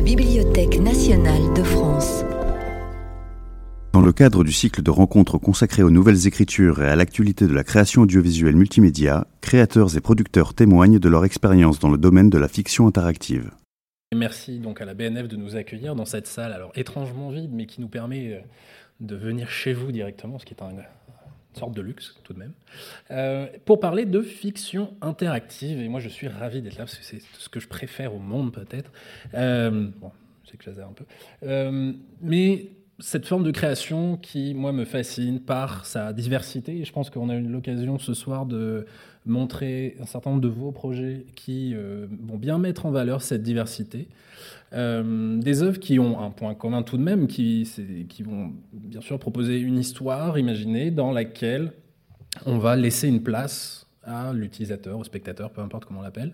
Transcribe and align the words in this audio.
la 0.00 0.06
Bibliothèque 0.06 0.80
nationale 0.80 1.52
de 1.54 1.62
France. 1.62 2.24
Dans 3.92 4.00
le 4.00 4.12
cadre 4.12 4.44
du 4.44 4.50
cycle 4.50 4.82
de 4.82 4.90
rencontres 4.90 5.36
consacré 5.36 5.82
aux 5.82 5.90
nouvelles 5.90 6.26
écritures 6.26 6.82
et 6.82 6.88
à 6.88 6.96
l'actualité 6.96 7.46
de 7.46 7.52
la 7.52 7.64
création 7.64 8.00
audiovisuelle 8.00 8.56
multimédia, 8.56 9.26
créateurs 9.42 9.94
et 9.98 10.00
producteurs 10.00 10.54
témoignent 10.54 10.98
de 10.98 11.08
leur 11.10 11.26
expérience 11.26 11.80
dans 11.80 11.90
le 11.90 11.98
domaine 11.98 12.30
de 12.30 12.38
la 12.38 12.48
fiction 12.48 12.86
interactive. 12.86 13.50
Merci 14.16 14.58
donc 14.58 14.80
à 14.80 14.86
la 14.86 14.94
BNF 14.94 15.28
de 15.28 15.36
nous 15.36 15.54
accueillir 15.54 15.94
dans 15.94 16.06
cette 16.06 16.26
salle, 16.26 16.54
alors 16.54 16.72
étrangement 16.76 17.28
vide, 17.28 17.50
mais 17.52 17.66
qui 17.66 17.82
nous 17.82 17.88
permet 17.88 18.32
euh, 18.32 18.40
de 19.00 19.16
venir 19.16 19.50
chez 19.50 19.74
vous 19.74 19.92
directement, 19.92 20.38
ce 20.38 20.46
qui 20.46 20.54
est 20.54 20.62
un, 20.62 20.70
une 21.54 21.58
sorte 21.58 21.74
de 21.74 21.82
luxe 21.82 22.16
tout 22.24 22.32
de 22.32 22.38
même, 22.38 22.52
euh, 23.10 23.46
pour 23.64 23.80
parler 23.80 24.04
de 24.04 24.22
fiction 24.22 24.94
interactive. 25.00 25.80
Et 25.80 25.88
moi, 25.88 26.00
je 26.00 26.08
suis 26.08 26.28
ravi 26.28 26.62
d'être 26.62 26.78
là 26.78 26.84
parce 26.84 26.96
que 26.96 27.04
c'est 27.04 27.20
ce 27.38 27.48
que 27.48 27.60
je 27.60 27.68
préfère 27.68 28.14
au 28.14 28.18
monde 28.18 28.52
peut-être. 28.52 28.92
Euh, 29.34 29.88
bon, 30.00 30.12
c'est 30.48 30.56
que 30.56 30.70
un 30.70 30.92
peu, 30.94 31.04
euh, 31.44 31.92
mais 32.20 32.68
cette 32.98 33.26
forme 33.26 33.44
de 33.44 33.50
création 33.50 34.16
qui, 34.16 34.54
moi, 34.54 34.72
me 34.72 34.84
fascine 34.84 35.40
par 35.40 35.86
sa 35.86 36.12
diversité. 36.12 36.78
Et 36.78 36.84
je 36.84 36.92
pense 36.92 37.08
qu'on 37.08 37.30
a 37.30 37.34
eu 37.34 37.42
l'occasion 37.42 37.98
ce 37.98 38.12
soir 38.12 38.44
de 38.44 38.86
montrer 39.24 39.96
un 40.00 40.06
certain 40.06 40.30
nombre 40.30 40.42
de 40.42 40.48
vos 40.48 40.70
projets 40.70 41.24
qui 41.34 41.74
vont 41.74 42.36
bien 42.36 42.58
mettre 42.58 42.84
en 42.84 42.90
valeur 42.90 43.22
cette 43.22 43.42
diversité. 43.42 44.08
Euh, 44.72 45.38
des 45.38 45.62
œuvres 45.62 45.80
qui 45.80 45.98
ont 45.98 46.20
un 46.20 46.30
point 46.30 46.54
commun 46.54 46.82
tout 46.82 46.96
de 46.96 47.02
même, 47.02 47.26
qui, 47.26 47.64
vont 48.24 48.52
bien 48.72 49.00
sûr 49.00 49.18
proposer 49.18 49.58
une 49.58 49.78
histoire 49.78 50.38
imaginée 50.38 50.90
dans 50.90 51.12
laquelle 51.12 51.72
on 52.46 52.58
va 52.58 52.76
laisser 52.76 53.08
une 53.08 53.22
place 53.22 53.86
à 54.04 54.32
l'utilisateur, 54.32 54.98
au 54.98 55.04
spectateur, 55.04 55.50
peu 55.50 55.60
importe 55.60 55.84
comment 55.84 56.00
on 56.00 56.04
l'appelle. 56.04 56.32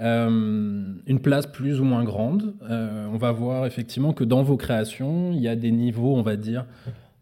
Euh, 0.00 0.94
une 1.06 1.20
place 1.20 1.46
plus 1.46 1.80
ou 1.80 1.84
moins 1.84 2.04
grande. 2.04 2.54
on 2.62 3.18
va 3.18 3.32
voir 3.32 3.66
effectivement 3.66 4.12
que 4.12 4.24
dans 4.24 4.42
vos 4.42 4.56
créations, 4.56 5.32
il 5.32 5.40
y 5.40 5.48
a 5.48 5.56
des 5.56 5.70
niveaux, 5.70 6.16
on 6.16 6.22
va 6.22 6.36
dire, 6.36 6.64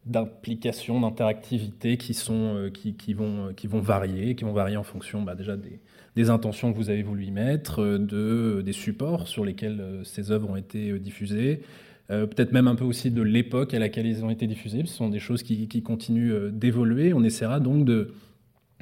d'implication, 0.07 1.01
d'interactivité 1.01 1.99
euh, 2.31 2.71
qui, 2.71 2.95
qui, 2.95 3.13
vont, 3.13 3.53
qui 3.55 3.67
vont 3.67 3.81
varier, 3.81 4.37
qui 4.37 4.45
vont 4.45 4.53
varier 4.53 4.77
en 4.77 4.85
fonction 4.85 5.23
bah, 5.23 5.35
déjà 5.35 5.57
des, 5.57 5.81
des, 6.17 6.31
intentions 6.31 6.73
que 6.73 6.77
vous 6.79 6.91
avez 6.91 7.03
voulu 7.03 7.25
y 7.25 7.31
mettre, 7.31 7.81
euh, 7.83 7.99
de, 7.99 8.63
des 8.63 8.73
supports 8.73 9.29
sur 9.29 9.45
lesquels 9.45 9.81
euh, 9.81 10.05
ces 10.05 10.31
œuvres 10.31 10.51
ont 10.51 10.57
été 10.57 10.99
diffusées, 10.99 11.63
peut-être 12.09 12.53
même 12.53 12.69
un 12.69 12.77
peu 12.77 12.85
aussi 12.85 13.11
de 13.11 13.21
l'époque 13.21 13.75
à 13.75 13.81
laquelle 13.81 14.07
ils 14.07 14.25
ont 14.25 14.31
été 14.31 14.47
diffusés. 14.47 14.83
Ce 14.87 14.95
sont 14.95 15.09
des 15.09 15.19
choses 15.19 15.43
qui, 15.43 15.67
qui 15.67 15.83
continuent 15.83 16.53
d'évoluer. 16.53 17.13
On 17.13 17.25
essaiera 17.25 17.59
donc 17.59 17.85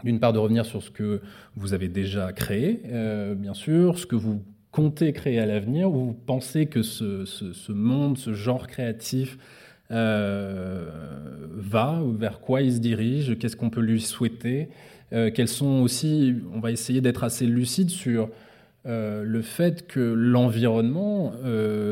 d'une 0.05 0.21
part 0.21 0.35
de 0.35 0.39
revenir 0.39 0.67
sur 0.67 0.83
ce 0.83 0.91
que 0.91 1.23
vous 1.57 1.73
avez 1.73 1.89
déjà 1.89 2.35
créé, 2.35 2.83
bien 3.39 3.55
sûr, 3.55 3.99
ce 3.99 4.05
que 4.05 4.15
vous 4.15 4.43
comptez 4.73 5.15
créer 5.15 5.39
à 5.39 5.47
l'avenir, 5.47 5.89
où 5.89 6.07
vous 6.07 6.13
pensez 6.13 6.67
que 6.67 6.83
ce, 6.83 7.25
ce, 7.25 7.73
monde, 7.73 8.19
ce 8.19 8.35
genre 8.35 8.67
créatif, 8.67 9.39
euh, 9.91 10.89
va, 11.53 12.03
vers 12.19 12.41
quoi 12.41 12.63
il 12.63 12.73
se 12.73 12.79
dirige, 12.79 13.39
qu'est-ce 13.39 13.57
qu'on 13.57 13.71
peut 13.71 13.81
lui 13.81 14.01
souhaiter, 14.01 14.69
euh, 15.15 15.31
quels 15.31 15.49
sont 15.49 15.81
aussi, 15.83 16.37
on 16.53 16.61
va 16.61 16.71
essayer 16.73 17.01
d'être 17.01 17.25
assez 17.25 17.47
lucide 17.47 17.91
sur 17.91 18.29
euh, 18.87 19.23
le 19.23 19.43
fait 19.43 19.87
que 19.87 20.01
l'environnement 20.01 21.33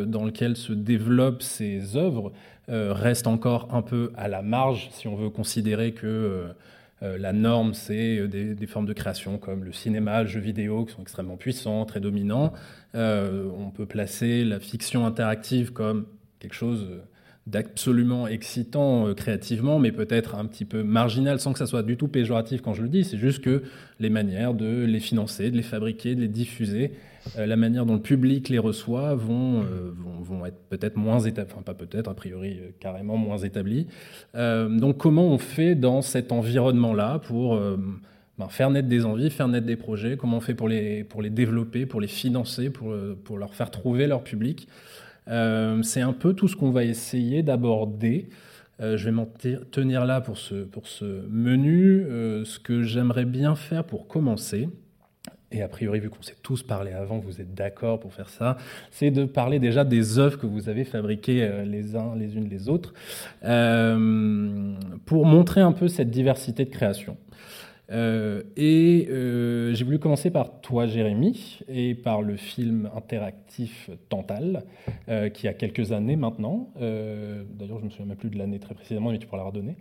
dans 0.07 0.25
lequel 0.25 0.57
se 0.57 0.73
développent 0.73 1.43
ces 1.43 1.97
œuvres 1.97 2.33
reste 2.69 3.27
encore 3.27 3.69
un 3.75 3.83
peu 3.83 4.13
à 4.17 4.29
la 4.29 4.41
marge 4.43 4.89
si 4.93 5.09
on 5.09 5.17
veut 5.17 5.31
considérer 5.31 5.93
que 5.93 6.47
la 7.01 7.33
norme, 7.33 7.75
c'est 7.75 8.29
des, 8.29 8.67
formes 8.67 8.87
de 8.87 8.93
création 8.93 9.37
comme 9.37 9.65
le 9.65 9.73
cinéma, 9.73 10.23
le 10.23 10.29
jeu 10.29 10.39
vidéo, 10.39 10.85
qui 10.85 10.95
sont 10.95 11.03
extrêmement 11.03 11.37
puissants, 11.37 11.85
très 11.85 12.01
dominants. 12.01 12.53
on 12.95 13.71
peut 13.75 13.87
placer 13.87 14.45
la 14.45 14.61
fiction 14.61 15.05
interactive 15.07 15.73
comme 15.73 16.07
quelque 16.39 16.55
chose 16.55 16.87
d'absolument 17.47 18.29
excitant 18.29 19.09
euh, 19.09 19.15
créativement, 19.15 19.79
mais 19.81 19.91
peut-être 19.91 20.37
un 20.37 20.47
petit 20.47 20.65
peu 20.65 20.85
marginal, 20.85 21.41
sans 21.41 21.53
que 21.53 21.59
ça 21.59 21.67
soit 21.67 21.83
du 21.83 21.97
tout 21.97 22.07
péjoratif 22.07 22.63
quand 22.63 22.73
je 22.73 22.83
le 22.83 22.89
dis. 22.89 23.03
C'est 23.03 23.19
juste 23.19 23.43
que 23.43 23.63
les 23.99 24.11
manières 24.11 24.55
de 24.55 24.85
les 24.85 25.01
financer, 25.01 25.51
de 25.51 25.57
les 25.57 25.63
fabriquer, 25.63 26.15
de 26.15 26.21
les 26.21 26.29
diffuser, 26.29 26.93
euh, 27.37 27.47
la 27.47 27.57
manière 27.57 27.85
dont 27.85 27.95
le 27.95 28.01
public 28.03 28.49
les 28.49 28.61
reçoit 28.61 29.17
vont, 29.17 29.63
euh, 29.63 29.93
vont, 29.97 30.21
vont, 30.23 30.47
être 30.47 30.59
peut-être 30.69 30.97
moins 30.97 31.19
établies, 31.19 31.53
enfin 31.53 31.63
pas 31.63 31.75
peut-être, 31.75 32.09
a 32.09 32.15
priori 32.15 32.61
carrément 32.79 33.17
moins 33.17 33.39
établies. 33.39 33.87
donc 34.35 34.99
comment 34.99 35.27
on 35.27 35.39
fait 35.39 35.75
dans 35.75 36.01
cet 36.01 36.31
environnement-là 36.31 37.19
pour 37.19 37.59
ben, 38.39 38.49
faire 38.49 38.71
naître 38.71 38.89
des 38.89 39.05
envies, 39.05 39.31
faire 39.31 39.49
naître 39.49 39.67
des 39.67 39.77
projets, 39.77 40.17
comment 40.17 40.37
on 40.39 40.41
fait 40.41 40.55
pour 40.55 40.69
les, 40.69 41.05
pour 41.05 41.23
les 41.23 41.31
développer, 41.31 41.87
pour 41.87 42.01
les 42.01 42.09
financer, 42.09 42.71
pour, 42.71 42.95
pour 43.25 43.39
leur 43.39 43.55
faire 43.55 43.71
trouver 43.71 44.07
leur 44.07 44.23
public? 44.23 44.69
C'est 45.27 46.01
un 46.01 46.13
peu 46.13 46.35
tout 46.35 46.49
ce 46.49 46.57
qu'on 46.57 46.71
va 46.71 46.85
essayer 46.85 47.43
d'aborder. 47.43 48.29
Euh, 48.81 48.97
je 48.97 49.05
vais 49.05 49.13
m'en 49.13 49.29
tenir 49.71 50.05
là 50.05 50.21
pour 50.21 50.39
ce, 50.39 50.65
pour 50.65 50.87
ce 50.87 51.27
menu. 51.29 52.05
Euh, 52.05 52.45
ce 52.45 52.59
que 52.59 52.83
j'aimerais 52.83 53.25
bien 53.25 53.55
faire 53.55 53.85
pour 53.85 54.09
commencer, 54.09 54.69
et 55.53 55.63
a 55.63 55.69
priori, 55.69 56.01
vu 56.01 56.09
qu'on 56.09 56.23
s'est 56.23 56.37
tous 56.43 56.63
parlé 56.63 56.93
avant, 56.93 57.19
vous 57.19 57.41
êtes 57.41 57.55
d'accord 57.55 58.01
pour 58.01 58.15
faire 58.15 58.31
ça, 58.31 58.57
c'est 58.91 59.11
de 59.11 59.25
parler 59.25 59.59
déjà 59.59 59.85
des 59.85 60.19
œuvres 60.19 60.39
que 60.39 60.47
vous 60.47 60.71
avez 60.71 60.85
fabriquées 60.85 61.65
les 61.67 61.95
uns 61.95 62.17
les 62.17 62.37
unes 62.37 62.49
les 62.49 62.71
autres, 62.71 62.95
pour 65.05 65.27
montrer 65.27 65.61
un 65.61 65.73
peu 65.73 65.89
cette 65.89 66.11
diversité 66.11 66.65
de 66.65 66.71
création. 66.71 67.19
Euh, 67.91 68.43
et 68.57 69.09
euh, 69.11 69.75
j'ai 69.75 69.85
voulu 69.85 69.99
commencer 69.99 70.31
par 70.31 70.61
toi, 70.61 70.87
Jérémy, 70.87 71.61
et 71.69 71.95
par 71.95 72.23
le 72.23 72.37
film 72.37 72.89
interactif 72.97 73.91
Tantal, 74.09 74.65
euh, 75.09 75.29
qui 75.29 75.49
a 75.49 75.53
quelques 75.53 75.93
années 75.93 76.17
maintenant. 76.17 76.73
D'ailleurs, 76.79 77.79
je 77.79 77.83
ne 77.83 77.85
me 77.85 77.91
souviens 77.91 78.07
même 78.07 78.17
plus 78.17 78.31
de 78.31 78.39
l'année 78.39 78.59
très 78.59 78.75
précisément, 78.75 79.11
mais 79.11 79.19
tu 79.19 79.27
pourras 79.27 79.43
la 79.43 79.49
redonner. 79.49 79.77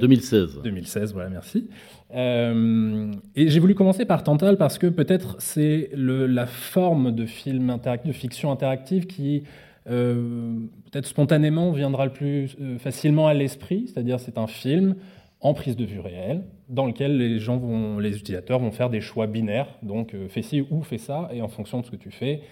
2016. 0.00 0.60
2016, 0.64 1.12
voilà, 1.14 1.30
merci. 1.30 1.68
et 2.12 3.48
j'ai 3.48 3.60
voulu 3.60 3.76
commencer 3.76 4.04
par 4.04 4.24
Tantal 4.24 4.56
parce 4.58 4.76
que 4.76 4.88
peut-être 4.88 5.36
c'est 5.38 5.90
la 5.94 6.46
forme 6.46 7.12
de 7.12 7.24
film 7.24 7.70
interactif, 7.70 8.08
de 8.08 8.12
fiction 8.12 8.50
interactive 8.50 9.06
qui 9.06 9.44
peut-être 9.86 11.06
spontanément 11.06 11.70
viendra 11.70 12.04
le 12.06 12.12
plus 12.12 12.56
facilement 12.78 13.28
à 13.28 13.34
l'esprit, 13.34 13.86
c'est-à-dire 13.86 14.18
c'est 14.18 14.36
un 14.36 14.48
film 14.48 14.96
en 15.40 15.54
prise 15.54 15.76
de 15.76 15.84
vue 15.84 16.00
réelle, 16.00 16.44
dans 16.68 16.86
lequel 16.86 17.16
les 17.16 17.38
gens 17.38 17.58
vont, 17.58 17.98
les 17.98 18.16
utilisateurs 18.16 18.58
vont 18.58 18.72
faire 18.72 18.90
des 18.90 19.00
choix 19.00 19.26
binaires, 19.26 19.68
donc 19.82 20.14
euh, 20.14 20.28
fais 20.28 20.42
ci 20.42 20.62
ou 20.70 20.82
fais 20.82 20.98
ça, 20.98 21.28
et 21.32 21.42
en 21.42 21.48
fonction 21.48 21.80
de 21.80 21.86
ce 21.86 21.90
que 21.90 21.96
tu 21.96 22.10
fais, 22.10 22.42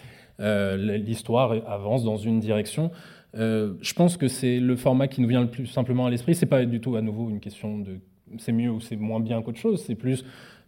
euh, 0.41 0.77
l'histoire 0.99 1.53
avance 1.67 2.05
dans 2.05 2.17
une 2.17 2.39
direction. 2.39 2.91
Euh, 3.35 3.75
je 3.81 3.93
pense 3.95 4.17
que 4.17 4.29
c'est 4.29 4.61
le 4.61 4.77
format 4.77 5.09
qui 5.09 5.21
nous 5.21 5.29
vient 5.29 5.41
le 5.41 5.51
plus 5.51 5.67
simplement 5.67 6.07
à 6.07 6.11
l'esprit. 6.11 6.35
C'est 6.35 6.47
pas 6.47 6.65
du 6.65 6.81
tout 6.81 6.97
à 6.97 7.03
nouveau 7.03 7.29
une 7.29 7.41
question 7.41 7.79
de 7.79 7.99
c'est 8.39 8.53
mieux 8.53 8.71
ou 8.71 8.81
c'est 8.81 8.97
moins 8.97 9.21
bien 9.21 9.43
qu'autre 9.43 9.59
chose. 9.59 9.83
C'est 9.85 9.95
plus 9.95 10.25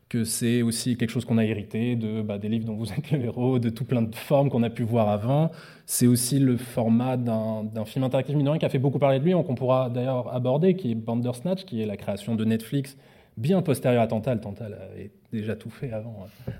que 0.08 0.24
c'est 0.24 0.62
aussi 0.62 0.96
quelque 0.96 1.10
chose 1.10 1.24
qu'on 1.24 1.38
a 1.38 1.44
hérité 1.44 1.96
de, 1.96 2.22
bah, 2.22 2.38
des 2.38 2.48
livres 2.48 2.64
dont 2.64 2.76
vous 2.76 2.92
êtes 2.92 3.10
le 3.10 3.24
héros, 3.24 3.58
de 3.58 3.68
tout 3.68 3.84
plein 3.84 4.02
de 4.02 4.14
formes 4.14 4.48
qu'on 4.48 4.62
a 4.62 4.70
pu 4.70 4.82
voir 4.82 5.08
avant. 5.08 5.50
C'est 5.86 6.06
aussi 6.06 6.38
le 6.38 6.56
format 6.56 7.16
d'un 7.16 7.84
film 7.84 8.04
interactif 8.04 8.34
minoré 8.34 8.58
qui 8.58 8.64
a 8.64 8.68
fait 8.68 8.78
beaucoup 8.78 8.98
parler 8.98 9.18
de 9.18 9.24
lui, 9.24 9.32
qu'on 9.32 9.54
pourra 9.54 9.90
d'ailleurs 9.90 10.34
aborder, 10.34 10.76
qui 10.76 10.92
est 10.92 10.94
Bandersnatch, 10.94 11.64
qui 11.64 11.82
est 11.82 11.86
la 11.86 11.96
création 11.96 12.34
de 12.34 12.44
Netflix, 12.44 12.96
bien 13.36 13.62
postérieure 13.62 14.02
à 14.02 14.06
Tantal. 14.06 14.40
Tantal 14.40 14.74
avait 14.74 15.10
déjà 15.32 15.56
tout 15.56 15.70
fait 15.70 15.92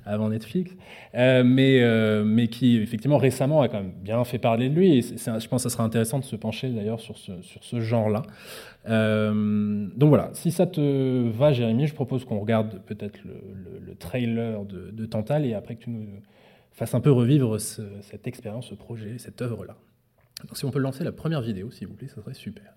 avant, 0.05 0.29
Netflix, 0.29 0.73
euh, 1.15 1.43
mais, 1.45 1.81
euh, 1.83 2.25
mais 2.25 2.49
qui 2.49 2.77
effectivement 2.79 3.17
récemment 3.17 3.63
a 3.63 3.69
quand 3.69 3.79
même 3.79 3.93
bien 4.03 4.23
fait 4.25 4.39
parler 4.39 4.69
de 4.69 4.75
lui. 4.75 5.03
Je 5.03 5.49
pense 5.49 5.49
que 5.49 5.57
ça 5.59 5.71
sera 5.71 5.85
intéressant 5.85 6.19
de 6.19 6.25
se 6.25 6.37
pencher 6.37 6.69
d'ailleurs 6.69 7.01
sur 7.01 7.17
ce, 7.17 7.81
genre-là. 7.81 8.23
Euh, 8.89 9.87
donc 9.97 10.09
voilà, 10.09 10.31
si 10.35 10.51
ça 10.51 10.67
te 10.67 11.29
va, 11.31 11.53
Jérémy, 11.53 11.87
je 11.87 11.95
propose 11.95 12.25
qu'on 12.25 12.39
regarde 12.39 12.81
peut-être 12.87 13.19
le, 13.25 13.95
trailer 13.95 14.65
de, 14.65 14.91
de, 14.91 15.07
Tantal 15.07 15.45
et 15.45 15.55
après 15.55 15.75
que 15.77 15.85
tu 15.85 15.91
nous 15.91 16.07
fasses 16.73 16.95
un 16.95 17.01
peu 17.01 17.11
revivre 17.11 17.59
cette 17.59 18.27
expérience, 18.27 18.69
ce 18.69 18.75
projet, 18.75 19.19
cette 19.19 19.43
œuvre-là. 19.43 19.77
Si 20.53 20.65
on 20.65 20.71
peut 20.71 20.79
lancer 20.79 21.03
la 21.03 21.13
première 21.13 21.41
vidéo, 21.41 21.71
s'il 21.71 21.89
vous 21.89 21.95
plaît, 21.95 22.09
ça 22.09 22.17
serait 22.23 22.35
super. 22.35 22.75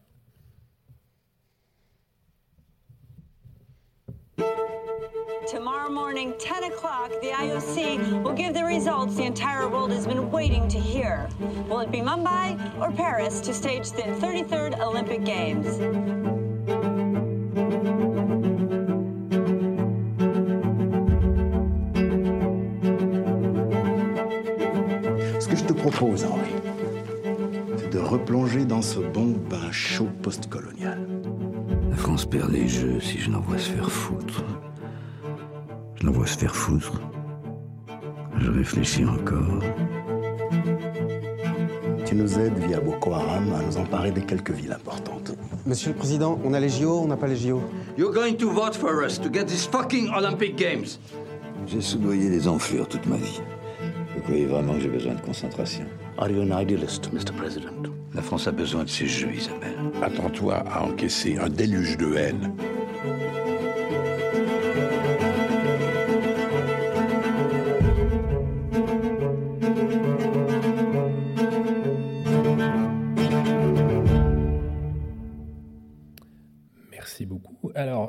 Tomorrow 5.92 6.06
morning, 6.06 6.34
10 6.40 6.64
o'clock, 6.72 7.12
the 7.22 7.32
IOC 7.32 8.24
will 8.24 8.32
give 8.32 8.54
the 8.54 8.64
results 8.64 9.18
the 9.18 9.24
entire 9.24 9.68
world 9.68 9.92
has 9.92 10.08
been 10.08 10.32
waiting 10.32 10.70
to 10.70 10.80
hear. 10.80 11.28
Will 11.68 11.82
it 11.82 11.92
be 11.92 11.98
Mumbai 11.98 12.58
or 12.80 12.94
Paris 12.94 13.42
to 13.42 13.54
stage 13.54 13.92
the 13.92 14.04
33rd 14.04 14.80
Olympic 14.80 15.26
Games? 15.26 15.66
Ce 25.42 25.48
que 25.50 25.58
je 25.58 25.66
te 25.66 25.74
propose, 25.74 26.24
Henri, 26.24 26.54
c'est 27.76 27.90
de 27.90 28.00
replonger 28.00 28.64
dans 28.64 28.82
ce 28.82 29.00
bon 29.00 29.36
bain 29.50 29.70
chaud 29.74 30.08
postcolonial. 30.22 31.06
La 31.90 31.98
France 31.98 32.26
perd 32.26 32.50
des 32.54 32.70
jeux 32.70 33.02
si 33.02 33.18
je 33.18 33.30
n'envoie 33.30 33.58
se 33.58 33.72
faire 33.72 33.92
foutre. 33.92 34.46
L'envoie 36.03 36.27
se 36.27 36.38
faire 36.38 36.56
foutre. 36.56 37.00
Je 38.39 38.50
réfléchis 38.50 39.06
encore. 39.06 39.62
qui 42.12 42.18
nous 42.18 42.39
aide 42.39 42.57
via 42.68 42.81
Boko 42.81 43.13
Haram 43.13 43.53
à 43.53 43.63
nous 43.63 43.77
emparer 43.77 44.12
des 44.12 44.24
quelques 44.24 44.51
villes 44.51 44.74
importantes. 44.74 45.31
Monsieur 45.65 45.92
le 45.92 45.95
Président, 45.95 46.38
on 46.44 46.53
a 46.53 46.59
les 46.59 46.68
JO, 46.68 47.00
on 47.03 47.07
n'a 47.07 47.15
pas 47.15 47.27
les 47.27 47.38
JO. 47.38 47.62
You're 47.98 48.13
going 48.13 48.36
to 48.36 48.50
vote 48.50 48.75
for 48.75 49.01
us 49.01 49.18
to 49.18 49.30
get 49.31 49.45
these 49.45 49.65
fucking 49.65 50.09
Olympic 50.13 50.57
Games. 50.57 51.00
J'ai 51.68 51.80
soudoyé 51.80 52.30
les 52.30 52.50
enflures 52.50 52.89
toute 52.89 53.06
ma 53.06 53.15
vie. 53.15 53.39
Vous 54.13 54.21
croyez 54.24 54.45
vraiment 54.45 54.74
que 54.74 54.81
j'ai 54.81 54.89
besoin 54.89 55.13
de 55.13 55.21
concentration? 55.21 55.86
Are 56.18 56.30
you 56.30 56.42
an 56.42 56.51
idealist, 56.51 57.13
Mr. 57.13 57.31
President? 57.33 57.88
La 58.13 58.21
France 58.21 58.45
a 58.45 58.51
besoin 58.51 58.83
de 58.83 58.89
ces 58.89 59.07
jeux, 59.07 59.31
Isabelle. 59.33 59.77
Attends-toi 60.01 60.56
à 60.69 60.83
encaisser 60.83 61.38
un 61.38 61.47
déluge 61.47 61.95
de 61.95 62.13
haine. 62.13 62.51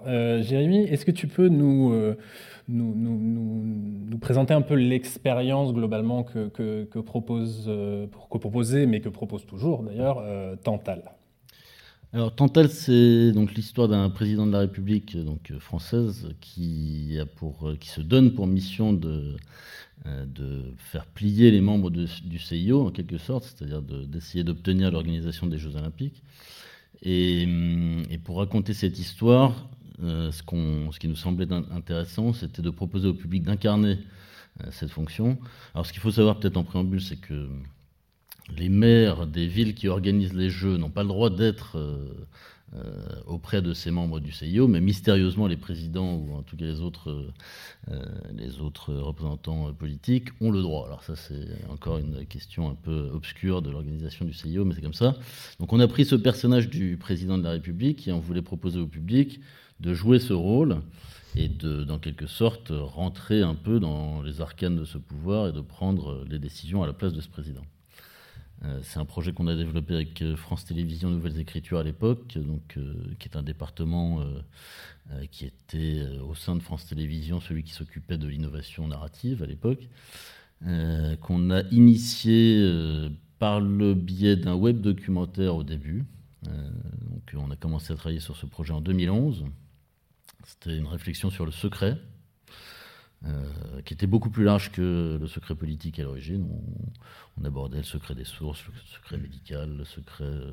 Euh, 0.06 0.43
Jérémy, 0.43 0.84
est-ce 0.84 1.04
que 1.04 1.10
tu 1.10 1.26
peux 1.28 1.49
nous, 1.49 1.93
euh, 1.93 2.16
nous, 2.69 4.19
présenter 4.20 4.54
un 4.54 4.62
peu 4.62 4.75
l'expérience 4.75 5.72
globalement 5.72 6.22
que, 6.22 7.00
propose, 7.00 7.64
euh, 7.69 8.06
que 8.31 8.38
proposait, 8.38 8.87
mais 8.87 9.00
que 9.00 9.08
propose 9.08 9.46
toujours 9.46 9.82
d'ailleurs, 9.82 10.22
Tantal? 10.62 11.02
Alors 12.12 12.34
Tantal, 12.34 12.69
c'est 12.69 13.32
donc 13.32 13.54
l'histoire 13.54 13.88
d'un 13.88 14.10
président 14.10 14.46
de 14.46 14.52
la 14.52 14.60
République 14.60 15.16
française 15.58 16.28
qui 16.40 17.19
a 17.19 17.25
pour 17.25 17.72
qui 17.81 17.88
se 17.88 18.02
donne 18.02 18.34
pour 18.34 18.46
mission 18.46 18.93
de 18.93 19.37
faire 20.76 21.06
plier 21.06 21.50
les 21.50 21.62
membres 21.62 21.90
du 21.90 22.38
CIO 22.38 22.87
en 22.87 22.90
quelque 22.90 23.16
sorte, 23.19 23.44
c'est-à-dire 23.44 23.81
de- 23.81 24.05
d'essayer 24.05 24.44
d'obtenir 24.44 24.90
l'organisation 24.90 25.46
des 25.46 25.56
Jeux 25.58 25.75
Olympiques. 25.75 26.22
Et, 27.02 27.44
hum, 27.46 28.05
pour 28.25 28.38
raconter 28.38 28.75
cette 28.75 28.98
histoire, 28.98 29.69
ce, 30.32 30.43
qu'on- 30.43 30.90
ce 30.93 30.99
qui 30.99 31.08
nous 31.08 31.16
semblait 31.16 31.50
in- 31.52 31.64
intéressant, 31.70 32.32
c'était 32.32 32.62
de 32.62 32.70
proposer 32.70 33.08
au 33.08 33.14
public 33.14 33.43
d'incarner 33.43 33.99
euh, 34.62 34.66
cette 34.70 34.90
fonction. 34.90 35.38
Alors 35.75 35.87
ce 35.87 35.93
qu'il 35.93 36.02
faut 36.02 36.10
savoir 36.12 36.38
peut-être 36.38 36.56
en 36.56 36.64
préambule, 36.64 37.00
c'est 37.00 37.16
que 37.16 37.49
les 38.56 38.69
maires 38.69 39.26
des 39.26 39.46
villes 39.46 39.75
qui 39.75 39.88
organisent 39.88 40.34
les 40.34 40.50
Jeux 40.50 40.76
n'ont 40.76 40.90
pas 40.90 41.02
le 41.02 41.08
droit 41.08 41.31
d'être 41.31 41.78
euh, 41.78 42.08
euh, 42.75 42.90
auprès 43.26 43.60
de 43.62 43.72
ces 43.75 43.90
membres 43.90 44.19
du 44.19 44.32
CIO, 44.32 44.66
mais 44.66 44.81
mystérieusement 44.81 45.46
les 45.46 45.58
présidents 45.58 46.14
ou 46.16 46.34
en 46.34 46.43
tout 46.43 46.56
cas 46.56 46.64
les 46.64 46.81
autres, 46.81 47.10
euh, 47.10 47.31
euh, 47.90 48.02
les 48.34 48.60
autres 48.60 48.93
représentants 48.94 49.69
euh, 49.69 49.72
politiques 49.72 50.28
ont 50.40 50.50
le 50.50 50.60
droit. 50.62 50.87
Alors 50.87 51.02
ça 51.05 51.14
c'est 51.14 51.46
encore 51.70 51.98
une 51.98 52.25
question 52.26 52.69
un 52.70 52.75
peu 52.75 53.10
obscure 53.12 53.60
de 53.62 53.70
l'organisation 53.70 54.25
du 54.25 54.32
CIO, 54.32 54.64
mais 54.64 54.75
c'est 54.75 54.81
comme 54.81 54.94
ça. 54.94 55.16
Donc 55.60 55.72
on 55.72 55.81
a 55.81 55.87
pris 55.87 56.05
ce 56.06 56.14
personnage 56.16 56.69
du 56.70 56.96
président 56.96 57.37
de 57.38 57.44
la 57.44 57.50
République 57.50 58.08
et 58.08 58.12
on 58.12 58.20
voulait 58.20 58.43
proposer 58.43 58.81
au 58.81 58.87
public 58.87 59.40
de 59.82 59.94
jouer 59.94 60.19
ce 60.19 60.32
rôle 60.32 60.81
et 61.34 61.49
de, 61.49 61.84
dans 61.84 61.99
quelque 61.99 62.26
sorte, 62.26 62.73
rentrer 62.73 63.43
un 63.43 63.55
peu 63.55 63.81
dans 63.81 64.23
les 64.23 64.40
arcanes 64.40 64.76
de 64.76 64.84
ce 64.84 64.99
pouvoir 64.99 65.49
et 65.49 65.52
de 65.52 65.61
prendre 65.61 66.25
les 66.29 66.38
décisions 66.38 66.82
à 66.82 66.87
la 66.87 66.93
place 66.93 67.12
de 67.12 67.20
ce 67.20 67.29
président. 67.29 67.62
Euh, 68.64 68.79
C'est 68.82 68.99
un 68.99 69.05
projet 69.05 69.32
qu'on 69.32 69.49
a 69.49 69.56
développé 69.56 69.94
avec 69.94 70.23
euh, 70.23 70.37
France 70.37 70.64
Télévisions 70.64 71.11
Nouvelles 71.11 71.40
Écritures 71.40 71.79
à 71.79 71.82
l'époque, 71.82 72.38
donc 72.38 72.76
euh, 72.76 72.94
qui 73.19 73.29
est 73.29 73.37
un 73.37 73.43
département 73.43 74.20
qui 75.31 75.44
était 75.44 76.06
au 76.26 76.34
sein 76.34 76.55
de 76.56 76.62
France 76.62 76.87
Télévisions 76.87 77.40
celui 77.40 77.64
qui 77.64 77.73
s'occupait 77.73 78.17
de 78.17 78.26
l'innovation 78.26 78.87
narrative 78.87 79.43
à 79.43 79.46
l'époque, 79.46 79.88
qu'on 81.20 81.50
a 81.50 81.62
initié 81.70 83.11
par 83.38 83.61
le 83.61 83.94
biais 83.94 84.37
d'un 84.37 84.55
web 84.55 84.81
documentaire 84.81 85.56
au 85.56 85.64
début. 85.64 86.06
Donc 86.44 87.34
on 87.37 87.50
a 87.50 87.56
commencé 87.56 87.93
à 87.93 87.96
travailler 87.96 88.20
sur 88.20 88.37
ce 88.37 88.46
projet 88.46 88.73
en 88.73 88.81
2011. 88.81 89.44
C'était 90.44 90.76
une 90.76 90.86
réflexion 90.86 91.30
sur 91.30 91.44
le 91.44 91.52
secret, 91.52 91.98
euh, 93.24 93.82
qui 93.84 93.94
était 93.94 94.08
beaucoup 94.08 94.30
plus 94.30 94.42
large 94.42 94.72
que 94.72 95.16
le 95.20 95.26
secret 95.28 95.54
politique 95.54 96.00
à 96.00 96.02
l'origine. 96.02 96.48
On, 97.36 97.44
abordait 97.44 97.78
le 97.78 97.82
secret 97.84 98.14
des 98.14 98.24
sources, 98.24 98.64
le 98.66 98.72
secret 98.84 99.16
médical, 99.16 99.76
le 99.76 99.84
secret 99.84 100.24
euh, 100.24 100.52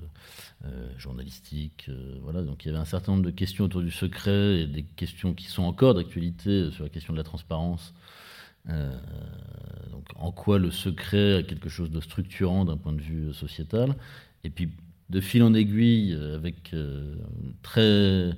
euh, 0.66 0.90
journalistique. 0.98 1.90
voilà, 2.22 2.42
donc 2.44 2.64
il 2.64 2.68
y 2.68 2.72
avait 2.72 2.80
un 2.80 2.86
certain 2.86 3.14
nombre 3.14 3.26
de 3.26 3.32
questions 3.32 3.66
autour 3.66 3.82
du 3.82 3.92
secret 3.92 4.62
et 4.62 4.68
des 4.68 4.84
questions 4.84 5.34
qui 5.34 5.46
sont 5.46 5.64
encore 5.64 5.96
d'actualité 5.96 6.70
sur 6.72 6.84
la 6.84 6.90
question 6.90 7.14
de 7.14 7.18
la 7.18 7.24
transparence. 7.24 7.94
Donc 8.66 10.06
en 10.16 10.32
quoi 10.32 10.60
le 10.60 10.70
secret 10.70 11.38
a 11.38 11.44
quelque 11.44 11.70
chose 11.70 11.90
de 11.90 12.02
structurant 12.02 12.66
d'un 12.66 12.78
point 12.78 12.94
de 12.94 13.02
vue 13.02 13.34
sociétal? 13.34 13.96
Et 14.44 14.50
puis 14.50 14.70
de 15.10 15.20
fil 15.22 15.42
en 15.44 15.54
aiguille, 15.54 16.14
euh, 16.14 16.36
avec 16.36 16.74
euh, 16.74 17.16
très, 17.64 18.30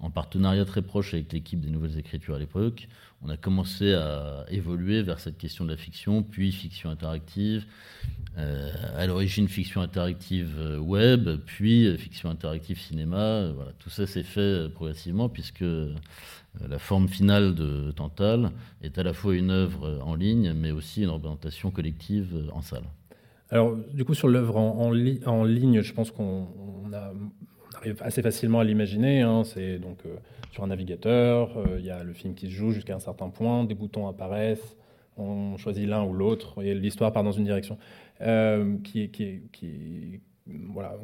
en 0.00 0.10
partenariat 0.10 0.64
très 0.64 0.82
proche 0.82 1.14
avec 1.14 1.32
l'équipe 1.32 1.60
des 1.60 1.70
Nouvelles 1.70 1.98
Écritures 1.98 2.34
à 2.34 2.38
l'époque, 2.38 2.88
on 3.22 3.28
a 3.30 3.36
commencé 3.36 3.94
à 3.94 4.44
évoluer 4.50 5.02
vers 5.02 5.20
cette 5.20 5.38
question 5.38 5.64
de 5.64 5.70
la 5.70 5.76
fiction, 5.76 6.22
puis 6.22 6.52
fiction 6.52 6.90
interactive, 6.90 7.64
euh, 8.36 8.70
à 8.96 9.06
l'origine 9.06 9.48
fiction 9.48 9.80
interactive 9.80 10.78
web, 10.80 11.30
puis 11.46 11.96
fiction 11.96 12.28
interactive 12.28 12.78
cinéma. 12.78 13.50
Voilà, 13.52 13.72
tout 13.78 13.88
ça 13.88 14.06
s'est 14.06 14.22
fait 14.22 14.68
progressivement 14.68 15.30
puisque 15.30 15.64
la 15.64 16.78
forme 16.78 17.08
finale 17.08 17.54
de 17.54 17.90
Tantal 17.92 18.50
est 18.82 18.98
à 18.98 19.02
la 19.02 19.14
fois 19.14 19.34
une 19.34 19.50
œuvre 19.50 19.98
en 20.04 20.14
ligne, 20.14 20.52
mais 20.52 20.70
aussi 20.70 21.02
une 21.02 21.10
représentation 21.10 21.70
collective 21.70 22.50
en 22.52 22.60
salle. 22.60 22.84
Alors, 23.50 23.76
du 23.94 24.04
coup, 24.04 24.14
sur 24.14 24.28
l'œuvre 24.28 24.56
en, 24.56 24.78
en 24.78 24.90
li- 24.90 25.20
en 25.26 25.44
ligne, 25.44 25.82
je 25.82 25.92
pense 25.92 26.10
qu'on 26.10 26.46
arrive 27.76 28.02
assez 28.02 28.22
facilement 28.22 28.60
à 28.60 28.64
l'imaginer. 28.64 29.22
hein. 29.22 29.44
C'est 29.44 29.78
donc 29.78 29.98
euh, 30.06 30.16
sur 30.50 30.64
un 30.64 30.68
navigateur, 30.68 31.56
euh, 31.58 31.76
il 31.78 31.84
y 31.84 31.90
a 31.90 32.02
le 32.02 32.12
film 32.12 32.34
qui 32.34 32.46
se 32.46 32.52
joue 32.52 32.72
jusqu'à 32.72 32.94
un 32.94 33.00
certain 33.00 33.28
point, 33.28 33.64
des 33.64 33.74
boutons 33.74 34.08
apparaissent, 34.08 34.76
on 35.16 35.56
choisit 35.56 35.86
l'un 35.88 36.02
ou 36.04 36.12
l'autre, 36.12 36.62
et 36.62 36.74
l'histoire 36.74 37.12
part 37.12 37.22
dans 37.24 37.32
une 37.32 37.44
direction. 37.44 37.78
Euh, 38.22 38.78
qui, 38.82 39.10
qui, 39.10 39.42
qui, 39.52 40.20
voilà, 40.46 40.94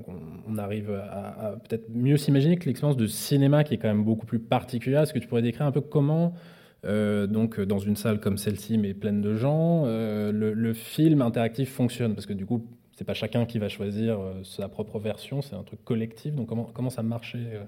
on, 0.49 0.57
arrive 0.57 0.91
à 0.91 1.57
peut-être 1.69 1.91
mieux 1.91 2.17
s'imaginer 2.17 2.57
que 2.57 2.65
l'expérience 2.67 2.97
de 2.97 3.07
cinéma, 3.07 3.65
qui 3.65 3.75
est 3.75 3.79
quand 3.79 3.89
même 3.89 4.05
beaucoup 4.05 4.25
plus 4.25 4.39
particulière. 4.39 5.03
Est-ce 5.03 5.13
que 5.13 5.19
tu 5.19 5.29
pourrais 5.29 5.43
décrire 5.43 5.67
un 5.67 5.73
peu 5.73 5.81
comment 5.83 6.33
euh, 6.85 7.27
donc 7.27 7.61
dans 7.61 7.79
une 7.79 7.97
salle 7.97 8.21
comme 8.21 8.39
celle-ci, 8.39 8.79
mais 8.79 8.95
pleine 8.95 9.21
de 9.21 9.35
gens, 9.35 9.85
euh, 9.87 10.33
le, 10.33 10.73
film 10.75 11.23
interactif 11.23 11.73
fonctionne 11.73 12.15
parce 12.15 12.27
que 12.27 12.33
du 12.33 12.47
coup, 12.47 12.67
c'est 12.97 13.05
pas 13.05 13.15
chacun 13.15 13.47
qui 13.47 13.59
va 13.59 13.69
choisir 13.69 14.21
euh, 14.21 14.43
sa 14.45 14.69
propre 14.69 14.99
version, 14.99 15.43
c'est 15.43 15.55
un 15.55 15.63
truc 15.63 15.85
collectif. 15.85 16.35
Donc 16.35 16.49
comment 16.49 16.91
ça 16.91 17.03
marchait 17.03 17.51
euh, 17.53 17.65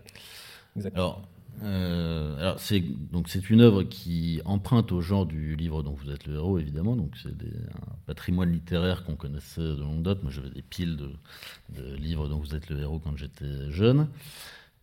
exactement? 0.76 1.04
Alors, 1.04 1.22
euh, 1.62 2.54
c'est 2.58 2.80
donc 2.80 3.28
c'est 3.28 3.48
une 3.48 3.60
œuvre 3.60 3.84
qui 3.84 4.40
emprunte 4.44 4.90
au 4.90 5.00
genre 5.00 5.24
du 5.24 5.54
livre 5.54 5.82
dont 5.82 5.92
vous 5.92 6.10
êtes 6.10 6.26
le 6.26 6.34
héros 6.34 6.58
évidemment. 6.58 6.96
Donc 6.96 7.12
c'est 7.22 7.30
un 7.30 7.96
patrimoine 8.06 8.50
littéraire 8.52 9.04
qu'on 9.04 9.16
connaissait 9.16 9.60
de 9.60 9.80
longue 9.80 10.02
date. 10.02 10.22
Moi 10.22 10.32
j'avais 10.32 10.50
des 10.50 10.62
piles 10.62 10.96
de, 10.96 11.94
livres 11.94 12.28
dont 12.28 12.38
vous 12.38 12.54
êtes 12.54 12.68
le 12.70 12.80
héros 12.80 12.98
quand 12.98 13.16
j'étais 13.16 13.70
jeune. 13.70 14.08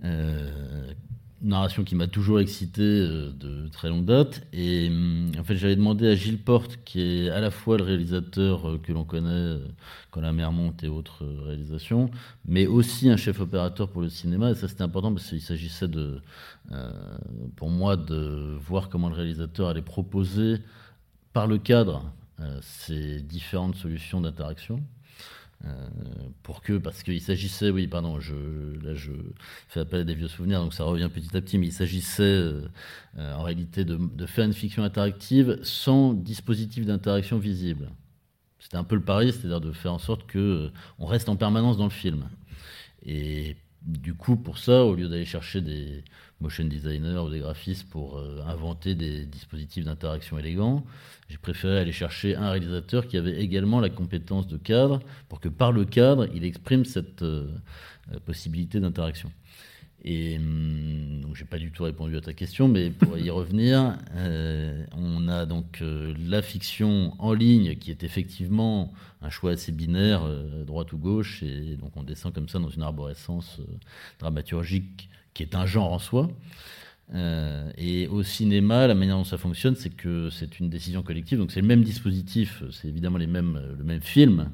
Euh, 0.04 0.92
narration 1.42 1.84
qui 1.84 1.96
m'a 1.96 2.08
toujours 2.08 2.40
excité 2.40 2.82
euh, 2.82 3.32
de 3.32 3.68
très 3.70 3.90
longue 3.90 4.06
date. 4.06 4.46
Et 4.54 4.88
hum, 4.90 5.32
en 5.40 5.44
fait, 5.44 5.56
j'avais 5.56 5.76
demandé 5.76 6.08
à 6.08 6.16
Gilles 6.16 6.40
Porte, 6.40 6.80
qui 6.86 7.02
est 7.02 7.30
à 7.30 7.40
la 7.40 7.52
fois 7.52 7.78
le 7.78 7.84
réalisateur 7.84 8.70
euh, 8.70 8.78
que 8.78 8.92
l'on 8.92 9.04
connaît 9.04 9.30
euh, 9.30 9.60
quand 10.12 10.22
la 10.22 10.34
mer 10.34 10.52
monte 10.52 10.84
et 10.84 10.88
autres 10.88 11.26
réalisations, 11.46 12.12
mais 12.46 12.68
aussi 12.68 13.10
un 13.10 13.18
chef 13.18 13.40
opérateur 13.40 13.90
pour 13.90 14.02
le 14.02 14.10
cinéma. 14.10 14.52
Et 14.52 14.56
ça, 14.56 14.68
c'était 14.68 14.84
important 14.84 15.14
parce 15.14 15.30
qu'il 15.30 15.42
s'agissait 15.42 15.88
de, 15.88 16.22
pour 17.56 17.70
moi, 17.70 17.96
de 17.96 18.58
voir 18.60 18.90
comment 18.90 19.08
le 19.08 19.16
réalisateur 19.16 19.70
allait 19.70 19.82
proposer 19.82 20.58
par 21.32 21.48
le 21.48 21.58
cadre 21.58 22.12
ces 22.62 23.22
différentes 23.22 23.76
solutions 23.76 24.20
d'interaction. 24.20 24.84
Euh, 25.66 25.88
pour 26.42 26.62
que, 26.62 26.78
parce 26.78 27.04
qu'il 27.04 27.22
s'agissait, 27.22 27.70
oui, 27.70 27.86
pardon, 27.88 28.20
je, 28.20 28.34
là 28.84 28.96
je 28.96 29.12
fais 29.68 29.80
appel 29.80 30.02
à 30.02 30.04
des 30.04 30.16
vieux 30.16 30.28
souvenirs, 30.28 30.62
donc 30.62 30.74
ça 30.74 30.86
revient 30.86 31.10
petit 31.14 31.36
à 31.38 31.42
petit, 31.42 31.60
mais 31.60 31.68
il 31.68 31.72
s'agissait 31.72 32.24
euh, 32.24 32.68
en 33.18 33.44
réalité 33.44 33.86
de, 33.86 33.98
de 33.98 34.26
faire 34.26 34.46
une 34.46 34.54
fiction 34.54 34.84
interactive 34.84 35.60
sans 35.62 36.14
dispositif 36.14 36.86
d'interaction 36.86 37.38
visible. 37.38 37.92
C'était 38.60 38.78
un 38.78 38.84
peu 38.84 38.96
le 38.96 39.04
pari, 39.04 39.32
c'est-à-dire 39.32 39.62
de 39.62 39.72
faire 39.72 39.94
en 39.94 40.00
sorte 40.00 40.26
que 40.26 40.40
euh, 40.40 40.72
on 40.98 41.06
reste 41.06 41.30
en 41.30 41.36
permanence 41.36 41.78
dans 41.78 41.86
le 41.86 41.90
film. 41.92 42.30
Et 43.06 43.56
du 43.84 44.14
coup, 44.14 44.38
pour 44.38 44.58
ça, 44.58 44.84
au 44.86 44.96
lieu 44.96 45.10
d'aller 45.10 45.26
chercher 45.26 45.62
des 45.62 46.04
motion 46.42 46.66
designers 46.66 47.20
ou 47.20 47.30
des 47.30 47.40
graphistes 47.40 47.90
pour 47.90 48.18
euh, 48.18 48.42
inventer 48.46 48.96
des 48.96 49.26
dispositifs 49.26 49.86
d'interaction 49.86 50.38
élégants, 50.38 50.84
j'ai 51.30 51.38
préféré 51.38 51.80
aller 51.80 51.92
chercher 51.92 52.36
un 52.36 52.50
réalisateur 52.52 53.08
qui 53.08 53.18
avait 53.18 53.42
également 53.42 53.80
la 53.80 53.90
compétence 53.90 54.48
de 54.48 54.58
cadre 54.58 55.00
pour 55.30 55.40
que 55.40 55.50
par 55.50 55.72
le 55.72 55.86
cadre, 55.86 56.28
il 56.34 56.44
exprime 56.44 56.84
cette 56.84 57.22
euh, 57.22 57.48
possibilité 58.26 58.80
d'interaction. 58.80 59.32
Et 60.04 60.38
hum, 60.38 61.22
donc, 61.22 61.36
j'ai 61.36 61.46
pas 61.46 61.60
du 61.60 61.72
tout 61.72 61.84
répondu 61.84 62.18
à 62.18 62.22
ta 62.22 62.34
question, 62.34 62.68
mais 62.68 62.90
pour 62.90 63.18
y 63.18 63.30
revenir, 63.30 63.98
euh, 64.16 64.84
on 64.98 65.28
a 65.28 65.46
donc 65.46 65.82
la 66.28 66.42
fiction 66.42 67.14
en 67.20 67.34
ligne 67.34 67.76
qui 67.76 67.92
est 67.92 68.04
effectivement 68.04 68.92
un 69.22 69.30
choix 69.30 69.52
assez 69.52 69.72
binaire, 69.72 70.24
euh, 70.26 70.64
droite 70.64 70.92
ou 70.94 70.98
gauche, 70.98 71.44
et 71.44 71.78
donc 71.78 71.96
on 71.96 72.04
descend 72.04 72.34
comme 72.34 72.50
ça 72.50 72.60
dans 72.60 72.70
une 72.70 72.82
arborescence 72.82 73.62
dramaturgique 74.20 75.10
qui 75.34 75.44
est 75.44 75.56
un 75.56 75.66
genre 75.66 75.94
en 75.94 76.00
soi. 76.00 76.30
et 77.78 78.08
au 78.08 78.24
cinéma, 78.24 78.88
la 78.88 78.96
manière 78.96 79.18
dont 79.18 79.24
ça 79.24 79.38
fonctionne, 79.38 79.76
c'est 79.76 79.90
que 79.90 80.30
c'est 80.30 80.60
une 80.60 80.70
décision 80.70 81.04
collective, 81.04 81.40
donc 81.40 81.52
c'est 81.52 81.62
le 81.62 81.68
même 81.68 81.84
dispositif, 81.84 82.64
c'est 82.72 82.88
évidemment 82.88 83.18
les 83.18 83.28
mêmes, 83.28 83.60
le 83.78 83.84
même 83.84 84.02
film, 84.02 84.50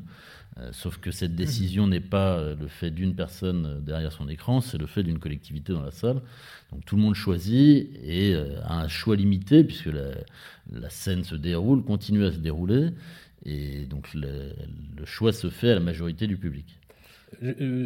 euh, 0.60 0.70
sauf 0.72 0.98
que 0.98 1.12
cette 1.12 1.36
décision 1.36 1.88
n'est 1.88 2.00
pas 2.00 2.38
euh, 2.38 2.56
le 2.56 2.68
fait 2.68 2.90
d'une 2.90 3.14
personne 3.14 3.66
euh, 3.66 3.80
derrière 3.80 4.12
son 4.12 4.28
écran, 4.28 4.60
c'est 4.60 4.78
le 4.78 4.88
fait 4.88 5.04
d'une 5.04 5.20
collectivité 5.20 5.72
dans 5.72 5.84
la 5.84 5.92
salle. 5.92 6.22
Donc 6.72 6.84
tout 6.86 6.96
le 6.96 7.02
monde 7.02 7.14
choisit 7.14 7.90
et 8.04 8.36
a 8.64 8.80
un 8.80 8.88
choix 8.88 9.16
limité 9.16 9.64
puisque 9.64 9.90
la, 10.72 10.90
scène 10.90 11.24
se 11.24 11.36
déroule, 11.36 11.84
continue 11.84 12.26
à 12.26 12.32
se 12.32 12.38
dérouler, 12.38 12.90
et 13.46 13.86
donc 13.86 14.14
le, 14.14 14.52
choix 15.06 15.32
se 15.32 15.50
fait 15.50 15.72
à 15.72 15.76
la 15.76 15.80
majorité 15.80 16.28
du 16.28 16.36
public. 16.36 16.78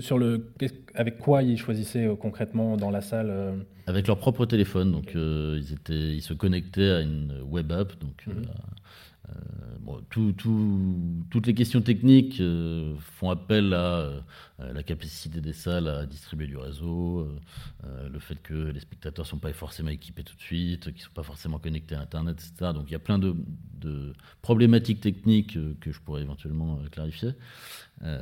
Sur 0.01 0.17
le, 0.17 0.51
avec 0.93 1.17
quoi 1.17 1.43
ils 1.43 1.57
choisissaient 1.57 2.07
concrètement 2.19 2.77
dans 2.77 2.91
la 2.91 3.01
salle 3.01 3.65
Avec 3.87 4.07
leur 4.07 4.17
propre 4.17 4.45
téléphone. 4.45 4.91
Donc 4.91 5.13
ils, 5.13 5.73
étaient, 5.73 6.15
ils 6.15 6.21
se 6.21 6.33
connectaient 6.33 6.91
à 6.91 7.01
une 7.01 7.41
web 7.49 7.71
app, 7.71 7.99
donc 7.99 8.25
Euh, 9.31 10.01
toutes 10.09 11.47
les 11.47 11.53
questions 11.53 11.81
techniques 11.81 12.39
euh, 12.39 12.95
font 12.99 13.29
appel 13.29 13.73
à, 13.73 14.11
la 14.59 14.83
capacité 14.83 15.41
des 15.41 15.53
salles 15.53 15.87
à 15.87 16.05
distribuer 16.05 16.45
du 16.45 16.57
réseau, 16.57 17.27
euh, 17.83 18.09
le 18.09 18.19
fait 18.19 18.35
que 18.43 18.53
les 18.53 18.79
spectateurs 18.79 19.25
ne 19.25 19.29
sont 19.29 19.39
pas 19.39 19.51
forcément 19.53 19.89
équipés 19.89 20.23
tout 20.23 20.35
de 20.35 20.41
suite, 20.41 20.83
qu'ils 20.83 20.93
ne 20.93 20.99
sont 20.99 21.13
pas 21.15 21.23
forcément 21.23 21.57
connectés 21.57 21.95
à 21.95 22.01
Internet, 22.01 22.37
etc. 22.39 22.71
Donc 22.73 22.83
il 22.87 22.91
y 22.91 22.95
a 22.95 22.99
plein 22.99 23.17
de, 23.17 23.33
problématiques 24.43 25.01
techniques 25.01 25.57
que 25.79 25.91
je 25.91 25.99
pourrais 25.99 26.21
éventuellement 26.21 26.79
clarifier. 26.91 27.31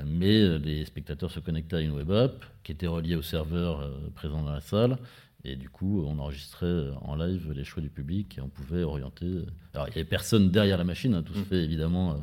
mais 0.06 0.58
les 0.60 0.86
spectateurs 0.86 1.32
se 1.32 1.42
connectaient 1.42 1.78
à 1.78 1.82
une 1.82 1.92
web 1.92 2.10
app 2.12 2.46
qui 2.64 2.72
était 2.72 2.88
reliée 2.88 3.16
au 3.16 3.22
serveur 3.22 3.92
présent 4.16 4.42
dans 4.42 4.54
la 4.54 4.62
salle 4.62 4.98
et 5.46 5.56
du 5.56 5.70
coup, 5.70 6.04
on 6.06 6.20
enregistrait 6.20 6.90
en 7.02 7.16
live 7.16 7.54
les 7.56 7.64
choix 7.64 7.82
du 7.82 7.90
public 7.90 8.38
et 8.38 8.42
on 8.42 8.50
pouvait 8.50 8.84
orienter. 8.84 9.26
Alors, 9.74 9.88
il 9.88 9.92
n'y 9.92 9.98
avait 9.98 10.04
personne 10.04 10.52
derrière 10.52 10.78
la 10.78 10.84
machine, 10.84 11.14
hein, 11.14 11.24
tout 11.24 11.34
se 11.34 11.40
mm. 11.40 11.46
fait 11.46 11.64
évidemment 11.64 12.12
euh, 12.12 12.16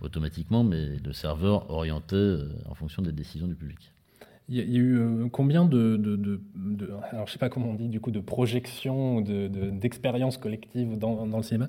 automatiquement, 0.00 0.64
mais 0.64 0.96
le 1.04 1.12
serveur 1.12 1.70
orientait 1.70 2.16
euh, 2.16 2.48
en 2.68 2.74
fonction 2.74 3.02
des 3.02 3.12
décisions 3.12 3.46
du 3.46 3.54
public. 3.54 3.92
Il 4.48 4.56
y, 4.56 4.60
a 4.60 4.64
eu 4.64 4.98
euh, 4.98 5.28
combien 5.28 5.64
de, 5.64 6.00
alors 7.10 7.26
je 7.26 7.32
sais 7.32 7.38
pas 7.38 7.48
comment 7.48 7.70
on 7.70 7.74
dit 7.74 7.88
du 7.88 8.00
coup, 8.00 8.12
de 8.12 8.20
projections, 8.20 9.20
d'expériences 9.20 10.38
collectives 10.38 10.96
dans, 10.98 11.26
dans, 11.26 11.38
le 11.38 11.42
cinéma 11.42 11.68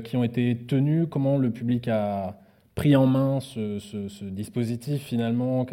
qui 0.00 0.16
ont 0.16 0.24
été 0.24 0.56
tenues? 0.66 1.06
Comment 1.06 1.38
le 1.38 1.50
public 1.50 1.88
a 1.88 2.38
pris 2.74 2.94
en 2.94 3.06
main 3.06 3.40
ce, 3.40 3.78
ce, 3.78 4.24
dispositif 4.26 5.02
finalement? 5.02 5.66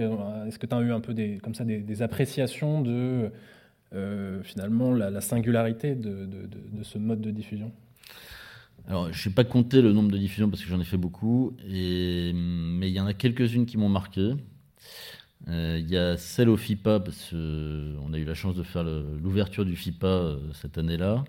Est-ce 0.47 0.57
que 0.57 0.65
tu 0.65 0.73
as 0.73 0.79
eu 0.79 0.93
un 0.93 1.01
peu 1.01 1.13
des, 1.13 1.37
comme 1.43 1.53
ça 1.53 1.65
des 1.65 2.01
appréciations 2.01 2.81
de 2.81 2.91
euh, 2.91 3.29
finalement 4.43 4.93
la, 4.93 5.21
singularité 5.21 5.95
de, 5.95 6.27
ce 6.83 6.97
mode 6.97 7.21
de 7.21 7.31
diffusion? 7.31 7.71
Alors, 8.87 9.11
je 9.11 9.29
n'ai 9.29 9.33
pas 9.33 9.43
compté 9.43 9.81
le 9.81 9.93
nombre 9.93 10.11
de 10.11 10.17
diffusions 10.17 10.49
parce 10.49 10.61
que 10.61 10.69
j'en 10.69 10.79
ai 10.79 10.85
fait 10.85 10.97
beaucoup, 10.97 11.55
mais 11.63 12.89
il 12.89 12.93
y 12.93 12.99
en 12.99 13.07
a 13.07 13.13
quelques-unes 13.13 13.65
qui 13.65 13.77
m'ont 13.77 13.89
marqué. 13.89 14.33
Euh, 15.47 15.77
il 15.79 15.89
y 15.89 15.97
a 15.97 16.17
celle 16.17 16.49
au 16.49 16.57
FIPA, 16.57 16.99
parce 16.99 17.29
qu'on 17.29 18.13
a 18.13 18.17
eu 18.17 18.25
la 18.25 18.33
chance 18.33 18.55
de 18.55 18.63
faire 18.63 18.83
l'ouverture 18.83 19.65
du 19.65 19.75
FIPA 19.75 20.07
euh, 20.07 20.39
cette 20.53 20.77
année-là. 20.77 21.23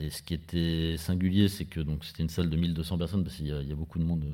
et 0.00 0.10
ce 0.10 0.22
qui 0.22 0.34
était 0.34 0.96
singulier, 0.96 1.48
c'est 1.48 1.66
que 1.66 1.80
c'était 2.02 2.22
une 2.22 2.30
salle 2.30 2.48
de 2.50 2.56
1200 2.56 2.98
personnes, 2.98 3.24
parce 3.24 3.36
qu'il 3.36 3.46
y, 3.46 3.72
a 3.72 3.74
beaucoup 3.74 3.98
de 3.98 4.04
monde. 4.04 4.24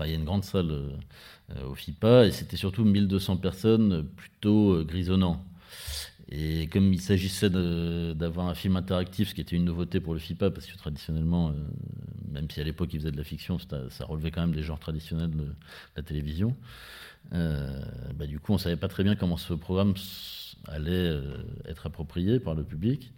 il 0.00 0.06
y 0.10 0.12
a 0.12 0.14
une 0.14 0.24
grande 0.24 0.44
salle 0.44 0.72
au 1.66 1.74
FIPA, 1.74 2.26
et 2.26 2.30
c'était 2.30 2.56
surtout 2.56 2.84
1200 2.84 3.36
personnes 3.38 4.06
plutôt 4.16 4.84
grisonnant. 4.84 5.44
Et 6.34 6.66
comme 6.68 6.94
il 6.94 7.00
s'agissait 7.00 7.50
d'avoir 7.50 8.48
un 8.48 8.54
film 8.54 8.76
interactif, 8.76 9.28
ce 9.28 9.34
qui 9.34 9.42
était 9.42 9.54
une 9.54 9.66
nouveauté 9.66 10.00
pour 10.00 10.14
le 10.14 10.18
FIPA, 10.18 10.50
parce 10.50 10.66
que 10.66 10.78
traditionnellement, 10.78 11.50
euh, 11.50 11.52
même 12.32 12.50
si 12.50 12.58
à 12.58 12.64
l'époque 12.64 12.88
il 12.94 13.00
faisait 13.00 13.12
de 13.12 13.18
la 13.18 13.24
fiction, 13.24 13.58
ça 13.58 14.06
relevait 14.06 14.30
quand 14.30 14.40
même 14.40 14.54
des 14.54 14.62
genres 14.62 14.80
traditionnels 14.80 15.30
de 15.30 15.54
la 15.94 16.02
télévision, 16.02 16.56
euh, 17.34 17.84
bah, 18.14 18.26
du 18.26 18.40
coup 18.40 18.52
on 18.52 18.54
ne 18.54 18.60
savait 18.60 18.76
pas 18.76 18.88
très 18.88 19.04
bien 19.04 19.14
comment 19.14 19.36
ce 19.36 19.52
programme 19.52 19.92
allait 20.68 20.90
euh, 20.90 21.44
être 21.66 21.84
approprié 21.84 22.40
par 22.40 22.54
le 22.54 22.64
public. 22.64 23.12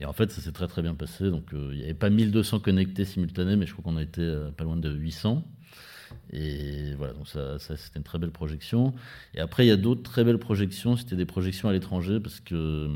Et 0.00 0.04
en 0.04 0.12
fait, 0.12 0.30
ça 0.30 0.42
s'est 0.42 0.52
très 0.52 0.68
très 0.68 0.82
bien 0.82 0.94
passé. 0.94 1.30
Donc 1.30 1.48
il 1.52 1.78
n'y 1.78 1.84
avait 1.84 1.94
pas 1.94 2.10
1200 2.10 2.60
connectés 2.60 3.06
simultanés, 3.06 3.56
mais 3.56 3.64
je 3.64 3.72
crois 3.72 3.82
qu'on 3.82 3.96
a 3.96 4.02
été 4.02 4.22
pas 4.58 4.64
loin 4.64 4.76
de 4.76 4.90
800. 4.90 5.42
Et 6.32 6.94
voilà, 6.94 7.12
donc 7.14 7.28
ça, 7.28 7.58
c'était 7.58 7.98
une 7.98 8.04
très 8.04 8.18
belle 8.18 8.30
projection. 8.30 8.94
Et 9.34 9.40
après, 9.40 9.64
il 9.64 9.68
y 9.68 9.72
a 9.72 9.76
d'autres 9.76 10.02
très 10.02 10.24
belles 10.24 10.38
projections. 10.38 10.96
C'était 10.96 11.16
des 11.16 11.26
projections 11.26 11.68
à 11.68 11.72
l'étranger 11.72 12.20
parce 12.20 12.40
que, 12.40 12.90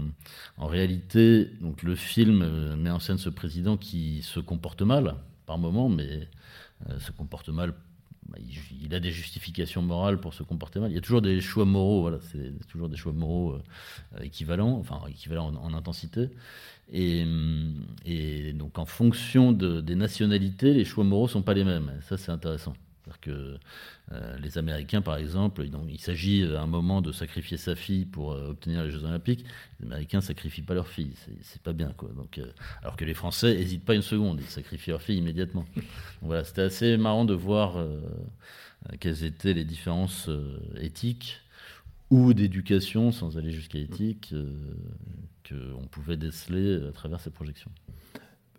en 0.57 0.67
réalité, 0.67 1.51
donc 1.61 1.83
le 1.83 1.95
film 1.95 2.43
euh, 2.43 2.77
met 2.77 2.91
en 2.91 3.01
scène 3.01 3.19
ce 3.19 3.31
président 3.31 3.77
qui 3.77 4.23
se 4.23 4.41
comporte 4.41 4.83
mal 4.83 5.15
par 5.47 5.59
moment, 5.59 5.89
mais 5.89 6.29
euh, 6.91 6.99
se 6.99 7.13
comporte 7.13 7.49
mal. 7.49 7.75
Bah, 8.29 8.39
il, 8.81 8.95
a 8.95 9.01
des 9.01 9.11
justifications 9.11 9.83
morales 9.83 10.21
pour 10.21 10.33
se 10.33 10.43
comporter 10.43 10.81
mal. 10.81 10.91
Il 10.91 10.95
y 10.95 10.99
a 10.99 11.01
toujours 11.01 11.23
des 11.23 11.41
choix 11.41 11.65
moraux, 11.65 12.03
voilà, 12.03 12.19
c'est 12.31 12.67
toujours 12.69 12.89
des 12.89 12.97
choix 12.97 13.13
moraux 13.13 13.55
euh, 13.55 14.23
équivalents, 14.23 14.79
enfin 14.79 15.01
équivalents 15.09 15.53
en, 15.55 15.75
intensité. 15.75 16.31
Et, 16.93 17.25
et, 18.05 18.53
donc 18.53 18.79
en 18.79 18.85
fonction 18.85 19.53
de, 19.53 19.81
des 19.81 19.97
nationalités, 19.97 20.73
les 20.75 20.85
choix 20.85 21.05
moraux 21.05 21.29
sont 21.29 21.43
pas 21.43 21.55
les 21.55 21.65
mêmes. 21.65 21.93
Ça, 22.03 22.17
c'est 22.17 22.31
intéressant. 22.31 22.75
C'est-à-dire 23.03 23.21
que 23.21 23.59
euh, 24.13 24.39
les 24.39 24.59
Américains, 24.59 25.03
par 25.03 25.17
exemple, 25.17 25.65
il 25.89 26.01
s'agit 26.01 26.45
à 26.45 26.63
un 26.63 26.67
moment 26.67 27.03
de 27.03 27.11
sacrifier 27.11 27.57
sa 27.57 27.75
fille 27.75 28.05
pour 28.05 28.33
euh, 28.33 28.51
obtenir 28.51 28.85
les 28.85 28.91
Jeux 28.91 29.05
Olympiques. 29.05 29.45
Les 29.81 29.87
Américains 29.87 30.19
ne 30.19 30.23
sacrifient 30.23 30.63
pas 30.63 30.75
leur 30.75 30.87
fille, 30.87 31.13
c'est 31.43 31.63
pas 31.63 31.73
bien. 31.73 31.93
Quoi. 31.97 32.11
Donc, 32.15 32.39
euh, 32.39 32.47
alors 32.83 32.97
que 32.97 33.05
les 33.05 33.15
Français 33.15 33.55
n'hésitent 33.55 33.85
pas 33.85 33.95
une 33.95 34.03
seconde, 34.03 34.41
ils 34.41 34.47
sacrifient 34.47 34.91
leur 34.91 35.03
fille 35.03 35.19
immédiatement. 35.19 35.67
voilà, 36.23 36.45
c'était 36.45 36.63
assez 36.63 36.97
marrant 36.97 37.25
de 37.25 37.35
voir 37.35 37.85
quelles 39.01 39.25
étaient 39.25 39.55
les 39.55 39.65
différences 39.65 40.29
éthiques 40.81 41.41
ou 42.11 42.35
d'éducation, 42.35 43.11
sans 43.11 43.39
aller 43.39 43.53
jusqu'à 43.53 43.79
éthique, 43.79 44.35
qu'on 45.49 45.87
pouvait 45.89 46.17
déceler 46.17 46.89
à 46.89 46.93
travers 46.93 47.21
ces 47.21 47.31
projections. 47.31 47.71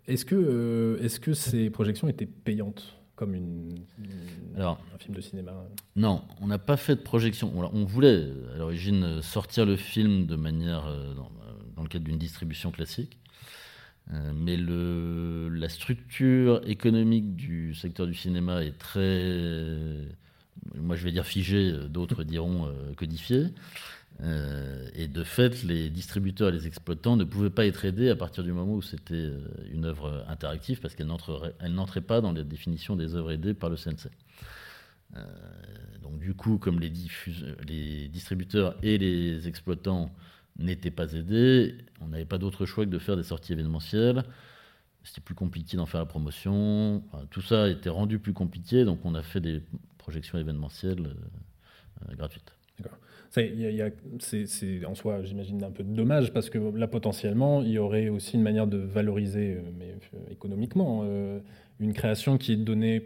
Est-ce 0.06 0.24
que, 0.24 0.98
est 1.00 1.06
-ce 1.06 1.20
que 1.20 1.32
ces 1.32 1.70
projections 1.70 2.08
étaient 2.08 2.26
payantes? 2.26 3.03
Comme 3.16 3.34
une, 3.34 3.84
Alors, 4.56 4.82
un 4.94 4.98
film 4.98 5.14
de 5.14 5.20
cinéma 5.20 5.52
Non, 5.94 6.24
on 6.40 6.48
n'a 6.48 6.58
pas 6.58 6.76
fait 6.76 6.96
de 6.96 7.00
projection. 7.00 7.52
On, 7.54 7.84
voulait 7.84 8.28
à 8.54 8.58
l'origine 8.58 9.22
sortir 9.22 9.66
le 9.66 9.76
film 9.76 10.26
de 10.26 10.36
manière 10.36 10.86
euh, 10.86 11.14
dans, 11.14 11.82
le 11.82 11.88
cadre 11.88 12.04
d'une 12.04 12.18
distribution 12.18 12.70
classique. 12.72 13.18
Euh, 14.12 14.32
mais 14.34 14.56
le, 14.56 15.48
la 15.48 15.68
structure 15.68 16.60
économique 16.66 17.36
du 17.36 17.74
secteur 17.74 18.06
du 18.06 18.14
cinéma 18.14 18.62
est 18.64 18.76
très, 18.76 19.72
moi 20.74 20.94
je 20.96 21.04
vais 21.04 21.12
dire 21.12 21.24
figée, 21.24 21.72
d'autres 21.88 22.24
diront 22.24 22.66
euh, 22.66 22.92
codifiée. 22.96 23.46
Euh, 24.22 24.88
et 24.94 25.08
de 25.08 25.24
fait, 25.24 25.62
les 25.64 25.90
distributeurs 25.90 26.50
et 26.50 26.52
les 26.52 26.66
exploitants 26.66 27.16
ne 27.16 27.24
pouvaient 27.24 27.50
pas 27.50 27.66
être 27.66 27.84
aidés 27.84 28.10
à 28.10 28.16
partir 28.16 28.44
du 28.44 28.52
moment 28.52 28.74
où 28.74 28.82
c'était 28.82 29.14
euh, 29.14 29.40
une 29.72 29.84
œuvre 29.84 30.24
interactive 30.28 30.80
parce 30.80 30.94
qu'elle 30.94 31.08
n'entrait 31.08 32.00
pas 32.00 32.20
dans 32.20 32.32
la 32.32 32.44
définition 32.44 32.94
des 32.96 33.14
œuvres 33.14 33.32
aidées 33.32 33.54
par 33.54 33.70
le 33.70 33.76
CNC. 33.76 34.10
Euh, 35.16 35.24
donc 36.02 36.20
du 36.20 36.34
coup, 36.34 36.58
comme 36.58 36.78
les, 36.80 36.90
distributeurs 36.90 38.76
et 38.82 38.98
les 38.98 39.48
exploitants 39.48 40.10
n'étaient 40.58 40.92
pas 40.92 41.12
aidés, 41.12 41.76
on 42.00 42.08
n'avait 42.08 42.24
pas 42.24 42.38
d'autre 42.38 42.66
choix 42.66 42.84
que 42.84 42.90
de 42.90 42.98
faire 42.98 43.16
des 43.16 43.24
sorties 43.24 43.52
événementielles. 43.52 44.22
C'était 45.02 45.20
plus 45.20 45.34
compliqué 45.34 45.76
d'en 45.76 45.86
faire 45.86 46.00
la 46.00 46.06
promotion. 46.06 47.02
tout 47.30 47.42
ça 47.42 47.64
a 47.64 47.68
été 47.68 47.90
rendu 47.90 48.18
plus 48.18 48.32
compliqué, 48.32 48.84
donc 48.84 49.04
on 49.04 49.14
a 49.14 49.22
fait 49.22 49.40
des 49.40 49.60
projections 49.98 50.38
événementielles 50.38 51.14
gratuites. 52.16 52.54
D'accord. 52.78 52.98
C'est 53.34 54.84
en 54.86 54.94
soi, 54.94 55.22
j'imagine, 55.24 55.62
un 55.64 55.70
peu 55.72 55.82
dommage 55.82 56.32
parce 56.32 56.50
que 56.50 56.58
là, 56.58 56.86
potentiellement, 56.86 57.62
il 57.62 57.70
y 57.70 57.78
aurait 57.78 58.08
aussi 58.08 58.36
une 58.36 58.42
manière 58.42 58.68
de 58.68 58.78
valoriser, 58.78 59.54
euh, 59.54 59.70
mais 59.76 59.96
euh, 60.14 60.18
économiquement, 60.30 61.02
euh, 61.04 61.40
une 61.80 61.92
création 61.94 62.38
qui 62.38 62.52
est 62.52 62.56
donnée 62.56 63.02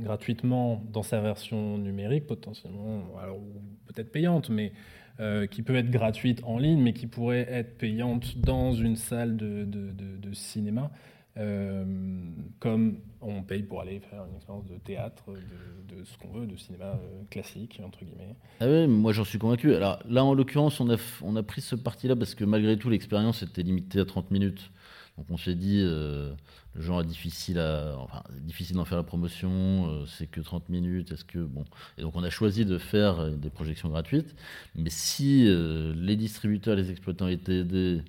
gratuitement 0.00 0.82
dans 0.92 1.04
sa 1.04 1.20
version 1.20 1.78
numérique, 1.78 2.26
potentiellement, 2.26 3.04
alors 3.22 3.38
peut-être 3.86 4.10
payante, 4.10 4.50
mais 4.50 4.72
qui 5.52 5.62
peut 5.62 5.76
être 5.76 5.90
gratuite 5.90 6.42
en 6.42 6.58
ligne, 6.58 6.82
mais 6.82 6.94
qui 6.94 7.06
pourrait 7.06 7.46
être 7.48 7.78
payante 7.78 8.38
dans 8.38 8.72
une 8.72 8.96
salle 8.96 9.36
de, 9.36 10.32
cinéma. 10.32 10.90
Comme 11.34 12.98
on 13.20 13.42
paye 13.42 13.62
pour 13.62 13.80
aller 13.80 14.00
faire 14.00 14.24
une 14.28 14.36
expérience 14.36 14.66
de 14.66 14.76
théâtre, 14.76 15.24
de, 15.88 16.04
ce 16.04 16.18
qu'on 16.18 16.28
veut, 16.28 16.46
de 16.46 16.56
cinéma 16.56 16.98
classique, 17.30 17.80
entre 17.84 18.04
guillemets. 18.04 18.36
Ah 18.60 18.66
oui, 18.68 18.86
moi 18.86 19.12
j'en 19.12 19.24
suis 19.24 19.38
convaincu. 19.38 19.74
Alors 19.74 20.00
là, 20.08 20.24
en 20.24 20.34
l'occurrence, 20.34 20.80
on 20.80 20.90
a, 20.90 20.96
on 21.22 21.36
a 21.36 21.42
pris 21.42 21.60
ce 21.60 21.74
parti-là 21.74 22.16
parce 22.16 22.34
que 22.34 22.44
malgré 22.44 22.76
tout, 22.76 22.90
l'expérience 22.90 23.42
était 23.42 23.62
limitée 23.62 24.00
à 24.00 24.04
30 24.04 24.30
minutes. 24.30 24.70
Donc 25.18 25.26
on 25.28 25.36
s'est 25.36 25.54
dit, 25.54 25.80
euh, 25.80 26.32
le 26.74 26.80
genre 26.80 27.02
est 27.02 27.06
difficile 27.06 27.58
à, 27.58 27.96
enfin, 27.98 28.22
difficile 28.40 28.76
d'en 28.76 28.84
faire 28.84 28.96
la 28.96 29.04
promotion, 29.04 29.50
euh, 29.88 30.06
c'est 30.06 30.26
que 30.26 30.40
30 30.40 30.70
minutes, 30.70 31.12
est-ce 31.12 31.24
que 31.24 31.38
bon, 31.38 31.64
et 31.98 32.02
donc 32.02 32.16
on 32.16 32.22
a 32.22 32.30
choisi 32.30 32.64
de 32.64 32.78
faire 32.78 33.20
euh, 33.20 33.30
des 33.30 33.50
projections 33.50 33.90
gratuites. 33.90 34.34
Mais 34.74 34.90
si 34.90 35.44
les 35.44 36.16
distributeurs, 36.16 36.76
les 36.76 36.90
exploitants 36.90 37.28
étaient 37.28 37.58
aidés 37.58 38.02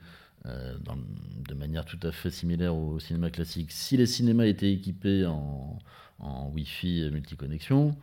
de 0.45 1.53
manière 1.53 1.85
tout 1.85 1.99
à 2.03 2.11
fait 2.11 2.29
similaire 2.29 2.75
au 2.75 2.99
cinéma 2.99 3.29
classique, 3.29 3.71
si 3.71 3.95
les 3.95 4.05
cinémas 4.05 4.45
étaient 4.45 4.71
équipés 4.71 5.25
en, 5.25 5.79
en 6.19 6.49
Wi-Fi 6.49 7.09
multiconnexion, 7.11 7.95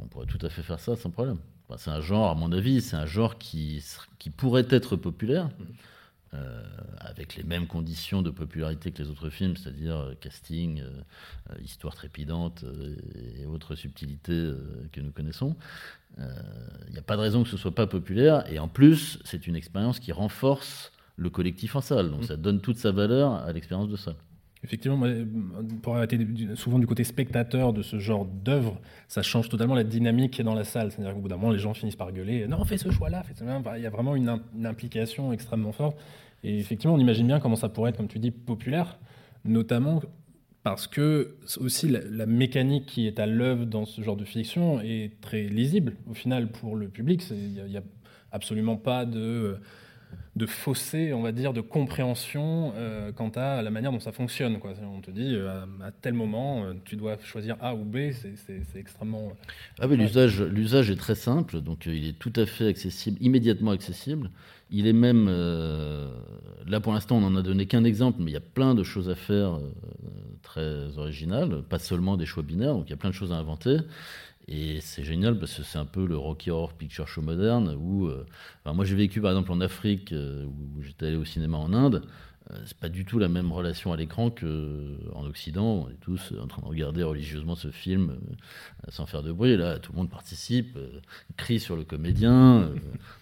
on 0.00 0.06
pourrait 0.06 0.26
tout 0.26 0.44
à 0.44 0.48
fait 0.48 0.62
faire 0.62 0.80
ça 0.80 0.96
sans 0.96 1.10
problème. 1.10 1.38
c'est 1.76 1.90
un 1.90 2.00
genre, 2.00 2.30
à 2.30 2.34
mon 2.34 2.50
avis, 2.52 2.80
c'est 2.80 2.96
un 2.96 3.06
genre 3.06 3.38
qui, 3.38 3.84
qui 4.18 4.30
pourrait 4.30 4.66
être 4.70 4.96
populaire. 4.96 5.46
Mmh. 5.46 5.64
Euh, 6.36 6.62
avec 6.98 7.36
les 7.36 7.44
mêmes 7.44 7.68
conditions 7.68 8.20
de 8.20 8.30
popularité 8.30 8.90
que 8.90 9.00
les 9.00 9.08
autres 9.08 9.30
films, 9.30 9.56
c'est-à-dire 9.56 9.96
euh, 9.96 10.14
casting, 10.20 10.82
euh, 10.82 11.54
histoire 11.62 11.94
trépidante 11.94 12.64
et 13.38 13.46
autres 13.46 13.76
subtilités 13.76 14.52
que 14.92 15.00
nous 15.00 15.12
connaissons. 15.12 15.56
Il 16.18 16.92
n'y 16.92 16.98
a 16.98 17.02
pas 17.02 17.16
de 17.16 17.20
raison 17.20 17.44
que 17.44 17.48
ce 17.48 17.56
soit 17.56 17.74
pas 17.74 17.86
populaire, 17.86 18.50
et 18.50 18.58
en 18.58 18.68
plus, 18.68 19.18
c'est 19.24 19.46
une 19.46 19.54
expérience 19.54 20.00
qui 20.00 20.12
renforce 20.12 20.90
le 21.16 21.30
collectif 21.30 21.76
en 21.76 21.80
salle, 21.80 22.10
donc 22.10 22.22
mm. 22.22 22.26
ça 22.26 22.36
donne 22.36 22.60
toute 22.60 22.78
sa 22.78 22.92
valeur 22.92 23.32
à 23.32 23.52
l'expérience 23.52 23.88
de 23.88 23.96
salle. 23.96 24.16
Effectivement, 24.64 25.06
pour 25.82 25.92
avoir 25.92 26.04
été 26.04 26.18
souvent 26.56 26.78
du 26.78 26.86
côté 26.86 27.04
spectateur 27.04 27.72
de 27.72 27.82
ce 27.82 27.98
genre 27.98 28.24
d'œuvre, 28.24 28.80
ça 29.06 29.22
change 29.22 29.48
totalement 29.48 29.74
la 29.74 29.84
dynamique 29.84 30.32
qui 30.32 30.40
est 30.40 30.44
dans 30.44 30.54
la 30.54 30.64
salle. 30.64 30.90
C'est-à-dire 30.90 31.14
qu'au 31.14 31.20
bout 31.20 31.28
d'un 31.28 31.36
moment, 31.36 31.52
les 31.52 31.58
gens 31.58 31.72
finissent 31.72 31.94
par 31.94 32.10
gueuler 32.10 32.48
Non, 32.48 32.64
fais 32.64 32.78
ce 32.78 32.90
choix-là. 32.90 33.22
Il 33.76 33.82
y 33.82 33.86
a 33.86 33.90
vraiment 33.90 34.16
une, 34.16 34.40
implication 34.64 35.32
extrêmement 35.32 35.72
forte. 35.72 35.96
Et 36.42 36.58
effectivement, 36.58 36.96
on 36.96 36.98
imagine 36.98 37.26
bien 37.28 37.38
comment 37.38 37.54
ça 37.54 37.68
pourrait 37.68 37.90
être, 37.90 37.96
comme 37.96 38.08
tu 38.08 38.18
dis, 38.18 38.32
populaire, 38.32 38.98
notamment 39.44 40.02
parce 40.64 40.88
que 40.88 41.36
aussi 41.60 41.88
la, 41.88 42.26
mécanique 42.26 42.86
qui 42.86 43.06
est 43.06 43.20
à 43.20 43.26
l'œuvre 43.26 43.66
dans 43.66 43.84
ce 43.84 44.02
genre 44.02 44.16
de 44.16 44.24
fiction 44.24 44.80
est 44.80 45.20
très 45.20 45.44
lisible 45.44 45.94
au 46.10 46.14
final 46.14 46.50
pour 46.50 46.74
le 46.74 46.88
public. 46.88 47.22
Il 47.30 47.64
n'y 47.68 47.76
a, 47.76 47.82
absolument 48.32 48.76
pas 48.76 49.04
de 49.04 49.58
de 50.36 50.44
fossé, 50.44 51.14
on 51.14 51.22
va 51.22 51.32
dire, 51.32 51.54
de 51.54 51.62
compréhension 51.62 52.72
euh, 52.76 53.10
quant 53.10 53.30
à 53.30 53.62
la 53.62 53.70
manière 53.70 53.90
dont 53.90 54.00
ça 54.00 54.12
fonctionne. 54.12 54.58
Quoi. 54.58 54.74
On 54.94 55.00
te 55.00 55.10
dit, 55.10 55.34
euh, 55.34 55.64
à, 55.82 55.90
tel 55.90 56.12
moment, 56.12 56.64
euh, 56.64 56.74
tu 56.84 56.96
dois 56.96 57.16
choisir 57.24 57.56
A 57.60 57.74
ou 57.74 57.84
B, 57.84 58.10
c'est 58.12 58.78
extrêmement... 58.78 59.32
Ah 59.80 59.86
oui, 59.88 59.96
l'usage 59.96 60.90
est 60.90 60.96
très 60.96 61.14
simple, 61.14 61.62
donc 61.62 61.86
il 61.86 62.06
est 62.06 62.18
tout 62.18 62.32
à 62.36 62.44
fait 62.44 62.68
accessible, 62.68 63.16
immédiatement 63.22 63.70
accessible. 63.70 64.30
Il 64.70 64.86
est 64.86 64.92
même, 64.92 65.26
là 66.66 66.80
pour 66.80 66.92
l'instant 66.92 67.18
on 67.18 67.20
n'en 67.20 67.36
a 67.36 67.42
donné 67.42 67.66
qu'un 67.66 67.84
exemple, 67.84 68.18
mais 68.20 68.32
il 68.32 68.34
y 68.34 68.38
a 68.38 68.40
plein 68.40 68.74
de 68.74 68.82
choses 68.82 69.08
à 69.08 69.14
faire 69.14 69.60
très 70.42 70.98
originales, 70.98 71.62
pas 71.62 71.78
seulement 71.78 72.16
des 72.16 72.26
choix 72.26 72.42
binaires, 72.42 72.74
donc 72.74 72.88
il 72.88 72.90
y 72.90 72.94
a 72.94 72.96
plein 72.96 73.10
de 73.10 73.14
choses 73.14 73.30
à 73.30 73.36
inventer. 73.36 73.76
Et 74.48 74.80
c'est 74.80 75.02
génial 75.02 75.38
parce 75.38 75.54
que 75.54 75.62
c'est 75.64 75.78
un 75.78 75.86
peu 75.86 76.06
le 76.06 76.16
Rocky 76.16 76.50
Horror 76.50 76.72
Picture 76.72 77.08
Show 77.08 77.20
moderne 77.20 77.76
où, 77.80 78.06
euh, 78.06 78.24
moi 78.64 78.84
j'ai 78.84 78.94
vécu 78.94 79.20
par 79.20 79.32
exemple 79.32 79.50
en 79.50 79.60
Afrique 79.60 80.12
euh, 80.12 80.44
où 80.46 80.82
j'étais 80.82 81.06
allé 81.06 81.16
au 81.16 81.24
cinéma 81.24 81.58
en 81.58 81.72
Inde. 81.72 82.04
Euh, 82.52 82.54
c'est 82.64 82.78
pas 82.78 82.88
du 82.88 83.04
tout 83.04 83.18
la 83.18 83.26
même 83.26 83.50
relation 83.50 83.92
à 83.92 83.96
l'écran 83.96 84.30
qu'en 84.30 85.24
Occident. 85.24 85.86
On 85.86 85.90
est 85.90 86.00
tous 86.00 86.32
en 86.40 86.46
train 86.46 86.62
de 86.62 86.68
regarder 86.68 87.02
religieusement 87.02 87.56
ce 87.56 87.72
film 87.72 88.18
sans 88.88 89.06
faire 89.06 89.24
de 89.24 89.32
bruit. 89.32 89.56
Là, 89.56 89.80
tout 89.80 89.90
le 89.90 89.98
monde 89.98 90.10
participe, 90.10 90.78
crie 91.36 91.58
sur 91.58 91.74
le 91.74 91.82
comédien, 91.82 92.70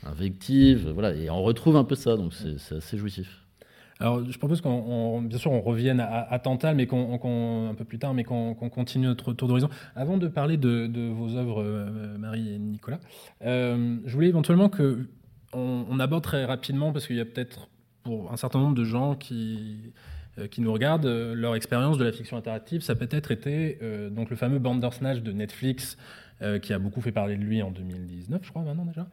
invective, 0.02 0.90
voilà. 0.90 1.14
Et 1.14 1.30
on 1.30 1.42
retrouve 1.42 1.76
un 1.76 1.84
peu 1.84 1.94
ça, 1.94 2.16
donc 2.16 2.34
c'est 2.34 2.76
assez 2.76 2.98
jouissif. 2.98 3.43
Alors, 4.04 4.22
je 4.30 4.36
propose 4.36 4.60
qu'on, 4.60 5.22
bien 5.22 5.38
sûr, 5.38 5.50
on 5.50 5.62
revienne 5.62 5.98
à, 5.98 6.38
Tantal, 6.38 6.76
mais 6.76 6.86
qu'on, 6.86 7.70
un 7.70 7.74
peu 7.74 7.86
plus 7.86 7.98
tard, 7.98 8.12
mais 8.12 8.22
qu'on, 8.22 8.54
continue 8.54 9.06
notre 9.06 9.32
tour 9.32 9.48
d'horizon. 9.48 9.70
Avant 9.96 10.18
de 10.18 10.28
parler 10.28 10.58
de, 10.58 11.08
vos 11.08 11.34
œuvres, 11.36 11.62
euh, 11.62 12.18
Marie 12.18 12.52
et 12.52 12.58
Nicolas, 12.58 13.00
euh, 13.46 13.96
je 14.04 14.12
voulais 14.14 14.28
éventuellement 14.28 14.68
que 14.68 15.08
on, 15.54 15.98
aborde 16.00 16.22
très 16.22 16.44
rapidement, 16.44 16.92
parce 16.92 17.06
qu'il 17.06 17.16
y 17.16 17.20
a 17.20 17.24
peut-être 17.24 17.70
pour 18.02 18.30
un 18.30 18.36
certain 18.36 18.58
nombre 18.58 18.74
de 18.74 18.84
gens 18.84 19.14
qui 19.14 19.94
qui 20.50 20.60
nous 20.60 20.72
regardent, 20.72 21.06
leur 21.06 21.54
expérience 21.54 21.98
de 21.98 22.04
la 22.04 22.12
fiction 22.12 22.36
interactive, 22.36 22.82
ça 22.82 22.94
peut-être 22.94 23.30
été 23.30 23.78
donc 24.10 24.30
le 24.30 24.36
fameux 24.36 24.58
Bandersnatch 24.58 25.20
de 25.20 25.32
Netflix 25.32 25.96
euh, 26.42 26.58
qui 26.58 26.72
a 26.72 26.80
beaucoup 26.80 27.00
fait 27.00 27.12
parler 27.12 27.36
de 27.36 27.44
lui 27.44 27.62
en 27.62 27.70
2019, 27.70 28.40
je 28.42 28.50
crois, 28.50 28.62
maintenant 28.62 28.84
déjà, 28.84 29.06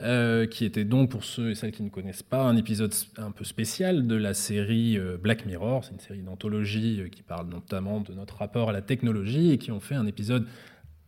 euh, 0.00 0.46
qui 0.46 0.64
était 0.64 0.84
donc, 0.84 1.10
pour 1.10 1.24
ceux 1.24 1.50
et 1.50 1.54
celles 1.56 1.72
qui 1.72 1.82
ne 1.82 1.88
connaissent 1.88 2.22
pas, 2.22 2.44
un 2.44 2.56
épisode 2.56 2.94
un 3.16 3.32
peu 3.32 3.42
spécial 3.42 4.06
de 4.06 4.14
la 4.14 4.32
série 4.32 4.96
euh, 4.96 5.16
Black 5.16 5.44
Mirror. 5.44 5.84
C'est 5.84 5.90
une 5.90 5.98
série 5.98 6.22
d'anthologie 6.22 7.02
qui 7.10 7.22
parle 7.22 7.48
notamment 7.48 8.00
de 8.00 8.14
notre 8.14 8.36
rapport 8.36 8.70
à 8.70 8.72
la 8.72 8.80
technologie 8.80 9.50
et 9.50 9.58
qui 9.58 9.72
ont 9.72 9.80
fait 9.80 9.96
un 9.96 10.06
épisode 10.06 10.46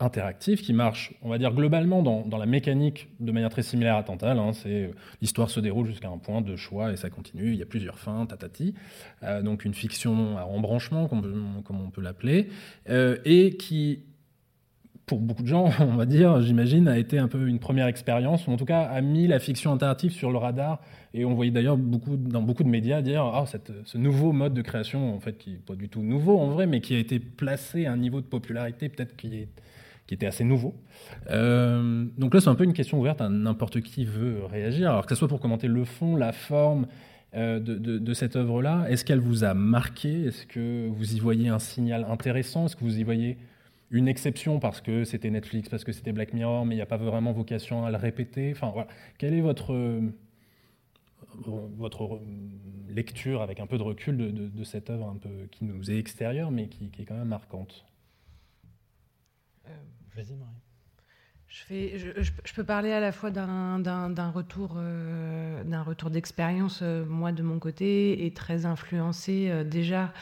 interactif 0.00 0.62
qui 0.62 0.72
marche, 0.72 1.14
on 1.22 1.28
va 1.28 1.38
dire 1.38 1.52
globalement 1.52 2.02
dans, 2.02 2.26
dans 2.26 2.38
la 2.38 2.46
mécanique 2.46 3.08
de 3.20 3.32
manière 3.32 3.50
très 3.50 3.62
similaire 3.62 3.96
à 3.96 4.02
Tantal. 4.02 4.38
Hein, 4.38 4.52
c'est 4.52 4.90
l'histoire 5.20 5.50
se 5.50 5.60
déroule 5.60 5.86
jusqu'à 5.86 6.08
un 6.08 6.18
point 6.18 6.40
de 6.40 6.56
choix 6.56 6.92
et 6.92 6.96
ça 6.96 7.10
continue. 7.10 7.52
Il 7.52 7.58
y 7.58 7.62
a 7.62 7.66
plusieurs 7.66 7.98
fins, 7.98 8.26
tatati. 8.26 8.74
donc 9.42 9.64
une 9.64 9.74
fiction 9.74 10.38
à 10.38 10.44
embranchement, 10.44 11.06
comme, 11.08 11.62
on 11.68 11.90
peut 11.90 12.00
l'appeler, 12.00 12.48
et 12.88 13.56
qui 13.56 14.04
pour 15.10 15.18
beaucoup 15.18 15.42
de 15.42 15.48
gens, 15.48 15.70
on 15.80 15.96
va 15.96 16.06
dire, 16.06 16.40
j'imagine, 16.40 16.86
a 16.86 16.96
été 16.96 17.18
un 17.18 17.26
peu 17.26 17.48
une 17.48 17.58
première 17.58 17.88
expérience, 17.88 18.46
ou 18.46 18.52
en 18.52 18.56
tout 18.56 18.64
cas 18.64 18.82
a 18.82 19.00
mis 19.00 19.26
la 19.26 19.40
fiction 19.40 19.72
interactive 19.72 20.12
sur 20.12 20.30
le 20.30 20.38
radar. 20.38 20.80
Et 21.14 21.24
on 21.24 21.34
voyait 21.34 21.50
d'ailleurs 21.50 21.76
beaucoup, 21.76 22.16
dans 22.16 22.42
beaucoup 22.42 22.62
de 22.62 22.68
médias 22.68 23.02
dire 23.02 23.24
ah, 23.24 23.44
ce 23.84 23.98
nouveau 23.98 24.30
mode 24.30 24.54
de 24.54 24.62
création, 24.62 25.12
en 25.12 25.18
fait, 25.18 25.36
qui 25.36 25.50
n'est 25.50 25.56
pas 25.56 25.74
du 25.74 25.88
tout 25.88 26.02
nouveau 26.02 26.38
en 26.38 26.50
vrai, 26.50 26.68
mais 26.68 26.80
qui 26.80 26.94
a 26.94 26.98
été 26.98 27.18
placé 27.18 27.86
à 27.86 27.92
un 27.92 27.96
niveau 27.96 28.20
de 28.20 28.26
popularité 28.26 28.88
peut-être 28.88 29.16
qui, 29.16 29.48
qui 30.10 30.14
était 30.14 30.26
assez 30.26 30.42
nouveau. 30.42 30.74
Euh, 31.30 32.04
donc 32.18 32.34
là, 32.34 32.40
c'est 32.40 32.48
un 32.48 32.56
peu 32.56 32.64
une 32.64 32.72
question 32.72 32.98
ouverte 32.98 33.20
à 33.20 33.28
n'importe 33.28 33.80
qui 33.80 34.04
veut 34.04 34.44
réagir, 34.44 34.90
alors 34.90 35.06
que 35.06 35.14
ce 35.14 35.20
soit 35.20 35.28
pour 35.28 35.38
commenter 35.38 35.68
le 35.68 35.84
fond, 35.84 36.16
la 36.16 36.32
forme. 36.32 36.88
Euh, 37.36 37.60
de, 37.60 38.12
cette 38.12 38.34
œuvre-là, 38.34 38.86
est-ce 38.88 39.04
qu'elle 39.04 39.20
vous 39.20 39.44
a 39.44 39.54
marqué? 39.54 40.24
Est-ce 40.24 40.48
que 40.48 40.88
vous 40.88 41.14
y 41.14 41.20
voyez 41.20 41.48
un 41.48 41.60
signal 41.60 42.04
intéressant? 42.10 42.66
Est-ce 42.66 42.74
que 42.74 42.82
vous 42.82 42.98
y 42.98 43.04
voyez 43.04 43.38
une 43.92 44.08
exception 44.08 44.58
parce 44.58 44.80
que 44.80 45.04
c'était 45.04 45.30
Netflix, 45.30 45.68
parce 45.68 45.84
que 45.84 45.92
c'était 45.92 46.10
Black 46.10 46.32
Mirror, 46.32 46.66
mais 46.66 46.74
il 46.74 46.78
n'y 46.78 46.82
a 46.82 46.86
pas 46.86 46.96
vraiment 46.96 47.30
vocation 47.30 47.84
à 47.86 47.92
le 47.92 47.96
répéter? 47.96 48.50
Enfin, 48.50 48.72
voilà. 48.74 48.88
Quelle 49.16 49.32
est 49.32 49.40
votre, 49.42 49.72
euh, 49.72 50.00
votre 51.46 52.18
lecture 52.88 53.42
avec 53.42 53.60
un 53.60 53.68
peu 53.68 53.78
de 53.78 53.84
recul 53.84 54.16
de, 54.16 54.64
cette 54.64 54.90
œuvre 54.90 55.08
un 55.08 55.18
peu 55.18 55.46
qui 55.52 55.64
nous 55.64 55.88
est 55.88 55.98
extérieure, 55.98 56.50
mais 56.50 56.66
qui, 56.66 56.90
est 56.98 57.04
quand 57.04 57.14
même 57.14 57.28
marquante? 57.28 57.84
Je, 61.48 62.52
peux 62.54 62.64
parler 62.64 62.92
à 62.92 63.00
la 63.00 63.12
fois 63.12 63.30
d'un 63.30 63.78
d'un 63.78 64.30
retour 65.82 66.10
d'expérience, 66.10 66.82
moi 66.82 67.32
de 67.32 67.42
mon 67.42 67.58
côté, 67.58 68.24
et 68.26 68.32
très 68.32 68.66
influencé 68.66 69.64
déjà 69.64 70.12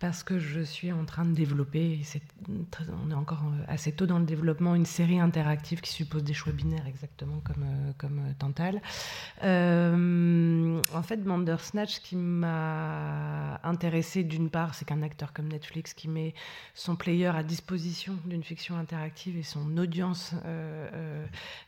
parce 0.00 0.22
que 0.22 0.38
je 0.38 0.60
suis 0.60 0.92
en 0.92 1.04
train 1.04 1.24
de 1.24 1.32
développer, 1.32 2.00
on 2.48 3.10
est 3.10 3.14
encore 3.14 3.44
euh, 3.44 3.64
assez 3.68 3.92
tôt 3.92 4.06
dans 4.06 4.18
le 4.18 4.24
développement, 4.24 4.74
une 4.74 4.86
série 4.86 5.20
interactive 5.20 5.80
qui 5.80 5.92
suppose 5.92 6.24
des 6.24 6.34
choix 6.34 6.52
binaires 6.52 6.86
exactement 6.86 7.40
comme, 7.44 7.62
euh, 7.62 7.92
comme 7.96 8.18
euh, 8.18 8.32
Tantal. 8.38 8.80
en 9.42 11.02
fait, 11.02 11.22
Bandersnatch, 11.22 11.94
ce 11.94 12.00
qui 12.00 12.16
m'a 12.16 13.60
intéressé 13.62 14.24
d'une 14.24 14.50
part, 14.50 14.74
c'est 14.74 14.84
qu'un 14.84 15.02
acteur 15.02 15.32
comme 15.32 15.48
Netflix 15.48 15.94
qui 15.94 16.08
met 16.08 16.34
son 16.74 16.96
player 16.96 17.28
à 17.28 17.42
disposition 17.42 18.16
d'une 18.24 18.42
fiction 18.42 18.76
interactive 18.76 19.36
et 19.36 19.42
son 19.42 19.76
audience 19.78 20.34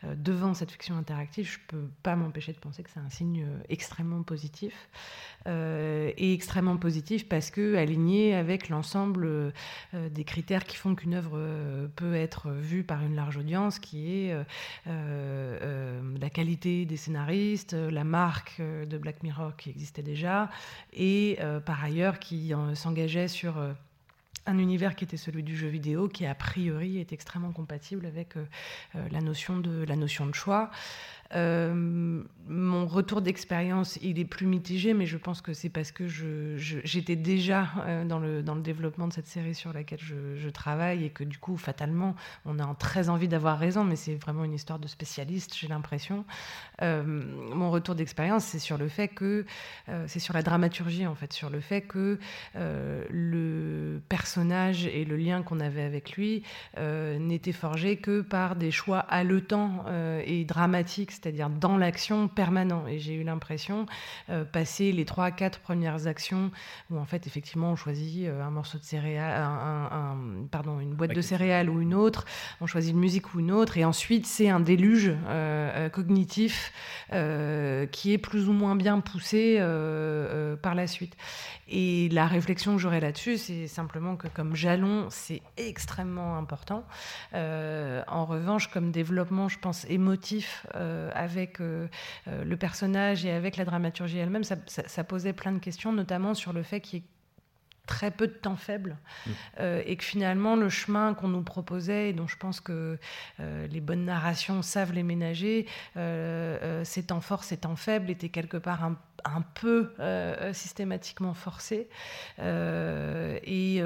devant 0.04 0.54
cette 0.54 0.72
fiction 0.72 0.96
interactive, 0.96 1.46
je 1.48 1.58
ne 1.58 1.80
peux 1.80 1.88
pas 2.02 2.16
m'empêcher 2.16 2.52
de 2.52 2.58
penser 2.58 2.82
que 2.82 2.90
c'est 2.90 3.00
un 3.00 3.10
signe 3.10 3.46
extrêmement 3.68 4.22
positif. 4.22 4.88
et 5.46 6.32
extrêmement 6.32 6.76
positif 6.76 7.28
parce 7.28 7.50
que 7.50 7.76
aligné 7.76 8.15
avec 8.34 8.68
l'ensemble 8.68 9.26
euh, 9.26 9.52
des 10.10 10.24
critères 10.24 10.64
qui 10.64 10.76
font 10.76 10.94
qu'une 10.94 11.14
œuvre 11.14 11.32
euh, 11.34 11.86
peut 11.96 12.14
être 12.14 12.50
vue 12.50 12.84
par 12.84 13.02
une 13.02 13.14
large 13.14 13.36
audience, 13.36 13.78
qui 13.78 14.12
est 14.12 14.36
euh, 14.86 16.00
la 16.20 16.30
qualité 16.30 16.84
des 16.84 16.96
scénaristes, 16.96 17.74
la 17.74 18.04
marque 18.04 18.60
de 18.60 18.98
Black 18.98 19.22
Mirror 19.22 19.56
qui 19.56 19.70
existait 19.70 20.02
déjà, 20.02 20.50
et 20.92 21.38
par 21.64 21.82
ailleurs 21.82 22.18
qui 22.18 22.52
s'engageait 22.74 23.28
sur 23.28 23.54
un 24.46 24.58
univers 24.58 24.94
qui 24.94 25.04
était 25.04 25.16
celui 25.16 25.42
du 25.42 25.56
jeu 25.56 25.68
vidéo, 25.68 26.08
qui 26.08 26.26
a 26.26 26.34
priori 26.34 26.98
est 26.98 27.12
extrêmement 27.12 27.52
compatible 27.52 28.06
avec 28.06 28.34
la, 28.94 29.20
notion 29.20 29.58
de, 29.58 29.84
la 29.84 29.96
notion 29.96 30.26
de 30.26 30.34
choix. 30.34 30.70
Euh, 31.34 32.22
mon 32.48 32.86
retour 32.86 33.22
d'expérience, 33.22 33.98
il 34.02 34.20
est 34.20 34.24
plus 34.24 34.46
mitigé, 34.46 34.94
mais 34.94 35.06
je 35.06 35.16
pense 35.16 35.40
que 35.40 35.52
c'est 35.52 35.68
parce 35.68 35.90
que 35.90 36.06
j'étais 36.06 37.16
déjà 37.16 37.68
euh, 37.86 38.04
dans, 38.04 38.20
le, 38.20 38.42
développement 38.60 39.08
de 39.08 39.12
cette 39.12 39.26
série 39.26 39.54
sur 39.54 39.72
laquelle 39.72 39.98
je, 40.00 40.48
travaille 40.50 41.04
et 41.04 41.10
que 41.10 41.24
du 41.24 41.38
coup, 41.38 41.56
fatalement, 41.56 42.14
on 42.44 42.60
a 42.60 42.74
très 42.78 43.08
envie 43.08 43.26
d'avoir 43.26 43.58
raison, 43.58 43.82
mais 43.82 43.96
c'est 43.96 44.14
vraiment 44.14 44.44
une 44.44 44.54
histoire 44.54 44.78
de 44.78 44.86
spécialiste, 44.86 45.56
j'ai 45.56 45.66
l'impression. 45.66 46.24
Euh, 46.82 47.02
mon 47.04 47.70
retour 47.70 47.96
d'expérience, 47.96 48.44
c'est 48.44 48.60
sur 48.60 48.78
le 48.78 48.88
fait 48.88 49.08
que, 49.08 49.44
c'est 50.06 50.20
sur 50.20 50.34
la 50.34 50.42
dramaturgie 50.42 51.06
en 51.06 51.14
fait, 51.14 51.32
sur 51.32 51.50
le 51.50 51.60
fait 51.60 51.82
que 51.82 52.18
le 52.54 54.00
personnage 54.08 54.86
et 54.86 55.04
le 55.04 55.16
lien 55.16 55.42
qu'on 55.42 55.60
avait 55.60 55.82
avec 55.82 56.12
lui 56.12 56.42
n'étaient 56.78 57.52
forgés 57.52 57.96
que 57.96 58.20
par 58.20 58.54
des 58.56 58.70
choix 58.70 59.00
haletants 59.00 59.84
et 60.24 60.44
dramatiques, 60.44 61.15
c'est-à-dire 61.16 61.48
dans 61.50 61.76
l'action 61.76 62.28
permanent. 62.28 62.86
Et 62.86 62.98
j'ai 62.98 63.14
eu 63.14 63.22
l'impression, 63.22 63.86
euh, 64.30 64.44
passer 64.44 64.92
les 64.92 65.04
trois, 65.04 65.30
quatre 65.30 65.60
premières 65.60 66.06
actions, 66.06 66.50
où 66.90 66.98
en 66.98 67.04
fait, 67.04 67.26
effectivement, 67.26 67.72
on 67.72 67.76
choisit 67.76 68.26
euh, 68.26 68.42
un 68.42 68.50
morceau 68.50 68.78
de 68.78 68.84
céréales, 68.84 69.42
un, 69.42 70.16
pardon, 70.50 70.78
une 70.80 70.94
boîte 70.94 71.14
de 71.14 71.20
céréales 71.20 71.70
ou 71.70 71.80
une 71.80 71.94
autre, 71.94 72.24
on 72.60 72.66
choisit 72.66 72.92
une 72.92 73.00
musique 73.00 73.34
ou 73.34 73.40
une 73.40 73.50
autre, 73.50 73.78
et 73.78 73.84
ensuite, 73.84 74.26
c'est 74.26 74.48
un 74.48 74.60
déluge 74.60 75.12
euh, 75.26 75.88
cognitif 75.88 76.72
qui 77.92 78.12
est 78.12 78.18
plus 78.18 78.48
ou 78.48 78.52
moins 78.52 78.76
bien 78.76 79.00
poussé 79.00 79.58
par 80.62 80.74
la 80.74 80.86
suite. 80.86 81.16
Et 81.68 82.08
la 82.10 82.26
réflexion 82.26 82.76
que 82.76 82.78
j'aurais 82.80 83.00
là-dessus, 83.00 83.38
c'est 83.38 83.66
simplement 83.66 84.16
que 84.16 84.28
comme 84.28 84.54
jalon, 84.54 85.06
c'est 85.10 85.42
extrêmement 85.56 86.36
important. 86.36 86.84
en 87.32 88.26
revanche, 88.26 88.68
comme 88.68 88.90
développement, 88.90 89.48
je 89.48 89.58
pense, 89.58 89.84
émotif 89.88 90.66
avec 91.14 91.60
euh, 91.60 91.88
le 92.26 92.56
personnage 92.56 93.24
et 93.24 93.32
avec 93.32 93.56
la 93.56 93.64
dramaturgie 93.64 94.18
elle-même, 94.18 94.44
ça, 94.44 95.04
posait 95.04 95.32
plein 95.32 95.52
de 95.52 95.58
questions, 95.58 95.92
notamment 95.92 96.34
sur 96.34 96.52
le 96.52 96.62
fait 96.62 96.80
qu'il 96.80 97.00
y 97.00 97.02
ait 97.02 97.06
très 97.86 98.10
peu 98.10 98.26
de 98.26 98.32
temps 98.32 98.56
faible 98.56 98.96
mm. 99.26 99.30
euh, 99.60 99.82
et 99.86 99.96
que 99.96 100.02
finalement 100.02 100.56
le 100.56 100.68
chemin 100.68 101.14
qu'on 101.14 101.28
nous 101.28 101.42
proposait 101.42 102.10
et 102.10 102.12
dont 102.12 102.26
je 102.26 102.36
pense 102.36 102.60
que 102.60 102.98
euh, 103.38 103.66
les 103.68 103.80
bonnes 103.80 104.04
narrations 104.04 104.60
savent 104.62 104.92
les 104.92 105.04
ménager, 105.04 105.66
ces 105.94 107.06
temps 107.06 107.20
forts, 107.20 107.44
ces 107.44 107.58
temps 107.58 107.76
faibles 107.76 108.10
étaient 108.10 108.28
quelque 108.28 108.56
part 108.56 108.84
un, 108.84 108.98
un 109.24 109.42
peu 109.42 109.92
systématiquement 110.52 111.34
forcés 111.34 111.88
et 112.38 113.82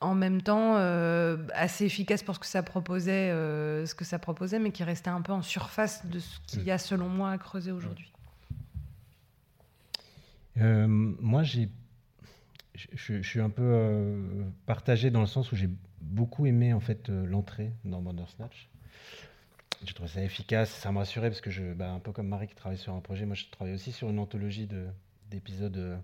en 0.00 0.14
même 0.14 0.42
temps 0.42 0.76
euh, 0.76 1.36
assez 1.54 1.84
efficace 1.84 2.22
pour 2.22 2.34
ce 2.34 2.40
que 2.40 2.46
ça 2.46 2.62
proposait, 2.62 3.30
euh, 3.30 3.86
ce 3.86 3.94
que 3.94 4.04
ça 4.04 4.18
proposait, 4.18 4.58
mais 4.58 4.72
qui 4.72 4.84
restait 4.84 5.10
un 5.10 5.22
peu 5.22 5.32
en 5.32 5.42
surface 5.42 6.06
de 6.06 6.18
ce 6.18 6.40
qu'il 6.46 6.62
y 6.62 6.70
a 6.70 6.78
selon 6.78 7.08
moi 7.08 7.30
à 7.30 7.38
creuser 7.38 7.72
aujourd'hui. 7.72 8.12
Euh, 10.58 10.86
moi, 10.86 11.42
j'ai, 11.42 11.68
je, 12.74 13.22
suis 13.22 13.40
un 13.40 13.50
peu 13.50 14.14
partagé 14.66 15.10
dans 15.10 15.20
le 15.20 15.26
sens 15.26 15.52
où 15.52 15.56
j'ai 15.56 15.70
beaucoup 16.00 16.46
aimé 16.46 16.72
en 16.72 16.80
fait 16.80 17.08
l'entrée 17.08 17.72
dans 17.84 18.00
Bandersnatch. 18.00 18.68
Je 19.86 19.92
trouve 19.92 20.08
ça 20.08 20.22
efficace, 20.22 20.70
ça 20.70 20.90
m'a 20.90 21.00
rassuré 21.00 21.28
parce 21.28 21.42
que 21.42 21.50
je, 21.50 21.74
bah, 21.74 21.90
un 21.90 21.98
peu 21.98 22.10
comme 22.12 22.28
Marie 22.28 22.48
qui 22.48 22.54
travaille 22.54 22.78
sur 22.78 22.94
un 22.94 23.00
projet, 23.00 23.26
moi 23.26 23.34
je 23.34 23.44
travaille 23.50 23.74
aussi 23.74 23.92
sur 23.92 24.08
une 24.08 24.18
anthologie 24.18 24.66
de, 24.66 24.86
d'épisodes 25.30 26.00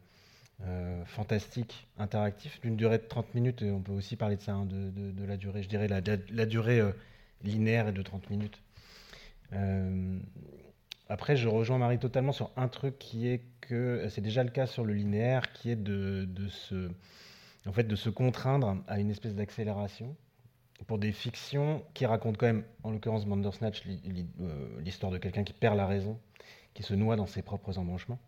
euh, 0.64 1.04
fantastique, 1.06 1.88
interactif, 1.98 2.60
d'une 2.60 2.76
durée 2.76 2.98
de 2.98 3.02
30 3.02 3.34
minutes. 3.34 3.62
Et 3.62 3.70
on 3.72 3.80
peut 3.80 3.92
aussi 3.92 4.16
parler 4.16 4.36
de 4.36 4.42
ça, 4.42 4.52
hein, 4.52 4.66
de, 4.66 5.24
la 5.24 5.36
durée, 5.36 5.62
je 5.62 5.68
dirais 5.68 5.88
la, 5.88 6.00
durée 6.46 6.78
euh, 6.78 6.92
linéaire 7.42 7.88
est 7.88 7.92
de 7.92 8.02
30 8.02 8.30
minutes. 8.30 8.62
Euh, 9.54 10.18
après, 11.08 11.36
je 11.36 11.48
rejoins 11.48 11.78
Marie 11.78 11.98
totalement 11.98 12.32
sur 12.32 12.52
un 12.56 12.68
truc 12.68 12.98
qui 12.98 13.26
est 13.28 13.42
que 13.60 14.06
c'est 14.08 14.20
déjà 14.20 14.44
le 14.44 14.50
cas 14.50 14.66
sur 14.66 14.84
le 14.84 14.94
linéaire, 14.94 15.52
qui 15.52 15.70
est 15.70 15.76
de, 15.76 16.28
se, 16.48 16.90
en 17.66 17.72
fait, 17.72 17.84
de 17.84 17.96
se 17.96 18.08
contraindre 18.08 18.76
à 18.86 19.00
une 19.00 19.10
espèce 19.10 19.34
d'accélération 19.34 20.14
pour 20.86 20.98
des 20.98 21.12
fictions 21.12 21.82
qui 21.92 22.06
racontent 22.06 22.36
quand 22.38 22.46
même, 22.46 22.64
en 22.84 22.92
l'occurrence 22.92 23.26
Bandersnatch, 23.26 23.84
l'histoire 24.78 25.10
de 25.10 25.18
quelqu'un 25.18 25.42
qui 25.42 25.52
perd 25.52 25.76
la 25.76 25.86
raison, 25.86 26.20
qui 26.72 26.84
se 26.84 26.94
noie 26.94 27.16
dans 27.16 27.26
ses 27.26 27.42
propres 27.42 27.78
embranchements 27.78 28.20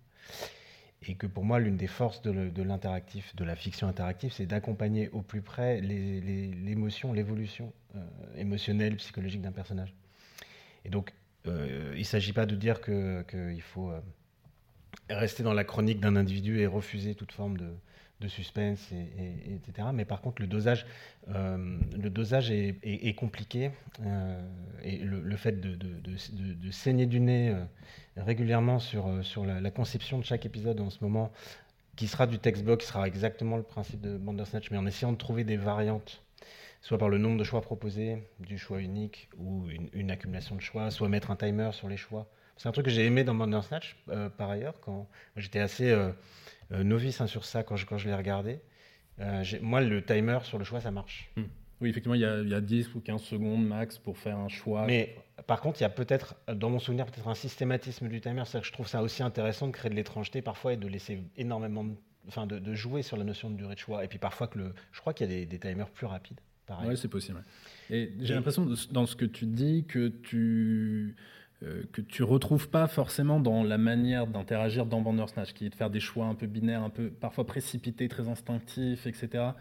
et 1.06 1.14
que 1.14 1.26
pour 1.26 1.44
moi, 1.44 1.58
l'une 1.58 1.76
des 1.76 1.86
forces 1.86 2.22
de 2.22 2.62
l'interactif, 2.62 3.34
de, 3.36 3.44
la 3.44 3.56
fiction 3.56 3.88
interactive, 3.88 4.32
c'est 4.32 4.46
d'accompagner 4.46 5.08
au 5.10 5.22
plus 5.22 5.42
près 5.42 5.80
l'émotion, 5.80 7.12
l'évolution 7.12 7.72
euh, 7.96 8.00
émotionnelle, 8.36 8.96
psychologique 8.96 9.42
d'un 9.42 9.52
personnage. 9.52 9.94
Et 10.84 10.90
donc, 10.90 11.12
euh, 11.46 11.92
il 11.94 12.00
ne 12.00 12.04
s'agit 12.04 12.32
pas 12.32 12.46
de 12.46 12.54
dire 12.54 12.80
qu'il 12.80 13.62
faut 13.62 13.90
euh, 13.90 14.00
rester 15.10 15.42
dans 15.42 15.52
la 15.52 15.64
chronique 15.64 16.00
d'un 16.00 16.16
individu 16.16 16.60
et 16.60 16.66
refuser 16.66 17.14
toute 17.14 17.32
forme 17.32 17.56
de, 17.58 17.74
de 18.20 18.28
suspense, 18.28 18.92
et, 18.92 19.54
etc. 19.54 19.88
Mais 19.92 20.04
par 20.04 20.20
contre, 20.20 20.40
le 20.40 20.48
dosage, 20.48 20.86
euh, 21.28 21.78
le 21.96 22.10
dosage 22.10 22.50
est, 22.50 23.14
compliqué. 23.16 23.70
Euh, 24.04 24.40
et 24.82 24.98
le, 24.98 25.36
fait 25.36 25.60
de, 25.60 25.74
de, 25.74 26.70
saigner 26.70 27.06
du 27.06 27.20
nez 27.20 27.50
euh, 27.50 27.64
régulièrement 28.16 28.78
sur, 28.78 29.24
sur 29.24 29.44
la, 29.44 29.70
conception 29.70 30.18
de 30.18 30.24
chaque 30.24 30.46
épisode 30.46 30.80
en 30.80 30.90
ce 30.90 31.02
moment, 31.02 31.32
qui 31.96 32.06
sera 32.06 32.26
du 32.26 32.38
textbox, 32.38 32.84
qui 32.84 32.92
sera 32.92 33.06
exactement 33.06 33.56
le 33.56 33.62
principe 33.62 34.00
de 34.00 34.16
Bandersnatch, 34.16 34.70
mais 34.70 34.78
en 34.78 34.86
essayant 34.86 35.12
de 35.12 35.18
trouver 35.18 35.44
des 35.44 35.56
variantes 35.56 36.20
soit 36.80 36.98
par 36.98 37.08
le 37.08 37.16
nombre 37.16 37.38
de 37.38 37.44
choix 37.44 37.62
proposés, 37.62 38.22
du 38.40 38.58
choix 38.58 38.78
unique 38.78 39.30
ou 39.38 39.66
une, 39.94 40.10
accumulation 40.10 40.54
de 40.54 40.60
choix, 40.60 40.90
soit 40.90 41.08
mettre 41.08 41.30
un 41.30 41.36
timer 41.36 41.70
sur 41.72 41.88
les 41.88 41.96
choix. 41.96 42.26
C'est 42.58 42.68
un 42.68 42.72
truc 42.72 42.84
que 42.84 42.90
j'ai 42.90 43.06
aimé 43.06 43.24
dans 43.24 43.34
Bandersnatch, 43.34 43.96
par 44.36 44.50
ailleurs, 44.50 44.78
quand 44.80 45.08
j'étais 45.34 45.60
assez 45.60 45.96
novice 46.70 47.20
hein, 47.20 47.26
sur 47.26 47.44
ça 47.44 47.62
quand 47.62 47.76
je, 47.76 47.86
quand 47.86 47.98
je 47.98 48.08
l'ai 48.08 48.14
regardé. 48.14 48.60
Euh, 49.20 49.44
moi, 49.62 49.80
le 49.80 50.04
timer 50.04 50.38
sur 50.42 50.58
le 50.58 50.64
choix, 50.64 50.80
ça 50.80 50.90
marche. 50.90 51.30
Hmm. 51.36 51.44
Oui, 51.80 51.90
effectivement, 51.90 52.14
il 52.14 52.20
y, 52.20 52.24
a, 52.24 52.40
il 52.40 52.48
y, 52.48 52.54
a, 52.54 52.60
10 52.60 52.94
ou 52.94 53.00
15 53.00 53.22
secondes 53.22 53.66
max 53.66 53.98
pour 53.98 54.16
faire 54.16 54.38
un 54.38 54.48
choix. 54.48 54.86
Mais 54.86 55.16
par 55.46 55.60
contre, 55.60 55.80
il 55.80 55.82
y 55.82 55.86
a 55.86 55.90
peut-être, 55.90 56.36
dans 56.52 56.70
mon 56.70 56.78
souvenir, 56.78 57.04
peut-être 57.06 57.28
un 57.28 57.34
systématisme 57.34 58.08
du 58.08 58.20
timer. 58.20 58.42
C'est-à-dire 58.44 58.60
que 58.62 58.66
je 58.66 58.72
trouve 58.72 58.88
ça 58.88 59.02
aussi 59.02 59.22
intéressant 59.22 59.66
de 59.66 59.72
créer 59.72 59.90
de 59.90 59.96
l'étrangeté 59.96 60.40
parfois 60.40 60.72
et 60.72 60.76
de 60.76 60.86
laisser 60.86 61.22
énormément, 61.36 61.84
de, 61.84 61.94
enfin, 62.28 62.46
de, 62.46 62.74
jouer 62.74 63.02
sur 63.02 63.16
la 63.16 63.24
notion 63.24 63.50
de 63.50 63.56
durée 63.56 63.74
de 63.74 63.80
choix. 63.80 64.04
Et 64.04 64.08
puis 64.08 64.18
parfois, 64.18 64.46
que 64.46 64.58
le, 64.58 64.74
je 64.92 65.00
crois 65.00 65.12
qu'il 65.12 65.30
y 65.30 65.42
a 65.42 65.44
des, 65.44 65.58
timers 65.58 65.90
plus 65.90 66.06
rapides. 66.06 66.40
Oui, 66.86 66.96
c'est 66.96 67.08
possible. 67.08 67.42
Et 67.90 68.12
j'ai 68.20 68.34
l'impression, 68.34 68.66
dans 68.90 69.04
ce 69.04 69.16
que 69.16 69.26
tu 69.26 69.44
dis, 69.44 69.84
que 69.86 70.08
tu 70.08 71.14
euh, 71.18 71.22
que 71.92 72.00
tu 72.02 72.22
retrouves 72.22 72.68
pas 72.68 72.86
forcément 72.88 73.40
dans 73.40 73.62
la 73.62 73.78
manière 73.78 74.26
d'interagir 74.26 74.84
dans 74.84 75.00
Bandersnatch, 75.00 75.54
qui 75.54 75.66
est 75.66 75.70
de 75.70 75.74
faire 75.74 75.90
des 75.90 76.00
choix 76.00 76.26
un 76.26 76.34
peu 76.34 76.46
binaires, 76.46 76.82
un 76.82 76.90
peu 76.90 77.08
parfois 77.08 77.46
précipités, 77.46 78.08
très 78.08 78.28
instinctifs, 78.28 79.06
etc. 79.06 79.52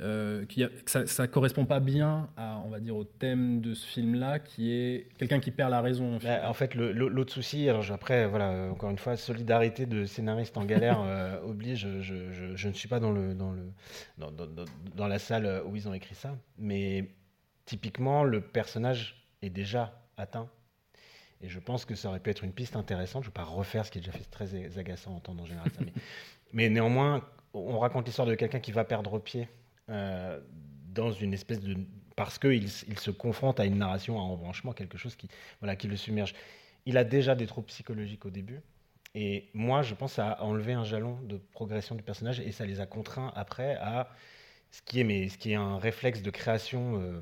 Euh, 0.00 0.44
qui 0.46 0.64
ça, 0.86 1.06
ça 1.06 1.28
correspond 1.28 1.66
pas 1.66 1.78
bien 1.78 2.28
à, 2.36 2.60
on 2.64 2.68
va 2.68 2.80
dire, 2.80 2.96
au 2.96 3.04
thème 3.04 3.60
de 3.60 3.74
ce 3.74 3.86
film-là, 3.86 4.40
qui 4.40 4.72
est 4.72 5.06
quelqu'un 5.18 5.38
qui 5.38 5.52
perd 5.52 5.70
la 5.70 5.80
raison. 5.80 6.18
Bah, 6.22 6.48
en 6.48 6.52
fait, 6.52 6.74
l'autre 6.74 7.32
souci, 7.32 7.68
alors 7.68 7.88
après, 7.92 8.26
voilà, 8.26 8.72
encore 8.72 8.90
une 8.90 8.98
fois, 8.98 9.16
solidarité 9.16 9.86
de 9.86 10.04
scénariste 10.04 10.56
en 10.56 10.64
galère 10.64 11.00
euh, 11.04 11.40
oblige. 11.42 11.86
Je, 12.00 12.32
je, 12.32 12.56
je, 12.56 12.68
ne 12.68 12.72
suis 12.72 12.88
pas 12.88 12.98
dans 12.98 13.12
le 13.12 13.34
dans 13.34 13.52
le 13.52 13.62
dans, 14.18 14.32
dans, 14.32 14.64
dans, 14.96 15.06
la 15.06 15.20
salle 15.20 15.62
où 15.64 15.76
ils 15.76 15.88
ont 15.88 15.94
écrit 15.94 16.16
ça, 16.16 16.36
mais 16.58 17.10
typiquement, 17.64 18.24
le 18.24 18.40
personnage 18.40 19.28
est 19.42 19.50
déjà 19.50 20.02
atteint 20.16 20.48
et 21.44 21.48
je 21.48 21.58
pense 21.58 21.84
que 21.84 21.94
ça 21.94 22.08
aurait 22.08 22.20
pu 22.20 22.30
être 22.30 22.42
une 22.42 22.52
piste 22.52 22.74
intéressante. 22.74 23.22
Je 23.22 23.28
ne 23.28 23.30
vais 23.32 23.34
pas 23.34 23.44
refaire 23.44 23.84
ce 23.84 23.90
qui 23.90 23.98
est 23.98 24.00
déjà 24.00 24.12
fait 24.12 24.24
très 24.24 24.78
agaçant 24.78 25.14
en 25.14 25.20
temps 25.20 25.36
en 25.38 25.44
général. 25.44 25.70
mais, 26.52 26.70
néanmoins, 26.70 27.22
on 27.52 27.78
raconte 27.78 28.06
l'histoire 28.06 28.26
de 28.26 28.34
quelqu'un 28.34 28.60
qui 28.60 28.72
va 28.72 28.84
perdre 28.84 29.18
pied 29.18 29.48
euh, 29.90 30.40
dans 30.88 31.12
une 31.12 31.34
espèce 31.34 31.60
de. 31.60 31.76
Parce 32.16 32.38
qu'il 32.38 32.64
il 32.64 32.98
se 32.98 33.10
confronte 33.10 33.60
à 33.60 33.66
une 33.66 33.76
narration, 33.76 34.18
à 34.18 34.22
un 34.22 34.26
embranchement, 34.26 34.72
quelque 34.72 34.96
chose 34.96 35.16
qui, 35.16 35.28
voilà, 35.60 35.76
qui 35.76 35.86
le 35.86 35.96
submerge. 35.96 36.34
Il 36.86 36.96
a 36.96 37.04
déjà 37.04 37.34
des 37.34 37.46
troubles 37.46 37.66
psychologiques 37.66 38.24
au 38.24 38.30
début. 38.30 38.60
Et 39.14 39.50
moi, 39.52 39.82
je 39.82 39.94
pense 39.94 40.18
à 40.18 40.42
enlever 40.42 40.72
un 40.72 40.84
jalon 40.84 41.20
de 41.22 41.36
progression 41.52 41.94
du 41.94 42.02
personnage 42.02 42.40
et 42.40 42.52
ça 42.52 42.64
les 42.64 42.80
a 42.80 42.86
contraints 42.86 43.32
après 43.36 43.76
à 43.76 44.08
ce 44.70 44.82
qui 44.82 45.00
est, 45.00 45.04
mais, 45.04 45.28
ce 45.28 45.38
qui 45.38 45.52
est 45.52 45.56
un 45.56 45.78
réflexe 45.78 46.22
de 46.22 46.30
création 46.30 47.00
euh, 47.00 47.20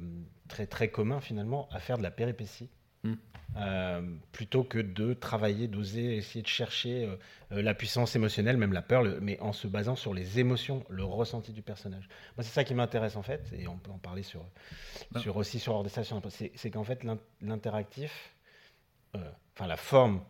très, 0.48 0.66
très 0.66 0.88
commun 0.88 1.20
finalement, 1.20 1.68
à 1.70 1.80
faire 1.80 1.98
de 1.98 2.02
la 2.02 2.11
péripétie. 2.11 2.70
Hmm. 3.05 3.15
Euh, 3.57 4.01
plutôt 4.33 4.65
que 4.65 4.79
de 4.79 5.12
travailler, 5.12 5.69
d'oser 5.69 6.17
essayer 6.17 6.41
de 6.41 6.49
chercher 6.49 7.05
euh, 7.05 7.17
euh, 7.53 7.62
la 7.62 7.75
puissance 7.75 8.17
émotionnelle, 8.17 8.57
même 8.57 8.73
la 8.73 8.81
peur, 8.81 9.05
mais 9.21 9.38
en 9.41 9.53
se 9.53 9.67
basant 9.67 9.95
sur 9.95 10.15
les 10.15 10.38
émotions, 10.38 10.85
le 10.88 11.05
ressenti 11.05 11.53
du 11.53 11.61
personnage. 11.61 12.09
Moi, 12.37 12.45
c'est 12.45 12.53
ça 12.53 12.65
qui 12.65 12.75
m'intéresse 12.75 13.15
en 13.17 13.23
fait, 13.23 13.53
et 13.53 13.69
on 13.69 13.77
peut 13.77 13.91
en 13.91 13.99
parler 13.99 14.23
sur, 14.23 14.43
bah. 15.11 15.21
sur 15.21 15.37
aussi 15.37 15.59
sur 15.59 15.75
Hors 15.75 15.83
des 15.83 15.91
Stations. 15.91 16.23
C'est 16.31 16.71
qu'en 16.71 16.85
fait, 16.85 17.05
l'interactif, 17.43 18.35
enfin 19.15 19.67
la 19.67 19.77
forme, 19.77 20.23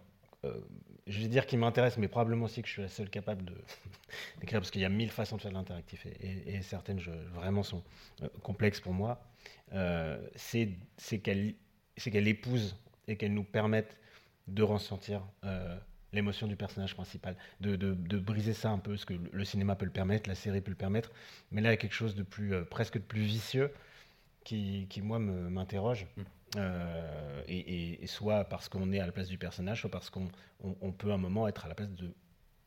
je 1.06 1.20
vais 1.20 1.28
dire 1.28 1.46
qui 1.46 1.56
m'intéresse, 1.56 1.98
mais 1.98 2.08
probablement 2.08 2.46
aussi 2.46 2.60
que 2.62 2.66
je 2.66 2.72
suis 2.72 2.82
la 2.82 2.88
seule 2.88 3.08
capable 3.08 3.44
d'écrire, 4.40 4.58
parce 4.58 4.72
qu'il 4.72 4.82
y 4.82 4.84
a 4.84 4.88
mille 4.88 5.10
façons 5.10 5.36
de 5.36 5.42
faire 5.42 5.52
de 5.52 5.56
l'interactif, 5.56 6.06
et, 6.06 6.56
et, 6.56 6.62
certaines 6.62 6.98
je, 6.98 7.12
vraiment 7.34 7.62
sont 7.62 7.84
complexes 8.42 8.80
pour 8.80 8.94
moi. 8.94 9.22
c'est 10.34 10.74
qu'elle 11.22 11.54
qu'elle 11.96 12.28
épouse 12.28 12.76
et 13.08 13.16
qu'elles 13.16 13.34
nous 13.34 13.44
permettent 13.44 13.96
de 14.48 14.62
ressentir 14.62 15.22
l'émotion 16.12 16.46
du 16.46 16.56
personnage 16.56 16.94
principal, 16.94 17.36
de, 17.60 17.76
de, 17.76 18.18
briser 18.18 18.52
ça 18.52 18.70
un 18.70 18.78
peu, 18.78 18.96
ce 18.96 19.06
que 19.06 19.14
le 19.14 19.44
cinéma 19.44 19.76
peut 19.76 19.86
le 19.86 19.92
permettre, 19.92 20.28
la 20.28 20.34
série 20.34 20.60
peut 20.60 20.70
le 20.70 20.76
permettre, 20.76 21.10
mais 21.50 21.60
là 21.60 21.70
il 21.70 21.72
y 21.72 21.74
a 21.74 21.78
quelque 21.78 21.94
chose 21.94 22.14
de 22.14 22.22
plus, 22.22 22.54
presque 22.66 22.94
de 22.94 23.02
plus 23.02 23.22
vicieux 23.22 23.72
qui, 24.44 24.86
qui 24.90 25.00
moi, 25.00 25.18
m'interroge. 25.18 26.06
Mm. 26.16 26.60
et, 27.48 28.06
soit 28.06 28.44
parce 28.44 28.68
qu'on 28.68 28.92
est 28.92 29.00
à 29.00 29.06
la 29.06 29.12
place 29.12 29.28
du 29.28 29.38
personnage, 29.38 29.80
soit 29.80 29.90
parce 29.90 30.10
qu'on 30.10 30.28
on, 30.62 30.92
peut 30.92 31.10
à 31.10 31.14
un 31.14 31.18
moment 31.18 31.48
être 31.48 31.64
à 31.64 31.68
la 31.68 31.74
place 31.74 31.90
de 31.90 32.12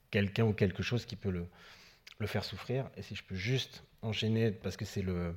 quelqu'un 0.10 0.46
ou 0.46 0.54
quelque 0.54 0.82
chose 0.82 1.06
qui 1.06 1.16
peut 1.16 1.30
le, 1.30 1.46
le 2.20 2.28
faire 2.28 2.44
souffrir. 2.44 2.90
Et 2.98 3.02
si 3.02 3.16
je 3.16 3.24
peux 3.24 3.36
juste 3.36 3.84
enchaîner, 4.02 4.52
parce 4.52 4.78
que 4.78 4.86
c'est 4.86 5.02
le, 5.02 5.36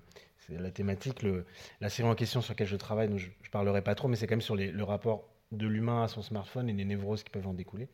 la 0.49 0.71
thématique, 0.71 1.23
le, 1.23 1.45
la 1.81 1.89
série 1.89 2.09
en 2.09 2.15
question 2.15 2.41
sur 2.41 2.53
laquelle 2.53 2.67
je 2.67 2.77
travaille, 2.77 3.09
donc 3.09 3.19
je, 3.19 3.29
ne 3.29 3.49
parlerai 3.51 3.83
pas 3.83 3.95
trop, 3.95 4.09
mais 4.09 4.17
c'est 4.17 4.27
quand 4.27 4.35
même 4.35 4.41
sur 4.41 4.57
les, 4.57 4.71
le 4.71 4.85
rapport 4.85 5.29
de 5.53 5.67
l'humain 5.67 6.05
à 6.05 6.09
son 6.09 6.23
smartphone 6.23 6.69
et 6.69 6.73
les 6.73 6.85
névroses 6.85 7.23
qui 7.23 7.31
peuvent 7.31 7.47
en 7.47 7.55
découler. 7.55 7.89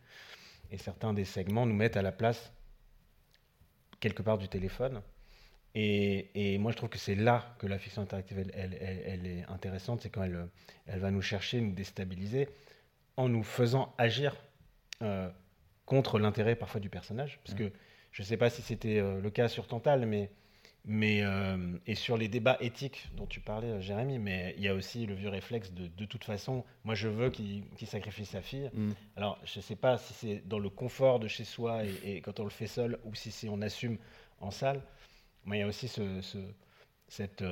Et 0.70 0.78
certains 0.78 1.12
des 1.12 1.24
segments 1.24 1.66
nous 1.66 1.74
mettent 1.74 1.96
à 1.96 2.02
la 2.02 2.12
place 2.12 2.52
quelque 4.00 4.22
part 4.22 4.38
du 4.38 4.48
téléphone. 4.48 5.02
Et, 5.76 6.30
et 6.34 6.58
moi, 6.58 6.70
je 6.70 6.76
trouve 6.76 6.88
que 6.88 6.98
c'est 6.98 7.14
là 7.16 7.56
que 7.58 7.66
la 7.66 7.78
fiction 7.78 8.02
interactive, 8.02 8.38
elle, 8.38 8.78
elle, 8.80 9.26
est 9.26 9.44
intéressante, 9.48 10.02
c'est 10.02 10.10
quand 10.10 10.22
elle, 10.22 10.48
elle 10.86 11.00
va 11.00 11.10
nous 11.10 11.22
chercher, 11.22 11.60
nous 11.60 11.72
déstabiliser, 11.72 12.48
en 13.16 13.28
nous 13.28 13.42
faisant 13.42 13.92
agir 13.98 14.36
euh, 15.02 15.28
contre 15.84 16.18
l'intérêt 16.18 16.54
parfois 16.54 16.80
du 16.80 16.90
personnage. 16.90 17.40
Parce 17.44 17.56
que 17.56 17.72
je 18.14 18.22
ne 18.22 18.26
sais 18.26 18.36
pas 18.36 18.48
si 18.48 18.62
c'était 18.62 19.00
euh, 19.00 19.20
le 19.20 19.28
cas 19.28 19.48
sur 19.48 19.66
Tantal, 19.66 20.06
mais, 20.06 20.30
mais 20.84 21.24
euh, 21.24 21.56
et 21.84 21.96
sur 21.96 22.16
les 22.16 22.28
débats 22.28 22.56
éthiques 22.60 23.08
dont 23.16 23.26
tu 23.26 23.40
parlais, 23.40 23.66
euh, 23.66 23.80
Jérémy, 23.80 24.20
mais 24.20 24.54
il 24.56 24.62
y 24.62 24.68
a 24.68 24.74
aussi 24.74 25.04
le 25.04 25.14
vieux 25.14 25.30
réflexe 25.30 25.72
de, 25.72 25.88
de 25.88 26.04
toute 26.04 26.22
façon, 26.22 26.64
moi 26.84 26.94
je 26.94 27.08
veux 27.08 27.30
qu'il 27.30 27.64
sacrifie 27.86 28.24
sa 28.24 28.40
fille. 28.40 28.70
Mm. 28.72 28.92
Alors 29.16 29.40
je 29.44 29.58
ne 29.58 29.62
sais 29.62 29.74
pas 29.74 29.98
si 29.98 30.14
c'est 30.14 30.46
dans 30.46 30.60
le 30.60 30.70
confort 30.70 31.18
de 31.18 31.26
chez 31.26 31.42
soi 31.42 31.82
et, 32.04 32.20
quand 32.20 32.38
on 32.38 32.44
le 32.44 32.50
fait 32.50 32.68
seul, 32.68 33.00
ou 33.04 33.16
si 33.16 33.32
c'est 33.32 33.48
on 33.48 33.60
assume 33.60 33.98
en 34.40 34.52
salle. 34.52 34.80
Mais 35.44 35.56
il 35.58 35.60
y 35.60 35.64
a 35.64 35.66
aussi 35.66 35.88
ce, 35.88 36.22
cette, 37.08 37.44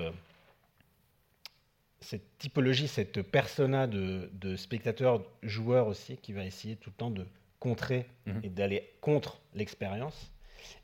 cette 2.01 2.39
typologie, 2.39 2.87
cette 2.87 3.21
persona 3.21 3.89
de, 3.89 4.31
de 4.33 4.55
spectateur-joueur 4.55 5.89
aussi, 5.89 6.19
qui 6.19 6.33
va 6.33 6.45
essayer 6.45 6.77
tout 6.77 6.91
le 6.91 6.97
temps 6.97 7.11
de 7.11 7.27
contrer 7.59 8.07
mm-hmm. 8.29 8.45
et 8.45 8.49
d'aller 8.49 8.91
contre 9.01 9.41
l'expérience. 9.55 10.33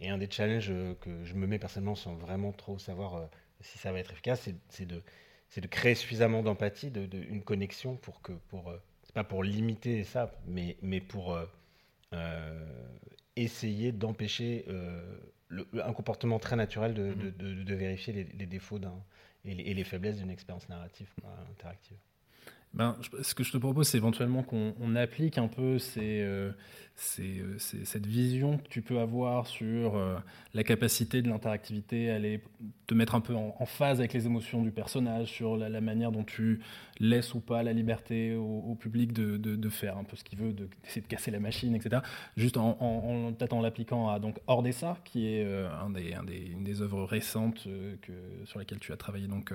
Et 0.00 0.08
un 0.08 0.18
des 0.18 0.30
challenges 0.30 0.70
euh, 0.70 0.94
que 1.00 1.24
je 1.24 1.34
me 1.34 1.46
mets 1.46 1.58
personnellement 1.58 1.94
sans 1.94 2.14
vraiment 2.14 2.52
trop 2.52 2.78
savoir 2.78 3.16
euh, 3.16 3.26
si 3.60 3.78
ça 3.78 3.92
va 3.92 3.98
être 3.98 4.12
efficace, 4.12 4.48
c'est 4.68 4.86
de, 4.86 5.02
de 5.56 5.66
créer 5.66 5.94
suffisamment 5.94 6.42
d'empathie, 6.42 6.90
de, 6.90 7.08
une 7.28 7.42
connexion 7.42 7.96
pour 7.96 8.22
que, 8.22 8.32
pour, 8.48 8.68
euh, 8.70 8.80
c'est 9.04 9.14
pas 9.14 9.24
pour 9.24 9.42
limiter 9.42 10.04
ça, 10.04 10.32
mais, 10.46 10.76
mais 10.82 11.00
pour 11.00 11.38
essayer 13.36 13.92
d'empêcher 13.92 14.64
un 15.50 15.92
comportement 15.92 16.38
très 16.38 16.56
naturel 16.56 16.94
de, 16.94 17.12
mm-hmm. 17.12 17.64
de 17.64 17.74
vérifier 17.74 18.12
les, 18.12 18.46
défauts 18.46 18.80
et 19.44 19.54
les, 19.54 19.62
et 19.64 19.74
les, 19.74 19.84
faiblesses 19.84 20.18
d'une 20.18 20.30
expérience 20.30 20.68
narrative 20.68 21.08
interactive. 21.50 21.98
Ben, 22.74 22.96
ce 23.22 23.34
que 23.34 23.44
je 23.44 23.52
te 23.52 23.56
propose, 23.56 23.88
c'est 23.88 23.96
éventuellement 23.96 24.42
qu'on 24.42 24.94
applique 24.94 25.38
un 25.38 25.48
peu 25.48 25.78
ces, 25.78 26.20
euh, 26.20 26.52
c'est 27.00 27.44
cette 27.84 28.06
vision 28.06 28.58
que 28.58 28.68
tu 28.68 28.82
peux 28.82 28.98
avoir 28.98 29.46
sur 29.46 29.94
euh, 29.94 30.18
la 30.52 30.64
capacité 30.64 31.22
de 31.22 31.28
l'interactivité 31.28 32.10
à 32.10 32.16
aller 32.16 32.42
te 32.88 32.94
mettre 32.94 33.14
un 33.14 33.20
peu 33.20 33.36
en, 33.36 33.66
phase 33.66 34.00
avec 34.00 34.12
les 34.14 34.26
émotions 34.26 34.62
du 34.62 34.72
personnage, 34.72 35.28
sur 35.28 35.56
la, 35.56 35.80
manière 35.80 36.10
dont 36.10 36.24
tu 36.24 36.60
laisses 36.98 37.34
ou 37.34 37.40
pas 37.40 37.62
la 37.62 37.72
liberté 37.72 38.34
au, 38.34 38.74
public 38.74 39.12
de, 39.12 39.36
de, 39.36 39.68
faire 39.68 39.96
un 39.96 40.02
peu 40.02 40.16
ce 40.16 40.24
qu'il 40.24 40.40
veut, 40.40 40.52
d'essayer 40.52 41.00
de, 41.00 41.06
casser 41.06 41.30
la 41.30 41.38
machine, 41.38 41.76
etc. 41.76 42.02
Juste 42.36 42.56
en, 42.56 42.76
en 42.80 43.32
peut-être 43.32 43.52
en 43.52 43.60
l'appliquant 43.60 44.08
à 44.08 44.18
donc 44.18 44.40
Ordessa, 44.48 44.96
qui 45.04 45.28
est 45.28 45.44
euh, 45.44 45.70
un 45.80 45.90
des, 45.90 46.14
un 46.14 46.24
des, 46.24 46.48
une 46.50 46.64
des 46.64 46.82
œuvres 46.82 47.04
récentes 47.04 47.68
que, 48.02 48.12
sur 48.44 48.58
lesquelles 48.58 48.80
tu 48.80 48.92
as 48.92 48.96
travaillé 48.96 49.28
donc, 49.28 49.54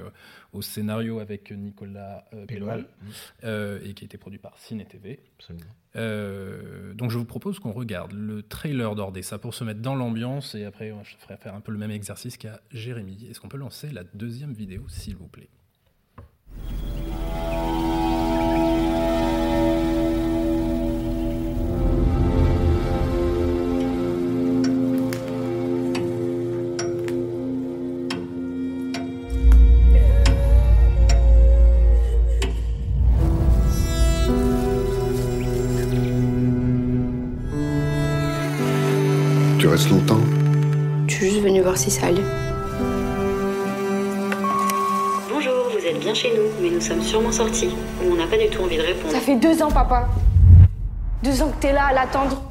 au 0.54 0.62
scénario 0.62 1.20
avec 1.20 1.52
Nicolas 1.52 2.24
Pelloal, 2.48 2.88
et 3.44 3.94
qui 3.94 4.04
a 4.04 4.06
été 4.06 4.18
produit 4.18 4.40
par 4.40 4.58
Ciné 4.58 4.86
TV. 4.86 5.20
Absolument. 5.40 5.66
Euh, 5.96 6.94
donc 6.96 7.12
je 7.12 7.18
vous 7.18 7.26
propose 7.26 7.60
qu'on 7.60 7.72
regarde 7.72 8.14
le 8.14 8.42
trailer 8.42 8.96
d'Ordessa 8.96 9.38
pour 9.38 9.54
se 9.54 9.64
mettre 9.64 9.82
dans 9.82 9.96
l'ambiance 9.96 10.56
et 10.56 10.66
après 10.66 10.94
je 11.04 11.16
ferai 11.18 11.38
faire 11.38 11.54
un 11.54 11.62
peu 11.62 11.72
le 11.72 11.78
même 11.78 11.92
exercice 11.92 12.38
qu'à 12.38 12.62
Jérémy. 12.72 13.28
Est-ce 13.30 13.40
qu'on 13.40 13.50
peut 13.50 13.58
lancer 13.58 13.90
la 13.92 14.04
deuxième 14.04 14.54
vidéo 14.54 14.86
s'il 14.88 15.16
vous 15.16 15.28
plaît? 15.28 15.50
Voir 41.64 41.78
si 41.78 41.90
ça 41.90 42.08
allait. 42.08 42.22
Bonjour, 45.32 45.54
vous 45.72 45.86
êtes 45.86 46.00
bien 46.00 46.14
chez 46.14 46.30
nous, 46.36 46.50
mais 46.62 46.70
nous 46.70 46.82
sommes 46.82 47.02
sûrement 47.02 47.32
sortis. 47.32 47.70
On 48.06 48.16
n'a 48.16 48.28
pas 48.28 48.38
du 48.38 48.48
tout 48.50 48.62
envie 48.62 48.78
de 48.78 48.82
répondre. 48.82 49.14
Ça 49.14 49.20
fait 49.20 49.38
deux 49.38 49.62
ans, 49.64 49.72
papa. 49.72 50.08
Deux 51.24 51.42
ans 51.42 51.50
que 51.50 51.62
t'es 51.62 51.74
là 51.74 51.86
à 51.86 51.94
l'attendre. 51.94 52.42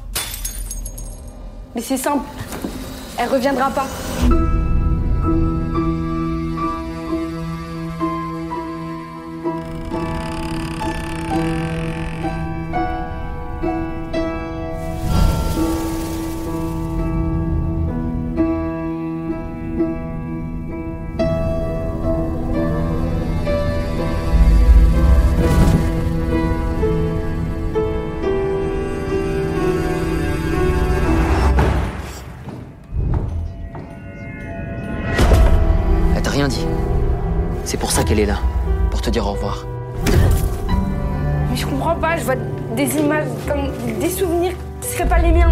Mais 1.75 1.81
c'est 1.81 1.97
simple. 1.97 2.25
Elle 3.17 3.29
reviendra 3.29 3.69
pas. 3.69 3.87
Elle 38.13 38.19
est 38.19 38.25
là, 38.27 38.37
pour 38.91 39.01
te 39.01 39.09
dire 39.09 39.25
au 39.25 39.31
revoir. 39.31 39.65
Mais 41.49 41.55
je 41.55 41.65
comprends 41.65 41.95
pas, 41.95 42.15
je 42.15 42.23
vois 42.23 42.35
des 42.75 42.97
images 42.97 43.25
comme 43.47 43.71
des 43.99 44.09
souvenirs 44.11 44.53
qui 44.81 44.89
seraient 44.89 45.09
pas 45.09 45.17
les 45.17 45.31
miens. 45.31 45.51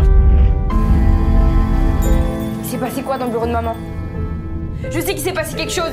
Il 2.60 2.70
s'est 2.70 2.78
passé 2.78 3.02
quoi 3.02 3.18
dans 3.18 3.26
le 3.26 3.32
bureau 3.32 3.48
de 3.48 3.52
maman? 3.52 3.76
Je 4.92 5.00
sais 5.00 5.16
qu'il 5.16 5.24
s'est 5.24 5.34
passé 5.34 5.56
quelque 5.56 5.72
chose. 5.72 5.92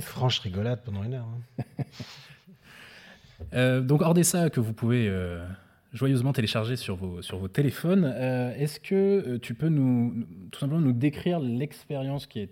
Franche 0.00 0.40
rigolade 0.40 0.82
pendant 0.84 1.02
une 1.04 1.14
heure. 1.14 1.28
Hein. 1.58 1.62
euh, 3.54 3.80
donc, 3.80 4.02
Ordessa, 4.02 4.50
que 4.50 4.60
vous 4.60 4.72
pouvez 4.72 5.08
euh, 5.08 5.46
joyeusement 5.92 6.32
télécharger 6.32 6.76
sur 6.76 6.96
vos, 6.96 7.22
sur 7.22 7.38
vos 7.38 7.48
téléphones, 7.48 8.04
euh, 8.04 8.54
est-ce 8.56 8.80
que 8.80 8.94
euh, 8.94 9.38
tu 9.38 9.54
peux 9.54 9.68
nous, 9.68 10.26
tout 10.50 10.58
simplement 10.58 10.80
nous 10.80 10.92
décrire 10.92 11.38
l'expérience 11.38 12.26
qui, 12.26 12.48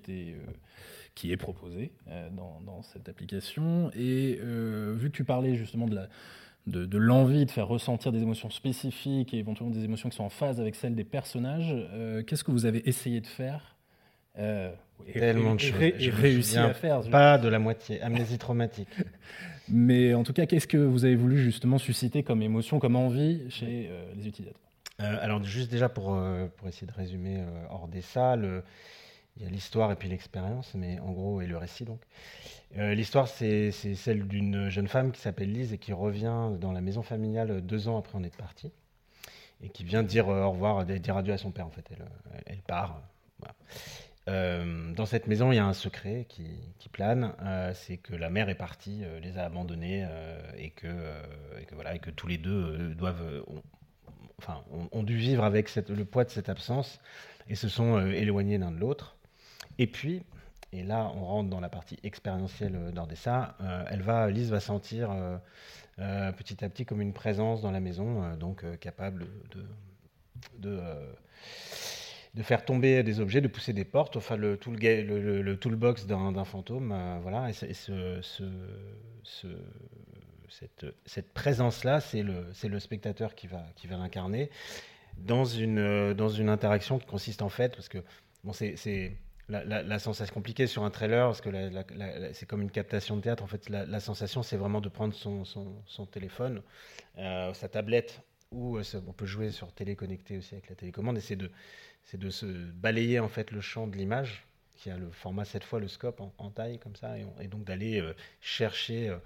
qui 1.15 1.33
est 1.33 1.37
proposée 1.37 1.93
dans, 2.33 2.83
cette 2.83 3.09
application? 3.09 3.91
Et 3.95 4.39
vu 4.95 5.11
que 5.11 5.17
tu 5.17 5.25
parlais 5.25 5.57
justement 5.57 5.87
de 5.87 5.97
la 5.97 6.09
de, 6.69 6.97
l'envie 6.97 7.45
de 7.45 7.51
faire 7.51 7.67
ressentir 7.67 8.13
des 8.13 8.23
émotions 8.23 8.49
spécifiques 8.49 9.35
et 9.35 9.39
éventuellement 9.39 9.75
des 9.75 9.83
émotions 9.83 10.09
qui 10.11 10.17
sont 10.17 10.23
en 10.23 10.29
phase 10.29 10.61
avec 10.61 10.77
celles 10.77 10.95
des 10.95 11.03
personnages, 11.03 11.75
qu'est-ce 12.25 12.45
que 12.45 12.53
vous 12.53 12.67
avez 12.67 12.89
essayé 12.89 13.21
de 13.21 13.27
faire 13.27 13.75
Tellement 15.13 15.55
de 15.55 15.61
choses. 15.61 15.79
Réussi 15.79 16.59
à 16.59 16.75
faire. 16.75 17.01
Pas 17.11 17.39
de 17.39 17.49
la 17.49 17.59
moitié. 17.59 18.01
Amnésie 18.01 18.39
traumatique. 18.39 18.89
Mais 19.69 20.13
en 20.15 20.25
tout 20.25 20.33
cas, 20.33 20.47
qu'est-ce 20.47 20.67
que 20.67 20.77
vous 20.77 21.05
avez 21.05 21.15
voulu 21.15 21.39
justement 21.39 21.79
susciter 21.79 22.23
comme 22.23 22.43
émotion, 22.43 22.79
comme 22.79 22.97
envie 22.97 23.49
chez 23.51 23.91
les 24.17 24.27
utilisateurs? 24.27 24.61
Alors, 24.99 25.43
juste 25.43 25.71
déjà 25.71 25.89
pour, 25.89 26.21
pour 26.57 26.69
essayer 26.69 26.87
de 26.87 26.93
résumer 26.93 27.43
hors 27.71 27.89
des 27.89 28.03
salles, 28.03 28.63
il 29.37 29.45
y 29.45 29.47
a 29.47 29.51
l'histoire 29.51 29.91
et 29.91 29.97
puis 29.97 30.09
l'expérience, 30.09 30.75
mais 30.75 30.99
en 31.01 31.13
gros, 31.13 31.41
et 31.41 31.47
le 31.47 31.57
récit 31.57 31.85
donc. 31.85 32.01
Euh, 32.79 32.95
l'histoire, 32.95 33.29
c'est 33.29 33.71
celle 33.71 34.27
d'une 34.27 34.69
jeune 34.69 34.89
femme 34.89 35.13
qui 35.13 35.21
s'appelle 35.21 35.53
Lise 35.53 35.73
et 35.73 35.79
qui 35.79 35.93
revient 35.93 36.51
dans 36.59 36.73
la 36.73 36.81
maison 36.81 37.03
familiale 37.03 37.61
deux 37.61 37.89
ans 37.89 37.99
après 37.99 38.19
on 38.19 38.23
est 38.23 38.35
parti. 38.35 38.71
Et 39.63 39.69
qui 39.69 39.85
vient 39.85 40.03
dire 40.03 40.29
au 40.29 40.51
revoir, 40.51 40.85
dire 40.85 41.17
adieu 41.17 41.33
à 41.33 41.39
son 41.39 41.51
père 41.51 41.67
en 41.67 41.71
fait. 41.71 41.85
Elle, 41.91 42.05
elle 42.47 42.63
part. 42.63 43.01
Euh, 44.29 44.93
dans 44.95 45.07
cette 45.07 45.27
maison, 45.27 45.51
il 45.53 45.57
y 45.57 45.59
a 45.59 45.67
un 45.67 45.73
secret 45.73 46.27
qui, 46.29 46.45
plane, 46.93 47.35
euh, 47.43 47.73
c'est 47.75 47.97
que 47.97 48.15
la 48.15 48.31
mère 48.31 48.49
est 48.49 48.55
partie, 48.55 49.03
les 49.23 49.39
a 49.39 49.45
abandonnés 49.45 50.07
et, 50.59 50.71
que, 50.71 50.89
voilà, 51.73 51.95
et 51.95 51.99
que 51.99 52.11
tous 52.11 52.27
les 52.27 52.39
deux 52.39 52.95
doivent, 52.95 53.43
ont, 53.49 53.63
enfin, 54.39 54.63
ont, 54.93 55.03
dû 55.03 55.17
vivre 55.17 55.45
avec 55.45 55.75
le 55.75 56.05
poids 56.05 56.25
de 56.25 56.31
cette 56.31 56.49
absence 56.49 57.01
et 57.49 57.55
se 57.55 57.69
sont 57.69 57.99
éloignés 58.07 58.59
l'un 58.59 58.71
de 58.71 58.79
l'autre. 58.79 59.17
Et 59.79 59.87
puis, 59.87 60.23
et 60.73 60.83
là 60.83 61.11
on 61.15 61.25
rentre 61.25 61.51
dans 61.51 61.61
la 61.61 61.69
partie 61.69 61.99
expérientielle 62.03 62.93
d'Ordessa, 62.93 63.57
euh, 63.61 63.85
elle 63.91 64.03
va, 64.03 64.31
Lise 64.31 64.51
va 64.51 64.61
sentir 64.61 65.11
euh, 65.11 65.37
euh, 65.99 66.33
petit 66.33 66.65
à 66.65 66.69
petit 66.69 66.85
comme 66.87 67.01
une 67.01 67.13
présence 67.13 67.63
dans 67.63 67.71
la 67.71 67.81
maison, 67.81 68.35
donc 68.37 68.65
capable 68.79 69.27
de, 70.59 70.81
de, 72.35 72.43
faire 72.43 72.65
tomber 72.65 73.03
des 73.03 73.21
objets, 73.21 73.41
de 73.41 73.49
pousser 73.49 73.73
des 73.73 73.85
portes, 73.85 74.17
enfin 74.17 74.37
le, 74.37 74.57
tout 74.57 74.73
le, 74.73 75.55
toolbox 75.55 76.07
d'un 76.07 76.45
fantôme, 76.45 76.95
voilà, 77.23 77.51
et, 77.51 77.53
ce, 77.53 77.73
ce, 78.23 78.51
ce, 79.23 79.47
cette, 81.05 81.33
présence-là, 81.33 82.01
c'est 82.01 82.23
le, 82.23 82.79
spectateur 82.81 83.35
qui 83.35 83.47
va, 83.47 83.65
l'incarner 83.91 84.51
dans 85.19 85.45
une, 85.45 86.15
dans 86.15 86.29
une 86.29 86.49
interaction 86.49 86.99
qui 86.99 87.07
consiste 87.07 87.43
en 87.43 87.49
fait, 87.49 87.75
parce 87.75 87.89
que 87.89 87.99
bon, 88.45 88.53
c'est 88.53 89.17
la, 89.49 89.99
sensation 89.99 90.35
compliquée 90.35 90.67
sur 90.67 90.85
un 90.85 90.91
trailer, 90.91 91.27
parce 91.27 91.41
que 91.41 91.51
c'est 92.33 92.47
comme 92.47 92.63
une 92.63 92.71
captation 92.71 93.17
de 93.17 93.23
théâtre. 93.23 93.43
En 93.43 93.47
fait, 93.47 93.69
la, 93.69 94.01
sensation, 94.01 94.43
c'est 94.43 94.57
vraiment 94.57 94.81
de 94.81 94.89
prendre 94.89 95.15
son, 95.15 96.07
téléphone, 96.11 96.63
euh, 97.19 97.53
sa 97.55 97.69
tablette, 97.69 98.23
ou 98.51 98.77
euh, 98.77 98.83
on 99.07 99.13
peut 99.13 99.27
jouer 99.27 99.51
sur 99.51 99.73
télé 99.73 99.97
connectée 99.97 100.39
aussi 100.39 100.55
avec 100.55 100.69
la 100.69 100.77
télécommande, 100.77 101.19
et 101.19 101.21
c'est 101.21 101.37
de, 101.37 101.51
de 102.15 102.31
se 102.31 102.47
balayer 102.47 103.21
en 103.21 103.29
fait 103.29 103.51
le 103.51 103.61
champ 103.61 103.87
de 103.87 103.97
l'image, 103.97 104.47
qui 104.75 104.91
a 104.91 104.97
le 104.97 105.11
format 105.11 105.45
cette 105.45 105.65
fois 105.65 105.81
le 105.81 105.89
scope 105.89 106.21
en, 106.21 106.51
taille 106.51 106.79
comme 106.79 106.97
ça, 106.97 107.15
et, 107.41 107.49
donc 107.49 107.65
d'aller 107.65 108.01
euh, 108.01 108.15
chercher, 108.41 109.17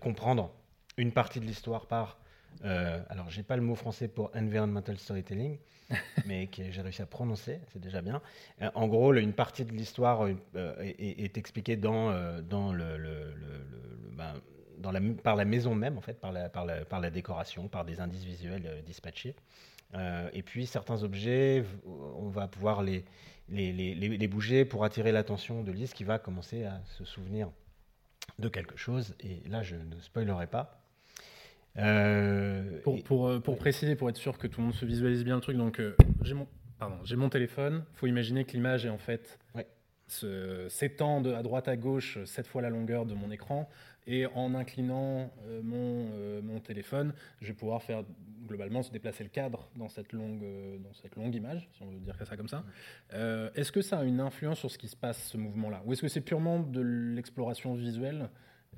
comprendre 0.00 0.52
une 0.96 1.12
partie 1.12 1.40
de 1.40 1.44
l'histoire 1.46 1.86
par 1.86 2.18
euh, 2.64 3.00
alors, 3.08 3.30
j'ai 3.30 3.42
pas 3.42 3.56
le 3.56 3.62
mot 3.62 3.74
français 3.74 4.08
pour 4.08 4.30
environmental 4.34 4.98
storytelling, 4.98 5.58
mais 6.26 6.46
que 6.46 6.70
j'ai 6.70 6.80
réussi 6.80 7.02
à 7.02 7.06
prononcer, 7.06 7.60
c'est 7.72 7.80
déjà 7.80 8.02
bien. 8.02 8.20
Euh, 8.62 8.70
en 8.74 8.88
gros, 8.88 9.12
une 9.14 9.32
partie 9.32 9.64
de 9.64 9.72
l'histoire 9.72 10.26
euh, 10.56 10.74
est, 10.80 11.36
expliquée 11.36 11.76
dans, 11.76 12.10
euh, 12.10 12.40
dans 12.40 12.72
le, 12.72 13.34
ben, 14.12 14.34
dans 14.78 14.92
la, 14.92 15.00
par 15.22 15.36
la 15.36 15.44
maison 15.44 15.74
même, 15.74 15.98
en 15.98 16.00
fait, 16.00 16.20
par 16.20 16.32
la, 16.32 16.48
par 16.48 16.64
la, 16.64 16.84
par 16.84 17.00
la 17.00 17.10
décoration, 17.10 17.68
par 17.68 17.84
des 17.84 18.00
indices 18.00 18.24
visuels 18.24 18.82
dispatchés. 18.86 19.34
Et 20.32 20.42
puis, 20.42 20.66
certains 20.66 21.02
objets, 21.02 21.64
on 21.86 22.28
va 22.28 22.48
pouvoir 22.48 22.82
les, 22.82 23.04
les, 23.48 23.72
les, 23.72 23.94
les 23.94 24.28
bouger 24.28 24.64
pour 24.64 24.84
attirer 24.84 25.12
l'attention 25.12 25.62
de 25.62 25.72
Lise 25.72 25.92
qui 25.92 26.04
va 26.04 26.18
commencer 26.18 26.64
à 26.64 26.80
se 26.84 27.04
souvenir 27.04 27.50
de 28.38 28.48
quelque 28.48 28.76
chose. 28.76 29.14
Et 29.20 29.48
là, 29.48 29.62
je 29.62 29.76
ne 29.76 30.00
spoilerai 30.00 30.46
pas. 30.46 30.80
Euh, 31.78 32.80
pour, 32.82 33.02
pour, 33.02 33.28
euh, 33.28 33.40
pour 33.40 33.56
préciser, 33.56 33.96
pour 33.96 34.08
être 34.08 34.16
sûr 34.16 34.38
que 34.38 34.46
tout 34.46 34.60
le 34.60 34.66
monde 34.66 34.74
se 34.74 34.84
visualise 34.86 35.24
bien 35.24 35.34
le 35.34 35.40
truc, 35.40 35.56
donc 35.56 35.80
euh, 35.80 35.96
j'ai 36.22 36.34
mon, 36.34 36.46
pardon, 36.78 36.96
j'ai 37.04 37.16
mon 37.16 37.28
téléphone. 37.28 37.84
Il 37.94 37.98
faut 37.98 38.06
imaginer 38.06 38.44
que 38.44 38.52
l'image 38.52 38.86
est 38.86 38.90
en 38.90 38.98
fait 38.98 39.38
s'étend 40.06 41.24
à 41.24 41.42
droite 41.42 41.68
à 41.68 41.76
gauche 41.76 42.18
sept 42.24 42.46
fois 42.46 42.62
la 42.62 42.70
longueur 42.70 43.06
de 43.06 43.14
mon 43.14 43.30
écran. 43.30 43.68
Et 44.06 44.26
en 44.26 44.54
inclinant 44.54 45.30
mon, 45.62 46.42
mon, 46.42 46.60
téléphone, 46.60 47.14
je 47.40 47.46
vais 47.46 47.54
pouvoir 47.54 47.82
faire 47.82 48.04
globalement 48.46 48.82
se 48.82 48.90
déplacer 48.90 49.24
le 49.24 49.30
cadre 49.30 49.66
dans 49.76 49.88
cette 49.88 50.12
longue, 50.12 50.44
dans 50.82 50.92
cette 50.92 51.16
longue 51.16 51.34
image, 51.34 51.70
si 51.72 51.82
on 51.82 51.86
veut 51.86 52.00
dire 52.00 52.14
ça 52.22 52.36
comme 52.36 52.48
ça. 52.48 52.64
est-ce 53.54 53.72
que 53.72 53.80
ça 53.80 54.00
a 54.00 54.04
une 54.04 54.20
influence 54.20 54.58
sur 54.58 54.70
ce 54.70 54.76
qui 54.76 54.88
se 54.88 54.96
passe, 54.96 55.28
ce 55.28 55.38
mouvement-là? 55.38 55.82
Ou 55.86 55.94
est-ce 55.94 56.02
que 56.02 56.08
c'est 56.08 56.20
purement 56.20 56.60
de 56.60 56.82
l'exploration 56.82 57.72
visuelle 57.72 58.28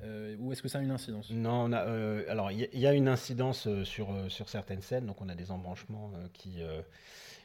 euh, 0.02 0.36
ou 0.38 0.52
est-ce 0.52 0.62
que 0.62 0.68
ça 0.68 0.78
a 0.78 0.82
une 0.82 0.90
incidence? 0.90 1.30
Non, 1.30 1.70
euh, 1.72 2.24
alors 2.28 2.50
il 2.52 2.68
y, 2.72 2.86
a 2.86 2.92
une 2.92 3.08
incidence 3.08 3.66
euh, 3.66 3.84
sur, 3.84 4.08
sur 4.28 4.48
certaines 4.48 4.82
scènes, 4.82 5.06
donc 5.06 5.20
on 5.20 5.28
a 5.28 5.34
des 5.34 5.50
embranchements 5.50 6.12
qui, 6.32 6.60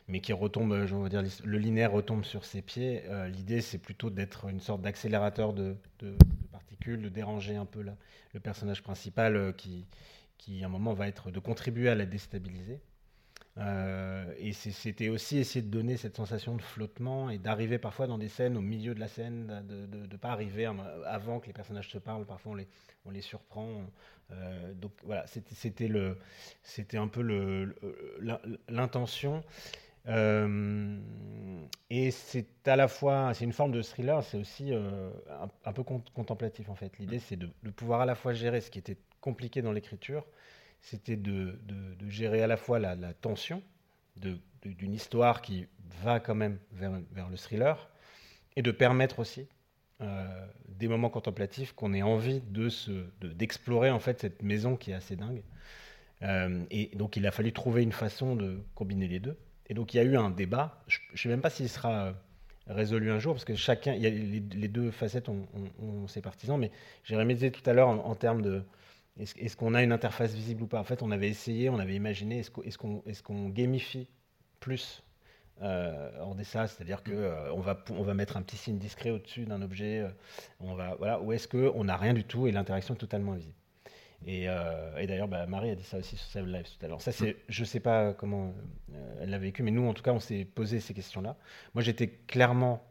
mais 0.08 0.20
qui 0.20 0.34
retombent, 0.34 0.86
je 0.86 0.96
veux 0.96 1.10
dire, 1.10 1.24
le 1.44 1.58
linéaire 1.58 1.92
retombe 1.92 2.24
sur 2.26 2.46
ses 2.46 2.62
pieds. 2.62 3.04
L'idée, 3.28 3.62
c'est 3.62 3.78
plutôt 3.78 4.10
d'être 4.10 4.50
une 4.50 4.60
sorte 4.60 4.82
d'accélérateur 4.82 5.54
de, 5.54 5.76
particules, 6.52 7.02
de 7.02 7.10
déranger 7.10 7.56
un 7.56 7.66
peu 7.66 7.82
le 8.34 8.40
personnage 8.40 8.84
principal 8.84 9.54
qui, 9.56 9.86
qui, 10.38 10.64
à 10.64 10.66
un 10.66 10.70
moment, 10.70 10.94
va 10.94 11.08
être 11.08 11.32
de 11.32 11.40
contribuer 11.40 11.90
à 11.90 11.96
la 11.96 12.06
déstabiliser. 12.06 12.82
Euh, 13.58 14.34
et 14.38 14.54
c'était 14.54 15.10
aussi 15.10 15.38
essayer 15.38 15.62
de 15.62 15.70
donner 15.70 15.98
cette 15.98 16.16
sensation 16.16 16.56
de 16.56 16.62
flottement 16.62 17.30
et 17.30 17.38
d'arriver 17.38 17.78
parfois 17.78 18.08
dans 18.08 18.18
des 18.18 18.30
scènes 18.30 18.56
au 18.56 18.62
milieu 18.62 18.96
de 18.96 19.00
la 19.00 19.10
scène, 19.10 19.64
de 19.68 20.08
ne 20.08 20.18
pas 20.18 20.30
arriver 20.30 20.66
avant 21.06 21.40
que 21.40 21.48
les 21.48 21.54
personnages 21.54 21.90
se 21.90 21.98
parlent. 21.98 22.26
Parfois, 22.26 22.54
on 23.06 23.12
les, 23.12 23.22
surprend. 23.22 23.84
Euh, 24.32 24.74
donc 24.74 24.94
voilà, 25.04 25.26
c'était 25.28 26.98
un 26.98 27.08
peu 27.08 27.74
l'intention. 28.70 29.44
Euh, 30.08 31.00
et 31.90 32.12
c'est 32.12 32.68
à 32.68 32.76
la 32.76 32.88
fois, 32.88 33.34
c'est 33.34 33.46
une 33.46 33.54
forme 33.54 33.72
de 33.72 33.82
thriller, 33.82 34.24
c'est 34.24 34.38
aussi 34.38 34.74
un, 34.74 35.74
peu 35.74 35.84
contemplatif 35.84 36.70
en 36.70 36.76
fait. 36.76 36.98
L'idée, 37.00 37.20
c'est 37.20 37.36
de, 37.36 37.50
de, 37.64 37.70
pouvoir 37.70 38.02
à 38.02 38.06
la 38.06 38.16
fois 38.16 38.34
gérer 38.34 38.62
ce 38.62 38.72
qui 38.72 38.80
était 38.80 38.98
compliqué 39.20 39.62
dans 39.62 39.72
l'écriture 39.72 40.26
c'était 40.82 41.16
de, 41.16 41.58
gérer 42.08 42.42
à 42.42 42.48
la 42.48 42.58
fois 42.58 42.80
la, 42.80 43.14
tension 43.14 43.62
d'une 44.18 44.94
histoire 44.94 45.42
qui 45.42 45.68
va 46.04 46.20
quand 46.20 46.36
même 46.36 46.60
vers, 46.74 47.30
le 47.30 47.38
thriller 47.38 47.90
et 48.56 48.62
de 48.62 48.72
permettre 48.72 49.20
aussi 49.20 49.48
euh, 50.02 50.48
des 50.68 50.88
moments 50.88 51.10
contemplatifs 51.10 51.74
qu'on 51.74 51.94
ait 51.94 52.02
envie 52.02 52.42
d'explorer 53.22 53.92
en 53.92 54.00
fait 54.00 54.20
cette 54.20 54.42
maison 54.42 54.76
qui 54.76 54.92
est 54.92 54.96
assez 54.96 55.16
dingue. 55.16 55.44
Euh, 56.24 56.64
et 56.70 56.92
donc 56.96 57.16
il 57.16 57.26
a 57.26 57.32
fallu 57.32 57.54
trouver 57.54 57.84
une 57.84 57.92
façon 57.92 58.36
de 58.36 58.62
combiner 58.76 59.08
les 59.08 59.20
deux. 59.20 59.38
Et 59.72 59.74
donc 59.74 59.94
il 59.94 59.98
y 59.98 60.00
a 60.02 60.04
eu 60.04 60.18
un 60.18 60.30
débat. 60.30 60.84
Je 60.88 61.00
ne 61.14 61.18
sais 61.18 61.30
même 61.30 61.40
pas 61.40 61.50
s'il 61.50 61.70
sera 61.70 62.14
résolu 62.68 63.10
un 63.10 63.20
jour, 63.20 63.34
parce 63.34 63.46
que 63.46 63.56
chacun, 63.56 63.94
les, 63.94 64.68
deux 64.68 64.92
facettes 64.92 65.30
ont, 65.30 65.48
ses 66.08 66.22
partisans, 66.22 66.60
mais 66.60 66.72
j'ai 67.06 67.16
remédié 67.16 67.52
tout 67.52 67.68
à 67.70 67.72
l'heure 67.72 67.88
en, 67.88 68.16
termes 68.16 68.42
de, 68.42 68.64
est-ce 69.18 69.56
qu'on 69.56 69.74
a 69.74 69.82
une 69.82 69.94
interface 69.94 70.34
visible 70.34 70.64
ou 70.64 70.68
pas? 70.68 70.78
En 70.78 70.84
fait, 70.84 71.02
on 71.02 71.10
avait 71.10 71.30
essayé, 71.30 71.70
on 71.70 71.80
avait 71.80 71.96
imaginé, 71.96 72.40
est-ce 72.40 73.24
qu'on 73.24 73.50
gamifie 73.50 74.10
plus 74.60 75.04
euh, 75.62 76.22
en 76.22 76.36
ça, 76.44 76.68
c'est-à-dire 76.68 77.02
qu'on 77.02 77.12
euh, 77.12 77.62
va, 77.62 77.82
on 77.92 78.04
va 78.04 78.14
mettre 78.14 78.36
un 78.36 78.42
petit 78.42 78.58
signe 78.58 78.78
discret 78.78 79.12
au-dessus 79.12 79.46
d'un 79.46 79.62
objet, 79.62 80.00
euh, 80.00 80.10
on 80.60 80.74
va, 80.74 80.96
voilà, 80.96 81.22
ou 81.22 81.32
est-ce 81.32 81.48
qu'on 81.48 81.84
n'a 81.84 81.96
rien 81.96 82.14
du 82.14 82.24
tout 82.26 82.48
et 82.48 82.52
l'interaction 82.52 82.96
est 82.96 82.98
totalement 82.98 83.34
visible 83.34 83.56
Et, 84.26 84.48
euh, 84.48 85.06
d'ailleurs, 85.08 85.28
bah, 85.28 85.46
Marie 85.48 85.72
a 85.72 85.76
dit 85.76 85.84
ça 85.84 85.98
aussi 85.98 86.16
sur 86.16 86.28
Save 86.28 86.48
Lives 86.48 86.78
tout 86.78 86.86
à 86.86 86.90
l'heure. 86.90 87.02
Ça, 87.02 87.12
c'est, 87.12 87.38
je 87.50 87.62
ne 87.62 87.66
sais 87.66 87.80
pas 87.80 88.14
comment 88.14 88.54
elle 89.20 89.30
l'a 89.30 89.40
vécu, 89.40 89.64
mais 89.64 89.72
nous, 89.72 89.88
en 89.88 89.94
tout 89.94 90.04
cas, 90.04 90.14
on 90.14 90.20
s'est 90.20 90.46
posé 90.46 90.80
ces 90.80 90.94
questions-là. 90.94 91.36
Moi, 91.74 91.82
j'étais 91.82 92.08
clairement 92.08 92.84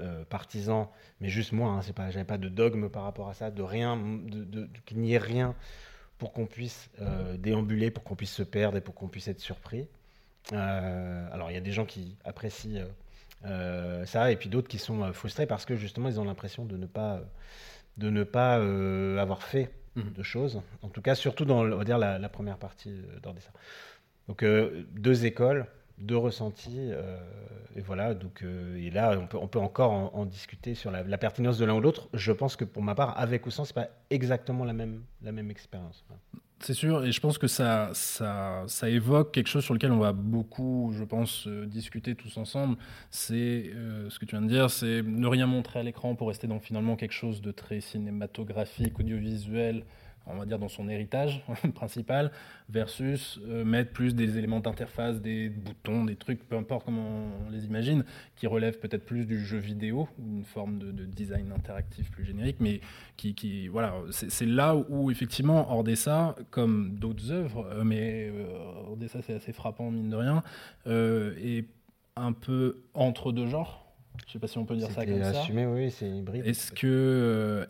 euh, 0.00 0.24
partisan, 0.24 0.90
mais 1.20 1.28
juste 1.28 1.52
moi, 1.52 1.70
hein, 1.70 1.80
c'est 1.82 1.92
pas, 1.92 2.38
de 2.38 2.48
dogme 2.48 2.88
par 2.88 3.04
rapport 3.04 3.28
à 3.28 3.34
ça, 3.34 3.52
de 3.52 3.62
rien, 3.62 3.96
qu'il 4.86 4.98
n'y 4.98 5.12
ait 5.12 5.18
rien 5.18 5.54
pour 6.18 6.32
qu'on 6.32 6.46
puisse 6.46 6.90
euh, 7.00 7.36
déambuler, 7.36 7.92
pour 7.92 8.02
qu'on 8.02 8.16
puisse 8.16 8.32
se 8.32 8.42
perdre 8.42 8.76
et 8.76 8.80
pour 8.80 8.96
qu'on 8.96 9.06
puisse 9.06 9.28
être 9.28 9.38
surpris. 9.38 9.86
Euh, 10.52 11.28
alors 11.32 11.52
il 11.52 11.54
y 11.54 11.56
a 11.56 11.60
des 11.60 11.70
gens 11.70 11.84
qui 11.84 12.16
apprécient 12.24 12.84
ça 14.04 14.32
et 14.32 14.36
puis 14.36 14.48
d'autres 14.48 14.68
qui 14.68 14.78
sont 14.78 15.12
frustrés 15.12 15.46
parce 15.46 15.64
que 15.64 15.76
justement 15.76 16.08
ils 16.08 16.18
ont 16.18 16.24
l'impression 16.24 16.64
de 16.64 16.76
ne 16.76 16.86
pas, 16.86 17.20
de 17.98 18.10
ne 18.10 18.24
pas 18.24 18.54
avoir 19.20 19.42
fait 19.42 19.70
mmh. 19.96 20.12
de 20.12 20.22
choses. 20.22 20.62
En 20.82 20.88
tout 20.88 21.02
cas, 21.02 21.14
surtout 21.14 21.44
dans 21.44 21.64
on 21.64 21.76
va 21.76 21.84
dire, 21.84 21.98
la, 21.98 22.18
la 22.18 22.28
première 22.28 22.58
partie 22.58 23.02
d'Ordessa. 23.22 23.50
Donc 24.28 24.44
deux 24.44 25.26
écoles 25.26 25.66
de 25.98 26.14
ressenti. 26.14 26.72
Euh, 26.78 27.18
et 27.76 27.80
voilà, 27.80 28.14
donc, 28.14 28.42
euh, 28.42 28.76
et 28.76 28.90
là, 28.90 29.16
on 29.18 29.26
peut, 29.26 29.38
on 29.38 29.48
peut 29.48 29.58
encore 29.58 30.14
en, 30.14 30.26
discuter 30.26 30.74
sur 30.74 30.90
la, 30.90 31.18
pertinence 31.18 31.58
de 31.58 31.64
l'un 31.64 31.74
ou 31.74 31.80
l'autre. 31.80 32.08
Je 32.14 32.32
pense 32.32 32.56
que 32.56 32.64
pour 32.64 32.82
ma 32.82 32.94
part, 32.94 33.18
avec 33.18 33.46
ou 33.46 33.50
sans, 33.50 33.64
c'est 33.64 33.74
pas 33.74 33.88
exactement 34.10 34.64
la 34.64 34.72
même, 34.72 35.02
la 35.22 35.32
même 35.32 35.50
expérience. 35.50 36.04
C'est 36.60 36.72
sûr, 36.74 37.04
et 37.04 37.12
je 37.12 37.20
pense 37.20 37.36
que 37.36 37.46
ça, 37.46 37.90
ça, 37.92 38.88
évoque 38.88 39.32
quelque 39.32 39.48
chose 39.48 39.64
sur 39.64 39.74
lequel 39.74 39.92
on 39.92 39.98
va 39.98 40.12
beaucoup, 40.12 40.92
je 40.96 41.04
pense, 41.04 41.46
euh, 41.46 41.66
discuter 41.66 42.14
tous 42.14 42.38
ensemble. 42.38 42.78
C'est 43.10 43.70
ce 44.08 44.18
que 44.18 44.24
tu 44.24 44.34
viens 44.36 44.42
de 44.42 44.48
dire, 44.48 44.70
c'est 44.70 45.02
ne 45.02 45.26
rien 45.26 45.46
montrer 45.46 45.80
à 45.80 45.82
l'écran 45.82 46.14
pour 46.14 46.28
rester 46.28 46.46
dans 46.46 46.60
finalement 46.60 46.96
quelque 46.96 47.12
chose 47.12 47.42
de 47.42 47.50
très 47.50 47.80
cinématographique, 47.80 48.98
audiovisuel, 48.98 49.84
on 50.26 50.36
va 50.36 50.46
dire, 50.46 50.58
dans 50.58 50.68
son 50.68 50.88
héritage 50.88 51.44
principal, 51.74 52.30
versus 52.68 53.40
euh, 53.46 53.64
mettre 53.64 53.92
plus 53.92 54.14
des 54.14 54.38
éléments 54.38 54.60
d'interface, 54.60 55.20
des 55.20 55.48
boutons, 55.48 56.04
des 56.04 56.16
trucs, 56.16 56.46
peu 56.48 56.56
importe 56.56 56.84
comment 56.86 57.28
on 57.46 57.50
les 57.50 57.66
imagine, 57.66 58.04
qui 58.36 58.46
relèvent 58.46 58.78
peut-être 58.78 59.04
plus 59.04 59.26
du 59.26 59.44
jeu 59.44 59.58
vidéo, 59.58 60.08
une 60.18 60.44
forme 60.44 60.78
de, 60.78 61.04
design 61.04 61.52
interactif 61.52 62.10
plus 62.10 62.24
générique, 62.24 62.56
mais 62.60 62.80
qui, 63.16 63.34
qui 63.34 63.68
voilà, 63.68 63.94
c'est 64.10 64.46
là 64.46 64.74
où, 64.74 65.10
effectivement 65.10 65.70
Ordessa, 65.70 66.34
comme 66.50 66.94
d'autres 66.98 67.30
œuvres, 67.30 67.66
euh, 67.70 67.84
mais 67.84 68.30
euh, 68.32 68.88
Ordessa 68.88 69.20
c'est 69.22 69.34
assez 69.34 69.52
frappant 69.52 69.90
mine 69.90 70.10
de 70.10 70.16
rien, 70.16 70.42
est 70.86 71.66
un 72.16 72.32
peu 72.32 72.82
entre 72.94 73.32
deux 73.32 73.46
genres. 73.46 73.84
Je 74.22 74.28
ne 74.28 74.32
sais 74.32 74.38
pas 74.38 74.46
si 74.46 74.58
on 74.58 74.64
peut 74.64 74.76
dire 74.76 74.90
ça 74.90 75.04
comme 75.04 75.20
assumé, 75.20 75.64
ça. 75.64 75.70
oui, 75.70 75.90
c'est 75.90 76.08
hybride. 76.08 76.46
Est-ce 76.46 76.70
que 76.70 77.66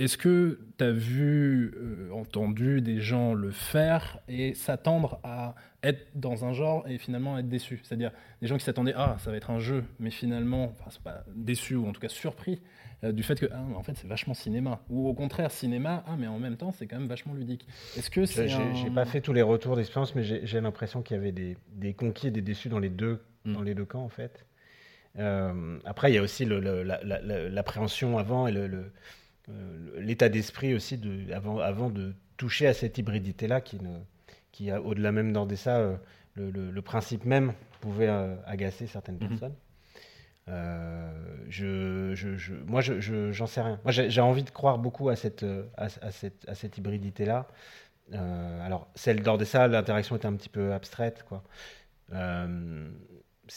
est-ce 0.00 0.16
que 0.16 0.58
tu 0.78 0.84
as 0.84 0.92
vu, 0.92 1.74
euh, 1.76 2.10
entendu 2.12 2.80
des 2.80 3.00
gens 3.00 3.34
le 3.34 3.50
faire 3.50 4.18
et 4.28 4.54
s'attendre 4.54 5.20
à 5.22 5.54
être 5.82 6.06
dans 6.14 6.46
un 6.46 6.54
genre 6.54 6.88
et 6.88 6.96
finalement 6.96 7.36
être 7.36 7.50
déçu? 7.50 7.80
C'est-à-dire 7.82 8.10
des 8.40 8.48
gens 8.48 8.56
qui 8.56 8.64
s'attendaient, 8.64 8.94
ah, 8.96 9.16
ça 9.20 9.30
va 9.30 9.36
être 9.36 9.50
un 9.50 9.58
jeu, 9.58 9.84
mais 9.98 10.10
finalement, 10.10 10.72
enfin, 10.72 10.88
c'est 10.88 11.02
pas 11.02 11.22
déçu 11.34 11.74
ou 11.74 11.86
en 11.86 11.92
tout 11.92 12.00
cas 12.00 12.08
surpris 12.08 12.62
euh, 13.04 13.12
du 13.12 13.22
fait 13.22 13.38
que, 13.38 13.44
ah, 13.52 13.62
en 13.76 13.82
fait, 13.82 13.92
c'est 13.94 14.08
vachement 14.08 14.32
cinéma. 14.32 14.80
Ou 14.88 15.06
au 15.06 15.12
contraire, 15.12 15.50
cinéma, 15.50 16.02
ah, 16.06 16.16
mais 16.18 16.26
en 16.26 16.38
même 16.38 16.56
temps, 16.56 16.72
c'est 16.72 16.86
quand 16.86 16.98
même 16.98 17.08
vachement 17.08 17.34
ludique. 17.34 17.66
Est-ce 17.98 18.08
que 18.08 18.24
c'est. 18.24 18.48
J'ai 18.48 18.90
pas 18.90 19.04
fait 19.04 19.20
tous 19.20 19.34
les 19.34 19.42
retours 19.42 19.76
d'expérience, 19.76 20.14
mais 20.14 20.22
j'ai 20.22 20.60
l'impression 20.62 21.02
qu'il 21.02 21.18
y 21.18 21.20
avait 21.20 21.32
des, 21.32 21.58
des, 21.74 21.92
conquis 21.92 22.28
et 22.28 22.30
des 22.30 22.42
déçus 22.42 22.70
dans 22.70 22.78
les 22.78 22.88
deux, 22.88 23.22
mm. 23.44 23.52
dans 23.52 23.62
les 23.62 23.74
deux 23.74 23.84
camps, 23.84 24.04
en 24.04 24.08
fait. 24.08 24.46
Euh, 25.18 25.78
après, 25.84 26.10
il 26.10 26.14
y 26.14 26.18
a 26.18 26.22
aussi 26.22 26.46
l'appréhension 26.46 28.16
avant 28.16 28.46
et 28.46 28.52
le 28.52 28.92
l'état 29.98 30.28
d'esprit 30.28 30.74
aussi 30.74 30.98
de, 30.98 31.32
avant, 31.32 31.58
avant 31.58 31.90
de 31.90 32.14
toucher 32.36 32.66
à 32.66 32.74
cette 32.74 32.98
hybridité-là 32.98 33.60
qui, 33.60 33.80
ne, 33.80 33.98
qui 34.52 34.72
au-delà 34.72 35.12
même 35.12 35.32
d'Ordessa, 35.32 35.76
euh, 35.76 35.96
le, 36.34 36.50
le, 36.50 36.82
principe 36.82 37.24
même 37.24 37.52
pouvait 37.80 38.08
euh, 38.08 38.34
agacer 38.46 38.86
certaines 38.86 39.18
mhm. 39.18 39.28
personnes. 39.28 39.54
je, 41.48 42.12
je, 42.14 42.54
moi, 42.66 42.80
j'en 42.80 43.46
sais 43.46 43.60
rien. 43.60 43.80
Moi, 43.84 43.92
j'ai 43.92 44.20
envie 44.20 44.42
de 44.42 44.50
croire 44.50 44.78
beaucoup 44.78 45.08
à 45.08 45.16
cette, 45.16 45.44
à, 45.76 45.88
cette, 46.10 46.48
à 46.48 46.54
cette 46.54 46.78
hybridité-là. 46.78 47.46
alors, 48.12 48.88
celle 48.94 49.22
d'Ordessa, 49.22 49.68
l'interaction 49.68 50.16
était 50.16 50.26
un 50.26 50.34
petit 50.34 50.48
peu 50.48 50.72
abstraite. 50.72 51.24
Quoi. 51.28 51.44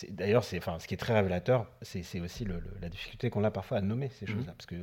D'ailleurs, 0.10 0.44
enfin, 0.58 0.80
ce 0.80 0.88
qui 0.88 0.94
est 0.94 0.98
très 0.98 1.14
révélateur, 1.14 1.68
c'est 1.82 2.20
aussi 2.20 2.46
le, 2.46 2.62
la 2.82 2.90
difficulté 2.90 3.30
qu'on 3.30 3.44
a 3.44 3.52
parfois 3.52 3.78
à 3.78 3.82
nommer 3.82 4.10
ces 4.10 4.26
mhm. 4.26 4.34
choses-là. 4.34 4.54
Parce 4.58 4.66
que 4.66 4.76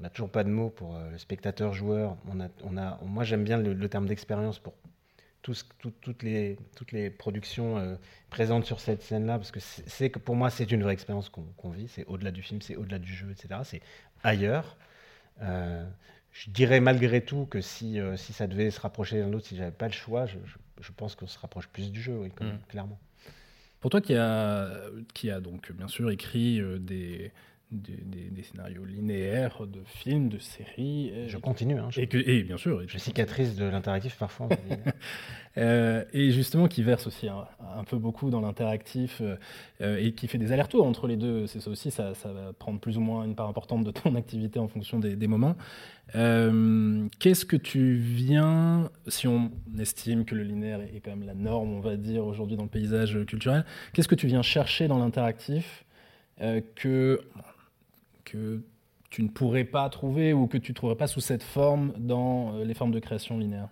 on 0.00 0.04
n'a 0.04 0.10
toujours 0.10 0.30
pas 0.30 0.44
de 0.44 0.48
mots 0.48 0.70
pour 0.70 0.96
euh, 0.96 1.10
le 1.10 1.18
spectateur, 1.18 1.72
joueur. 1.72 2.16
On 2.28 2.40
a, 2.40 2.48
on 2.62 2.76
a, 2.76 2.98
moi, 3.04 3.24
j'aime 3.24 3.44
bien 3.44 3.58
le, 3.58 3.88
terme 3.88 4.06
d'expérience 4.06 4.58
pour 4.58 4.74
toutes, 5.42 6.22
les, 6.22 6.58
toutes 6.76 6.92
les 6.92 7.10
productions 7.10 7.78
euh, 7.78 7.96
présentes 8.30 8.64
sur 8.64 8.80
cette 8.80 9.02
scène-là, 9.02 9.38
parce 9.38 9.50
que 9.50 9.60
c'est 9.60 10.10
que 10.10 10.18
pour 10.18 10.36
moi, 10.36 10.50
c'est 10.50 10.70
une 10.70 10.82
vraie 10.82 10.92
expérience 10.92 11.30
qu'on 11.30 11.70
vit. 11.70 11.88
C'est 11.88 12.04
au-delà 12.04 12.30
du 12.30 12.42
film, 12.42 12.60
c'est 12.62 12.76
au-delà 12.76 12.98
du 12.98 13.12
jeu, 13.12 13.30
etc. 13.30 13.60
C'est 13.64 13.82
ailleurs. 14.22 14.76
Euh, 15.42 15.84
je 16.32 16.50
dirais 16.50 16.80
malgré 16.80 17.24
tout 17.24 17.46
que 17.46 17.60
si, 17.60 17.98
si 18.16 18.32
ça 18.32 18.46
devait 18.46 18.70
se 18.70 18.80
rapprocher 18.80 19.18
d'un 19.18 19.32
autre, 19.32 19.46
si 19.46 19.56
j'avais 19.56 19.72
pas 19.72 19.86
le 19.86 19.92
choix, 19.92 20.26
je, 20.26 20.36
je, 20.80 20.92
pense 20.92 21.16
qu'on 21.16 21.26
se 21.26 21.38
rapproche 21.38 21.66
plus 21.68 21.90
du 21.90 22.00
jeu, 22.00 22.16
oui, 22.18 22.28
mmh. 22.28 22.50
clairement. 22.68 23.00
Pour 23.80 23.90
toi 23.90 24.00
qui 24.00 24.14
a, 24.14 24.70
qui 25.14 25.30
a 25.30 25.40
donc 25.40 25.72
bien 25.72 25.88
sûr 25.88 26.10
écrit 26.10 26.60
des, 26.78 27.32
des, 27.70 28.42
scénarios 28.42 28.84
linéaires 28.84 29.66
de 29.66 29.80
films, 29.84 30.28
de 30.28 30.38
séries. 30.38 31.12
Je 31.26 31.36
continue. 31.36 31.78
Hein, 31.78 31.88
et, 31.96 32.06
que, 32.06 32.16
et 32.16 32.42
bien 32.42 32.56
sûr. 32.56 32.82
Je 32.86 32.98
cicatrice 32.98 33.56
de 33.56 33.64
l'interactif 33.64 34.16
parfois. 34.16 34.48
euh, 35.58 36.04
et 36.12 36.30
justement, 36.30 36.68
qui 36.68 36.82
verse 36.82 37.06
aussi 37.06 37.28
un, 37.28 37.84
peu 37.84 37.98
beaucoup 37.98 38.30
dans 38.30 38.40
l'interactif 38.40 39.20
euh, 39.80 39.98
et 39.98 40.12
qui 40.12 40.28
fait 40.28 40.38
des 40.38 40.52
allers-retours 40.52 40.86
entre 40.86 41.06
les 41.06 41.16
deux. 41.16 41.46
C'est 41.46 41.60
ça 41.60 41.70
aussi, 41.70 41.90
ça, 41.90 42.14
ça, 42.14 42.32
va 42.32 42.52
prendre 42.52 42.80
plus 42.80 42.96
ou 42.96 43.00
moins 43.00 43.24
une 43.24 43.34
part 43.34 43.48
importante 43.48 43.84
de 43.84 43.90
ton 43.90 44.14
activité 44.16 44.58
en 44.58 44.68
fonction 44.68 44.98
des, 44.98 45.26
moments. 45.26 45.56
Euh, 46.14 47.06
qu'est-ce 47.18 47.44
que 47.44 47.56
tu 47.56 47.96
viens, 47.96 48.90
si 49.08 49.28
on 49.28 49.50
estime 49.78 50.24
que 50.24 50.34
le 50.34 50.42
linéaire 50.42 50.80
est 50.80 51.00
quand 51.00 51.10
même 51.10 51.26
la 51.26 51.34
norme, 51.34 51.72
on 51.72 51.80
va 51.80 51.96
dire, 51.96 52.24
aujourd'hui 52.24 52.56
dans 52.56 52.62
le 52.62 52.70
paysage 52.70 53.18
culturel, 53.26 53.66
qu'est-ce 53.92 54.08
que 54.08 54.14
tu 54.14 54.26
viens 54.26 54.40
chercher 54.40 54.88
dans 54.88 54.98
l'interactif 54.98 55.84
euh, 56.40 56.60
que 56.76 57.20
que 58.30 58.62
tu 59.10 59.22
ne 59.22 59.28
pourrais 59.28 59.64
pas 59.64 59.88
trouver 59.88 60.32
ou 60.32 60.46
que 60.46 60.58
tu 60.58 60.72
ne 60.72 60.74
trouverais 60.74 60.96
pas 60.96 61.06
sous 61.06 61.20
cette 61.20 61.42
forme 61.42 61.92
dans 61.96 62.54
euh, 62.54 62.64
les 62.64 62.74
formes 62.74 62.92
de 62.92 63.00
création 63.00 63.38
linéaire 63.38 63.68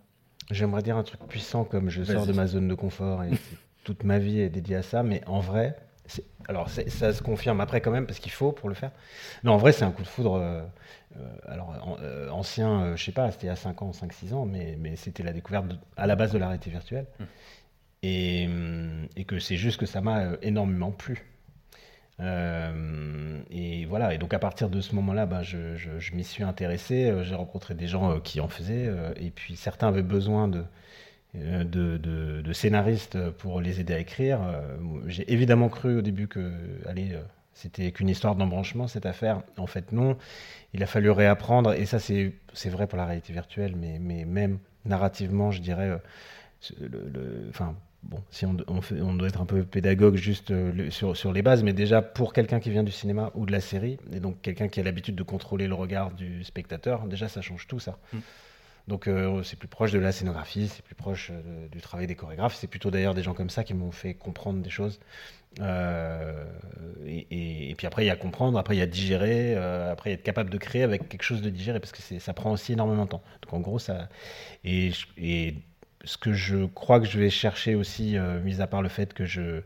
J'aimerais 0.50 0.82
dire 0.82 0.96
un 0.96 1.02
truc 1.02 1.20
puissant 1.28 1.64
comme 1.64 1.90
je 1.90 2.02
sors 2.04 2.26
de 2.26 2.32
ma 2.32 2.46
zone 2.46 2.68
de 2.68 2.74
confort 2.74 3.24
et 3.24 3.30
toute 3.84 4.04
ma 4.04 4.18
vie 4.18 4.40
est 4.40 4.48
dédiée 4.48 4.76
à 4.76 4.82
ça, 4.82 5.02
mais 5.02 5.22
en 5.26 5.40
vrai, 5.40 5.76
alors 6.48 6.70
ça 6.70 7.12
se 7.12 7.22
confirme 7.22 7.60
après 7.60 7.80
quand 7.80 7.90
même 7.90 8.06
parce 8.06 8.20
qu'il 8.20 8.30
faut 8.30 8.52
pour 8.52 8.68
le 8.68 8.76
faire. 8.76 8.92
Mais 9.42 9.50
en 9.50 9.56
vrai, 9.56 9.72
c'est 9.72 9.84
un 9.84 9.90
coup 9.90 10.02
de 10.02 10.08
foudre. 10.08 10.34
Euh, 10.34 10.62
euh, 11.16 11.36
alors 11.46 11.98
ancien, 12.30 12.94
je 12.94 13.04
sais 13.04 13.12
pas, 13.12 13.30
c'était 13.32 13.46
il 13.46 13.50
y 13.50 13.52
a 13.52 13.56
5 13.56 13.82
ans, 13.82 13.90
5-6 13.90 14.34
ans, 14.34 14.46
mais, 14.46 14.76
mais 14.78 14.94
c'était 14.94 15.24
la 15.24 15.32
découverte 15.32 15.66
à 15.96 16.06
la 16.06 16.14
base 16.14 16.32
de 16.32 16.38
la 16.38 16.46
réalité 16.46 16.70
virtuelle. 16.70 17.06
Hum. 17.18 17.26
Et, 18.02 18.48
et, 19.16 19.24
que 19.24 19.40
c'est 19.40 19.56
juste 19.56 19.80
que 19.80 19.86
ça 19.86 20.00
m'a 20.00 20.34
énormément 20.42 20.92
plu. 20.92 21.24
Euh, 22.20 23.42
et 23.50 23.84
voilà, 23.84 24.14
et 24.14 24.18
donc 24.18 24.32
à 24.32 24.38
partir 24.38 24.70
de 24.70 24.80
ce 24.80 24.94
moment-là, 24.94 25.26
ben, 25.26 25.42
je, 25.42 26.14
m'y 26.14 26.24
suis 26.24 26.42
intéressé, 26.42 27.06
euh, 27.06 27.24
j'ai 27.24 27.34
rencontré 27.34 27.74
des 27.74 27.86
gens 27.86 28.12
euh, 28.12 28.20
qui 28.20 28.40
en 28.40 28.48
faisaient, 28.48 28.90
et 29.16 29.30
puis 29.30 29.56
certains 29.56 29.88
avaient 29.88 30.02
besoin 30.02 30.48
de, 30.48 30.64
de, 31.34 32.52
scénaristes 32.52 33.30
pour 33.32 33.60
les 33.60 33.80
aider 33.80 33.94
à 33.94 33.98
écrire. 33.98 34.40
j'ai 35.06 35.30
évidemment 35.32 35.68
cru 35.68 35.98
au 35.98 36.02
début 36.02 36.28
que 36.28 36.52
allez, 36.86 37.18
c'était 37.52 37.92
qu'une 37.92 38.08
histoire 38.08 38.36
d'embranchement, 38.36 38.86
cette 38.88 39.06
affaire. 39.06 39.42
En 39.58 39.66
fait, 39.66 39.92
non. 39.92 40.16
Il 40.74 40.82
a 40.82 40.86
fallu 40.86 41.10
réapprendre, 41.10 41.72
et 41.74 41.86
ça 41.86 41.98
c'est 41.98 42.32
vrai 42.70 42.86
pour 42.86 42.98
la 42.98 43.06
réalité 43.06 43.32
virtuelle, 43.32 43.74
mais, 43.76 43.98
mais 44.00 44.24
même 44.24 44.58
narrativement, 44.84 45.50
je 45.50 45.60
dirais, 45.60 45.98
le, 46.80 47.46
enfin, 47.50 47.74
bon, 48.08 48.22
si 48.30 48.46
on, 48.46 48.56
on, 48.68 49.14
doit 49.14 49.28
être 49.28 49.40
un 49.40 49.46
peu 49.46 49.64
pédagogue 49.64 50.16
juste 50.16 50.50
euh, 50.50 50.90
sur, 50.90 51.16
sur, 51.16 51.32
les 51.32 51.42
bases, 51.42 51.62
mais 51.62 51.72
déjà 51.72 52.02
pour 52.02 52.32
quelqu'un 52.32 52.60
qui 52.60 52.70
vient 52.70 52.84
du 52.84 52.92
cinéma 52.92 53.30
ou 53.34 53.46
de 53.46 53.52
la 53.52 53.60
série, 53.60 53.98
et 54.12 54.20
donc 54.20 54.40
quelqu'un 54.42 54.68
qui 54.68 54.80
a 54.80 54.82
l'habitude 54.82 55.14
de 55.14 55.22
contrôler 55.22 55.66
le 55.66 55.74
regard 55.74 56.12
du 56.12 56.44
spectateur, 56.44 57.06
déjà 57.06 57.28
ça 57.28 57.40
change 57.40 57.66
tout 57.66 57.80
ça. 57.80 57.98
Mm. 58.12 58.18
Donc 58.88 59.08
euh, 59.08 59.42
c'est 59.42 59.58
plus 59.58 59.68
proche 59.68 59.90
de 59.90 59.98
la 59.98 60.12
scénographie, 60.12 60.68
c'est 60.68 60.82
plus 60.82 60.94
proche 60.94 61.32
euh, 61.32 61.66
du 61.68 61.80
travail 61.80 62.06
des 62.06 62.14
chorégraphes. 62.14 62.54
C'est 62.54 62.68
plutôt 62.68 62.92
d'ailleurs 62.92 63.14
des 63.14 63.24
gens 63.24 63.34
comme 63.34 63.50
ça 63.50 63.64
qui 63.64 63.74
m'ont 63.74 63.90
fait 63.90 64.14
comprendre 64.14 64.62
des 64.62 64.70
choses. 64.70 65.00
Et, 65.58 67.70
et, 67.70 67.74
puis 67.76 67.86
après 67.86 68.04
il 68.04 68.08
y 68.08 68.10
a 68.10 68.16
comprendre, 68.16 68.58
après 68.58 68.76
il 68.76 68.78
y 68.78 68.82
a 68.82 68.86
digérer, 68.86 69.56
après 69.56 70.10
il 70.10 70.12
y 70.12 70.16
a 70.16 70.18
être 70.18 70.22
capable 70.22 70.50
de 70.50 70.58
créer 70.58 70.82
avec 70.82 71.08
quelque 71.08 71.22
chose 71.22 71.40
de 71.40 71.48
digéré 71.48 71.80
parce 71.80 71.92
que 71.92 72.18
ça 72.18 72.34
prend 72.34 72.52
aussi 72.52 72.74
énormément 72.74 73.06
de 73.06 73.08
temps. 73.08 73.22
Donc 73.42 73.54
en 73.54 73.60
gros 73.60 73.78
ça 73.78 74.10
et, 74.64 74.90
et 75.16 75.54
ce 76.06 76.16
que 76.16 76.32
je 76.32 76.64
crois 76.66 77.00
que 77.00 77.06
je 77.06 77.18
vais 77.18 77.30
chercher 77.30 77.74
aussi, 77.74 78.16
euh, 78.16 78.40
mis 78.40 78.62
à 78.62 78.66
part 78.66 78.80
le 78.80 78.88
fait 78.88 79.12
que 79.12 79.26
je 79.26 79.60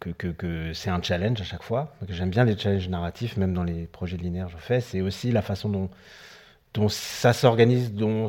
que, 0.00 0.10
que, 0.10 0.72
c'est 0.72 0.90
un 0.90 1.00
challenge 1.00 1.40
à 1.40 1.44
chaque 1.44 1.62
fois, 1.62 1.94
que 2.04 2.12
j'aime 2.12 2.30
bien 2.30 2.44
les 2.44 2.58
challenges 2.58 2.88
narratifs, 2.88 3.36
même 3.36 3.54
dans 3.54 3.62
les 3.62 3.86
projets 3.86 4.16
linéaires 4.16 4.46
que 4.46 4.52
je 4.52 4.56
fais, 4.56 4.80
c'est 4.80 5.00
aussi 5.00 5.30
la 5.30 5.40
façon 5.40 5.68
dont, 5.68 5.88
dont 6.74 6.88
ça 6.88 7.32
s'organise, 7.32 7.92
dont 7.92 8.26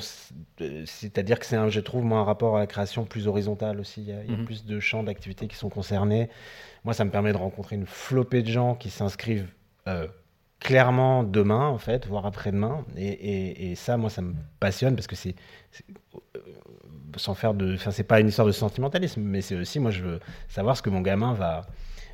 c'est-à-dire 0.86 1.40
que 1.40 1.48
c'est 1.48 1.56
un, 1.56 1.70
je 1.70 1.80
trouve 1.80 2.04
moi 2.04 2.20
un 2.20 2.24
rapport 2.24 2.58
à 2.58 2.60
la 2.60 2.68
création 2.68 3.04
plus 3.06 3.28
horizontal 3.28 3.80
aussi. 3.80 4.02
Il 4.02 4.10
y 4.10 4.14
a, 4.14 4.38
mhm. 4.38 4.46
plus 4.46 4.66
de 4.66 4.80
champs 4.80 5.02
d'activité 5.02 5.48
qui 5.48 5.56
sont 5.56 5.70
concernés. 5.70 6.30
Moi, 6.84 6.94
ça 6.94 7.04
me 7.04 7.10
permet 7.10 7.32
de 7.32 7.38
rencontrer 7.38 7.76
une 7.76 7.88
flopée 7.88 8.44
de 8.44 8.48
gens 8.48 8.76
qui 8.76 8.92
s'inscrivent 8.92 9.50
euh, 9.88 10.08
clairement 10.60 11.24
demain, 11.24 11.68
en 11.68 11.78
fait, 11.78 12.08
voire 12.08 12.26
après-demain. 12.26 12.86
Et, 12.98 13.72
et, 13.72 13.76
ça, 13.76 13.98
moi, 13.98 14.10
ça 14.10 14.22
me 14.22 14.34
passionne 14.60 14.96
parce 14.96 15.08
que 15.08 15.16
c'est 15.16 15.36
sans 17.16 17.34
faire 17.34 17.54
de. 17.54 17.76
Enfin, 17.76 17.92
c'est 17.92 18.04
pas 18.04 18.20
une 18.20 18.28
histoire 18.28 18.48
de 18.48 18.52
sentimentalisme, 18.52 19.22
mais 19.22 19.42
c'est 19.42 19.56
aussi, 19.56 19.80
moi, 19.80 19.92
je 19.92 20.04
veux 20.04 20.20
savoir 20.48 20.78
ce 20.78 20.82
que 20.82 20.90
mon 20.90 21.02
gamin 21.02 21.34
va. 21.34 21.66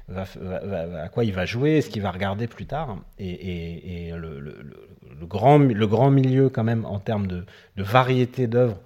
à 0.09 1.09
quoi 1.09 1.25
il 1.25 1.33
va 1.33 1.45
jouer, 1.45 1.81
ce 1.81 1.89
qu'il 1.89 2.01
va 2.01 2.11
regarder 2.11 2.47
plus 2.47 2.65
tard. 2.65 2.97
Et, 3.19 4.11
le, 4.13 5.25
grand, 5.25 5.57
le 5.57 5.87
grand 5.87 6.11
milieu, 6.11 6.49
quand 6.49 6.63
même, 6.63 6.85
en 6.85 6.99
termes 6.99 7.27
de, 7.27 7.45
variété 7.77 8.47
d'œuvres, 8.47 8.79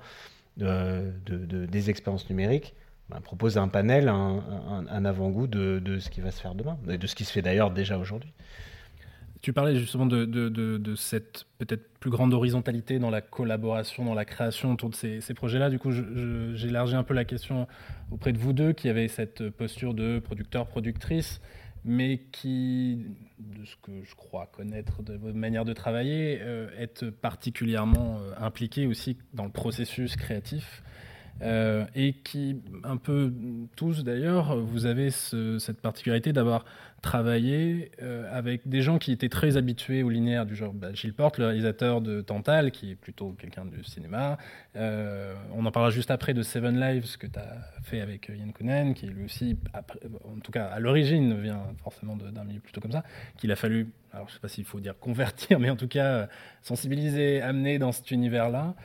de, 0.58 1.12
de, 1.26 1.66
des 1.66 1.90
expériences 1.90 2.30
numériques, 2.30 2.74
bah, 3.10 3.20
propose 3.24 3.58
un 3.58 3.68
panel, 3.68 4.08
un, 4.08 4.44
un, 4.90 5.06
avant-goût 5.06 5.48
de, 5.48 6.00
ce 6.00 6.10
qui 6.10 6.22
va 6.22 6.32
se 6.32 6.40
faire 6.40 6.56
demain, 6.56 6.78
et 6.90 6.98
de 6.98 7.08
ce 7.08 7.16
qui 7.16 7.26
se 7.26 7.32
fait 7.32 7.42
d'ailleurs 7.42 7.72
déjà 7.72 7.98
aujourd'hui. 7.98 8.32
Tu 9.42 9.54
parlais 9.54 9.76
justement 9.76 10.06
de, 10.06 10.26
de, 10.26 10.50
de, 10.50 10.96
cette 10.96 11.46
peut-être 11.60 11.88
plus 12.00 12.10
grande 12.10 12.34
horizontalité 12.34 13.00
dans 13.00 13.10
la 13.10 13.22
collaboration, 13.22 14.04
dans 14.04 14.14
la 14.14 14.26
création 14.26 14.74
autour 14.74 14.90
de 14.90 14.96
ces, 14.96 15.22
ces 15.22 15.34
projets-là. 15.34 15.70
Du 15.70 15.80
coup, 15.80 15.92
j'élargis 16.54 16.96
un 16.96 17.04
peu 17.04 17.14
la 17.14 17.24
question 17.26 17.68
auprès 18.12 18.34
de 18.34 18.38
vous 18.38 18.52
deux 18.52 18.74
qui 18.74 18.90
avez 18.90 19.08
cette 19.08 19.50
posture 19.50 19.94
de 19.94 20.20
producteur-productrice. 20.20 21.40
mais 21.86 22.20
qui, 22.32 23.06
de 23.40 23.66
ce 23.66 23.76
que 23.78 24.04
je 24.04 24.16
crois 24.16 24.48
connaître 24.48 25.02
de 25.02 25.14
votre 25.14 25.38
manière 25.38 25.66
de 25.66 25.74
travailler, 25.74 26.42
est 26.78 27.10
particulièrement 27.10 28.20
impliqué 28.38 28.86
aussi 28.86 29.18
dans 29.34 29.46
le 29.46 29.52
processus 29.52 30.16
créatif. 30.16 30.84
Euh, 31.42 31.86
et 31.96 32.14
qui, 32.14 32.62
un 32.84 32.98
peu 32.98 33.34
tous 33.76 34.04
d'ailleurs, 34.04 34.58
vous 34.58 34.86
avez 34.86 35.10
cette 35.10 35.82
particularité 35.82 36.34
d'avoir 36.34 36.66
travaillé 37.02 37.92
euh, 38.02 38.28
avec 38.30 38.68
des 38.68 38.82
gens 38.82 38.98
qui 38.98 39.14
étaient 39.14 39.30
très 39.30 39.56
habitués 39.56 40.04
au 40.04 40.10
linéaire, 40.10 40.46
du 40.46 40.56
genre 40.56 40.74
bah, 40.74 40.94
Gilles 40.94 41.14
Porte, 41.14 41.38
le 41.38 41.46
réalisateur 41.46 42.02
de 42.02 42.22
Tantal, 42.22 42.72
qui 42.72 42.92
est 42.92 42.96
plutôt 42.96 43.32
quelqu'un 43.40 43.66
du 43.66 43.84
cinéma. 43.86 44.38
Euh, 44.76 45.34
on 45.54 45.66
en 45.66 45.72
parlera 45.72 45.92
juste 45.92 46.12
après 46.12 46.34
de 46.34 46.44
Seven 46.44 46.78
Lives, 46.80 47.18
que 47.18 47.28
tu 47.28 47.40
as 47.40 47.58
fait 47.84 48.02
avec 48.02 48.30
Yann 48.30 48.52
Kounen, 48.52 48.94
qui 48.94 49.08
lui 49.08 49.26
aussi, 49.26 49.58
en 49.74 50.40
tout 50.44 50.52
cas 50.52 50.66
à 50.66 50.80
l'origine, 50.80 51.40
vient 51.40 51.62
forcément 51.82 52.18
d'un 52.18 52.44
milieu 52.44 52.60
plutôt 52.60 52.82
comme 52.82 52.92
ça, 52.92 53.04
qu'il 53.38 53.52
a 53.52 53.56
fallu, 53.56 53.94
alors 54.12 54.28
je 54.28 54.34
ne 54.34 54.36
sais 54.36 54.42
pas 54.42 54.50
s'il 54.50 54.66
faut 54.66 54.82
dire 54.82 55.00
convertir, 55.00 55.60
mais 55.62 55.70
en 55.70 55.78
tout 55.78 55.88
cas 55.88 56.28
sensibiliser, 56.62 57.42
amener 57.42 57.80
dans 57.80 57.94
cet 57.94 58.12
univers-là. 58.12 58.76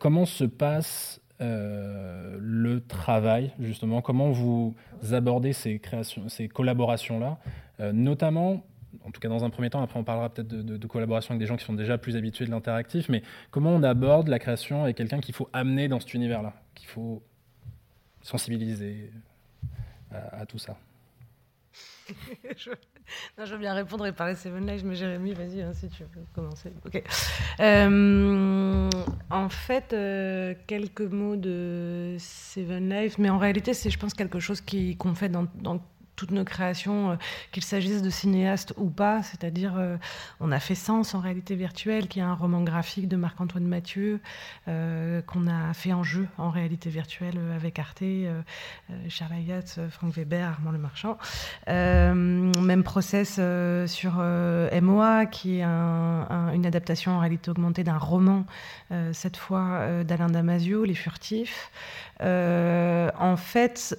comment 0.00 0.26
se 0.26 0.44
passe 0.44 1.21
euh, 1.42 2.38
le 2.40 2.80
travail, 2.80 3.52
justement, 3.58 4.00
comment 4.00 4.30
vous 4.30 4.74
abordez 5.10 5.52
ces 5.52 5.80
ces 6.28 6.48
collaborations-là, 6.48 7.38
euh, 7.80 7.92
notamment, 7.92 8.64
en 9.04 9.10
tout 9.10 9.20
cas 9.20 9.28
dans 9.28 9.44
un 9.44 9.50
premier 9.50 9.68
temps, 9.68 9.82
après 9.82 9.98
on 9.98 10.04
parlera 10.04 10.30
peut-être 10.30 10.48
de, 10.48 10.86
collaboration 10.86 11.32
avec 11.32 11.40
des 11.40 11.46
gens 11.46 11.56
qui 11.56 11.64
sont 11.64 11.74
déjà 11.74 11.98
plus 11.98 12.16
habitués 12.16 12.46
de 12.46 12.50
l'interactif, 12.50 13.08
mais 13.08 13.22
comment 13.50 13.70
on 13.70 13.82
aborde 13.82 14.28
la 14.28 14.38
création 14.38 14.84
avec 14.84 14.96
quelqu'un 14.96 15.20
qu'il 15.20 15.34
faut 15.34 15.48
amener 15.52 15.88
dans 15.88 15.98
cet 15.98 16.14
univers-là, 16.14 16.54
qu'il 16.74 16.88
faut 16.88 17.22
sensibiliser 18.22 19.10
à, 20.12 20.46
tout 20.46 20.58
ça? 20.58 20.76
Non, 23.38 23.44
je 23.44 23.52
veux 23.52 23.58
bien 23.58 23.74
répondre 23.74 24.06
et 24.06 24.12
parler 24.12 24.34
Seven 24.34 24.66
Lives, 24.66 24.84
mais 24.84 24.94
Jérémy, 24.94 25.34
vas-y, 25.34 25.62
hein, 25.62 25.72
si 25.72 25.88
tu 25.88 26.02
veux 26.02 26.24
commencer. 26.34 26.72
Ok. 26.86 27.02
Euh, 27.60 28.90
en 29.30 29.48
fait, 29.48 29.92
euh, 29.92 30.54
quelques 30.66 31.00
mots 31.00 31.36
de 31.36 32.16
Seven 32.18 32.88
Lives, 32.88 33.16
mais 33.18 33.30
en 33.30 33.38
réalité, 33.38 33.74
c'est, 33.74 33.90
je 33.90 33.98
pense, 33.98 34.14
quelque 34.14 34.40
chose 34.40 34.62
qu'on 34.98 35.14
fait 35.14 35.28
dans 35.28 35.46
toutes 36.22 36.30
nos 36.30 36.44
créations, 36.44 37.10
euh, 37.10 37.16
qu'il 37.50 37.64
s'agisse 37.64 38.00
de 38.00 38.08
cinéastes 38.08 38.74
ou 38.76 38.90
pas, 38.90 39.24
c'est-à-dire 39.24 39.74
euh, 39.76 39.96
on 40.38 40.52
a 40.52 40.60
fait 40.60 40.76
Sens 40.76 41.16
en 41.16 41.20
réalité 41.20 41.56
virtuelle, 41.56 42.06
qui 42.06 42.20
est 42.20 42.22
un 42.22 42.34
roman 42.34 42.62
graphique 42.62 43.08
de 43.08 43.16
Marc-Antoine 43.16 43.66
Mathieu, 43.66 44.20
euh, 44.68 45.20
qu'on 45.22 45.48
a 45.48 45.74
fait 45.74 45.92
en 45.92 46.04
jeu 46.04 46.28
en 46.38 46.50
réalité 46.50 46.90
virtuelle 46.90 47.40
avec 47.56 47.80
Arte, 47.80 48.04
Charles 49.08 49.32
Hayat, 49.32 49.88
Franck 49.90 50.14
Weber, 50.14 50.48
Armand 50.48 50.70
Le 50.70 50.78
Marchand. 50.78 51.18
même 51.66 52.82
process 52.84 53.40
sur 53.90 54.12
MOA, 54.82 55.26
qui 55.26 55.58
est 55.58 55.64
une 55.64 56.66
adaptation 56.66 57.12
en 57.12 57.18
réalité 57.18 57.50
augmentée 57.50 57.84
d'un 57.84 57.98
roman, 57.98 58.44
cette 59.12 59.36
fois 59.36 60.02
d'Alain 60.04 60.30
Damasio, 60.30 60.84
Les 60.84 60.94
Furtifs. 60.94 61.70
En 62.22 63.36
fait, 63.36 63.96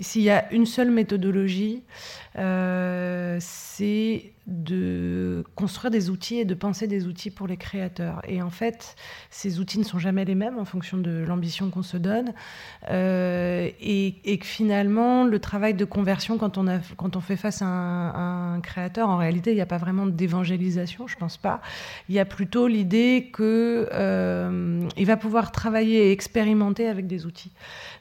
s'il 0.00 0.22
y 0.22 0.30
a 0.30 0.52
une 0.52 0.66
seule 0.66 0.90
méthodologie, 0.90 1.82
euh, 2.38 3.38
c'est 3.40 4.32
de 4.46 5.44
construire 5.56 5.90
des 5.90 6.08
outils 6.08 6.36
et 6.36 6.44
de 6.44 6.54
penser 6.54 6.86
des 6.86 7.06
outils 7.06 7.30
pour 7.30 7.48
les 7.48 7.56
créateurs. 7.56 8.22
Et 8.28 8.42
en 8.42 8.50
fait, 8.50 8.94
ces 9.28 9.58
outils 9.58 9.78
ne 9.78 9.84
sont 9.84 9.98
jamais 9.98 10.24
les 10.24 10.36
mêmes 10.36 10.58
en 10.58 10.64
fonction 10.64 10.98
de 10.98 11.24
l'ambition 11.26 11.68
qu'on 11.70 11.82
se 11.82 11.96
donne. 11.96 12.32
Euh, 12.90 13.68
et, 13.80 14.38
que 14.38 14.46
finalement, 14.46 15.24
le 15.24 15.38
travail 15.40 15.74
de 15.74 15.84
conversion, 15.84 16.38
quand 16.38 16.58
on, 16.58 16.68
a, 16.68 16.78
quand 16.96 17.16
on 17.16 17.20
fait 17.20 17.36
face 17.36 17.60
à 17.60 17.66
un, 17.66 18.60
créateur, 18.60 19.08
en 19.08 19.16
réalité, 19.16 19.50
il 19.50 19.56
n'y 19.56 19.60
a 19.60 19.66
pas 19.66 19.78
vraiment 19.78 20.06
d'évangélisation, 20.06 21.08
je 21.08 21.16
pense 21.16 21.36
pas. 21.36 21.60
Il 22.08 22.14
y 22.14 22.20
a 22.20 22.24
plutôt 22.24 22.68
l'idée 22.68 23.32
qu'il 23.34 23.44
euh, 23.44 24.88
va 24.96 25.16
pouvoir 25.16 25.50
travailler 25.50 26.08
et 26.08 26.12
expérimenter 26.12 26.88
avec 26.88 27.08
des 27.08 27.26
outils. 27.26 27.52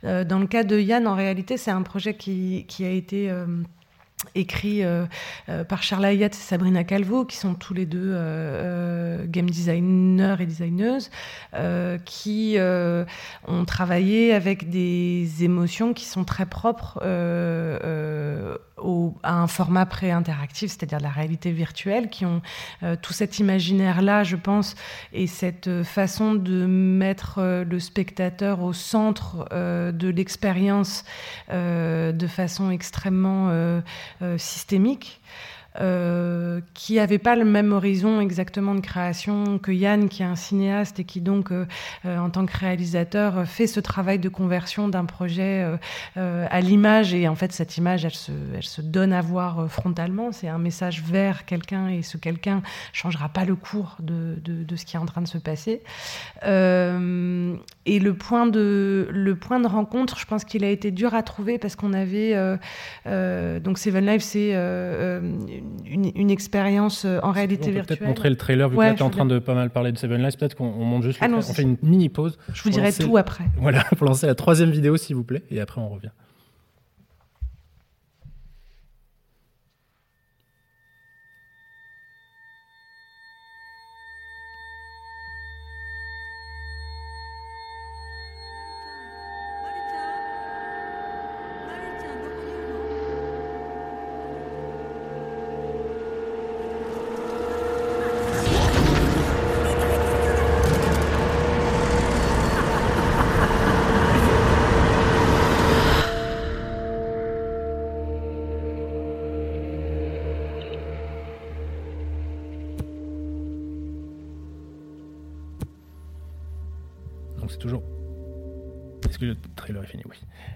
Euh, 0.04 0.24
dans 0.24 0.40
le 0.40 0.48
cas 0.48 0.64
de 0.64 0.80
Yann, 0.80 1.08
en 1.08 1.16
réalité, 1.16 1.58
c'est 1.58 1.72
un 1.72 1.82
projet 1.82 2.16
qui, 2.16 2.66
qui 2.68 2.86
a 2.86 2.92
été 2.92 3.32
écrit 4.34 4.84
euh, 4.84 5.06
euh, 5.50 5.64
par 5.64 5.84
Charles 5.84 6.06
Hayat 6.06 6.28
et 6.28 6.34
Sabrina 6.34 6.84
Calvo, 6.84 7.26
qui 7.26 7.38
sont 7.38 7.54
tous 7.54 7.74
les 7.74 7.86
deux 7.86 8.12
euh, 8.14 9.26
game 9.28 9.50
designers 9.50 10.36
et 10.40 10.46
designeuses, 10.46 11.10
qui 12.06 12.58
ont 13.48 13.66
travaillé 13.66 14.34
avec 14.34 14.70
des 14.70 15.44
émotions 15.44 15.94
qui 15.94 16.06
sont 16.06 16.24
très 16.24 16.46
propres 16.46 17.00
à 19.24 19.34
un 19.34 19.48
format 19.48 19.86
pré-interactif, 19.86 20.72
c'est-à-dire 20.72 21.00
la 21.00 21.10
réalité 21.10 21.52
virtuelle, 21.52 22.10
qui 22.10 22.26
ont 22.26 22.42
tout 23.02 23.14
cet 23.14 23.40
imaginaire-là, 23.40 24.24
je 24.24 24.36
pense, 24.36 24.76
et 25.14 25.28
cette 25.28 25.84
façon 25.84 26.36
de 26.36 26.66
mettre 26.66 27.64
le 27.68 27.80
spectateur 27.80 28.62
au 28.62 28.74
centre 28.74 29.48
de 29.52 30.10
l'expérience 30.10 31.04
de 31.50 32.28
façon 32.28 32.70
extrêmement 32.72 33.82
systémique. 34.38 35.22
Euh, 35.82 36.62
qui 36.74 36.96
n'avait 36.96 37.18
pas 37.18 37.36
le 37.36 37.44
même 37.44 37.74
horizon 37.74 38.22
exactement 38.22 38.76
de 38.76 38.80
création 38.80 39.60
que 39.60 39.72
Yann, 39.72 40.08
qui 40.08 40.22
est 40.22 40.26
un 40.26 40.36
cinéaste 40.36 41.00
et 41.00 41.04
qui 41.04 41.20
donc, 41.20 41.52
euh, 41.52 41.66
euh, 42.06 42.18
en 42.18 42.30
tant 42.30 42.46
que 42.46 42.58
réalisateur, 42.58 43.46
fait 43.46 43.68
ce 43.68 43.82
travail 43.82 44.20
de 44.20 44.30
conversion 44.30 44.88
d'un 44.88 45.06
projet 45.06 45.66
à 46.16 46.62
l'image. 46.62 47.14
Et 47.14 47.28
en 47.28 47.36
fait, 47.36 47.52
cette 47.52 47.78
image, 47.78 48.06
elle 48.06 48.14
se, 48.14 48.32
elle 48.56 48.64
se 48.64 48.82
donne 48.82 49.12
à 49.14 49.22
voir 49.22 49.70
frontalement. 49.70 50.32
C'est 50.32 50.48
un 50.48 50.58
message 50.58 51.02
vers 51.04 51.46
quelqu'un 51.46 51.90
et 51.90 52.02
ce 52.02 52.18
quelqu'un 52.18 52.62
changera 52.94 53.30
pas 53.30 53.46
le 53.46 53.56
cours 53.56 53.98
de, 54.00 54.36
de, 54.44 54.64
de, 54.64 54.76
ce 54.76 54.86
qui 54.86 54.96
est 54.96 55.00
en 55.00 55.06
train 55.06 55.22
de 55.22 55.28
se 55.28 55.38
passer. 55.38 55.82
et 56.44 58.00
le 58.00 58.14
point, 58.14 58.48
de, 58.48 59.08
le 59.12 59.36
point 59.36 59.60
de 59.60 59.68
rencontre, 59.68 60.20
je 60.20 60.26
pense 60.26 60.46
qu'il 60.46 60.64
a 60.64 60.70
été 60.70 60.92
dur 60.92 61.14
à 61.14 61.24
trouver 61.24 61.58
parce 61.58 61.76
qu'on 61.76 61.94
avait. 61.94 62.34
donc, 63.06 63.78
Seven 63.78 64.06
Life, 64.06 64.24
c'est 64.24 64.54
une, 65.86 66.32
expérience 66.32 67.06
euh, 67.06 67.20
en 67.24 67.32
réalité 67.32 67.72
virtuelle. 67.72 67.82
On 67.82 67.86
peut 67.86 67.96
peut-être 67.96 68.08
montrer 68.08 68.30
le 68.30 68.36
trailer, 68.36 68.70
vu 68.70 68.78
que 68.78 68.94
tu 68.94 69.00
es 69.00 69.02
en 69.02 69.10
train 69.10 69.26
de 69.26 69.40
pas 69.40 69.54
mal 69.54 69.70
parler 69.70 69.92
de 69.92 69.98
Seven 69.98 70.22
Lives, 70.22 70.38
peut-être 70.38 70.56
qu'on 70.56 70.72
monte 70.72 71.04
juste 71.04 71.20
ah 71.22 71.28
on 71.32 71.42
fait 71.42 71.62
une 71.62 71.78
mini 71.84 72.10
pause. 72.10 72.38
Je 72.54 72.64
vous 72.64 72.70
dirai 72.70 72.92
tout 72.92 73.18
après. 73.18 73.46
Voilà, 73.58 73.84
pour 73.98 74.06
lancer 74.06 74.28
la 74.28 74.36
troisième 74.36 74.70
vidéo, 74.70 74.98
s'il 74.98 75.16
vous 75.16 75.24
plaît, 75.24 75.44
et 75.50 75.60
après 75.60 75.82
on 75.82 75.90
revient. 75.90 76.12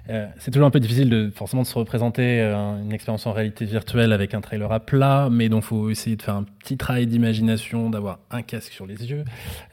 Euh, 0.10 0.28
c'est 0.40 0.50
toujours 0.50 0.68
un 0.68 0.72
peu 0.72 0.80
difficile 0.80 1.10
de 1.10 1.30
forcément 1.30 1.62
de 1.62 1.68
se 1.68 1.78
représenter 1.78 2.42
euh, 2.42 2.82
une 2.82 2.92
expérience 2.92 3.28
en 3.28 3.32
réalité 3.32 3.66
virtuelle 3.66 4.12
avec 4.12 4.34
un 4.34 4.42
trailer 4.42 4.72
à 4.72 4.80
plat, 4.80 5.30
mais 5.32 5.50
donc 5.50 5.64
faut 5.64 5.90
essayer 5.90 6.16
de 6.16 6.22
faire 6.22 6.36
un 6.36 6.44
petit 6.44 6.78
travail 6.78 7.06
d'imagination, 7.06 7.90
d'avoir 7.90 8.20
un 8.32 8.42
casque 8.42 8.74
sur 8.74 8.88
les 8.88 9.10
yeux, 9.10 9.24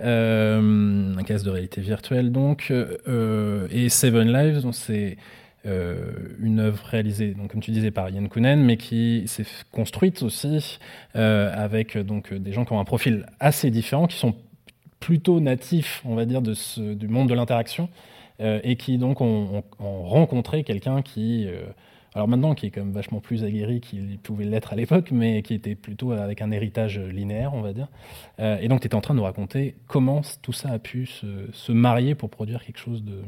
euh, 0.03 1.16
un 1.16 1.22
casque 1.22 1.47
de 1.47 1.51
réalité 1.51 1.80
virtuelle 1.80 2.32
donc. 2.32 2.70
et 2.70 3.89
Seven 3.89 4.32
Lives, 4.32 4.70
c'est 4.72 5.16
une 5.64 6.61
œuvre 6.61 6.84
réalisée, 6.84 7.34
donc 7.34 7.51
comme 7.51 7.61
tu 7.61 7.72
disais, 7.72 7.91
par 7.91 8.11
Yann 8.11 8.28
Kounen, 8.28 8.62
mais 8.62 8.76
qui 8.76 9.24
s'est 9.26 9.47
construite 9.72 10.22
aussi 10.22 10.78
avec 11.14 11.97
donc 11.97 12.32
des 12.32 12.53
gens 12.53 12.64
qui 12.64 12.72
ont 12.72 12.80
un 12.80 12.84
profil 12.84 13.26
assez 13.41 13.70
différent, 13.70 14.07
qui 14.07 14.16
sont 14.16 14.34
plutôt 15.01 15.41
natifs, 15.41 16.03
on 16.05 16.14
va 16.14 16.24
dire, 16.24 16.43
de 16.43 16.55
ce, 16.55 16.80
du 16.95 17.09
monde 17.09 17.28
de 17.28 17.34
l'interaction. 17.34 17.89
Euh, 18.41 18.61
et 18.64 18.76
qui 18.76 18.99
donc 18.99 19.20
ont, 19.20 19.62
rencontré 19.78 20.62
quelqu'un 20.62 21.01
qui, 21.01 21.47
euh, 21.47 21.64
alors 22.14 22.28
maintenant 22.28 22.55
qui 22.55 22.66
est 22.66 22.70
quand 22.70 22.82
même 22.82 22.93
vachement 22.93 23.20
plus 23.20 23.45
aguerri 23.45 23.80
qu'il 23.80 24.18
pouvait 24.18 24.45
l'être 24.45 24.74
à 24.74 24.76
l'époque, 24.76 25.11
mais 25.11 25.43
qui 25.43 25.55
était 25.55 25.74
plutôt 25.74 26.12
avec 26.12 26.43
un 26.43 26.51
héritage 26.51 26.99
linéaire, 26.99 27.55
on 27.55 27.62
va 27.62 27.72
dire. 27.72 27.89
Euh, 28.41 28.59
et 28.61 28.68
donc 28.68 28.80
tu 28.80 28.87
étais 28.87 28.95
en 28.95 29.01
train 29.01 29.14
de 29.14 29.18
nous 29.18 29.24
raconter 29.24 29.76
comment 29.87 30.20
tout 30.43 30.53
ça 30.53 30.70
a 30.70 30.78
pu 30.78 31.07
se, 31.07 31.51
se 31.53 31.72
marier 31.72 32.14
pour 32.14 32.28
produire 32.28 32.64
quelque 32.64 32.78
chose 32.78 33.03
de... 33.03 33.22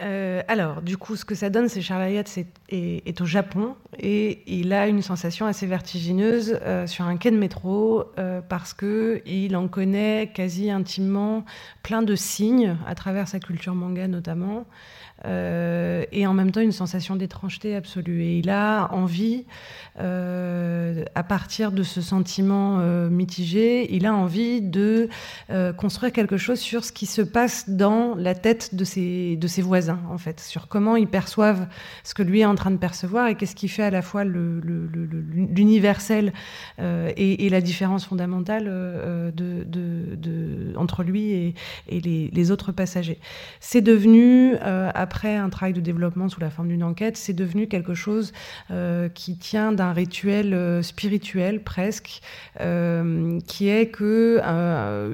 Euh, 0.00 0.42
alors, 0.48 0.80
du 0.82 0.96
coup, 0.96 1.16
ce 1.16 1.24
que 1.24 1.34
ça 1.34 1.50
donne, 1.50 1.68
c'est 1.68 1.82
Charles 1.82 2.02
Hayat 2.02 2.24
est, 2.36 3.06
est, 3.06 3.20
au 3.20 3.26
Japon 3.26 3.74
et 3.98 4.42
il 4.46 4.72
a 4.72 4.86
une 4.86 5.02
sensation 5.02 5.46
assez 5.46 5.66
vertigineuse 5.66 6.58
euh, 6.62 6.86
sur 6.86 7.04
un 7.04 7.16
quai 7.16 7.30
de 7.30 7.36
métro 7.36 8.04
euh, 8.18 8.40
parce 8.40 8.72
que 8.72 9.20
il 9.26 9.56
en 9.56 9.68
connaît 9.68 10.30
quasi 10.32 10.70
intimement 10.70 11.44
plein 11.82 12.02
de 12.02 12.14
signes 12.14 12.76
à 12.86 12.94
travers 12.94 13.28
sa 13.28 13.40
culture 13.40 13.74
manga 13.74 14.08
notamment. 14.08 14.64
Euh, 15.26 16.04
et 16.12 16.26
en 16.26 16.32
même 16.32 16.50
temps 16.50 16.60
une 16.60 16.72
sensation 16.72 17.16
d'étrangeté 17.16 17.76
absolue. 17.76 18.22
Et 18.22 18.38
il 18.38 18.50
a 18.50 18.88
envie, 18.92 19.44
euh, 19.98 21.04
à 21.14 21.22
partir 21.22 21.72
de 21.72 21.82
ce 21.82 22.00
sentiment 22.00 22.78
euh, 22.80 23.10
mitigé, 23.10 23.94
il 23.94 24.06
a 24.06 24.14
envie 24.14 24.62
de 24.62 25.08
construire 25.76 26.12
quelque 26.12 26.36
chose 26.36 26.60
sur 26.60 26.84
ce 26.84 26.92
qui 26.92 27.06
se 27.06 27.22
passe 27.22 27.68
dans 27.68 28.14
la 28.14 28.34
tête 28.34 28.74
de 28.74 28.84
ses, 28.84 29.36
de 29.36 29.46
ses 29.46 29.62
voisins, 29.62 30.00
en 30.10 30.18
fait, 30.18 30.40
sur 30.40 30.68
comment 30.68 30.96
ils 30.96 31.08
perçoivent 31.08 31.66
ce 32.04 32.14
que 32.14 32.22
lui 32.22 32.40
est 32.40 32.44
en 32.44 32.54
train 32.54 32.70
de 32.70 32.76
percevoir 32.76 33.28
et 33.28 33.34
qu'est-ce 33.34 33.56
qui 33.56 33.68
fait 33.68 33.82
à 33.82 33.90
la 33.90 34.02
fois 34.02 34.24
l'universel 34.24 36.32
et, 36.78 37.48
la 37.50 37.60
différence 37.60 38.04
fondamentale 38.04 38.68
entre 40.76 41.02
lui 41.02 41.32
et, 41.32 41.54
et 41.88 42.00
les, 42.00 42.30
les, 42.32 42.50
autres 42.50 42.72
passagers. 42.72 43.18
C'est 43.58 43.82
devenu, 43.82 44.56
à 44.56 45.06
après 45.10 45.34
un 45.34 45.48
travail 45.48 45.72
de 45.72 45.80
développement 45.80 46.28
sous 46.28 46.38
la 46.38 46.50
forme 46.50 46.68
d'une 46.68 46.84
enquête, 46.84 47.16
c'est 47.16 47.32
devenu 47.32 47.66
quelque 47.66 47.94
chose 47.94 48.32
euh, 48.70 49.08
qui 49.08 49.36
tient 49.36 49.72
d'un 49.72 49.92
rituel 49.92 50.54
euh, 50.54 50.84
spirituel 50.84 51.64
presque, 51.64 52.20
euh, 52.60 53.40
qui 53.48 53.68
est 53.68 53.86
que 53.86 54.40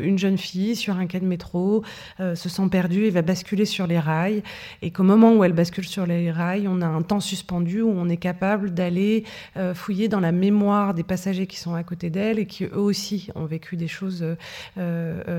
une 0.03 0.18
jeune 0.18 0.36
fille 0.36 0.76
sur 0.76 0.97
un 0.97 1.07
quai 1.07 1.18
de 1.20 1.24
métro 1.24 1.82
se 2.18 2.49
sent 2.49 2.68
perdue 2.70 3.05
et 3.05 3.11
va 3.11 3.22
basculer 3.22 3.64
sur 3.64 3.86
les 3.86 3.99
rails, 3.99 4.42
et 4.82 4.90
qu'au 4.90 5.03
moment 5.03 5.32
où 5.34 5.44
elle 5.44 5.55
bascule 5.55 5.86
sur 5.86 6.05
les 6.05 6.30
rails, 6.30 6.68
on 6.68 6.82
a 6.82 6.86
un 6.86 7.01
temps 7.01 7.20
suspendu 7.20 7.80
où 7.80 7.88
on 7.88 8.11
est 8.11 8.18
capable 8.18 8.74
d'aller 8.74 9.24
fouiller 9.74 10.09
dans 10.09 10.20
la 10.20 10.32
mémoire 10.32 10.92
des 10.92 11.05
passagers 11.05 11.47
qui 11.47 11.57
sont 11.59 11.74
à 11.74 11.82
côté 11.82 12.11
d'elle 12.11 12.38
et 12.38 12.47
qui 12.47 12.64
eux 12.64 12.76
aussi 12.76 13.28
ont 13.34 13.47
vécu 13.47 13.76
des 13.76 13.88
choses 13.88 14.24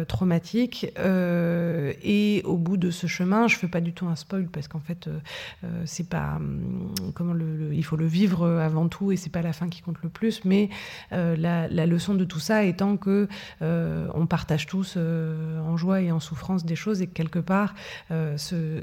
traumatiques. 0.07 0.87
et 0.97 2.41
au 2.45 2.57
bout 2.57 2.77
de 2.77 2.89
ce 2.89 3.05
chemin, 3.05 3.47
je 3.47 3.55
fais 3.55 3.67
pas 3.67 3.81
du 3.81 3.93
tout 3.93 4.07
un 4.07 4.15
spoil 4.15 4.46
parce 4.51 4.67
qu'en 4.67 4.79
fait, 4.79 5.07
euh, 5.07 5.19
euh, 5.63 5.83
c'est 5.85 6.07
pas 6.07 6.35
hum, 6.37 6.93
comment 7.13 7.35
il 7.71 7.83
faut 7.83 7.95
le 7.95 8.05
vivre 8.05 8.47
avant 8.47 8.87
tout 8.87 9.11
et 9.11 9.17
c'est 9.17 9.31
pas 9.31 9.41
la 9.41 9.53
fin 9.53 9.69
qui 9.69 9.81
compte 9.81 9.97
le 10.03 10.09
plus. 10.09 10.43
Mais 10.45 10.69
euh, 11.13 11.35
la, 11.35 11.85
leçon 11.85 12.15
de 12.15 12.25
tout 12.25 12.39
ça 12.39 12.63
étant 12.63 12.97
que 12.97 13.27
on 13.61 14.25
partage 14.27 14.65
tous 14.65 14.97
en 14.97 15.77
joie 15.77 16.01
et 16.01 16.11
en 16.11 16.19
souffrance 16.19 16.65
des 16.65 16.75
choses 16.75 17.01
et 17.01 17.07
que 17.07 17.13
quelque 17.13 17.39
part, 17.39 17.75
ce, 18.09 18.81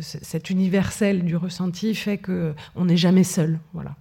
cet 0.00 0.50
universel 0.50 1.24
du 1.24 1.36
ressenti 1.36 1.94
fait 1.94 2.18
que 2.18 2.54
on 2.76 2.84
n'est 2.86 2.96
jamais 2.96 3.24
seul. 3.24 3.58
Voilà 3.72 3.96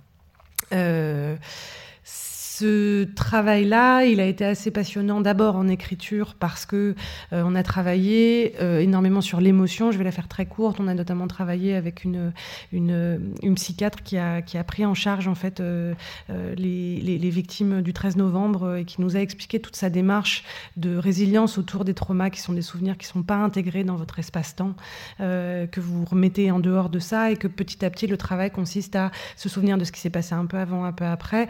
ce 2.62 3.06
travail-là, 3.16 4.06
il 4.06 4.20
a 4.20 4.26
été 4.26 4.46
assez 4.46 4.70
passionnant 4.70 5.20
d'abord 5.20 5.56
en 5.56 5.68
écriture 5.68 6.36
parce 6.36 6.68
que 6.68 6.94
euh, 7.34 7.44
on 7.44 7.56
a 7.56 7.64
travaillé 7.64 8.54
euh, 8.62 8.80
énormément 8.80 9.22
sur 9.22 9.42
l'émotion. 9.42 9.92
Je 9.92 9.98
vais 9.98 10.04
la 10.04 10.12
faire 10.12 10.28
très 10.28 10.46
courte. 10.46 10.80
On 10.80 10.88
a 10.88 10.94
notamment 10.94 11.26
travaillé 11.26 11.74
avec 11.74 12.04
une, 12.04 12.32
une, 12.72 13.56
psychiatre 13.56 14.04
qui 14.04 14.18
a, 14.18 14.44
pris 14.68 14.86
en 14.86 14.94
charge 14.94 15.28
en 15.28 15.34
fait 15.34 15.60
euh, 15.60 15.96
les, 16.30 17.02
les, 17.02 17.30
victimes 17.32 17.82
du 17.82 17.94
13 17.94 18.18
novembre 18.18 18.78
et 18.78 18.86
qui 18.86 19.02
nous 19.02 19.16
a 19.16 19.20
expliqué 19.20 19.60
toute 19.60 19.76
sa 19.76 19.90
démarche 19.90 20.44
de 20.78 20.96
résilience 20.96 21.58
autour 21.58 21.84
des 21.84 21.94
traumas 21.96 22.30
qui 22.30 22.42
sont 22.42 22.54
des 22.54 22.62
souvenirs 22.62 22.98
qui 22.98 23.08
sont 23.08 23.24
pas 23.24 23.38
intégrés 23.38 23.84
dans 23.84 23.96
votre 23.96 24.20
espace-temps, 24.20 24.76
que 25.18 25.80
vous 25.80 26.06
remettez 26.06 26.52
en 26.52 26.60
dehors 26.60 26.90
de 26.90 27.00
ça 27.00 27.32
et 27.32 27.38
que 27.38 27.48
petit 27.48 27.84
à 27.84 27.90
petit 27.90 28.08
le 28.08 28.18
travail 28.18 28.52
consiste 28.52 28.96
à 28.96 29.12
se 29.36 29.50
souvenir 29.50 29.78
de 29.78 29.84
ce 29.84 29.92
qui 29.92 30.00
s'est 30.00 30.10
passé 30.10 30.36
un 30.36 30.46
peu 30.46 30.58
avant, 30.58 30.84
un 30.84 30.92
peu 30.92 31.06
après. 31.06 31.48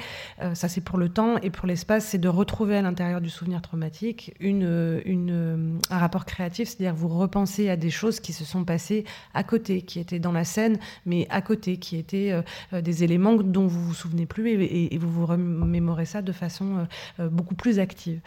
ça 0.53 0.67
c'est 0.67 0.81
pour 0.81 1.00
le 1.01 1.09
temps 1.09 1.37
et 1.41 1.49
pour 1.49 1.67
l'espace, 1.67 2.05
c'est 2.05 2.17
de 2.17 2.29
retrouver 2.29 2.77
à 2.77 2.81
l'intérieur 2.81 3.21
du 3.21 3.29
souvenir 3.29 3.61
traumatique 3.61 4.33
un 4.41 5.97
rapport 5.97 6.25
créatif, 6.25 6.69
c'est-à-dire 6.69 6.95
vous 6.95 7.07
repensez 7.07 7.69
à 7.69 7.75
des 7.75 7.89
choses 7.89 8.19
qui 8.19 8.33
se 8.33 8.45
sont 8.45 8.63
passées 8.63 9.03
à 9.33 9.43
côté, 9.43 9.81
qui 9.81 9.99
étaient 9.99 10.19
dans 10.19 10.31
la 10.31 10.43
scène, 10.43 10.77
mais 11.05 11.27
à 11.29 11.41
côté, 11.41 11.77
qui 11.77 11.97
étaient 11.97 12.31
euh, 12.31 12.41
euh, 12.73 12.81
des 12.81 13.03
éléments 13.03 13.35
dont 13.35 13.67
vous 13.67 13.83
vous 13.83 13.93
souvenez 13.93 14.25
plus 14.25 14.49
et, 14.51 14.97
vous 14.97 15.09
vous 15.09 15.25
remémorez 15.25 16.05
ça 16.05 16.21
de 16.21 16.31
façon 16.31 16.85
euh, 17.19 17.29
beaucoup 17.29 17.55
plus 17.55 17.79
active. 17.79 18.19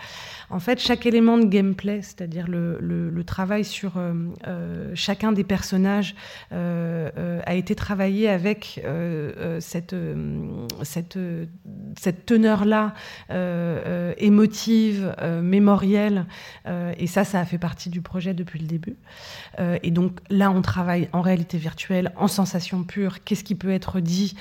En 0.51 0.59
fait, 0.59 0.81
chaque 0.81 1.07
élément 1.07 1.39
de 1.39 1.45
gameplay, 1.45 2.03
c'est-à-dire 2.03 2.49
le, 2.49 2.79
le, 2.81 3.25
travail 3.25 3.65
sur 3.65 3.93
chacun 4.95 5.33
des 5.33 5.45
personnages, 5.45 6.15
a 6.51 7.55
été 7.55 7.75
travaillé 7.75 8.29
avec 8.29 8.85
cette, 9.61 9.97
cette, 10.83 11.19
cette 11.99 12.27
teneur 12.27 12.64
là 12.65 12.95
euh, 13.31 13.83
euh, 13.87 14.15
émotive, 14.19 15.15
euh, 15.21 15.43
mémorielle. 15.43 16.27
et 16.99 17.07
ça, 17.07 17.25
ça 17.25 17.41
a 17.41 17.45
fait 17.45 17.59
partie 17.59 17.91
du 17.91 18.01
projet 18.01 18.35
depuis 18.35 18.59
le 18.59 18.67
début. 18.67 18.97
et 19.83 19.91
donc 19.91 20.19
là, 20.31 20.51
on 20.51 20.63
travaille 20.63 21.09
en 21.13 21.21
réalité 21.21 21.59
virtuelle, 21.59 22.13
en 22.17 22.29
sensation 22.29 22.85
pure. 22.85 23.23
Qu'est-ce 23.25 23.45
qui 23.45 23.55
peut 23.55 23.71
être 23.71 24.01
dit 24.01 24.37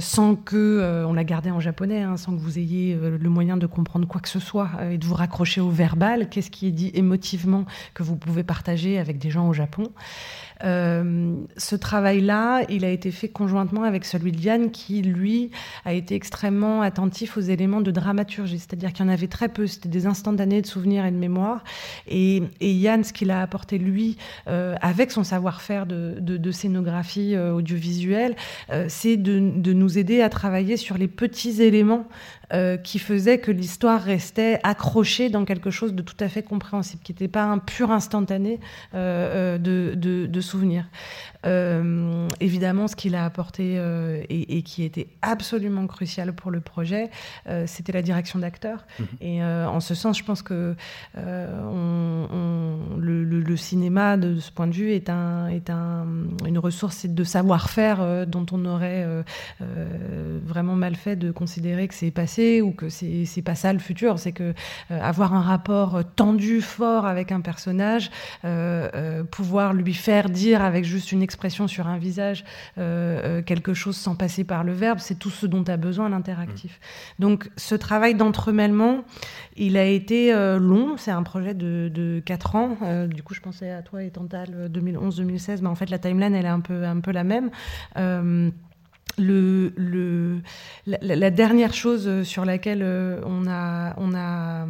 sans 0.00 0.34
que, 0.36 1.04
on 1.06 1.12
l'a 1.12 1.24
gardé 1.24 1.50
en 1.50 1.60
japonais, 1.60 2.02
hein, 2.02 2.16
sans 2.16 2.32
que 2.32 2.40
vous 2.40 2.58
ayez 2.58 2.96
le 2.96 3.28
moyen 3.28 3.56
de 3.56 3.66
comprendre 3.66 4.06
quoi 4.08 4.20
que 4.20 4.28
ce 4.28 4.40
soit 4.40 4.70
et 4.90 4.98
de 4.98 5.04
vous 5.04 5.14
raccrocher 5.14 5.60
au 5.60 5.70
verbal. 5.70 6.28
Qu'est-ce 6.28 6.50
qui 6.50 6.68
est 6.68 6.72
dit 6.72 6.90
émotivement 6.94 7.64
que 7.94 8.02
vous 8.02 8.16
pouvez 8.16 8.42
partager 8.42 8.98
avec 8.98 9.18
des 9.18 9.30
gens 9.30 9.48
au 9.48 9.52
Japon? 9.52 9.92
Euh, 10.64 11.34
ce 11.56 11.76
travail-là, 11.76 12.62
il 12.68 12.84
a 12.84 12.90
été 12.90 13.10
fait 13.10 13.28
conjointement 13.28 13.82
avec 13.82 14.04
celui 14.04 14.32
de 14.32 14.40
Yann, 14.40 14.70
qui, 14.70 15.02
lui, 15.02 15.50
a 15.84 15.92
été 15.92 16.14
extrêmement 16.14 16.82
attentif 16.82 17.36
aux 17.36 17.40
éléments 17.40 17.80
de 17.80 17.90
dramaturgie, 17.90 18.58
c'est-à-dire 18.58 18.92
qu'il 18.92 19.04
y 19.04 19.08
en 19.08 19.12
avait 19.12 19.26
très 19.26 19.48
peu, 19.48 19.66
c'était 19.66 19.88
des 19.88 20.06
instantanés 20.06 20.62
de 20.62 20.66
souvenirs 20.66 21.04
et 21.04 21.10
de 21.10 21.16
mémoire. 21.16 21.62
Et, 22.08 22.42
Yann, 22.60 23.04
ce 23.04 23.12
qu'il 23.12 23.30
a 23.30 23.42
apporté, 23.42 23.78
lui, 23.78 24.16
euh, 24.48 24.74
avec 24.80 25.10
son 25.10 25.24
savoir-faire 25.24 25.86
de, 25.86 26.50
scénographie 26.52 27.34
euh, 27.34 27.52
audiovisuelle, 27.52 28.36
c'est 28.88 29.16
de, 29.16 29.50
de, 29.56 29.72
nous 29.72 29.98
aider 29.98 30.22
à 30.22 30.28
travailler 30.28 30.76
sur 30.76 30.96
les 30.96 31.08
petits 31.08 31.60
éléments 31.60 32.06
euh, 32.52 32.76
qui 32.76 33.00
faisait 33.00 33.38
que 33.38 33.50
l'histoire 33.50 34.00
restait 34.00 34.60
accrochée 34.62 35.30
dans 35.30 35.44
quelque 35.44 35.70
chose 35.70 35.94
de 35.94 36.02
tout 36.02 36.16
à 36.20 36.28
fait 36.28 36.42
compréhensible, 36.42 37.02
qui 37.02 37.12
n'était 37.12 37.26
pas 37.26 37.42
un 37.42 37.58
pur 37.58 37.90
instantané 37.90 38.60
euh, 38.94 39.56
euh, 39.56 39.58
de, 39.58 39.94
de, 39.96 40.26
de 40.26 40.40
souvenirs. 40.40 40.84
Euh, 41.44 42.28
évidemment, 42.40 42.88
ce 42.88 42.96
qu'il 42.96 43.14
a 43.14 43.24
apporté 43.24 43.74
euh, 43.76 44.22
et, 44.28 44.62
qui 44.62 44.84
était 44.84 45.08
absolument 45.22 45.86
crucial 45.86 46.32
pour 46.32 46.50
le 46.50 46.60
projet, 46.60 47.10
euh, 47.48 47.64
c'était 47.66 47.92
la 47.92 48.02
direction 48.02 48.38
d'acteur. 48.38 48.86
Mhm. 48.98 49.06
Et 49.20 49.44
en 49.44 49.80
ce 49.80 49.94
sens, 49.94 50.18
je 50.18 50.24
pense 50.24 50.42
que 50.42 50.74
on, 51.16 52.78
le, 52.98 53.56
cinéma, 53.56 54.16
de, 54.16 54.38
ce 54.38 54.50
point 54.50 54.66
de 54.66 54.72
vue, 54.72 54.92
est, 54.92 55.08
un, 55.08 55.48
est 55.48 55.70
un, 55.70 56.06
une 56.46 56.58
ressource 56.58 57.06
de 57.06 57.24
savoir-faire 57.24 58.26
dont 58.26 58.46
on 58.52 58.64
aurait 58.64 59.06
vraiment 60.44 60.74
mal 60.74 60.94
fait 60.94 61.16
de 61.16 61.30
considérer 61.30 61.88
que 61.88 61.94
c'est 61.94 62.10
passé 62.10 62.60
ou 62.60 62.72
que 62.72 62.88
c'est 62.88 63.42
pas 63.44 63.54
ça 63.54 63.72
le 63.72 63.78
futur. 63.78 64.18
C'est 64.18 64.32
que 64.32 64.54
avoir 64.90 65.34
un 65.34 65.40
rapport 65.40 66.00
tendu, 66.16 66.60
fort 66.60 67.06
avec 67.06 67.32
un 67.32 67.40
personnage, 67.40 68.10
pouvoir 69.30 69.72
lui 69.72 69.94
faire 69.94 70.28
dire 70.28 70.62
avec 70.62 70.84
juste 70.84 71.12
une 71.12 71.22
expression 71.26 71.66
sur 71.66 71.88
un 71.88 71.98
visage, 71.98 72.44
euh, 72.78 73.20
euh, 73.38 73.42
quelque 73.42 73.74
chose 73.74 73.96
sans 73.96 74.14
passer 74.14 74.44
par 74.44 74.62
le 74.62 74.72
verbe, 74.72 75.00
c'est 75.00 75.18
tout 75.18 75.30
ce 75.30 75.46
dont 75.46 75.64
a 75.64 75.76
besoin 75.76 76.08
l'interactif. 76.08 76.78
Mm. 77.18 77.22
Donc 77.22 77.50
ce 77.56 77.74
travail 77.74 78.14
d'entremêlement, 78.14 79.04
il 79.56 79.76
a 79.76 79.84
été 79.84 80.32
euh, 80.32 80.58
long, 80.58 80.96
c'est 80.96 81.10
un 81.10 81.24
projet 81.24 81.54
de, 81.54 81.90
de 81.92 82.22
4 82.24 82.54
ans, 82.56 82.78
du 83.06 83.22
coup 83.24 83.34
je 83.34 83.40
pensais 83.40 83.70
à 83.70 83.82
toi 83.82 84.02
et 84.04 84.10
Tantal 84.10 84.70
2011-2016, 84.72 85.58
mais 85.62 85.68
en 85.68 85.74
fait 85.74 85.90
la 85.90 85.98
timeline 85.98 86.34
elle 86.34 86.46
est 86.46 86.48
un 86.48 86.60
peu, 86.60 86.84
un 86.84 87.00
peu 87.00 87.10
la 87.10 87.24
même. 87.24 87.50
Le, 89.18 89.72
le, 89.76 90.42
la, 90.84 90.98
la, 91.00 91.30
dernière 91.30 91.72
chose 91.72 92.24
sur 92.24 92.44
laquelle 92.44 92.82
on 93.24 93.46
a, 93.48 93.94
on 93.96 94.14
a 94.14 94.66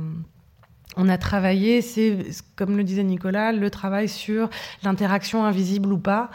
on 0.97 1.09
a 1.09 1.19
travaillé, 1.19 1.83
c'est, 1.83 2.17
comme 2.57 2.77
le 2.77 2.83
disait 2.83 3.03
Nicolas, 3.03 3.53
le 3.53 3.71
travail 3.71 4.09
sur 4.09 4.49
l'interaction 4.83 5.45
invisible 5.45 5.93
ou 5.93 5.99
pas. 5.99 6.31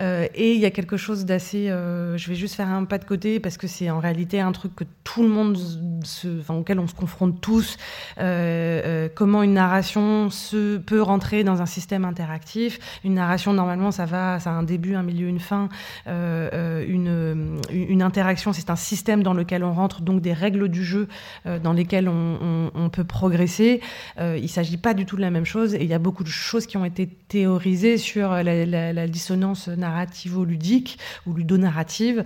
Euh, 0.00 0.26
et 0.34 0.52
il 0.52 0.60
y 0.60 0.66
a 0.66 0.70
quelque 0.70 0.98
chose 0.98 1.24
d'assez... 1.24 1.70
Euh, 1.70 2.18
je 2.18 2.28
vais 2.28 2.34
juste 2.34 2.54
faire 2.54 2.68
un 2.68 2.84
pas 2.84 2.98
de 2.98 3.06
côté 3.06 3.40
parce 3.40 3.56
que 3.56 3.66
c'est 3.66 3.88
en 3.90 3.98
réalité 3.98 4.40
un 4.40 4.52
truc 4.52 4.74
que 4.76 4.84
tout 5.02 5.22
le 5.22 5.30
monde, 5.30 5.56
se, 6.04 6.40
enfin, 6.40 6.54
auquel 6.54 6.78
on 6.78 6.86
se 6.86 6.94
confronte 6.94 7.40
tous. 7.40 7.78
Euh, 8.18 9.08
comment 9.14 9.42
une 9.42 9.54
narration 9.54 10.28
se, 10.28 10.76
peut 10.76 11.00
rentrer 11.00 11.42
dans 11.42 11.62
un 11.62 11.66
système 11.66 12.04
interactif. 12.04 12.78
Une 13.04 13.14
narration, 13.14 13.54
normalement, 13.54 13.92
ça 13.92 14.04
va, 14.04 14.40
ça 14.40 14.50
a 14.50 14.52
un 14.52 14.62
début, 14.62 14.94
un 14.94 15.02
milieu, 15.02 15.28
une 15.28 15.40
fin. 15.40 15.70
une, 16.06 17.60
une 17.70 18.02
interaction, 18.02 18.52
c'est 18.52 18.68
un 18.68 18.76
système 18.76 19.22
dans 19.22 19.34
lequel 19.34 19.64
on 19.64 19.72
rentre, 19.72 20.02
donc 20.02 20.20
des 20.20 20.32
règles 20.34 20.68
du 20.68 20.84
jeu 20.84 21.08
dans 21.44 21.72
lesquelles 21.72 22.08
on, 22.08 22.70
on 22.74 22.88
peut 22.90 23.04
progresser. 23.04 23.80
Il 24.18 24.42
ne 24.42 24.46
s'agit 24.46 24.76
pas 24.76 24.94
du 24.94 25.06
tout 25.06 25.16
de 25.16 25.20
la 25.20 25.30
même 25.30 25.44
chose. 25.44 25.74
Et 25.74 25.82
il 25.82 25.88
y 25.88 25.94
a 25.94 25.98
beaucoup 25.98 26.24
de 26.24 26.28
choses 26.28 26.66
qui 26.66 26.76
ont 26.76 26.84
été 26.84 27.06
théorisées 27.06 27.98
sur 27.98 28.30
la, 28.30 28.92
la 28.92 29.08
dissonance 29.08 29.68
narrativo-ludique 29.68 30.98
ou 31.26 31.34
ludonarrative. 31.34 32.24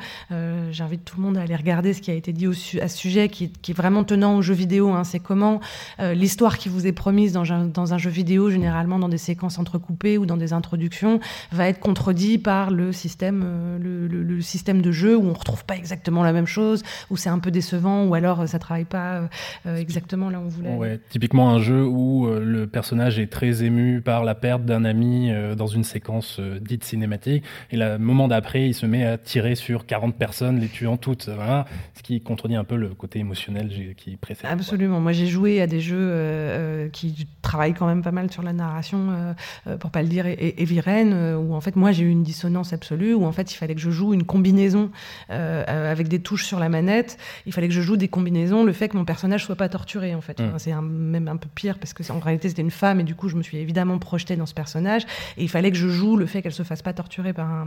J'invite 0.71 1.05
tout 1.05 1.17
le 1.17 1.23
monde 1.23 1.37
à 1.37 1.43
aller 1.43 1.57
regarder 1.57 1.93
ce 1.93 2.01
qui 2.01 2.11
a 2.11 2.15
été 2.15 2.33
dit 2.33 2.47
au 2.47 2.53
à 2.81 2.89
ce 2.89 2.97
sujet, 2.97 3.29
qui, 3.29 3.51
qui, 3.51 3.73
est 3.73 3.75
vraiment 3.75 4.05
tenant 4.05 4.37
au 4.37 4.43
jeu 4.43 4.55
vidéo. 4.55 4.91
Hein. 4.91 5.05
C'est 5.05 5.21
comment 5.21 5.61
l'histoire 5.99 6.59
qui 6.59 6.69
vous 6.69 6.87
est 6.87 6.93
promise 6.93 7.33
dans 7.33 7.51
un, 7.53 7.67
dans 7.67 7.95
un 7.95 7.99
jeu 7.99 8.11
vidéo, 8.11 8.51
généralement 8.51 8.99
dans 8.99 9.09
des 9.09 9.19
séquences 9.19 9.59
entrecoupées 9.59 10.19
ou 10.19 10.27
dans 10.27 10.37
des 10.37 10.53
introductions, 10.53 11.21
va 11.53 11.69
être 11.69 11.81
contredit 11.81 12.39
par 12.39 12.71
le 12.71 12.93
système, 12.93 13.79
le, 13.81 14.07
le, 14.07 14.23
le 14.23 14.41
système 14.41 14.83
de 14.83 14.93
jeu 14.93 15.17
où 15.17 15.29
on 15.29 15.33
retrouve 15.33 15.65
pas 15.65 15.77
exactement 15.77 16.23
la 16.23 16.33
même 16.33 16.47
chose, 16.47 16.83
où 17.11 17.17
c'est 17.17 17.29
un 17.29 17.39
peu 17.39 17.51
décevant, 17.51 18.05
ou 18.05 18.15
alors 18.15 18.49
ça 18.49 18.59
travaille 18.59 18.85
pas 18.85 19.29
euh, 19.67 19.77
exactement 19.77 20.31
là 20.31 20.39
où 20.39 20.45
on 20.45 20.49
voulait. 20.49 20.75
Ouais, 20.75 21.01
typiquement 21.11 21.51
un 21.51 21.61
jeu 21.61 21.66
où 21.75 22.27
euh, 22.27 22.43
le 22.45 22.67
personnage 22.67 23.19
est 23.19 23.27
très 23.27 23.63
ému 23.63 24.01
par 24.01 24.25
la 24.25 24.35
perte 24.35 24.65
d'un 24.65 24.85
ami 24.85 25.31
euh, 25.31 25.55
dans 25.55 25.67
une 25.67 25.85
séquence 25.85 26.41
dite 26.61 26.85
cinématique, 26.85 27.45
et 27.71 27.77
le 27.77 27.99
moment 27.99 28.29
d'après, 28.29 28.69
il 28.69 28.75
se 28.75 28.87
met 28.87 29.05
à 29.05 29.19
tirer 29.19 29.55
sur 29.55 29.87
40 29.87 30.17
personnes, 30.17 30.61
les 30.61 30.69
tuant 30.69 30.97
toutes, 30.97 31.29
voilà, 31.29 31.67
ce 31.95 32.03
qui 32.03 32.21
contredit 32.21 32.57
un 32.57 32.65
peu 32.65 32.77
le 32.77 32.89
côté 32.91 33.19
émotionnel 33.19 33.71
qui 33.97 34.17
précède. 34.17 34.51
Absolument. 34.51 35.01
Moi, 35.01 35.13
j'ai 35.13 35.27
joué 35.27 35.61
à 35.61 35.67
des 35.67 35.81
jeux 35.81 36.89
qui 36.93 37.27
travaillent 37.43 37.75
quand 37.75 37.87
même 37.87 38.03
pas 38.03 38.13
mal 38.13 38.31
sur 38.31 38.43
la 38.43 38.53
narration, 38.53 39.35
pour 39.81 39.91
pas 39.91 40.03
le 40.03 40.09
dire, 40.09 40.27
et, 40.27 40.55
et 40.59 40.65
Viren, 40.65 41.37
où 41.37 41.55
en 41.55 41.61
fait, 41.61 41.77
moi, 41.77 41.93
j'ai 41.93 42.05
eu 42.05 42.11
une 42.11 42.23
dissonance 42.23 42.73
absolue, 42.73 43.15
où 43.15 43.25
en 43.25 43.33
fait, 43.33 43.53
il 43.53 43.57
fallait 43.57 43.75
que 43.75 43.81
je 43.81 43.91
joue 43.91 44.15
une 44.15 44.25
combinaison 44.25 44.91
euh, 45.31 45.93
avec 45.93 46.09
des 46.09 46.21
touches 46.21 46.45
sur 46.45 46.59
la 46.59 46.69
manette. 46.69 47.19
Il 47.47 47.53
fallait 47.53 47.69
que 47.69 47.75
je 47.75 47.81
joue 47.81 47.97
des 47.97 48.09
combinaisons, 48.09 48.65
le 48.65 48.73
fait 48.73 48.89
que 48.89 48.97
mon 48.97 49.05
personnage 49.05 49.45
soit 49.45 49.57
pas 49.57 49.69
torturé 49.69 50.15
en 50.15 50.21
fait. 50.21 50.41
Mm. 50.41 50.59
c'est 50.59 50.73
même 50.73 51.29
un 51.29 51.37
peu 51.37 51.49
pire 51.57 51.79
parce 51.81 51.93
que 51.93 52.09
en 52.13 52.21
réalité 52.21 52.49
c'était 52.49 52.63
une 52.63 52.71
femme 52.71 53.01
et 53.01 53.03
du 53.03 53.17
coup 53.17 53.29
je 53.29 53.35
me 53.35 53.43
suis 53.43 53.57
évidemment 53.57 53.99
projetée 53.99 54.37
dans 54.37 54.47
ce 54.47 54.55
personnage 54.55 55.03
et 55.37 55.43
il 55.43 55.49
fallait 55.49 55.73
que 55.73 55.77
je 55.77 55.89
joue 55.89 56.17
le 56.17 56.27
fait 56.27 56.43
qu'elle 56.43 56.53
se 56.53 56.63
fasse 56.63 56.83
pas 56.83 56.93
torturer 56.93 57.33
par 57.33 57.49
un, 57.51 57.67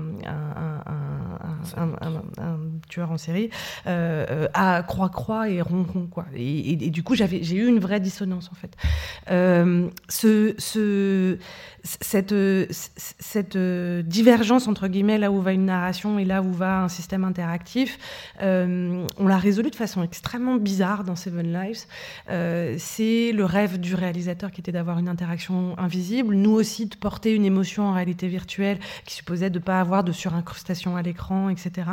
tueur 2.88 3.12
en 3.12 3.18
série 3.18 3.50
euh, 3.88 4.48
à 4.54 4.84
croix 4.84 5.10
croix 5.10 5.50
et 5.50 5.62
rond 5.62 5.84
rond 5.84 6.08
quoi. 6.08 6.26
Et, 6.36 6.76
du 6.76 7.04
coup 7.04 7.16
j'avais 7.16 7.44
j'ai 7.44 7.56
eu 7.58 7.68
une 7.68 7.80
vraie 7.80 8.00
dissonance 8.00 8.50
en 8.52 8.56
fait. 8.56 8.78
Euh, 9.32 9.90
ce, 10.08 10.54
ce 10.58 11.38
cette, 11.84 12.36
cette 12.72 13.58
divergence 13.58 14.68
entre 14.68 14.88
guillemets 14.88 15.18
là 15.18 15.32
où 15.32 15.42
va 15.42 15.54
une 15.54 15.66
narration 15.66 16.20
et 16.20 16.26
là 16.26 16.42
où 16.42 16.52
va 16.52 16.82
un 16.84 16.90
système 16.90 17.24
interactif, 17.24 17.98
euh, 18.42 19.06
on 19.18 19.28
l'a 19.28 19.38
résolu 19.38 19.70
de 19.70 19.76
façon 19.76 20.04
extrêmement 20.04 20.56
bizarre 20.56 21.04
dans 21.04 21.16
Seven 21.16 21.52
Lives. 21.52 21.86
Euh, 22.30 22.76
c'est 22.78 23.32
le 23.32 23.46
rêve 23.46 23.80
du 23.80 23.96
réalisateur 23.96 24.52
qui 24.52 24.62
était 24.62 24.72
d'avoir 24.72 25.00
une 25.00 25.10
interaction 25.10 25.78
invisible, 25.78 26.36
nous 26.36 26.52
aussi 26.52 26.86
de 26.86 26.96
porter 26.96 27.34
une 27.34 27.46
émotion 27.46 27.84
en 27.84 27.94
réalité 27.94 28.28
virtuelle 28.28 28.80
qui 29.06 29.16
supposait 29.16 29.50
de 29.50 29.60
ne 29.60 29.64
pas 29.64 29.80
avoir 29.80 30.04
de 30.04 30.12
surincrustation 30.12 30.96
à 30.96 31.02
l'écran, 31.02 31.50
etc 31.50 31.84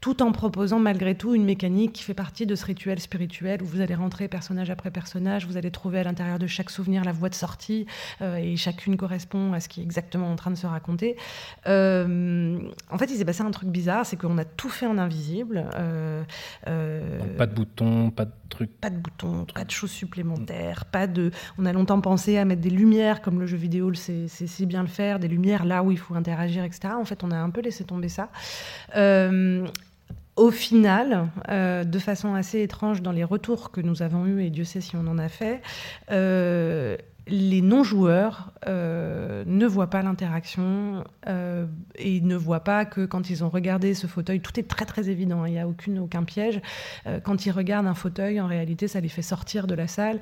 tout 0.00 0.22
en 0.22 0.32
proposant 0.32 0.78
malgré 0.78 1.14
tout 1.14 1.34
une 1.34 1.44
mécanique 1.44 1.92
qui 1.92 2.02
fait 2.02 2.14
partie 2.14 2.46
de 2.46 2.54
ce 2.54 2.64
rituel 2.64 2.98
spirituel 3.00 3.62
où 3.62 3.66
vous 3.66 3.82
allez 3.82 3.94
rentrer 3.94 4.28
personnage 4.28 4.70
après 4.70 4.90
personnage, 4.90 5.46
vous 5.46 5.58
allez 5.58 5.70
trouver 5.70 5.98
à 5.98 6.04
l'intérieur 6.04 6.38
de 6.38 6.46
chaque 6.46 6.70
souvenir 6.70 7.04
la 7.04 7.12
voie 7.12 7.28
de 7.28 7.34
sortie 7.34 7.86
euh, 8.22 8.36
et 8.36 8.56
chacune 8.56 8.96
correspond 8.96 9.52
à 9.52 9.60
ce 9.60 9.68
qui 9.68 9.80
est 9.80 9.82
exactement 9.82 10.30
en 10.30 10.36
train 10.36 10.50
de 10.50 10.56
se 10.56 10.66
raconter. 10.66 11.16
Euh, 11.66 12.58
en 12.90 12.96
fait, 12.96 13.10
il 13.10 13.18
s'est 13.18 13.26
passé 13.26 13.42
un 13.42 13.50
truc 13.50 13.68
bizarre, 13.68 14.06
c'est 14.06 14.16
qu'on 14.16 14.38
a 14.38 14.44
tout 14.44 14.70
fait 14.70 14.86
en 14.86 14.96
invisible. 14.96 15.68
Euh, 15.74 16.22
pas 17.36 17.46
de 17.46 17.54
boutons, 17.54 18.10
pas 18.10 18.24
de 18.24 18.32
trucs. 18.48 18.70
Pas 18.80 18.90
de 18.90 18.96
boutons, 18.96 19.44
pas 19.54 19.64
de 19.64 19.70
choses 19.70 19.90
supplémentaires, 19.90 20.86
pas 20.86 21.06
de. 21.06 21.30
On 21.58 21.66
a 21.66 21.74
longtemps 21.74 22.00
pensé 22.00 22.38
à 22.38 22.46
mettre 22.46 22.62
des 22.62 22.70
lumières, 22.70 23.20
comme 23.20 23.38
le 23.38 23.46
jeu 23.46 23.58
vidéo 23.58 23.92
c'est 23.94 24.28
si 24.28 24.66
bien 24.66 24.80
le 24.80 24.88
faire, 24.88 25.18
des 25.18 25.28
lumières 25.28 25.66
là 25.66 25.82
où 25.82 25.90
il 25.90 25.98
faut 25.98 26.14
interagir, 26.14 26.64
etc. 26.64 26.94
En 26.94 27.04
fait, 27.04 27.22
on 27.22 27.30
a 27.30 27.36
un 27.36 27.50
peu 27.50 27.60
laissé 27.60 27.84
tomber 27.84 28.08
ça 28.08 28.30
au 30.40 30.50
final, 30.50 31.28
euh, 31.50 31.84
de 31.84 31.98
façon 31.98 32.34
assez 32.34 32.62
étrange 32.62 33.02
dans 33.02 33.12
les 33.12 33.24
retours 33.24 33.70
que 33.70 33.82
nous 33.82 34.00
avons 34.00 34.24
eus, 34.24 34.42
et 34.42 34.48
Dieu 34.48 34.64
sait 34.64 34.80
si 34.80 34.96
on 34.96 35.06
en 35.06 35.18
a 35.18 35.28
fait, 35.28 35.60
euh, 36.10 36.96
les 37.26 37.60
non-joueurs 37.60 38.52
euh, 38.66 39.44
ne 39.46 39.66
voient 39.66 39.90
pas 39.90 40.02
l'interaction 40.02 41.04
euh, 41.28 41.66
et 41.96 42.20
ne 42.20 42.36
voient 42.36 42.64
pas 42.64 42.84
que 42.84 43.06
quand 43.06 43.30
ils 43.30 43.44
ont 43.44 43.48
regardé 43.48 43.94
ce 43.94 44.06
fauteuil, 44.06 44.40
tout 44.40 44.58
est 44.58 44.68
très 44.68 44.84
très 44.84 45.08
évident, 45.08 45.42
hein, 45.42 45.48
il 45.48 45.52
n'y 45.52 45.58
a 45.58 45.68
aucune, 45.68 45.98
aucun 45.98 46.24
piège. 46.24 46.60
Euh, 47.06 47.20
quand 47.20 47.46
ils 47.46 47.50
regardent 47.50 47.86
un 47.86 47.94
fauteuil, 47.94 48.40
en 48.40 48.46
réalité, 48.46 48.88
ça 48.88 49.00
les 49.00 49.08
fait 49.08 49.22
sortir 49.22 49.66
de 49.66 49.74
la 49.74 49.86
salle. 49.86 50.20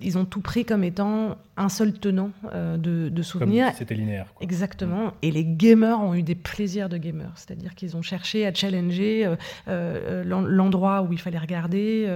ils 0.00 0.18
ont 0.18 0.24
tout 0.24 0.40
pris 0.40 0.64
comme 0.64 0.84
étant 0.84 1.36
un 1.56 1.68
seul 1.68 1.92
tenant 1.92 2.30
de, 2.52 3.08
de, 3.08 3.22
souvenirs. 3.22 3.72
C'était 3.76 3.94
linéaire. 3.94 4.26
Exactement. 4.40 5.12
Et 5.22 5.30
les 5.30 5.44
gamers 5.44 6.00
ont 6.00 6.14
eu 6.14 6.22
des 6.22 6.34
plaisirs 6.34 6.88
de 6.88 6.96
gamers, 6.96 7.32
c'est-à-dire 7.36 7.74
qu'ils 7.74 7.96
ont 7.96 8.02
cherché 8.02 8.46
à 8.46 8.54
challenger 8.54 9.34
l'endroit 9.66 11.02
où 11.02 11.12
il 11.12 11.18
fallait 11.18 11.38
regarder, 11.38 12.08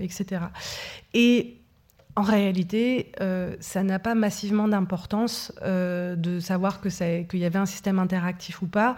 etc. 0.00 0.42
Et 1.14 1.57
en 2.18 2.22
réalité, 2.22 3.12
euh, 3.20 3.54
ça 3.60 3.84
n'a 3.84 4.00
pas 4.00 4.16
massivement 4.16 4.66
d'importance 4.66 5.52
euh, 5.62 6.16
de 6.16 6.40
savoir 6.40 6.80
qu'il 6.80 7.38
y 7.38 7.44
avait 7.44 7.60
un 7.60 7.64
système 7.64 8.00
interactif 8.00 8.60
ou 8.60 8.66
pas, 8.66 8.96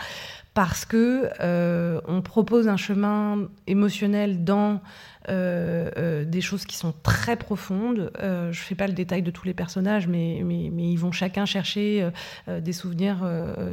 parce 0.54 0.86
que 0.86 1.28
euh, 1.40 2.00
on 2.08 2.22
propose 2.22 2.66
un 2.66 2.78
chemin 2.78 3.46
émotionnel 3.66 4.42
dans 4.42 4.80
des 5.28 6.40
choses 6.40 6.64
qui 6.64 6.76
sont 6.76 6.94
très 7.02 7.36
profondes. 7.36 8.10
je 8.18 8.48
ne 8.48 8.52
fais 8.52 8.74
pas 8.74 8.86
le 8.86 8.92
détail 8.92 9.22
de 9.22 9.30
tous 9.30 9.46
les 9.46 9.54
personnages, 9.54 10.06
mais, 10.06 10.38
ils 10.38 10.98
vont 10.98 11.12
chacun 11.12 11.44
chercher 11.46 12.08
des 12.48 12.72
souvenirs 12.72 13.18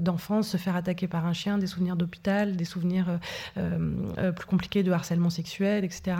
d'enfance, 0.02 0.50
se 0.50 0.58
faire 0.58 0.76
attaquer 0.76 1.08
par 1.08 1.26
un 1.26 1.34
chien, 1.34 1.58
des 1.58 1.68
souvenirs 1.68 1.96
d'hôpital, 1.96 2.56
des 2.56 2.66
souvenirs 2.66 3.20
plus 3.56 4.46
compliqués 4.46 4.84
de 4.84 4.92
harcèlement 4.92 5.30
sexuel, 5.30 5.84
etc. 5.84 6.18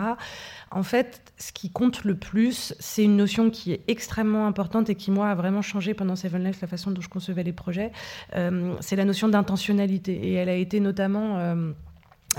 En 0.70 0.82
fait, 0.82 1.22
ce 1.38 1.52
qui 1.52 1.70
compte 1.70 2.04
le 2.04 2.16
plus, 2.16 2.74
c'est 2.78 3.04
une 3.04 3.16
notion 3.16 3.50
qui 3.50 3.72
est 3.72 3.82
extrêmement 3.88 4.46
importante 4.46 4.90
et 4.90 4.94
qui, 4.94 5.10
moi, 5.10 5.28
a 5.28 5.34
vraiment 5.34 5.62
changé 5.62 5.94
pendant 5.94 6.16
Seven 6.16 6.42
Lives 6.42 6.58
la 6.60 6.68
façon 6.68 6.90
dont 6.90 7.00
je 7.00 7.08
concevais 7.08 7.42
les 7.42 7.52
projets. 7.52 7.92
c'est 8.80 8.96
la 8.96 9.04
notion 9.04 9.28
d'intentionnalité. 9.28 10.12
Et 10.12 10.34
elle 10.34 10.48
a 10.48 10.54
été 10.54 10.80
notamment 10.80 11.38
euh, 11.38 11.72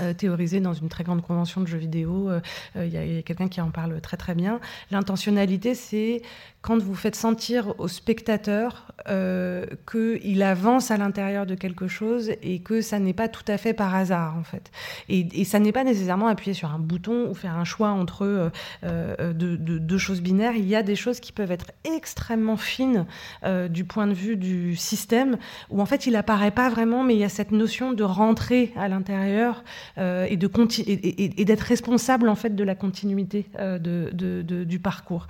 euh, 0.00 0.12
théorisée 0.12 0.60
dans 0.60 0.74
une 0.74 0.88
très 0.88 1.04
grande 1.04 1.22
convention 1.22 1.60
de 1.60 1.66
jeux 1.66 1.78
vidéo. 1.78 2.30
Euh, 2.30 2.40
il 2.76 2.88
y 2.88 3.18
a, 3.18 3.22
quelqu'un 3.22 3.48
qui 3.48 3.60
en 3.60 3.70
parle 3.70 4.00
très 4.00 4.16
très 4.16 4.34
bien. 4.34 4.60
L'intentionnalité, 4.90 5.74
c'est 5.74 6.22
quand 6.62 6.78
vous 6.78 6.94
faites 6.94 7.16
sentir 7.16 7.74
au 7.78 7.88
spectateur 7.88 8.92
euh, 9.08 9.64
qu'il 9.90 10.42
avance 10.42 10.90
à 10.90 10.98
l'intérieur 10.98 11.46
de 11.46 11.54
quelque 11.54 11.88
chose 11.88 12.32
et 12.42 12.60
que 12.60 12.82
ça 12.82 12.98
n'est 12.98 13.14
pas 13.14 13.28
tout 13.28 13.44
à 13.48 13.56
fait 13.56 13.72
par 13.72 13.94
hasard 13.94 14.36
en 14.36 14.42
fait. 14.42 14.70
Et, 15.08 15.44
ça 15.44 15.58
n'est 15.58 15.72
pas 15.72 15.84
nécessairement 15.84 16.28
appuyer 16.28 16.52
sur 16.52 16.70
un 16.70 16.78
bouton 16.78 17.28
ou 17.28 17.34
faire 17.34 17.56
un 17.56 17.64
choix 17.64 17.90
entre 17.90 18.24
euh, 18.26 18.50
euh 18.84 19.32
deux 19.32 19.56
de, 19.56 19.78
de 19.78 19.98
choses 19.98 20.20
binaires. 20.20 20.54
Il 20.54 20.68
y 20.68 20.76
a 20.76 20.82
des 20.82 20.96
choses 20.96 21.18
qui 21.18 21.32
peuvent 21.32 21.50
être 21.50 21.72
extrêmement 21.84 22.58
fines 22.58 23.06
euh, 23.44 23.68
du 23.68 23.84
point 23.84 24.06
de 24.06 24.12
vue 24.12 24.36
du 24.36 24.76
système 24.76 25.38
où 25.70 25.80
en 25.80 25.86
fait 25.86 26.06
il 26.06 26.14
apparaît 26.14 26.50
pas 26.50 26.68
vraiment, 26.68 27.02
mais 27.02 27.14
il 27.14 27.20
y 27.20 27.24
a 27.24 27.30
cette 27.30 27.52
notion 27.52 27.92
de 27.92 28.04
rentrer 28.04 28.72
à 28.76 28.88
l'intérieur 28.88 29.64
euh, 29.64 29.89
et 29.96 30.36
de 30.36 30.50
et, 30.86 31.44
d'être 31.44 31.60
responsable 31.60 32.28
en 32.28 32.34
fait 32.34 32.54
de 32.54 32.64
la 32.64 32.74
continuité 32.74 33.46
de, 33.58 34.64
du 34.64 34.78
parcours 34.78 35.26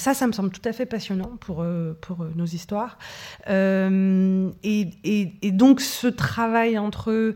ça, 0.00 0.14
ça 0.14 0.26
me 0.26 0.32
semble 0.32 0.50
tout 0.50 0.66
à 0.68 0.72
fait 0.72 0.86
passionnant 0.86 1.36
pour, 1.40 1.62
euh, 1.62 1.96
pour 2.00 2.22
euh, 2.22 2.32
nos 2.34 2.46
histoires. 2.46 2.98
Euh, 3.48 4.50
et, 4.62 5.30
donc, 5.52 5.80
ce 5.80 6.06
travail 6.06 6.78
entre 6.78 7.34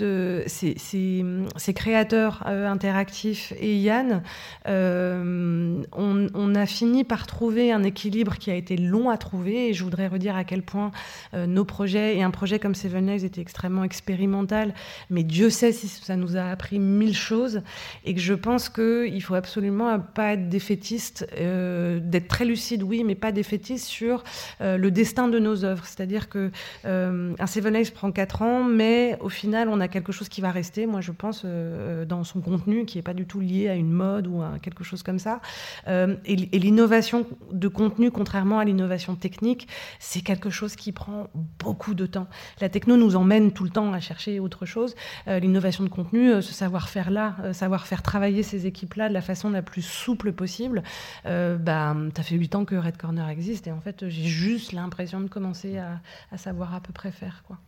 euh, 0.00 0.44
ces, 0.46 1.74
créateurs 1.74 2.44
euh, 2.46 2.68
interactifs 2.68 3.52
et 3.58 3.78
Yann, 3.78 4.22
euh, 4.68 5.82
on, 5.92 6.26
on, 6.34 6.54
a 6.54 6.66
fini 6.66 7.04
par 7.04 7.26
trouver 7.26 7.72
un 7.72 7.82
équilibre 7.82 8.36
qui 8.36 8.50
a 8.50 8.54
été 8.54 8.76
long 8.76 9.08
à 9.08 9.16
trouver. 9.16 9.68
Et 9.68 9.74
je 9.74 9.84
voudrais 9.84 10.08
redire 10.08 10.36
à 10.36 10.44
quel 10.44 10.62
point 10.62 10.90
nos 11.34 11.64
projets, 11.64 12.16
et 12.16 12.22
un 12.22 12.30
projet 12.30 12.58
comme 12.58 12.74
Seven 12.74 13.06
Lives 13.06 13.24
était 13.24 13.40
extrêmement 13.40 13.84
expérimental, 13.84 14.74
mais 15.10 15.22
Dieu 15.22 15.50
sait 15.50 15.72
si 15.72 15.88
ça 15.88 16.16
nous 16.16 16.36
a 16.36 16.44
appris 16.44 16.78
mille 16.78 17.16
choses. 17.16 17.62
Et 18.04 18.14
que 18.14 18.20
je 18.20 18.34
pense 18.34 18.68
qu'il 18.68 19.22
faut 19.22 19.34
absolument 19.34 19.98
pas 20.00 20.34
être 20.34 20.48
défaitiste, 20.48 21.26
d'être 21.32 22.28
très 22.28 22.44
lucide, 22.44 22.82
oui, 22.82 23.04
mais 23.04 23.14
pas 23.14 23.32
défaitiste 23.32 23.86
sur 23.86 24.24
le 24.60 24.90
destin 24.90 25.28
de 25.28 25.38
nos 25.38 25.64
œuvres. 25.64 25.84
C'est-à-dire 25.86 26.28
que 26.28 26.50
un 26.84 27.46
Seven 27.46 27.74
Lives 27.74 27.92
prend 27.92 28.12
quatre 28.12 28.42
ans, 28.42 28.64
mais 28.64 29.18
au 29.20 29.28
final, 29.28 29.68
on 29.68 29.80
a 29.80 29.88
quelque 29.88 30.12
chose 30.12 30.28
qui 30.28 30.40
va 30.40 30.50
rester, 30.50 30.86
moi 30.86 31.00
je 31.00 31.12
pense, 31.12 31.42
euh, 31.44 32.04
dans 32.04 32.24
son 32.24 32.40
contenu, 32.40 32.84
qui 32.84 32.98
n'est 32.98 33.02
pas 33.02 33.14
du 33.14 33.26
tout 33.26 33.40
lié 33.40 33.68
à 33.68 33.74
une 33.74 33.90
mode 33.90 34.26
ou 34.26 34.42
à 34.42 34.58
quelque 34.60 34.84
chose 34.84 35.02
comme 35.02 35.18
ça. 35.18 35.40
Euh, 35.88 36.16
et, 36.24 36.36
l'innovation 36.36 37.26
de 37.50 37.68
contenu, 37.68 38.10
contrairement 38.10 38.58
à 38.58 38.64
l'innovation 38.64 39.16
technique, 39.16 39.68
c'est 39.98 40.20
quelque 40.20 40.50
chose 40.50 40.76
qui 40.76 40.92
prend 40.92 41.28
beaucoup 41.58 41.94
de 41.94 42.06
temps. 42.06 42.28
La 42.60 42.68
techno 42.68 42.96
nous 42.96 43.16
emmène 43.16 43.52
tout 43.52 43.64
le 43.64 43.70
temps 43.70 43.92
à 43.92 44.00
chercher 44.00 44.38
autre 44.38 44.64
chose 44.64 44.71
chose. 44.72 44.94
L'innovation 45.26 45.84
de 45.84 45.88
contenu, 45.88 46.42
ce 46.42 46.52
savoir-faire 46.52 47.10
là, 47.10 47.36
savoir 47.52 47.86
faire 47.86 48.02
travailler 48.02 48.42
ces 48.42 48.66
équipes-là 48.66 49.08
de 49.08 49.14
la 49.14 49.20
façon 49.20 49.50
la 49.50 49.62
plus 49.62 49.82
souple 49.82 50.32
possible. 50.32 50.82
bah, 51.24 51.96
ça 52.16 52.22
fait 52.22 52.36
huit 52.36 52.54
ans 52.54 52.64
que 52.64 52.74
Red 52.74 52.96
Corner 52.96 53.28
existe 53.28 53.66
et 53.66 53.72
en 53.72 53.80
fait, 53.80 54.08
j'ai 54.08 54.24
juste 54.24 54.72
l'impression 54.72 55.20
de 55.20 55.28
commencer 55.28 55.78
à, 55.78 56.36
savoir 56.36 56.74
à 56.74 56.80
peu 56.80 56.92
près 56.92 57.12
faire. 57.12 57.42
Quoi. 57.46 57.58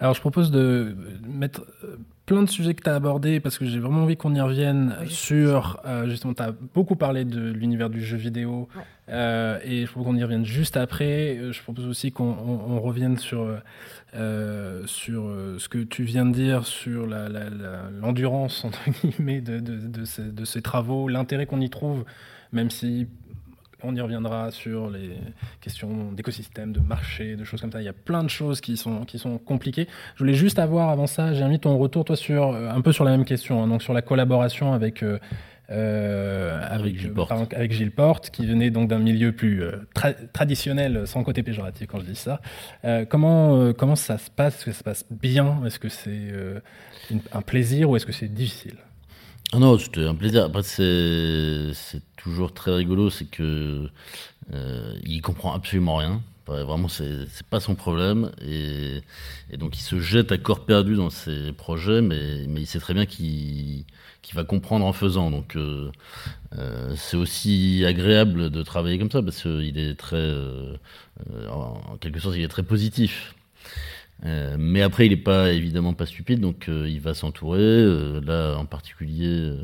Alors 0.00 0.14
je 0.14 0.20
propose 0.20 0.50
de 0.50 0.96
mettre 1.26 1.62
euh, 1.84 1.96
plein 2.26 2.42
de 2.42 2.48
sujets 2.48 2.74
que 2.74 2.82
tu 2.82 2.90
as 2.90 2.94
abordés 2.94 3.40
parce 3.40 3.58
que 3.58 3.66
j'ai 3.66 3.78
vraiment 3.78 4.02
envie 4.02 4.16
qu'on 4.16 4.34
y 4.34 4.40
revienne 4.40 4.94
sur, 5.06 5.80
euh, 5.84 6.08
justement, 6.08 6.34
tu 6.34 6.42
as 6.42 6.52
beaucoup 6.52 6.96
parlé 6.96 7.24
de 7.24 7.52
l'univers 7.52 7.90
du 7.90 8.02
jeu 8.02 8.16
vidéo 8.16 8.68
euh, 9.08 9.58
et 9.64 9.84
je 9.84 9.90
propose 9.90 10.06
qu'on 10.06 10.16
y 10.16 10.22
revienne 10.22 10.44
juste 10.44 10.76
après. 10.76 11.38
Je 11.52 11.62
propose 11.62 11.86
aussi 11.86 12.12
qu'on 12.12 12.80
revienne 12.80 13.18
sur, 13.18 13.46
sur 14.86 15.22
ce 15.58 15.68
que 15.68 15.78
tu 15.78 16.04
viens 16.04 16.24
de 16.24 16.32
dire 16.32 16.66
sur 16.66 17.06
l'endurance, 17.06 18.64
entre 18.64 18.80
guillemets, 18.90 19.40
de, 19.40 19.58
de, 19.60 20.04
ces, 20.04 20.22
de 20.22 20.44
ces 20.44 20.62
travaux, 20.62 21.08
l'intérêt 21.08 21.46
qu'on 21.46 21.60
y 21.60 21.70
trouve, 21.70 22.04
même 22.52 22.70
si 22.70 23.06
on 23.84 23.94
y 23.94 24.00
reviendra 24.00 24.50
sur 24.50 24.90
les 24.90 25.10
questions 25.60 26.12
d'écosystème, 26.12 26.72
de 26.72 26.80
marché, 26.80 27.36
de 27.36 27.44
choses 27.44 27.60
comme 27.60 27.72
ça. 27.72 27.80
Il 27.80 27.84
y 27.84 27.88
a 27.88 27.92
plein 27.92 28.22
de 28.22 28.28
choses 28.28 28.60
qui 28.60 28.76
sont, 28.76 29.04
qui 29.04 29.18
sont 29.18 29.38
compliquées. 29.38 29.86
Je 30.14 30.20
voulais 30.20 30.34
juste 30.34 30.58
avoir 30.58 30.88
avant 30.90 31.06
ça, 31.06 31.34
j'ai 31.34 31.44
mis 31.44 31.60
ton 31.60 31.76
retour, 31.78 32.04
toi, 32.04 32.16
sur 32.16 32.48
euh, 32.48 32.70
un 32.70 32.80
peu 32.80 32.92
sur 32.92 33.04
la 33.04 33.10
même 33.10 33.24
question, 33.24 33.62
hein, 33.62 33.68
donc 33.68 33.82
sur 33.82 33.92
la 33.92 34.02
collaboration 34.02 34.72
avec. 34.72 35.02
Euh, 35.02 35.18
euh, 35.70 36.60
avec, 36.68 36.98
Gilles 36.98 37.14
Porte. 37.14 37.32
avec 37.32 37.72
Gilles 37.72 37.90
Porte, 37.90 38.28
qui 38.28 38.44
venait 38.44 38.68
donc 38.68 38.88
d'un 38.88 38.98
milieu 38.98 39.32
plus 39.32 39.62
traditionnel, 40.34 41.06
sans 41.06 41.24
côté 41.24 41.42
péjoratif 41.42 41.86
quand 41.86 42.00
je 42.00 42.04
dis 42.04 42.16
ça. 42.16 42.42
comment, 43.08 43.72
comment 43.72 43.96
ça 43.96 44.18
se 44.18 44.30
passe? 44.30 44.56
Est-ce 44.56 44.64
que 44.66 44.72
ça 44.72 44.78
se 44.80 44.84
passe 44.84 45.06
bien? 45.10 45.62
Est-ce 45.64 45.78
que 45.78 45.88
c'est 45.88 46.34
un 47.32 47.40
plaisir 47.40 47.88
ou 47.88 47.96
est-ce 47.96 48.04
que 48.04 48.12
c'est 48.12 48.28
difficile? 48.28 48.76
Ah 49.54 49.58
non, 49.60 49.78
c'était 49.78 50.04
un 50.04 50.16
plaisir. 50.16 50.44
Après, 50.46 50.64
c'est, 50.64 51.70
toujours 52.24 52.52
très 52.52 52.74
rigolo, 52.74 53.10
c'est 53.10 53.26
que 53.26 53.88
euh, 54.52 54.94
il 55.04 55.20
comprend 55.22 55.54
absolument 55.54 55.96
rien. 55.96 56.22
Vraiment, 56.46 56.88
c'est, 56.88 57.26
pas 57.48 57.60
son 57.60 57.74
problème. 57.74 58.30
Et, 58.46 59.02
donc, 59.56 59.78
il 59.78 59.80
se 59.80 59.98
jette 59.98 60.30
à 60.30 60.36
corps 60.36 60.66
perdu 60.66 60.94
dans 60.94 61.08
ses 61.08 61.52
projets, 61.52 62.02
mais, 62.02 62.44
il 62.44 62.66
sait 62.66 62.80
très 62.80 62.92
bien 62.92 63.06
qu'il, 63.06 63.84
va 64.34 64.44
comprendre 64.44 64.84
en 64.84 64.92
faisant. 64.92 65.30
Donc, 65.30 65.56
euh, 65.56 65.90
euh, 66.58 66.94
c'est 66.96 67.16
aussi 67.16 67.84
agréable 67.86 68.50
de 68.50 68.62
travailler 68.62 68.98
comme 68.98 69.10
ça, 69.10 69.22
parce 69.22 69.42
qu'il 69.42 69.78
est 69.78 69.94
très, 69.94 70.16
euh, 70.16 70.76
en 71.50 71.96
quelque 71.98 72.20
sorte, 72.20 72.36
il 72.36 72.42
est 72.42 72.48
très 72.48 72.62
positif. 72.62 73.34
Euh, 74.24 74.56
mais 74.58 74.82
après, 74.82 75.06
il 75.06 75.10
n'est 75.10 75.16
pas 75.16 75.52
évidemment 75.52 75.92
pas 75.92 76.06
stupide, 76.06 76.40
donc 76.40 76.68
euh, 76.68 76.88
il 76.88 77.00
va 77.00 77.14
s'entourer. 77.14 77.60
Euh, 77.60 78.20
là, 78.20 78.56
en 78.56 78.64
particulier 78.66 79.54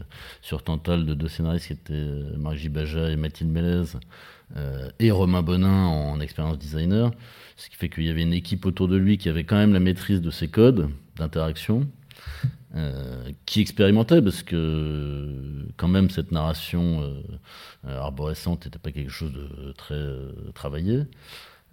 sur 0.43 0.63
Tantal, 0.63 1.07
de 1.07 1.15
deux 1.15 1.29
scénaristes 1.29 1.69
qui 1.69 1.73
étaient 1.73 2.37
Marc 2.37 2.69
Baja 2.69 3.11
et 3.11 3.17
Mathilde 3.17 3.51
Mélez, 3.51 3.85
et 4.99 5.13
Romain 5.13 5.43
Bonin 5.43 5.87
en 5.87 6.21
expérience 6.21 6.59
designer. 6.59 7.13
Ce 7.57 7.69
qui 7.71 7.77
fait 7.77 7.89
qu'il 7.89 8.05
y 8.05 8.11
avait 8.11 8.23
une 8.23 8.33
équipe 8.33 8.67
autour 8.67 8.89
de 8.89 8.97
lui 8.97 9.17
qui 9.17 9.29
avait 9.29 9.45
quand 9.45 9.57
même 9.57 9.73
la 9.73 9.81
maîtrise 9.81 10.21
de 10.21 10.31
ses 10.31 10.49
codes 10.49 10.89
d'interaction, 11.17 11.87
qui 13.47 13.61
expérimentait, 13.61 14.21
parce 14.21 14.43
que 14.43 15.67
quand 15.77 15.87
même 15.87 16.11
cette 16.11 16.33
narration 16.33 17.15
arborescente 17.87 18.65
n'était 18.65 18.81
pas 18.81 18.91
quelque 18.91 19.13
chose 19.13 19.33
de 19.33 19.73
très 19.73 20.03
travaillé. 20.53 21.05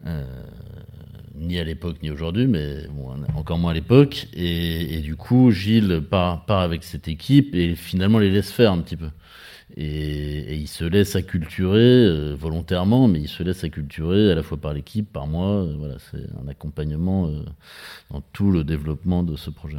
Euh, 0.06 0.24
ni 1.36 1.60
à 1.60 1.64
l'époque 1.64 1.98
ni 2.02 2.10
aujourd'hui, 2.10 2.48
mais 2.48 2.88
encore 3.36 3.60
moins 3.60 3.72
à 3.72 3.74
l'époque. 3.74 4.28
Et, 4.34 5.02
du 5.02 5.16
coup, 5.16 5.52
Gilles 5.52 6.02
part, 6.10 6.45
part, 6.45 6.62
avec 6.62 6.84
cette 6.84 7.08
équipe 7.08 7.54
et 7.54 7.76
finalement 7.76 8.18
les 8.18 8.32
laisse 8.32 8.52
faire 8.52 8.72
un 8.72 8.80
petit 8.80 8.98
peu. 8.98 9.10
Et, 9.76 10.56
il 10.56 10.68
se 10.68 10.84
laisse 10.84 11.16
acculturer 11.16 11.80
euh, 11.80 12.36
volontairement, 12.36 13.08
mais 13.08 13.20
il 13.20 13.28
se 13.28 13.43
laisse 13.43 13.64
acculturer 13.64 14.32
à 14.32 14.36
la 14.36 14.41
fois 14.41 14.58
par 14.58 14.74
l'équipe, 14.74 15.12
par 15.12 15.28
moi. 15.28 15.68
voilà, 15.78 15.98
c'est 16.10 16.26
un 16.43 16.48
accompagnement 16.48 17.28
euh, 17.28 17.43
dans 18.10 18.22
tout 18.34 18.52
le 18.52 18.64
développement 18.64 19.22
de 19.22 19.36
ce 19.36 19.52
projet. 19.52 19.78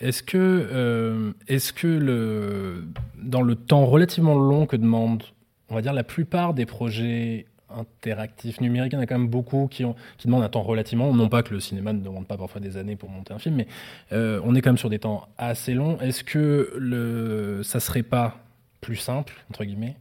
Est-ce 0.00 0.22
que, 0.22 1.34
est-ce 1.48 1.72
que 1.72 1.88
le, 1.88 2.84
dans 3.20 3.42
le 3.42 3.56
temps 3.56 3.84
relativement 3.84 4.34
long 4.34 4.66
que 4.66 4.76
demande, 4.76 5.24
on 5.68 5.74
va 5.74 5.82
dire, 5.82 5.92
la 5.92 6.04
plupart 6.04 6.54
des 6.54 6.66
projets 6.66 7.47
interactif 7.70 8.60
numérique, 8.60 8.92
il 8.92 8.96
y 8.96 8.98
en 8.98 9.02
a 9.02 9.06
quand 9.06 9.18
même 9.18 9.28
beaucoup 9.28 9.68
qui, 9.68 9.84
demandent 10.24 10.42
un 10.42 10.48
temps 10.48 10.62
relativement, 10.62 11.12
non 11.12 11.28
pas 11.28 11.42
que 11.42 11.52
le 11.52 11.60
cinéma 11.60 11.92
ne 11.92 12.00
demande 12.00 12.26
pas 12.26 12.36
parfois 12.36 12.60
des 12.60 12.76
années 12.76 12.96
pour 12.96 13.10
monter 13.10 13.34
un 13.34 13.38
film, 13.38 13.56
mais 13.56 13.66
euh, 14.12 14.40
on 14.44 14.54
est 14.54 14.60
quand 14.60 14.70
même 14.70 14.78
sur 14.78 14.90
des 14.90 14.98
temps 14.98 15.28
assez 15.36 15.74
longs. 15.74 15.98
Est-ce 16.00 16.24
que 16.24 16.72
le, 16.78 17.62
ça 17.62 17.80
serait 17.80 18.02
pas 18.02 18.38
plus 18.80 18.96
simple, 18.96 19.34
entre 19.50 19.64
guillemets, 19.64 19.96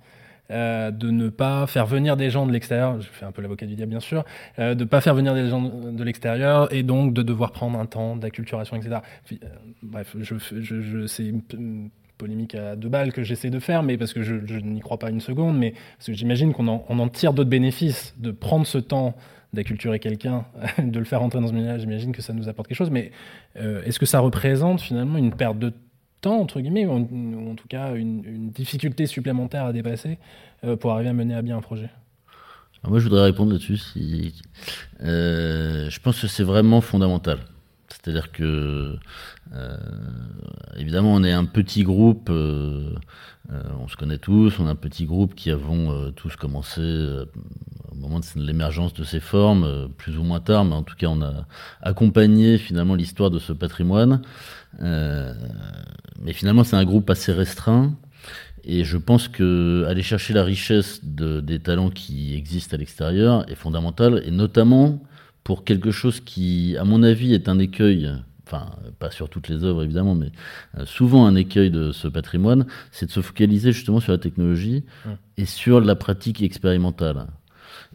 euh, 0.49 0.91
de 0.91 1.11
ne 1.11 1.28
pas 1.28 1.68
faire 1.68 1.86
venir 1.86 2.15
des 2.15 2.30
gens 2.30 2.45
de 2.45 2.53
l'extérieur, 2.53 3.01
je 3.01 3.07
fais 3.07 3.26
un 3.26 3.34
peu 3.34 3.41
l'avocat 3.41 3.65
du 3.65 3.76
diable 3.76 3.89
bien 3.89 3.99
sûr, 3.99 4.24
euh, 4.59 4.76
de 4.76 4.84
ne 4.86 4.89
pas 4.89 5.01
faire 5.01 5.13
venir 5.13 5.34
des 5.34 5.49
gens 5.49 5.61
de 5.61 6.03
l'extérieur 6.03 6.74
et 6.74 6.84
donc 6.84 7.13
de 7.13 7.22
devoir 7.22 7.51
prendre 7.51 7.78
un 7.78 7.86
temps 7.86 8.15
d'acculturation, 8.15 8.78
etc. 8.78 9.01
bref, 9.84 10.15
je, 10.18 10.36
je, 10.38 10.82
je 10.82 11.05
c'est 11.05 11.34
polémique 12.18 12.55
à 12.55 12.76
deux 12.76 12.89
balles 12.89 13.13
que 13.13 13.24
j'essaie 13.24 13.49
de 13.49 13.59
faire, 13.59 13.84
mais 13.84 13.97
parce 13.97 14.13
que 14.13 14.22
je, 14.24 14.59
n'y 14.59 14.80
crois 14.80 14.97
pas 14.97 15.09
une 15.09 15.22
seconde, 15.22 15.57
mais 15.57 15.74
parce 15.97 16.07
que 16.07 16.13
j'imagine 16.13 16.53
qu'on 16.53 16.68
en, 16.68 17.07
tire 17.09 17.34
d'autres 17.34 17.49
bénéfices 17.49 18.15
de 18.18 18.32
prendre 18.32 18.65
ce 18.65 18.78
temps 18.78 19.15
d'acculturer 19.53 19.99
quelqu'un, 19.99 20.45
de 20.78 20.99
le 20.99 21.05
faire 21.05 21.22
entrer 21.22 21.39
dans 21.39 21.47
ce 21.47 21.53
milieu, 21.53 21.78
j'imagine 21.78 22.11
que 22.11 22.22
ça 22.22 22.34
nous 22.34 22.49
apporte 22.49 22.68
quelque 22.68 22.78
chose. 22.78 22.91
Mais 22.91 23.11
euh, 23.57 23.82
est-ce 23.84 23.99
que 23.99 24.05
ça 24.05 24.20
représente 24.20 24.82
finalement 24.82 25.18
une 25.18 25.34
perte 25.34 25.57
de 25.57 25.74
temps, 26.22 26.39
entre 26.39 26.59
guillemets, 26.59 26.86
ou 26.86 26.91
en, 26.91 27.55
tout 27.55 27.68
cas 27.68 27.95
une, 27.95 28.49
difficulté 28.49 29.05
supplémentaire 29.05 29.65
à 29.65 29.74
dépasser 29.74 30.18
euh, 30.63 30.76
pour 30.76 30.91
arriver 30.91 31.09
à 31.09 31.13
mener 31.13 31.36
à 31.36 31.41
bien 31.41 31.57
un 31.57 31.61
projet? 31.61 31.89
Moi, 32.84 32.99
je 32.99 33.05
voudrais 33.05 33.24
répondre 33.24 33.51
là-dessus. 33.51 33.80
Euh, 35.01 35.89
je 35.89 35.99
pense 35.99 36.22
que 36.22 36.28
c'est 36.28 36.43
vraiment 36.43 36.82
fondamental. 36.82 37.39
C'est-à-dire 38.02 38.32
que, 38.32 38.95
euh, 39.54 39.78
évidemment, 40.78 41.14
on 41.14 41.24
est 41.24 41.32
un 41.32 41.45
petit 41.45 41.84
groupe, 41.84 42.30
euh, 42.30 42.93
euh, 43.52 43.64
on 43.82 43.88
se 43.88 43.95
connaît 43.95 44.18
tous, 44.18 44.60
on 44.60 44.68
est 44.68 44.70
un 44.70 44.76
petit 44.76 45.06
groupe 45.06 45.36
qui 45.36 45.52
avons 45.52 46.12
tous 46.12 46.36
commencé 46.36 46.82
au 47.91 47.95
moment 47.95 48.20
de 48.20 48.26
l'émergence 48.41 48.93
de 48.93 49.04
ces 49.04 49.20
formes, 49.20 49.89
plus 49.98 50.18
ou 50.18 50.24
moins 50.24 50.39
tard, 50.39 50.66
mais 50.66 50.76
en 50.76 50.84
tout 50.84 50.95
cas, 50.95 51.08
on 51.08 51.22
a 51.22 51.48
accompagné 51.82 52.58
finalement 52.58 52.95
l'histoire 52.95 53.30
de 53.30 53.39
ce 53.39 53.54
patrimoine. 53.54 54.22
mais 54.80 56.34
finalement, 56.34 56.64
c'est 56.64 56.76
un 56.76 56.86
groupe 56.86 57.10
assez 57.10 57.34
restreint. 57.34 57.93
Et 58.64 58.84
je 58.84 58.98
pense 58.98 59.30
que 59.30 59.86
aller 59.88 60.02
chercher 60.04 60.34
la 60.34 60.43
richesse 60.43 61.00
de, 61.04 61.39
des 61.39 61.60
talents 61.60 61.89
qui 61.89 62.36
existent 62.36 62.76
à 62.76 62.78
l'extérieur 62.78 63.50
est 63.50 63.56
fondamental, 63.56 64.22
et 64.26 64.32
notamment 64.32 65.00
pour 65.48 65.64
quelque 65.64 65.91
chose 65.91 66.20
qui, 66.20 66.76
à 66.78 66.84
mon 66.84 67.04
avis, 67.04 67.34
est 67.34 67.48
un 67.48 67.58
écueil, 67.58 68.12
enfin, 68.45 68.70
pas 69.00 69.12
sur 69.12 69.30
toutes 69.30 69.48
les 69.48 69.64
œuvres 69.64 69.82
évidemment, 69.82 70.14
mais 70.14 70.34
euh, 70.78 70.86
souvent 70.86 71.26
un 71.26 71.36
écueil 71.36 71.72
de 71.72 71.93
ce 71.93 72.10
patrimoine, 72.10 72.66
c'est 72.91 73.06
de 73.06 73.12
se 73.12 73.22
focaliser 73.22 73.72
justement 73.72 74.02
sur 74.02 74.12
la 74.12 74.18
technologie 74.18 74.84
et 75.38 75.45
sur 75.45 75.80
la 75.80 75.95
pratique 75.95 76.41
expérimentale. 76.41 77.28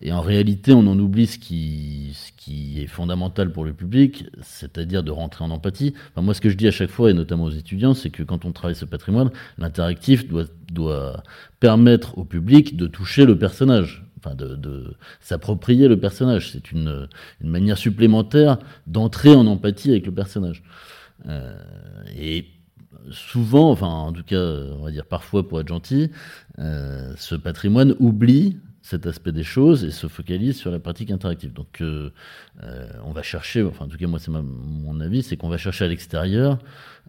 Et 0.01 0.13
en 0.15 0.23
réalité, 0.23 0.73
on 0.73 0.87
en 0.87 0.99
oublie 0.99 1.27
ce 1.27 1.39
qui, 1.39 2.13
ce 2.15 2.33
qui 2.43 2.81
est 2.81 2.87
fondamental 2.87 3.53
pour 3.53 3.67
le 3.67 3.75
public, 3.75 4.25
c'est-à-dire 4.41 5.03
de 5.03 5.11
rentrer 5.11 5.45
en 5.45 5.51
empathie. 5.51 5.93
Enfin, 6.13 6.23
moi, 6.23 6.33
ce 6.33 6.41
que 6.41 6.49
je 6.49 6.57
dis 6.57 6.69
à 6.69 6.71
chaque 6.71 6.89
fois, 6.89 7.11
et 7.11 7.13
notamment 7.13 7.45
aux 7.45 7.51
étudiants, 7.51 7.93
c'est 7.93 8.09
que 8.09 8.23
quand 8.23 8.47
on 8.47 8.53
travaille 8.53 8.77
ce 8.77 8.87
patrimoine, 8.87 9.31
l'interactif 9.59 10.27
doit, 10.27 10.47
doit 10.73 11.23
permettre 11.61 12.17
au 12.17 12.25
public 12.25 12.79
de 12.79 12.87
toucher 12.87 13.27
le 13.27 13.37
personnage 13.37 14.07
de, 14.31 14.95
s'approprier 15.21 15.89
le 15.89 15.99
personnage. 15.99 16.51
C'est 16.53 16.73
une, 16.73 17.09
manière 17.43 17.79
supplémentaire 17.79 18.59
d'entrer 18.87 19.35
en 19.35 19.47
empathie 19.47 19.91
avec 19.91 20.07
le 20.07 20.13
personnage. 20.13 20.63
Euh, 21.29 21.55
et 22.17 22.47
souvent, 23.11 23.71
enfin 23.71 23.89
en 23.89 24.13
tout 24.13 24.25
cas, 24.25 24.41
on 24.41 24.85
va 24.85 24.91
dire 24.91 25.07
parfois 25.07 25.49
pour 25.49 25.61
être 25.61 25.69
gentil, 25.69 26.11
euh, 26.59 27.13
ce 27.17 27.35
patrimoine 27.35 27.95
oublie 27.99 28.57
cet 28.83 29.07
aspect 29.07 29.33
des 29.33 29.45
choses 29.45 29.85
et 29.85 29.91
se 29.91 30.09
focalise 30.09 30.57
sur 30.57 30.71
la 30.71 30.79
pratique 30.79 31.11
interactive. 31.11 31.53
Donc 31.53 31.81
euh, 31.81 32.11
on 33.05 33.13
va 33.13 33.23
chercher, 33.23 33.63
enfin 33.63 33.87
en 33.87 33.89
tout 33.89 33.97
cas 33.97 34.07
moi 34.07 34.19
c'est 34.19 34.31
mon 34.31 35.01
avis, 35.01 35.23
c'est 35.23 35.37
qu'on 35.37 35.49
va 35.49 35.59
chercher 35.59 35.85
à 35.85 35.89
l'extérieur 35.89 36.59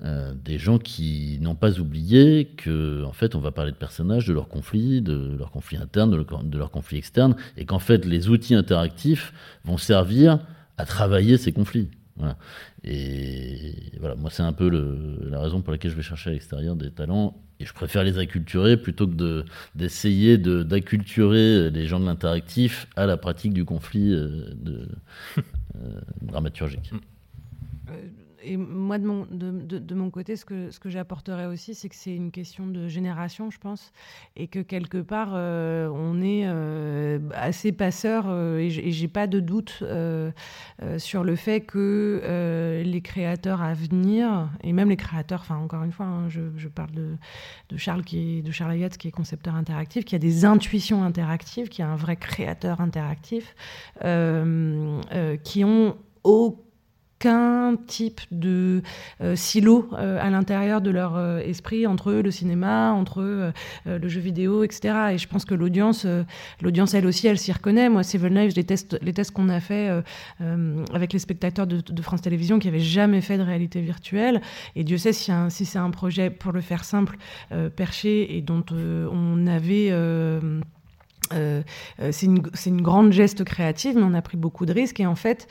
euh, 0.02 0.34
des 0.34 0.58
gens 0.58 0.80
qui 0.80 1.38
n'ont 1.40 1.54
pas 1.54 1.80
oublié 1.80 2.46
que, 2.58 3.04
en 3.04 3.14
fait, 3.14 3.36
on 3.36 3.40
va 3.40 3.52
parler 3.52 3.72
de 3.72 3.78
personnages, 3.78 4.26
de 4.26 4.34
leurs 4.34 4.50
conflits, 4.50 5.02
de 5.02 5.36
leurs 5.38 5.52
conflits 5.52 5.78
internes, 5.78 6.10
de, 6.10 6.58
leurs 6.58 6.72
conflits 6.72 6.98
externes, 6.98 7.36
et 7.58 7.66
qu'en 7.66 7.78
fait, 7.78 8.04
les 8.04 8.28
outils 8.28 8.56
interactifs 8.56 9.34
vont 9.64 9.78
servir 9.78 10.40
à 10.78 10.86
travailler 10.86 11.38
ces 11.38 11.52
conflits. 11.52 11.90
Et 12.84 13.92
voilà, 14.00 14.16
moi, 14.16 14.30
c'est 14.30 14.44
un 14.44 14.54
peu 14.54 14.70
la 14.70 15.40
raison 15.40 15.62
pour 15.62 15.72
laquelle 15.72 15.92
je 15.92 15.96
vais 15.96 16.04
chercher 16.04 16.30
à 16.30 16.34
l'extérieur 16.34 16.76
des 16.76 16.92
talents. 16.92 17.42
Et 17.60 17.66
je 17.66 17.74
préfère 17.74 18.04
les 18.04 18.18
acculturer 18.18 18.78
plutôt 18.78 19.08
que 19.08 19.46
d'essayer 19.76 20.38
d'acculturer 20.38 21.70
les 21.70 21.88
gens 21.88 22.00
de 22.00 22.06
l'interactif 22.06 22.88
à 22.96 23.06
la 23.06 23.18
pratique 23.18 23.54
du 23.54 23.64
conflit 23.64 24.14
euh, 24.14 24.54
euh, 25.38 26.02
dramaturgique. 26.22 26.92
Et 28.44 28.58
moi, 28.58 29.00
de 29.00 29.06
mon, 29.06 29.26
de, 29.30 29.52
de, 29.80 29.96
mon 29.96 30.10
côté, 30.10 30.36
ce 30.36 30.46
que, 30.46 30.72
ce 30.72 30.80
que 30.80 30.90
j'apporterais 30.90 31.46
aussi, 31.46 31.76
c'est 31.76 31.90
que 31.90 31.96
c'est 31.96 32.16
une 32.16 32.32
question 32.32 32.68
de 32.68 32.88
génération, 32.88 33.50
je 33.50 33.58
pense, 33.58 33.92
et 34.36 34.48
que 34.48 34.60
quelque 34.60 35.00
part, 35.00 35.32
euh, 35.34 35.88
on 35.94 36.22
est 36.22 36.44
euh, 36.46 37.20
assez 37.34 37.72
passeur, 37.72 38.26
euh, 38.28 38.58
et 38.58 38.70
j'ai 38.70 39.08
pas 39.08 39.28
de 39.28 39.40
doute 39.40 39.80
euh, 39.82 40.32
sur 40.98 41.24
le 41.24 41.36
fait 41.36 41.62
que 41.62 42.82
les 42.84 43.02
créateurs 43.02 43.62
à 43.62 43.74
venir, 43.74 44.50
et 44.64 44.74
même 44.74 44.90
les 44.90 44.98
créateurs, 44.98 45.42
enfin, 45.42 45.58
encore 45.58 45.84
une 45.84 45.92
fois, 45.92 46.06
hein, 46.06 46.30
je, 46.30 46.42
je, 46.58 46.68
parle 46.68 46.92
de, 46.92 47.16
de 47.70 47.78
Charles, 47.78 48.04
qui 48.04 48.42
de 48.42 48.52
Charles 48.52 48.72
Ayat, 48.72 48.90
qui 48.90 49.08
est 49.08 49.12
concepteur 49.12 49.56
interactif, 49.56 50.06
qui 50.06 50.16
a 50.16 50.20
des 50.20 50.46
intuitions 50.46 51.04
interactives, 51.04 51.70
qui 51.70 51.82
est 51.82 51.86
un 51.86 51.96
vrai 51.96 52.16
créateur 52.16 52.82
interactif, 52.82 53.56
qui 55.44 55.64
ont 55.64 55.98
au 56.24 56.64
type 57.88 58.22
de 58.32 58.82
euh, 59.22 59.36
silo 59.36 59.90
euh, 59.94 60.20
à 60.22 60.30
l'intérieur 60.30 60.82
de 60.82 60.90
leur 60.90 61.16
euh, 61.16 61.40
esprit 61.40 61.88
entre 61.88 62.14
le 62.14 62.32
cinéma, 62.32 62.92
entre 62.92 63.22
euh, 63.22 63.52
le 63.86 64.08
jeu 64.08 64.20
vidéo, 64.20 64.64
etc. 64.64 65.12
Et 65.14 65.18
je 65.18 65.28
pense 65.28 65.46
que 65.46 65.54
l'audience, 65.54 66.06
l'audience 66.62 66.94
elle 66.94 67.06
aussi, 67.06 67.28
elle 67.28 67.38
s'y 67.38 67.52
reconnaît. 67.52 67.90
Moi, 67.90 68.04
Seven 68.04 68.34
Lives, 68.34 68.54
les 68.56 68.64
tests, 68.64 68.98
les 69.02 69.14
tests 69.14 69.32
qu'on 69.32 69.50
a 69.50 69.60
fait 69.60 69.90
avec 70.94 71.14
les 71.14 71.20
spectateurs 71.20 71.68
de, 71.68 72.02
France 72.02 72.22
Télévisions 72.22 72.60
qui 72.60 72.68
n'avaient 72.68 72.80
jamais 72.80 73.22
fait 73.22 73.38
de 73.38 73.44
réalité 73.44 73.82
virtuelle, 73.82 74.42
et 74.76 74.84
Dieu 74.84 74.98
sait 74.98 75.14
si, 75.14 75.32
si 75.50 75.66
c'est 75.66 75.80
un 75.80 75.90
projet, 75.90 76.30
pour 76.30 76.52
le 76.52 76.62
faire 76.62 76.84
simple, 76.84 77.18
perché 77.76 78.38
et 78.38 78.42
dont 78.42 78.64
on 78.72 79.48
avait 79.48 79.92
euh, 81.34 81.62
c'est 82.12 82.26
une, 82.26 82.82
grande 82.82 83.12
geste 83.12 83.44
créative, 83.44 83.96
mais 83.96 84.04
on 84.04 84.14
a 84.14 84.22
pris 84.22 84.38
beaucoup 84.38 84.66
de 84.66 84.74
risques. 84.74 85.00
Et 85.00 85.06
en 85.06 85.16
fait, 85.16 85.48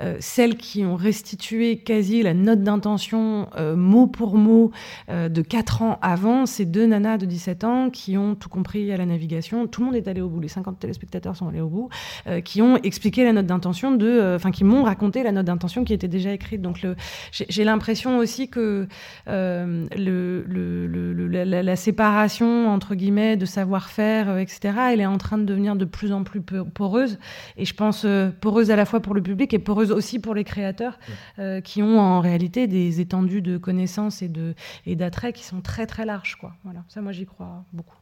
euh, 0.00 0.16
celles 0.20 0.56
qui 0.56 0.84
ont 0.84 0.96
restitué 0.96 1.78
quasi 1.78 2.22
la 2.22 2.34
note 2.34 2.62
d'intention 2.62 3.48
euh, 3.56 3.76
mot 3.76 4.06
pour 4.06 4.36
mot 4.36 4.70
euh, 5.08 5.30
de 5.30 5.40
4 5.40 5.82
ans 5.82 5.98
avant, 6.02 6.44
c'est 6.44 6.66
deux 6.66 6.86
nanas 6.86 7.16
de 7.16 7.24
17 7.24 7.64
ans 7.64 7.90
qui 7.90 8.18
ont 8.18 8.34
tout 8.34 8.50
compris 8.50 8.92
à 8.92 8.96
la 8.98 9.06
navigation. 9.06 9.66
Tout 9.66 9.80
le 9.80 9.86
monde 9.86 9.96
est 9.96 10.08
allé 10.08 10.20
au 10.20 10.28
bout, 10.28 10.40
les 10.40 10.48
50 10.48 10.78
téléspectateurs 10.78 11.34
sont 11.34 11.48
allés 11.48 11.60
au 11.60 11.68
bout, 11.68 11.88
euh, 12.26 12.40
qui 12.40 12.60
ont 12.60 12.76
expliqué 12.76 13.24
la 13.24 13.32
note 13.32 13.46
d'intention 13.46 13.96
euh, 14.00 14.36
Enfin, 14.36 14.50
qui 14.50 14.64
m'ont 14.64 14.82
raconté 14.82 15.22
la 15.22 15.32
note 15.32 15.46
d'intention 15.46 15.84
qui 15.84 15.94
était 15.94 16.08
déjà 16.08 16.30
écrite. 16.30 16.60
Donc, 16.60 16.86
j'ai 17.32 17.64
l'impression 17.64 18.18
aussi 18.18 18.48
que 18.48 18.86
euh, 19.28 19.86
la, 19.96 21.62
la, 21.62 21.76
séparation, 21.76 22.68
entre 22.68 22.94
guillemets, 22.94 23.36
de 23.36 23.46
savoir-faire, 23.46 24.38
etc., 24.38 24.74
elle 24.92 25.00
est 25.00 25.06
en 25.06 25.18
train 25.18 25.25
de 25.32 25.44
devenir 25.44 25.76
de 25.76 25.84
plus 25.84 26.12
en 26.12 26.24
plus 26.24 26.40
poreuse. 26.40 27.18
Et 27.56 27.64
je 27.64 27.74
pense 27.74 28.04
euh, 28.04 28.30
poreuse 28.30 28.70
à 28.70 28.76
la 28.76 28.84
fois 28.84 29.00
pour 29.00 29.14
le 29.14 29.22
public 29.22 29.52
et 29.52 29.58
poreuse 29.58 29.90
aussi 29.90 30.18
pour 30.18 30.34
les 30.34 30.44
créateurs 30.44 30.98
euh, 31.38 31.60
qui 31.60 31.82
ont 31.82 31.98
en 31.98 32.20
réalité 32.20 32.66
des 32.66 33.00
étendues 33.00 33.42
de 33.42 33.58
connaissances 33.58 34.22
et 34.22 34.28
de 34.28 34.54
et 34.86 34.96
d'attraits 34.96 35.34
qui 35.34 35.44
sont 35.44 35.60
très 35.60 35.86
très 35.86 36.04
larges. 36.04 36.36
Quoi. 36.36 36.54
Voilà. 36.64 36.84
Ça, 36.88 37.00
moi, 37.00 37.12
j'y 37.12 37.26
crois 37.26 37.64
beaucoup. 37.72 37.96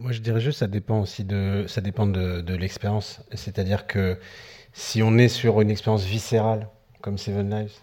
Moi, 0.00 0.12
je 0.12 0.20
dirais 0.20 0.40
juste, 0.40 0.60
ça 0.60 0.68
dépend 0.68 1.00
aussi 1.00 1.24
de, 1.24 1.66
ça 1.68 1.82
dépend 1.82 2.06
de, 2.06 2.40
de 2.40 2.54
l'expérience. 2.54 3.20
C'est-à-dire 3.32 3.86
que 3.86 4.18
si 4.72 5.02
on 5.02 5.18
est 5.18 5.28
sur 5.28 5.60
une 5.60 5.70
expérience 5.70 6.04
viscérale, 6.04 6.68
comme 7.02 7.18
Seven 7.18 7.50
Lives, 7.50 7.74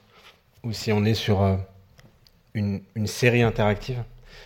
ou 0.64 0.72
si 0.74 0.92
on 0.92 1.06
est 1.06 1.14
sur 1.14 1.44
euh, 1.44 1.58
une, 2.56 2.82
une 2.96 3.08
série 3.08 3.44
interactive, 3.44 4.04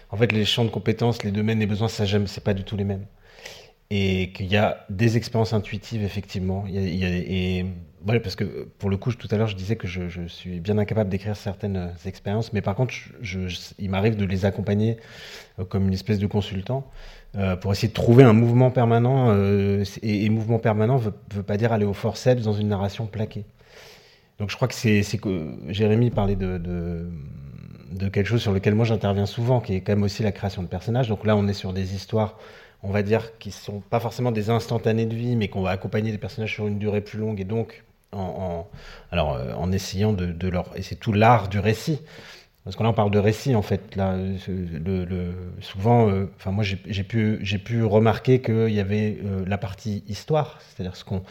en 0.09 0.17
fait, 0.17 0.31
les 0.31 0.45
champs 0.45 0.65
de 0.65 0.69
compétences, 0.69 1.23
les 1.23 1.31
domaines, 1.31 1.59
les 1.59 1.65
besoins, 1.65 1.87
ça 1.87 2.05
j'aime, 2.05 2.27
c'est 2.27 2.43
pas 2.43 2.53
du 2.53 2.63
tout 2.63 2.77
les 2.77 2.83
mêmes. 2.83 3.05
Et 3.89 4.31
qu'il 4.33 4.47
y 4.47 4.57
a 4.57 4.85
des 4.89 5.17
expériences 5.17 5.53
intuitives, 5.53 6.03
effectivement. 6.03 6.65
Et 6.67 7.65
voilà, 8.03 8.19
parce 8.19 8.35
que 8.35 8.69
pour 8.79 8.89
le 8.89 8.97
coup, 8.97 9.11
tout 9.13 9.27
à 9.31 9.37
l'heure, 9.37 9.47
je 9.47 9.55
disais 9.55 9.75
que 9.75 9.87
je, 9.87 10.27
suis 10.27 10.59
bien 10.59 10.77
incapable 10.77 11.09
d'écrire 11.09 11.35
certaines 11.35 11.93
expériences, 12.05 12.53
mais 12.53 12.61
par 12.61 12.75
contre, 12.75 12.93
il 13.79 13.89
m'arrive 13.89 14.15
de 14.15 14.25
les 14.25 14.45
accompagner 14.45 14.97
euh, 15.59 15.65
comme 15.65 15.87
une 15.87 15.93
espèce 15.93 16.19
de 16.19 16.27
consultant 16.27 16.89
euh, 17.35 17.55
pour 17.55 17.71
essayer 17.71 17.89
de 17.89 17.93
trouver 17.93 18.23
un 18.23 18.33
mouvement 18.33 18.71
permanent. 18.71 19.31
Euh, 19.31 19.83
et, 20.03 20.29
mouvement 20.29 20.59
permanent 20.59 20.97
veut, 20.97 21.13
veut 21.33 21.43
pas 21.43 21.57
dire 21.57 21.73
aller 21.73 21.85
au 21.85 21.93
forceps 21.93 22.43
dans 22.43 22.53
une 22.53 22.69
narration 22.69 23.07
plaquée. 23.07 23.45
Donc 24.39 24.51
je 24.51 24.55
crois 24.55 24.67
que 24.67 24.75
c'est 24.75 25.03
Jérémy 25.67 26.11
parlait 26.11 26.35
de 26.35 27.09
de 27.91 28.09
quelque 28.09 28.27
chose 28.27 28.41
sur 28.41 28.51
lequel 28.51 28.75
moi 28.75 28.85
j'interviens 28.85 29.25
souvent, 29.25 29.59
qui 29.59 29.75
est 29.75 29.81
quand 29.81 29.93
même 29.93 30.03
aussi 30.03 30.23
la 30.23 30.31
création 30.31 30.63
de 30.63 30.67
personnages. 30.67 31.07
Donc 31.07 31.25
là, 31.25 31.35
on 31.35 31.47
est 31.47 31.53
sur 31.53 31.73
des 31.73 31.95
histoires, 31.95 32.38
on 32.83 32.91
va 32.91 33.03
dire, 33.03 33.38
qui 33.39 33.51
sont 33.51 33.79
pas 33.79 33.99
forcément 33.99 34.31
des 34.31 34.49
instantanés 34.49 35.05
de 35.05 35.15
vie, 35.15 35.35
mais 35.35 35.47
qu'on 35.47 35.61
va 35.61 35.71
accompagner 35.71 36.11
des 36.11 36.17
personnages 36.17 36.53
sur 36.53 36.67
une 36.67 36.79
durée 36.79 37.01
plus 37.01 37.19
longue, 37.19 37.39
et 37.39 37.45
donc 37.45 37.83
en, 38.13 38.67
alors 39.11 39.33
euh, 39.33 39.53
en 39.53 39.71
essayant 39.71 40.13
de, 40.13 40.47
leur, 40.47 40.69
et 40.75 40.81
c'est 40.81 40.95
tout 40.95 41.13
l'art 41.13 41.49
du 41.49 41.59
récit. 41.59 41.99
Parce 42.63 42.75
que 42.75 42.83
là, 42.83 42.89
on 42.89 42.93
parle 42.93 43.11
de 43.11 43.19
récit, 43.19 43.55
en 43.55 43.61
fait. 43.61 43.95
Là, 43.95 44.17
souvent, 45.61 46.09
euh, 46.09 46.29
moi, 46.47 46.65
j'ai 46.65 47.03
pu, 47.05 47.39
pu 47.63 47.81
remarquer 47.85 48.41
qu'il 48.41 48.73
y 48.73 48.81
avait 48.81 49.19
euh, 49.23 49.45
la 49.47 49.57
partie 49.57 50.03
histoire, 50.09 50.59
c'est-à-dire 50.59 50.97
ce 50.97 51.05
qu'on, 51.05 51.23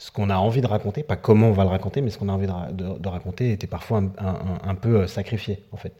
ce 0.00 0.10
qu'on 0.10 0.30
a 0.30 0.36
envie 0.36 0.62
de 0.62 0.66
raconter, 0.66 1.02
pas 1.02 1.16
comment 1.16 1.48
on 1.48 1.52
va 1.52 1.62
le 1.62 1.68
raconter, 1.68 2.00
mais 2.00 2.08
ce 2.08 2.16
qu'on 2.16 2.30
a 2.30 2.32
envie 2.32 2.46
de, 2.46 3.08
raconter 3.08 3.52
était 3.52 3.66
parfois 3.66 4.02
un, 4.64 4.74
peu 4.74 5.06
sacrifié, 5.06 5.62
en 5.72 5.76
fait. 5.76 5.92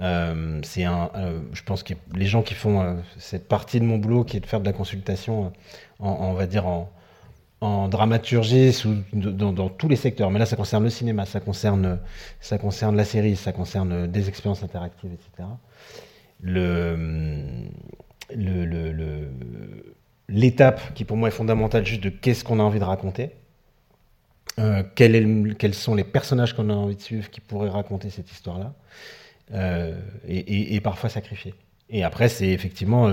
Euh, 0.00 0.60
c'est 0.62 0.84
un, 0.84 1.10
euh, 1.16 1.40
je 1.52 1.62
pense 1.64 1.82
que 1.82 1.94
les 2.14 2.26
gens 2.26 2.42
qui 2.42 2.54
font 2.54 2.80
euh, 2.80 2.94
cette 3.18 3.48
partie 3.48 3.80
de 3.80 3.84
mon 3.84 3.98
boulot, 3.98 4.22
qui 4.22 4.36
est 4.36 4.40
de 4.40 4.46
faire 4.46 4.60
de 4.60 4.64
la 4.64 4.72
consultation, 4.72 5.52
en, 5.98 6.08
on 6.08 6.34
va 6.34 6.46
dire 6.46 6.68
en, 6.68 6.88
dramaturgie, 7.88 8.80
dans, 9.12 9.68
tous 9.70 9.88
les 9.88 9.96
secteurs. 9.96 10.30
Mais 10.30 10.38
là, 10.38 10.46
ça 10.46 10.54
concerne 10.54 10.84
le 10.84 10.90
cinéma, 10.90 11.26
ça 11.26 11.40
concerne, 11.40 11.98
ça 12.40 12.58
concerne 12.58 12.96
la 12.96 13.04
série, 13.04 13.34
ça 13.34 13.50
concerne 13.50 14.06
des 14.06 14.28
expériences 14.28 14.62
interactives, 14.62 15.10
etc. 15.12 15.48
Le 16.40 17.66
l'étape 20.28 20.94
qui 20.94 21.04
pour 21.04 21.16
moi 21.16 21.28
est 21.28 21.32
fondamentale 21.32 21.84
juste 21.86 22.02
de 22.02 22.08
qu'est-ce 22.08 22.44
qu'on 22.44 22.60
a 22.60 22.62
envie 22.62 22.78
de 22.78 22.84
raconter, 22.84 23.30
euh, 24.58 24.82
quels 24.94 25.74
sont 25.74 25.94
les 25.94 26.04
personnages 26.04 26.54
qu'on 26.54 26.68
a 26.70 26.74
envie 26.74 26.96
de 26.96 27.00
suivre 27.00 27.30
qui 27.30 27.40
pourraient 27.40 27.70
raconter 27.70 28.10
cette 28.10 28.30
histoire-là, 28.30 28.74
euh, 29.54 29.98
et, 30.26 30.80
parfois 30.80 31.08
sacrifier. 31.08 31.54
Et 31.90 32.04
après, 32.04 32.28
c'est 32.28 32.48
effectivement 32.48 33.08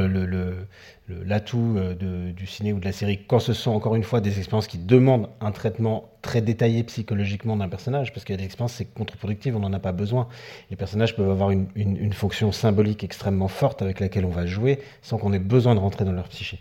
l'atout 1.07 1.74
le, 1.76 1.93
le, 1.99 2.32
du 2.32 2.45
ciné 2.45 2.72
ou 2.72 2.80
de 2.80 2.86
la 2.86 2.93
série 2.93 3.20
quand 3.28 3.39
ce 3.39 3.51
sont 3.51 3.72
encore 3.72 3.95
une 3.95 4.03
fois 4.03 4.22
des 4.22 4.38
expériences 4.38 4.68
qui 4.68 4.78
demandent 4.78 5.30
un 5.41 5.51
traitement 5.51 6.10
très 6.22 6.41
détaillé 6.41 6.84
psychologiquement 6.84 7.57
d'un 7.57 7.70
personnage, 7.70 8.14
parce 8.14 8.26
qu'il 8.26 8.34
y 8.34 8.38
a 8.38 8.39
des 8.39 8.45
expériences 8.45 8.74
c'est 8.74 8.93
contre-productif, 8.93 9.53
on 9.55 9.60
n'en 9.60 9.74
a 9.74 9.80
pas 9.80 9.91
besoin. 9.91 10.28
Les 10.70 10.76
personnages 10.76 11.16
peuvent 11.16 11.30
avoir 11.30 11.51
une, 11.51 12.14
fonction 12.14 12.51
symbolique 12.51 13.03
extrêmement 13.03 13.47
forte 13.47 13.82
avec 13.82 13.99
laquelle 13.99 14.26
on 14.26 14.30
va 14.30 14.45
jouer 14.45 14.80
sans 15.01 15.18
qu'on 15.18 15.34
ait 15.34 15.39
besoin 15.39 15.76
de 15.76 15.80
rentrer 15.80 16.05
dans 16.05 16.12
leur 16.12 16.28
psyché. 16.30 16.60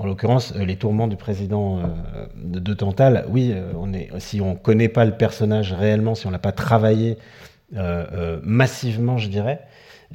En 0.00 0.06
l'occurrence, 0.06 0.54
les 0.54 0.76
tourments 0.76 1.08
du 1.08 1.16
président 1.16 1.80
euh, 1.80 1.82
de, 2.34 2.72
Tantal, 2.72 3.26
oui, 3.28 3.52
euh, 3.54 4.18
si 4.18 4.40
on 4.40 4.52
ne 4.52 4.56
connaît 4.56 4.88
pas 4.88 5.04
le 5.04 5.14
personnage 5.14 5.74
réellement, 5.74 6.14
si 6.14 6.26
on 6.26 6.30
l'a 6.30 6.38
pas 6.38 6.52
travaillé 6.52 7.18
euh, 7.76 8.06
euh, 8.14 8.40
massivement, 8.42 9.18
je 9.18 9.28
dirais, 9.28 9.60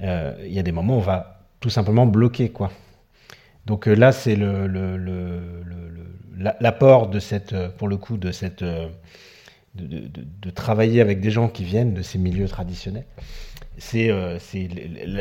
euh, 0.02 0.34
il 0.44 0.52
y 0.52 0.58
a 0.58 0.64
des 0.64 0.72
moments 0.72 0.96
où 0.96 0.98
on 0.98 1.02
va 1.02 1.46
tout 1.60 1.70
simplement 1.70 2.08
bloquer, 2.08 2.50
quoi. 2.50 2.72
Donc 3.68 3.86
là, 3.86 4.12
c'est 4.12 4.36
l'apport 6.36 7.08
de 7.08 7.20
cette, 7.20 7.56
pour 7.78 7.88
le 7.88 7.98
coup, 7.98 8.18
de 8.18 8.32
cette, 8.32 8.64
de, 8.64 10.50
travailler 10.50 11.00
avec 11.00 11.20
des 11.20 11.30
gens 11.30 11.48
qui 11.48 11.64
viennent 11.64 11.94
de 11.94 12.02
ces 12.02 12.18
milieux 12.18 12.48
traditionnels. 12.48 13.06
C'est 13.78 14.10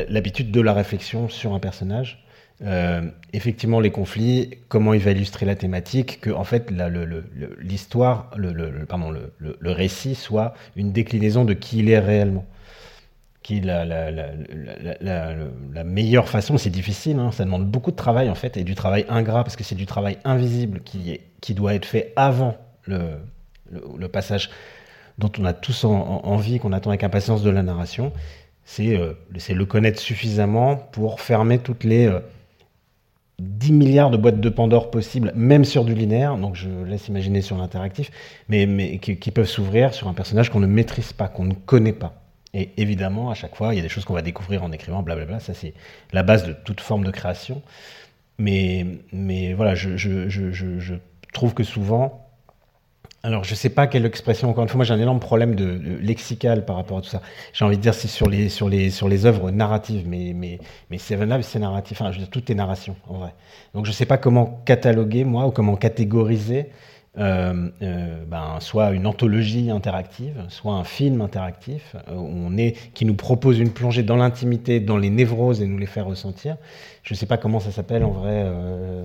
l'habitude 0.09 0.49
de 0.49 0.61
la 0.61 0.73
réflexion 0.73 1.29
sur 1.29 1.53
un 1.53 1.59
personnage 1.59 2.24
euh, 2.63 3.01
effectivement 3.33 3.81
les 3.81 3.91
conflits, 3.91 4.51
comment 4.69 4.93
il 4.93 5.01
va 5.01 5.11
illustrer 5.11 5.45
la 5.45 5.55
thématique, 5.55 6.21
que 6.21 6.29
en 6.29 6.45
fait 6.45 6.71
l'histoire, 7.59 8.31
le, 8.37 8.85
pardon, 8.85 9.11
le, 9.11 9.71
récit 9.71 10.15
soit 10.15 10.53
une 10.77 10.93
déclinaison 10.93 11.43
de 11.43 11.53
qui 11.53 11.79
il 11.79 11.89
est 11.89 11.99
réellement. 11.99 12.45
Qui 13.43 13.59
la, 13.59 13.83
la, 13.85 15.83
meilleure 15.83 16.29
façon, 16.29 16.57
c'est 16.57 16.69
difficile, 16.69 17.19
hein, 17.19 17.31
ça 17.31 17.43
demande 17.43 17.69
beaucoup 17.69 17.91
de 17.91 17.95
travail 17.95 18.29
en 18.29 18.35
fait, 18.35 18.55
et 18.57 18.63
du 18.63 18.73
travail 18.73 19.05
ingrat, 19.09 19.43
parce 19.43 19.57
que 19.57 19.63
c'est 19.63 19.75
du 19.75 19.85
travail 19.85 20.17
invisible 20.23 20.81
qui, 20.81 21.53
doit 21.53 21.75
être 21.75 21.85
fait 21.85 22.13
avant 22.15 22.55
le, 22.85 23.17
passage 24.07 24.49
dont 25.17 25.31
on 25.37 25.45
a 25.45 25.53
tous 25.53 25.83
en, 25.83 25.91
en, 25.91 26.25
envie, 26.25 26.59
qu'on 26.59 26.71
attend 26.71 26.89
avec 26.89 27.03
impatience 27.03 27.43
de 27.43 27.49
la 27.49 27.63
narration. 27.63 28.13
C'est 28.63 28.97
euh, 28.97 29.13
le 29.29 29.65
connaître 29.65 29.99
suffisamment 29.99 30.77
pour 30.77 31.19
fermer 31.19 31.59
toutes 31.59 31.83
les... 31.83 32.07
Euh, 32.07 32.21
10 33.39 33.73
milliards 33.73 34.11
de 34.11 34.17
boîtes 34.17 34.39
de 34.39 34.49
Pandore 34.49 34.91
possibles, 34.91 35.31
même 35.35 35.65
sur 35.65 35.83
du 35.83 35.93
linéaire, 35.93 36.37
donc 36.37 36.55
je 36.55 36.69
laisse 36.85 37.07
imaginer 37.07 37.41
sur 37.41 37.57
l'interactif, 37.57 38.11
mais, 38.47 38.97
qui, 38.99 39.31
peuvent 39.31 39.47
s'ouvrir 39.47 39.93
sur 39.93 40.07
un 40.07 40.13
personnage 40.13 40.49
qu'on 40.49 40.59
ne 40.59 40.67
maîtrise 40.67 41.13
pas, 41.13 41.27
qu'on 41.27 41.45
ne 41.45 41.53
connaît 41.53 41.93
pas. 41.93 42.21
Et 42.53 42.69
évidemment, 42.77 43.29
à 43.29 43.33
chaque 43.33 43.55
fois, 43.55 43.73
il 43.73 43.77
y 43.77 43.79
a 43.79 43.83
des 43.83 43.89
choses 43.89 44.05
qu'on 44.05 44.13
va 44.13 44.21
découvrir 44.21 44.63
en 44.63 44.71
écrivant, 44.71 45.03
blablabla, 45.03 45.39
ça 45.39 45.53
c'est 45.53 45.73
la 46.13 46.23
base 46.23 46.45
de 46.47 46.53
toute 46.53 46.79
forme 46.79 47.03
de 47.03 47.11
création. 47.11 47.61
Mais, 48.37 48.85
voilà, 49.55 49.75
je 49.75 50.93
trouve 51.33 51.53
que 51.53 51.63
souvent, 51.63 52.24
alors, 53.25 53.43
je 53.43 53.51
ne 53.51 53.55
sais 53.55 53.69
pas 53.69 53.87
quelle 53.87 54.05
expression, 54.05 54.51
encore 54.51 54.61
une 54.61 54.69
fois, 54.69 54.77
moi 54.77 54.85
j'ai 54.85 54.93
un 54.93 54.99
énorme 54.99 55.19
problème 55.19 55.55
de, 55.55 55.79
lexical 55.99 56.63
par 56.63 56.75
rapport 56.75 56.99
à 56.99 57.01
tout 57.01 57.09
ça. 57.09 57.23
J'ai 57.53 57.65
envie 57.65 57.75
de 57.75 57.81
dire, 57.81 57.95
c'est 57.95 58.07
sur 58.07 58.29
les, 58.29 58.49
sur, 58.49 58.69
les, 58.69 58.91
sur 58.91 59.09
les 59.09 59.25
œuvres 59.25 59.49
narratives, 59.49 60.07
mais, 60.07 60.33
mais, 60.35 60.59
mais 60.91 60.99
Seven 60.99 61.27
Lives, 61.27 61.41
c'est 61.41 61.57
narratif, 61.57 61.99
enfin, 61.99 62.11
je 62.11 62.19
veux 62.19 62.25
dire, 62.25 62.29
tout 62.29 62.51
est 62.51 62.55
narration, 62.55 62.95
en 63.07 63.15
vrai. 63.15 63.33
Donc, 63.73 63.85
je 63.85 63.89
ne 63.89 63.95
sais 63.95 64.05
pas 64.05 64.19
comment 64.19 64.61
cataloguer, 64.65 65.23
moi, 65.23 65.47
ou 65.47 65.51
comment 65.51 65.75
catégoriser 65.75 66.69
euh, 67.17 67.69
euh, 67.81 68.25
ben, 68.25 68.59
soit 68.59 68.91
une 68.91 69.07
anthologie 69.07 69.71
interactive, 69.71 70.33
soit 70.49 70.73
un 70.73 70.83
film 70.83 71.21
interactif, 71.21 71.95
euh, 72.09 72.13
on 72.13 72.57
est, 72.57 72.75
qui 72.93 73.05
nous 73.05 73.15
propose 73.15 73.57
une 73.57 73.71
plongée 73.71 74.03
dans 74.03 74.17
l'intimité, 74.17 74.81
dans 74.81 74.97
les 74.97 75.09
névroses 75.09 75.61
et 75.61 75.65
nous 75.65 75.77
les 75.77 75.85
faire 75.85 76.07
ressentir. 76.07 76.57
Je 77.03 77.13
ne 77.13 77.17
sais 77.17 77.25
pas 77.25 77.37
comment 77.37 77.61
ça 77.61 77.71
s'appelle 77.71 78.03
en 78.03 78.11
vrai. 78.11 78.51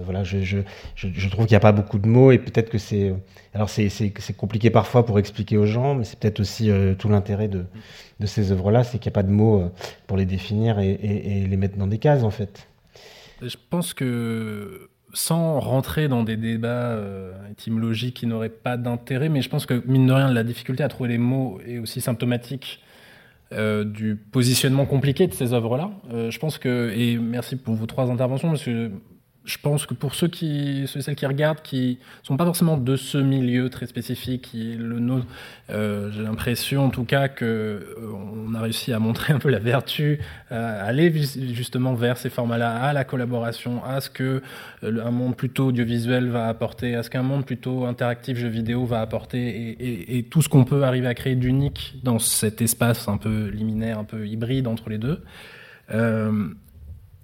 voilà, 0.05 0.25
je, 0.25 0.41
je, 0.41 0.59
je, 0.97 1.29
trouve 1.29 1.47
qu'il 1.47 1.53
n'y 1.53 1.59
a 1.59 1.61
pas 1.61 1.73
beaucoup 1.73 1.99
de 1.99 2.09
mots 2.09 2.33
et 2.33 2.39
peut-être 2.39 2.71
que 2.71 2.79
c'est. 2.79 3.13
Alors 3.53 3.69
c'est 3.69 4.37
compliqué 4.37 4.71
parfois 4.71 5.05
pour 5.05 5.19
expliquer 5.19 5.59
aux 5.59 5.67
gens, 5.67 5.95
mais 5.95 6.05
c'est 6.05 6.19
peut-être 6.19 6.41
aussi 6.41 6.71
tout 6.99 7.11
l'intérêt 7.11 7.49
de, 7.49 7.67
de, 8.19 8.27
ces 8.27 8.53
œuvres-là, 8.53 8.85
c'est 8.85 8.99
qu'il 8.99 9.11
n'y 9.11 9.15
a 9.15 9.19
pas 9.21 9.23
de 9.23 9.31
mots 9.31 9.71
pour 10.07 10.17
les 10.17 10.25
définir 10.25 10.79
et, 10.79 10.93
et, 10.93 11.43
et 11.43 11.47
les 11.47 11.57
mettre 11.59 11.77
dans 11.77 11.87
des 11.87 11.99
cases 11.99 12.23
en 12.23 12.31
fait. 12.31 12.69
Je 13.43 13.57
pense 13.69 13.93
que 13.93 14.89
sans 15.13 15.61
rentrer 15.61 16.09
dans 16.09 16.23
des 16.23 16.37
débats 16.37 16.69
euh, 16.69 17.33
étymologiques 17.51 18.15
qui 18.15 18.27
n'auraient 18.27 18.49
pas 18.49 18.77
d'intérêt, 18.77 19.29
mais 19.29 19.43
je 19.43 19.49
pense 19.49 19.67
que, 19.67 19.83
mine 19.87 20.07
de 20.07 20.13
rien, 20.13 20.33
la 20.33 20.45
difficulté 20.45 20.83
à 20.83 20.89
trouver 20.89 21.11
les 21.11 21.19
mots 21.19 21.61
est 21.67 21.79
aussi 21.79 22.01
symptomatique 22.01 22.81
euh, 23.53 23.85
du 23.85 24.17
positionnement 24.17 24.87
compliqué 24.87 25.27
de 25.27 25.35
ces 25.35 25.53
œuvres-là. 25.53 25.91
Euh, 26.13 26.31
je 26.31 26.39
pense 26.39 26.59
que, 26.59 26.93
et 26.95 27.19
merci 27.19 27.57
pour 27.57 27.75
vos 27.75 27.87
trois 27.87 28.11
interventions, 28.11 28.51
monsieur 28.51 28.93
je 29.51 29.59
pense 29.59 29.85
que 29.85 29.95
pour 29.95 30.15
ceux 30.15 30.29
qui, 30.29 30.83
et 30.83 30.87
celles 30.87 31.17
qui 31.17 31.27
regardent, 31.27 31.63
qui 31.63 31.99
sont 32.23 32.37
pas 32.37 32.45
forcément 32.45 32.77
de 32.77 32.97
ce 32.97 33.19
milieu 33.19 33.69
très 33.69 33.87
spécifique, 33.87 34.43
qui 34.43 34.75
le 34.77 35.01
nôtre, 35.01 35.27
euh, 35.71 36.11
j'ai 36.13 36.23
l'impression 36.23 36.85
en 36.85 36.91
tout 36.91 37.05
cas 37.05 37.29
que 37.29 37.45
euh, 37.45 38.13
on 38.47 38.55
a 38.55 38.61
réussi 38.61 38.93
à 38.93 38.99
montrer 38.99 39.33
un 39.35 39.39
peu 39.39 39.51
la 39.51 39.59
vertu, 39.59 40.21
à 40.51 40.85
aller 40.85 41.13
justement 41.13 41.95
vers 41.95 42.17
ces 42.17 42.31
formats-là, 42.31 42.77
à 42.77 42.93
la 42.93 43.05
collaboration, 43.05 43.85
à 43.85 44.01
ce 44.01 44.09
que 44.09 44.43
euh, 44.85 45.05
un 45.05 45.11
monde 45.11 45.37
plutôt 45.37 45.67
audiovisuel 45.67 46.29
va 46.29 46.47
apporter, 46.47 46.95
à 46.95 47.03
ce 47.03 47.11
qu'un 47.11 47.23
monde 47.23 47.45
plutôt 47.45 47.87
interactif, 47.87 48.39
jeu 48.39 48.49
vidéo 48.49 48.85
va 48.85 49.01
apporter, 49.01 49.77
et, 50.17 50.23
tout 50.25 50.43
ce 50.43 50.49
qu'on 50.49 50.65
peut 50.65 50.85
arriver 50.85 51.09
à 51.09 51.15
créer 51.15 51.35
d'unique 51.35 51.97
dans 52.05 52.19
cet 52.21 52.63
espace 52.63 53.09
un 53.09 53.17
peu 53.17 53.49
liminaire, 53.49 53.99
un 53.99 54.05
peu 54.05 54.29
hybride 54.29 54.69
entre 54.69 54.91
les 54.91 54.99
deux. 54.99 55.23
Euh, 55.93 56.49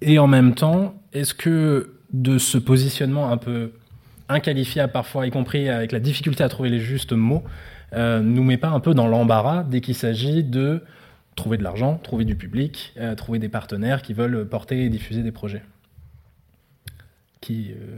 et 0.01 0.19
en 0.19 0.27
même 0.27 0.53
temps, 0.53 1.01
est-ce 1.13 1.33
que 1.33 1.96
de 2.13 2.37
ce 2.37 2.57
positionnement 2.57 3.31
un 3.31 3.37
peu 3.37 3.71
inqualifiable 4.29 4.91
parfois, 4.91 5.27
y 5.27 5.31
compris 5.31 5.69
avec 5.69 5.91
la 5.91 5.99
difficulté 5.99 6.43
à 6.43 6.49
trouver 6.49 6.69
les 6.69 6.79
justes 6.79 7.13
mots, 7.13 7.43
euh, 7.93 8.19
nous 8.19 8.43
met 8.43 8.57
pas 8.57 8.69
un 8.69 8.79
peu 8.79 8.93
dans 8.93 9.07
l'embarras 9.07 9.63
dès 9.63 9.81
qu'il 9.81 9.95
s'agit 9.95 10.43
de 10.43 10.83
trouver 11.35 11.57
de 11.57 11.63
l'argent, 11.63 11.99
trouver 12.03 12.25
du 12.25 12.35
public, 12.35 12.93
euh, 12.97 13.15
trouver 13.15 13.39
des 13.39 13.49
partenaires 13.49 14.01
qui 14.01 14.13
veulent 14.13 14.47
porter 14.47 14.83
et 14.83 14.89
diffuser 14.89 15.23
des 15.23 15.31
projets. 15.31 15.63
Euh, 17.49 17.97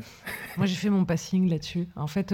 Moi, 0.58 0.66
j'ai 0.66 0.76
fait 0.76 0.90
mon 0.90 1.06
passing 1.06 1.50
là-dessus. 1.50 1.88
En 1.96 2.08
fait, 2.08 2.34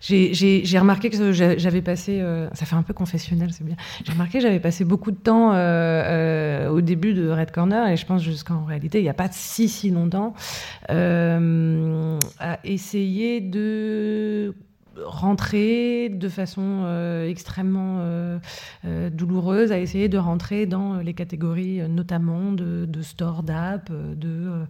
j'ai 0.00 0.78
remarqué 0.78 1.10
que 1.10 1.32
j'avais 1.32 1.82
passé, 1.82 2.20
euh, 2.20 2.48
ça 2.54 2.64
fait 2.64 2.76
un 2.76 2.82
peu 2.82 2.94
confessionnel, 2.94 3.52
c'est 3.52 3.64
bien. 3.64 3.76
J'ai 4.04 4.12
remarqué 4.12 4.38
que 4.38 4.42
j'avais 4.42 4.60
passé 4.60 4.84
beaucoup 4.84 5.10
de 5.10 5.18
temps 5.18 5.52
euh, 5.52 5.56
euh, 5.56 6.68
au 6.70 6.80
début 6.80 7.12
de 7.12 7.28
Red 7.30 7.50
Corner, 7.50 7.88
et 7.88 7.96
je 7.96 8.06
pense 8.06 8.22
jusqu'en 8.22 8.64
réalité, 8.64 8.98
il 9.00 9.02
n'y 9.02 9.10
a 9.10 9.14
pas 9.14 9.28
si 9.30 9.68
si 9.68 9.90
longtemps, 9.90 10.34
à 10.88 12.58
essayer 12.64 13.40
de 13.40 14.54
rentrer 15.04 16.08
de 16.08 16.28
façon 16.28 16.82
euh, 16.84 17.28
extrêmement 17.28 17.98
euh, 18.00 18.38
euh, 18.84 19.10
douloureuse, 19.10 19.72
à 19.72 19.78
essayer 19.78 20.08
de 20.08 20.18
rentrer 20.18 20.66
dans 20.66 20.96
les 20.96 21.14
catégories 21.14 21.88
notamment 21.88 22.52
de, 22.52 22.86
de 22.86 23.02
store 23.02 23.42
d'app, 23.42 23.90
de, 23.90 24.66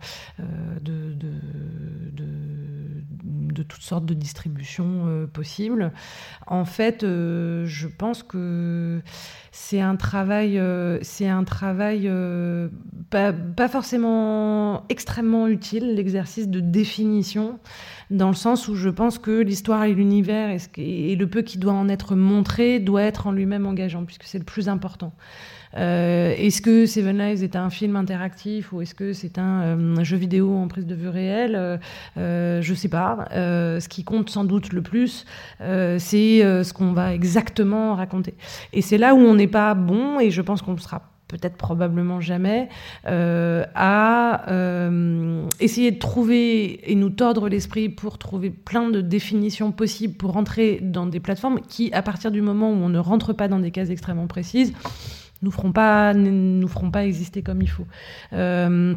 toutes 3.69 3.83
sortes 3.83 4.07
de 4.07 4.15
distributions 4.15 5.29
possibles. 5.33 5.93
En 6.47 6.65
fait, 6.65 7.03
je 7.03 7.87
pense 7.87 8.23
que 8.23 9.03
c'est 9.53 9.81
un 9.81 9.97
travail, 9.97 10.61
travail 11.47 12.11
pas, 13.11 13.33
pas, 13.33 13.69
forcément 13.69 14.85
extrêmement 14.89 15.49
utile, 15.49 15.95
l'exercice 15.95 16.49
de 16.49 16.61
définition 16.61 17.59
dans 18.11 18.29
le 18.29 18.35
sens 18.35 18.69
où 18.69 18.75
je 18.75 18.89
pense 18.89 19.19
que 19.19 19.41
l'histoire 19.41 19.85
et 19.85 19.95
l'univers 19.95 20.57
et, 20.77 21.17
le 21.17 21.27
peu 21.27 21.43
qui 21.43 21.59
doit 21.59 21.73
en 21.73 21.89
être 21.89 22.17
montré 22.17 22.81
doit 22.81 23.03
être 23.03 23.27
en 23.27 23.33
lui-même 23.33 23.67
engageant, 23.67 24.05
puisque 24.05 24.25
c'est 24.25 24.39
le 24.39 24.45
plus 24.45 24.69
important. 24.69 25.13
Euh, 25.77 26.35
est-ce 26.37 26.61
que 26.63 26.87
Seven 26.87 27.19
Lives 27.19 27.45
est 27.45 27.57
un 27.57 27.71
film 27.71 27.97
interactif 27.97 28.73
ou 28.73 28.83
est-ce 28.83 28.95
que 28.95 29.13
c'est 29.13 29.39
un, 29.39 29.63
euh, 29.63 30.05
jeu 30.05 30.17
vidéo 30.17 30.57
en 30.57 30.69
prise 30.69 30.87
de 30.87 30.95
vue 30.95 31.09
réelle? 31.09 31.55
Euh, 31.57 31.77
euh 32.19 32.63
Je 32.63 32.75
sais 32.75 32.89
pas. 32.89 33.29
ce 33.33 33.89
qui 33.89 34.05
compte 34.05 34.31
sans 34.31 34.45
doute 34.45 34.73
le 34.73 34.83
plus, 34.83 35.25
c'est 35.61 36.41
ce 36.41 36.73
qu'on 36.73 36.93
va 36.93 37.15
exactement 37.15 37.95
raconter. 37.95 38.35
Et 38.73 38.83
c'est 38.83 38.99
là 38.99 39.15
où 39.15 39.19
on 39.19 39.35
n'est 39.35 39.47
pas 39.47 39.75
bon, 39.75 40.21
et 40.21 40.31
je 40.31 40.43
pense 40.43 40.63
qu'on 40.63 40.77
sera 40.77 41.03
peut-être 41.31 41.57
probablement 41.57 42.21
jamais, 42.21 42.69
euh, 43.07 43.65
à 43.75 44.51
euh, 44.51 45.47
essayer 45.61 45.93
de 45.93 45.99
trouver 45.99 46.91
et 46.91 46.95
nous 46.95 47.11
tordre 47.11 47.49
l'esprit 47.49 47.89
pour 47.89 48.19
trouver 48.19 48.51
plein 48.51 48.91
de 48.91 49.01
définitions 49.01 49.71
possibles 49.73 50.15
pour 50.15 50.33
rentrer 50.33 50.81
dans 50.83 51.07
des 51.07 51.21
plateformes 51.21 51.61
qui, 51.61 51.93
à 51.93 52.03
partir 52.03 52.31
du 52.31 52.43
moment 52.43 52.71
où 52.71 52.77
on 52.77 52.89
ne 52.89 52.99
rentre 52.99 53.33
pas 53.33 53.49
dans 53.49 53.61
des 53.61 53.71
cases 53.71 53.91
extrêmement 53.91 54.27
précises, 54.27 54.73
nous 55.43 55.51
feront 55.51 55.73
pas 55.73 56.15
nous 56.15 56.69
feront 56.69 56.91
pas 56.91 57.05
exister 57.05 57.43
comme 57.43 57.63
il 57.63 57.69
faut. 57.69 57.87
Euh, 58.33 58.95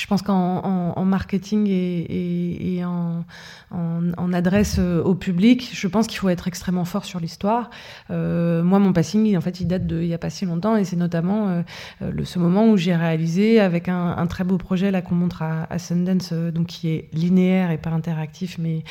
je 0.00 0.06
pense 0.06 0.22
qu'en 0.22 1.04
marketing 1.04 1.66
et, 1.68 2.82
en, 2.84 4.32
adresse 4.32 4.76
euh, 4.78 5.02
au 5.02 5.14
public, 5.14 5.70
je 5.72 5.88
pense 5.88 6.06
qu'il 6.06 6.18
faut 6.18 6.28
être 6.28 6.46
extrêmement 6.46 6.84
fort 6.84 7.04
sur 7.04 7.18
l'histoire. 7.18 7.70
Euh, 8.10 8.62
moi, 8.62 8.78
mon 8.78 8.92
passing, 8.92 9.36
en 9.36 9.40
fait, 9.40 9.60
il 9.60 9.66
date 9.66 9.86
de 9.86 10.00
il 10.00 10.06
n'y 10.06 10.14
a 10.14 10.18
pas 10.18 10.30
si 10.30 10.46
longtemps, 10.46 10.76
et 10.76 10.84
c'est 10.84 10.96
notamment 10.96 11.62
euh, 12.00 12.24
ce 12.24 12.38
moment 12.38 12.68
où 12.68 12.76
j'ai 12.76 12.94
réalisé 12.94 13.60
avec 13.60 13.88
un, 13.88 14.26
très 14.26 14.44
beau 14.44 14.56
projet 14.56 14.90
là 14.90 15.02
qu'on 15.02 15.16
montre 15.16 15.42
à, 15.42 15.78
Sundance, 15.78 16.32
donc 16.32 16.68
qui 16.68 16.88
est 16.88 17.08
linéaire 17.12 17.70
et 17.70 17.78
pas 17.78 17.90
interactif, 17.90 18.56
mais 18.58 18.84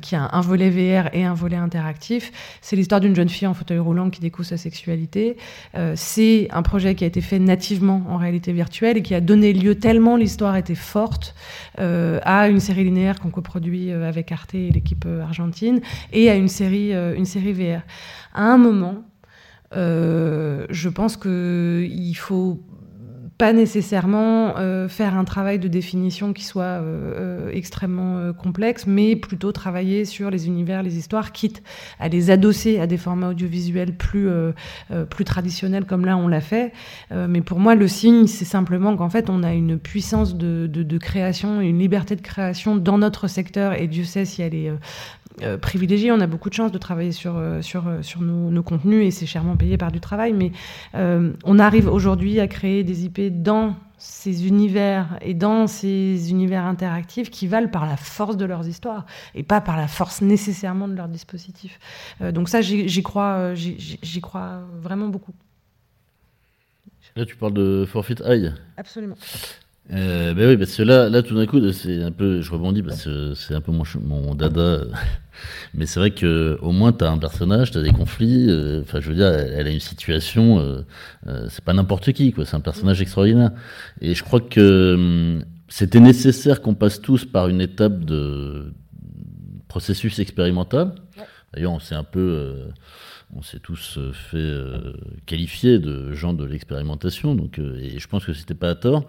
qui 0.00 0.14
a 0.14 0.28
un, 0.32 0.40
volet 0.40 0.70
VR 0.70 1.08
et 1.14 1.24
un 1.24 1.34
volet 1.34 1.56
interactif. 1.56 2.32
C'est 2.60 2.76
l'histoire 2.76 3.00
d'une 3.00 3.16
jeune 3.16 3.28
fille 3.28 3.48
en 3.48 3.54
fauteuil 3.54 3.78
roulant 3.78 4.10
qui 4.10 4.20
découvre 4.20 4.46
sa 4.46 4.56
sexualité. 4.56 5.36
c'est 5.94 6.48
un 6.50 6.62
projet 6.62 6.94
qui 6.94 7.04
a 7.04 7.06
été 7.06 7.20
fait 7.20 7.38
nativement 7.38 8.02
en 8.08 8.16
réalité 8.18 8.52
virtuelle 8.52 8.98
et 8.98 9.02
qui 9.02 9.14
a 9.14 9.20
donné 9.20 9.52
lieu 9.52 9.74
tellement 9.74 10.16
l'histoire 10.16 10.51
était 10.56 10.74
forte 10.74 11.34
euh, 11.78 12.20
à 12.22 12.48
une 12.48 12.60
série 12.60 12.84
linéaire 12.84 13.20
qu'on 13.20 13.30
coproduit 13.30 13.90
euh, 13.90 14.08
avec 14.08 14.32
Arte 14.32 14.54
et 14.54 14.70
l'équipe 14.70 15.04
euh, 15.06 15.22
argentine 15.22 15.80
et 16.12 16.30
à 16.30 16.34
une 16.34 16.48
série, 16.48 16.92
une 16.92 17.24
série 17.24 17.52
VR. 17.52 17.82
À 18.34 18.44
un 18.44 18.58
moment, 18.58 19.04
je 19.72 20.88
pense 20.88 21.16
qu'il 21.16 22.16
faut 22.16 22.60
pas 23.42 23.52
nécessairement 23.52 24.54
euh, 24.56 24.86
faire 24.88 25.16
un 25.16 25.24
travail 25.24 25.58
de 25.58 25.66
définition 25.66 26.32
qui 26.32 26.44
soit 26.44 26.62
euh, 26.62 27.48
euh, 27.48 27.50
extrêmement 27.52 28.32
complexe, 28.34 28.86
mais 28.86 29.16
plutôt 29.16 29.50
travailler 29.50 30.04
sur 30.04 30.30
les 30.30 30.46
univers, 30.46 30.84
les 30.84 30.96
histoires, 30.96 31.32
quitte 31.32 31.60
à 31.98 32.08
les 32.08 32.30
adosser 32.30 32.78
à 32.78 32.86
des 32.86 32.98
formats 32.98 33.30
audiovisuels 33.30 33.96
plus, 33.96 34.28
plus 35.10 35.24
traditionnels 35.24 35.86
comme 35.86 36.04
là 36.04 36.16
on 36.16 36.28
l'a 36.28 36.40
fait. 36.40 36.72
mais 37.10 37.40
pour 37.40 37.58
moi, 37.58 37.74
le 37.74 37.88
signe, 37.88 38.28
c'est 38.28 38.44
simplement 38.44 38.96
qu'en 38.96 39.10
fait, 39.10 39.28
on 39.28 39.42
a 39.42 39.52
une 39.52 39.76
puissance 39.76 40.36
de, 40.36 40.68
de, 40.68 40.98
création, 40.98 41.60
une 41.60 41.80
liberté 41.80 42.14
de 42.14 42.22
création 42.22 42.76
dans 42.76 42.98
notre 42.98 43.26
secteur, 43.26 43.72
et 43.72 43.88
Dieu 43.88 44.04
sait 44.04 44.24
si 44.24 44.42
elle 44.42 44.54
est 44.54 44.70
euh, 45.40 45.56
privilégié. 45.56 46.12
On 46.12 46.20
a 46.20 46.26
beaucoup 46.26 46.50
de 46.50 46.54
chance 46.54 46.72
de 46.72 46.78
travailler 46.78 47.12
sur, 47.12 47.36
euh, 47.36 47.62
sur, 47.62 47.88
euh, 47.88 48.02
sur 48.02 48.20
nos, 48.20 48.62
contenus 48.62 49.06
et 49.06 49.10
c'est 49.10 49.26
chèrement 49.26 49.56
payé 49.56 49.78
par 49.78 49.90
du 49.90 50.00
travail. 50.00 50.32
Mais 50.32 50.52
on 50.94 51.58
arrive 51.58 51.88
aujourd'hui 51.88 52.38
à 52.38 52.46
créer 52.46 52.84
des 52.84 53.04
IP 53.04 53.42
dans 53.42 53.76
ces 53.98 54.46
univers 54.46 55.18
et 55.20 55.34
dans 55.34 55.66
ces 55.66 56.30
univers 56.30 56.64
interactifs 56.64 57.30
qui 57.30 57.46
valent 57.46 57.68
par 57.68 57.86
la 57.86 57.96
force 57.96 58.36
de 58.36 58.44
leurs 58.44 58.66
histoires 58.68 59.06
et 59.34 59.42
pas 59.42 59.60
par 59.60 59.76
la 59.76 59.88
force 59.88 60.20
nécessairement 60.22 60.88
de 60.88 60.94
leurs 60.94 61.08
dispositifs. 61.08 61.78
donc 62.20 62.48
ça, 62.48 62.60
j'y 62.60 63.02
crois, 63.02 63.54
j'y 63.54 64.20
crois 64.20 64.60
vraiment 64.80 65.08
beaucoup. 65.08 65.32
Là, 67.16 67.26
tu 67.26 67.36
parles 67.36 67.54
de 67.54 67.84
Forfeit 67.86 68.22
High. 68.24 68.54
Absolument. 68.76 69.16
Euh, 69.90 70.32
ben 70.32 70.48
oui, 70.48 70.56
parce 70.56 70.76
que 70.76 70.82
là, 70.82 71.08
là 71.08 71.22
tout 71.22 71.34
d'un 71.34 71.46
coup, 71.46 71.60
c'est 71.72 72.02
un 72.02 72.12
peu, 72.12 72.40
je 72.40 72.50
rebondis 72.52 72.82
parce 72.82 73.04
que 73.04 73.34
c'est 73.34 73.54
un 73.54 73.60
peu 73.60 73.72
mon, 73.72 74.34
dada. 74.34 74.82
Mais 75.74 75.86
c'est 75.86 75.98
vrai 75.98 76.12
que 76.12 76.56
au 76.62 76.72
moins 76.72 76.92
t'as 76.92 77.10
un 77.10 77.18
personnage, 77.18 77.72
t'as 77.72 77.82
des 77.82 77.90
conflits. 77.90 78.46
Euh, 78.48 78.82
enfin, 78.82 79.00
je 79.00 79.08
veux 79.08 79.16
dire, 79.16 79.26
elle, 79.26 79.66
a 79.66 79.70
une 79.70 79.80
situation. 79.80 80.60
Euh, 80.60 80.82
euh, 81.26 81.46
c'est 81.50 81.64
pas 81.64 81.72
n'importe 81.72 82.12
qui, 82.12 82.32
quoi. 82.32 82.44
C'est 82.44 82.56
un 82.56 82.60
personnage 82.60 83.02
extraordinaire. 83.02 83.50
Et 84.00 84.14
je 84.14 84.22
crois 84.22 84.40
que 84.40 84.94
hum, 84.94 85.44
c'était 85.68 86.00
nécessaire 86.00 86.62
qu'on 86.62 86.74
passe 86.74 87.00
tous 87.00 87.24
par 87.24 87.48
une 87.48 87.60
étape 87.60 88.04
de 88.04 88.72
processus 89.68 90.18
expérimental 90.18 90.94
D'ailleurs, 91.52 91.72
on 91.72 91.80
s'est 91.80 91.94
un 91.94 92.04
peu, 92.04 92.56
on 93.36 93.42
s'est 93.42 93.58
tous 93.58 93.98
fait 94.12 94.54
qualifier 95.26 95.78
de 95.78 96.12
gens 96.12 96.32
de 96.32 96.44
l'expérimentation, 96.44 97.34
donc 97.34 97.58
et 97.58 97.98
je 97.98 98.08
pense 98.08 98.24
que 98.24 98.32
c'était 98.32 98.54
pas 98.54 98.70
à 98.70 98.74
tort. 98.74 99.06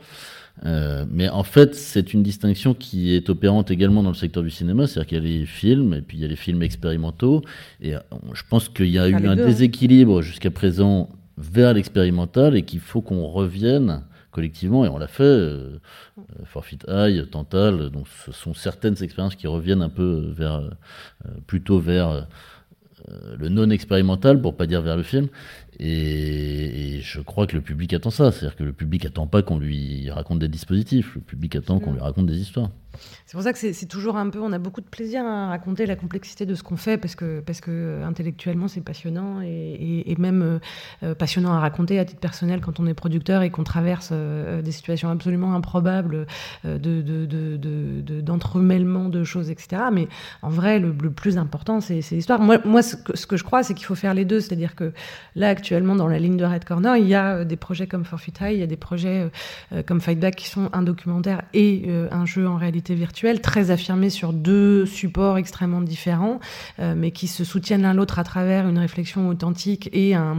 Euh, 0.65 1.05
mais 1.09 1.29
en 1.29 1.43
fait, 1.43 1.75
c'est 1.75 2.13
une 2.13 2.23
distinction 2.23 2.73
qui 2.73 3.15
est 3.15 3.29
opérante 3.29 3.71
également 3.71 4.03
dans 4.03 4.11
le 4.11 4.15
secteur 4.15 4.43
du 4.43 4.49
cinéma, 4.49 4.87
c'est-à-dire 4.87 5.07
qu'il 5.07 5.17
y 5.17 5.21
a 5.21 5.39
les 5.39 5.45
films 5.45 5.93
et 5.93 6.01
puis 6.01 6.17
il 6.17 6.21
y 6.21 6.25
a 6.25 6.27
les 6.27 6.35
films 6.35 6.61
expérimentaux. 6.61 7.41
Et 7.81 7.95
euh, 7.95 7.99
je 8.33 8.43
pense 8.47 8.69
qu'il 8.69 8.89
y 8.89 8.99
a 8.99 9.07
eu 9.07 9.15
un 9.15 9.25
hein. 9.25 9.35
déséquilibre 9.35 10.21
jusqu'à 10.21 10.51
présent 10.51 11.09
vers 11.37 11.73
l'expérimental 11.73 12.55
et 12.55 12.61
qu'il 12.63 12.79
faut 12.79 13.01
qu'on 13.01 13.25
revienne 13.25 14.03
collectivement, 14.33 14.83
et 14.83 14.89
on 14.89 14.97
l'a 14.97 15.07
fait, 15.07 15.23
euh, 15.23 15.79
Forfeit 16.43 16.79
High, 16.89 17.29
Tantal, 17.29 17.89
donc 17.89 18.07
ce 18.25 18.33
sont 18.33 18.53
certaines 18.53 19.01
expériences 19.01 19.35
qui 19.35 19.47
reviennent 19.47 19.81
un 19.81 19.89
peu 19.89 20.33
vers, 20.35 20.61
plutôt 21.47 21.79
vers 21.79 22.27
le 23.37 23.49
non 23.49 23.69
expérimental, 23.69 24.41
pour 24.41 24.55
pas 24.55 24.65
dire 24.65 24.81
vers 24.81 24.97
le 24.97 25.03
film. 25.03 25.27
Et, 25.79 26.99
je 27.01 27.19
crois 27.19 27.47
que 27.47 27.55
le 27.55 27.61
public 27.61 27.93
attend 27.93 28.09
ça. 28.09 28.31
C'est-à-dire 28.31 28.55
que 28.55 28.63
le 28.63 28.73
public 28.73 29.05
attend 29.05 29.27
pas 29.27 29.41
qu'on 29.41 29.59
lui 29.59 30.09
raconte 30.09 30.39
des 30.39 30.47
dispositifs. 30.47 31.15
Le 31.15 31.21
public 31.21 31.55
attend 31.55 31.79
qu'on 31.79 31.93
lui 31.93 31.99
raconte 31.99 32.27
des 32.27 32.39
histoires. 32.39 32.69
C'est 33.25 33.33
pour 33.33 33.43
ça 33.43 33.53
que 33.53 33.59
c'est 33.59 33.87
toujours 33.87 34.17
un 34.17 34.29
peu. 34.29 34.39
On 34.39 34.51
a 34.51 34.59
beaucoup 34.59 34.81
de 34.81 34.85
plaisir 34.85 35.25
à 35.25 35.47
raconter 35.47 35.85
la 35.85 35.95
complexité 35.95 36.45
de 36.45 36.55
ce 36.55 36.63
qu'on 36.63 36.77
fait 36.77 36.97
parce 36.97 37.15
que, 37.15 37.43
euh, 37.67 38.05
intellectuellement 38.05 38.67
c'est 38.67 38.81
passionnant 38.81 39.41
et, 39.41 40.15
même 40.19 40.41
euh, 40.41 40.59
euh, 41.03 41.15
passionnant 41.15 41.53
à 41.53 41.59
raconter 41.59 41.99
à 41.99 42.05
titre 42.05 42.19
personnel 42.19 42.61
quand 42.61 42.79
on 42.79 42.87
est 42.87 42.93
producteur 42.93 43.41
et 43.41 43.49
qu'on 43.49 43.63
traverse 43.63 44.13
des 44.13 44.71
situations 44.71 45.09
absolument 45.09 45.55
improbables 45.55 46.27
d'entremêlement 46.63 49.09
de, 49.09 49.23
choses, 49.23 49.49
etc. 49.49 49.83
Mais 49.91 50.07
en 50.41 50.49
vrai, 50.49 50.79
le, 50.79 50.93
plus 50.93 51.37
important, 51.37 51.81
c'est 51.81 52.01
l'histoire. 52.11 52.39
Moi, 52.39 52.59
moi, 52.65 52.81
ce 52.81 52.95
que, 52.95 53.17
ce 53.17 53.25
que 53.25 53.37
je 53.37 53.43
crois, 53.43 53.63
c'est 53.63 53.73
qu'il 53.73 53.85
faut 53.85 53.95
faire 53.95 54.13
les 54.13 54.25
deux. 54.25 54.39
C'est-à-dire 54.39 54.75
que 54.75 54.93
là, 55.35 55.49
actuellement, 55.49 55.95
dans 55.95 56.07
la 56.07 56.19
ligne 56.19 56.37
de 56.37 56.45
Red 56.45 56.65
Corner, 56.65 56.97
il 56.97 57.07
y 57.07 57.15
a 57.15 57.45
des 57.45 57.55
projets 57.55 57.87
comme 57.87 58.05
Forfeit 58.05 58.33
High, 58.41 58.53
il 58.53 58.59
y 58.59 58.63
a 58.63 58.67
des 58.67 58.77
projets 58.77 59.29
comme 59.85 60.01
Fight 60.01 60.19
Back 60.19 60.35
qui 60.35 60.47
sont 60.47 60.69
un 60.73 60.83
documentaire 60.83 61.43
et 61.53 61.89
un 62.11 62.25
jeu 62.25 62.47
en 62.47 62.57
réalité 62.57 62.82
virtuelle, 62.91 63.39
très 63.41 63.71
affirmée 63.71 64.09
sur 64.09 64.33
deux 64.33 64.85
supports 64.85 65.37
extrêmement 65.37 65.81
différents, 65.81 66.39
euh, 66.79 66.93
mais 66.97 67.11
qui 67.11 67.27
se 67.27 67.43
soutiennent 67.43 67.83
l'un 67.83 67.93
l'autre 67.93 68.19
à 68.19 68.23
travers 68.23 68.67
une 68.67 68.77
réflexion 68.77 69.29
authentique 69.29 69.89
et 69.93 70.15
un, 70.15 70.33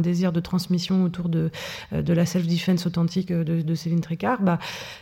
désir 0.00 0.32
de 0.32 0.40
transmission 0.40 1.04
autour 1.04 1.30
de, 1.30 1.50
euh, 1.92 2.02
de 2.02 2.12
la 2.12 2.26
self-defense 2.26 2.86
authentique 2.86 3.32
de, 3.32 3.62
de 3.62 3.74
Céline 3.74 4.00
Tricard. 4.00 4.42
Bah, 4.42 4.58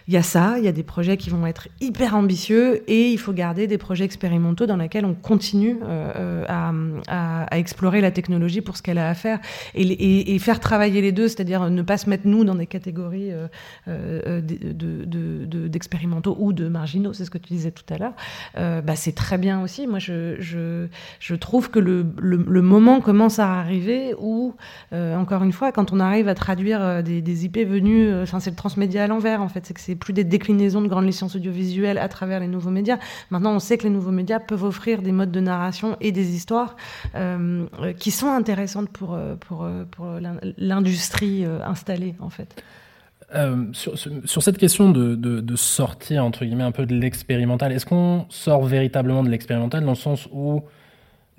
il 0.07 0.15
y 0.15 0.17
a 0.17 0.23
ça, 0.23 0.55
il 0.59 0.65
y 0.65 0.69
a 0.69 0.73
des 0.73 0.85
projets 0.85 1.17
qui 1.17 1.31
vont 1.31 1.47
être 1.47 1.69
hyper 1.81 2.15
ambitieux 2.15 2.89
et 2.89 3.11
il 3.11 3.19
faut 3.19 3.33
garder 3.33 3.67
des 3.67 3.79
projets 3.79 4.05
expérimentaux 4.05 4.67
dans 4.67 4.77
lesquels 4.77 5.05
on 5.05 5.15
continue 5.15 5.79
euh, 5.83 6.45
à, 6.49 6.73
explorer 7.57 8.01
la 8.01 8.11
technologie 8.11 8.61
pour 8.61 8.77
ce 8.77 8.83
qu'elle 8.83 8.99
a 8.99 9.09
à 9.09 9.15
faire 9.15 9.39
et, 9.75 10.39
faire 10.39 10.61
travailler 10.61 11.01
les 11.01 11.13
deux, 11.13 11.29
c'est-à-dire 11.29 11.71
ne 11.71 11.83
pas 11.83 11.97
se 11.97 12.09
mettre 12.09 12.27
nous 12.27 12.45
dans 12.45 12.55
des 12.55 12.67
catégories 12.67 13.31
d'expérimentaux 15.69 16.37
ou 16.39 16.52
de 16.53 16.69
marginaux, 16.69 17.13
c'est 17.13 17.25
ce 17.25 17.31
que 17.31 17.39
tu 17.39 17.53
disais 17.53 17.71
tout 17.71 17.85
à 17.93 17.99
l'heure, 17.99 18.15
euh, 18.57 18.81
bah, 18.81 18.97
c'est 18.97 19.15
très 19.15 19.39
bien 19.39 19.63
aussi. 19.63 19.87
Moi, 19.87 19.99
je, 19.99 21.35
trouve 21.37 21.71
que 21.71 21.79
le, 21.79 22.63
moment 22.63 23.01
commence 23.01 23.39
à 23.39 23.59
arriver 23.59 24.15
où, 24.19 24.55
euh, 24.93 25.17
encore 25.17 25.43
une 25.43 25.53
fois, 25.53 25.73
quand 25.73 25.93
on 25.93 26.01
arrive 26.01 26.29
à 26.29 26.35
traduire 26.35 26.83
euh, 26.83 27.03
des, 27.03 27.45
IP 27.45 27.59
venus, 27.59 28.13
enfin, 28.23 28.41
c'est 28.41 28.51
le 28.51 28.57
transmédia 28.57 29.05
à 29.05 29.07
l'envers, 29.07 29.43
en 29.43 29.49
fait, 29.49 29.67
c'est 29.67 29.75
que 29.75 29.81
c'est 29.81 29.95
plus 29.95 30.13
des 30.13 30.25
déclinaisons 30.25 30.83
de 30.83 30.89
grandes 30.89 31.07
licences 31.07 31.37
audiovisuelles 31.37 31.99
à 31.99 32.09
travers 32.09 32.41
les 32.41 32.49
nouveaux 32.49 32.71
médias. 32.71 32.99
Maintenant, 33.31 33.55
on 33.55 33.59
sait 33.59 33.79
que 33.79 33.85
les 33.85 33.91
nouveaux 33.91 34.11
médias 34.11 34.39
peuvent 34.39 34.65
offrir 34.65 35.03
des 35.03 35.13
modes 35.13 35.33
de 35.33 35.41
narration 35.41 35.97
et 36.01 36.13
des 36.13 36.35
histoires 36.35 36.77
qui 37.99 38.11
sont 38.11 38.29
intéressantes 38.29 38.89
pour, 38.91 39.19
pour 39.41 39.67
l'industrie 40.59 41.45
installée, 41.45 42.15
en 42.21 42.31
fait. 42.31 42.63
Euh, 43.35 43.67
sur, 43.73 44.43
cette 44.43 44.59
question 44.59 44.91
de, 44.91 45.57
sortir 45.57 46.25
entre 46.25 46.45
guillemets 46.45 46.65
un 46.65 46.73
peu 46.73 46.87
de 46.87 46.95
l'expérimental, 46.95 47.73
est-ce 47.73 47.87
qu'on 47.87 48.27
sort 48.29 48.65
véritablement 48.65 49.23
de 49.23 49.31
l'expérimental 49.31 49.85
dans 49.85 49.91
le 49.91 49.97
sens 49.97 50.29
où 50.33 50.63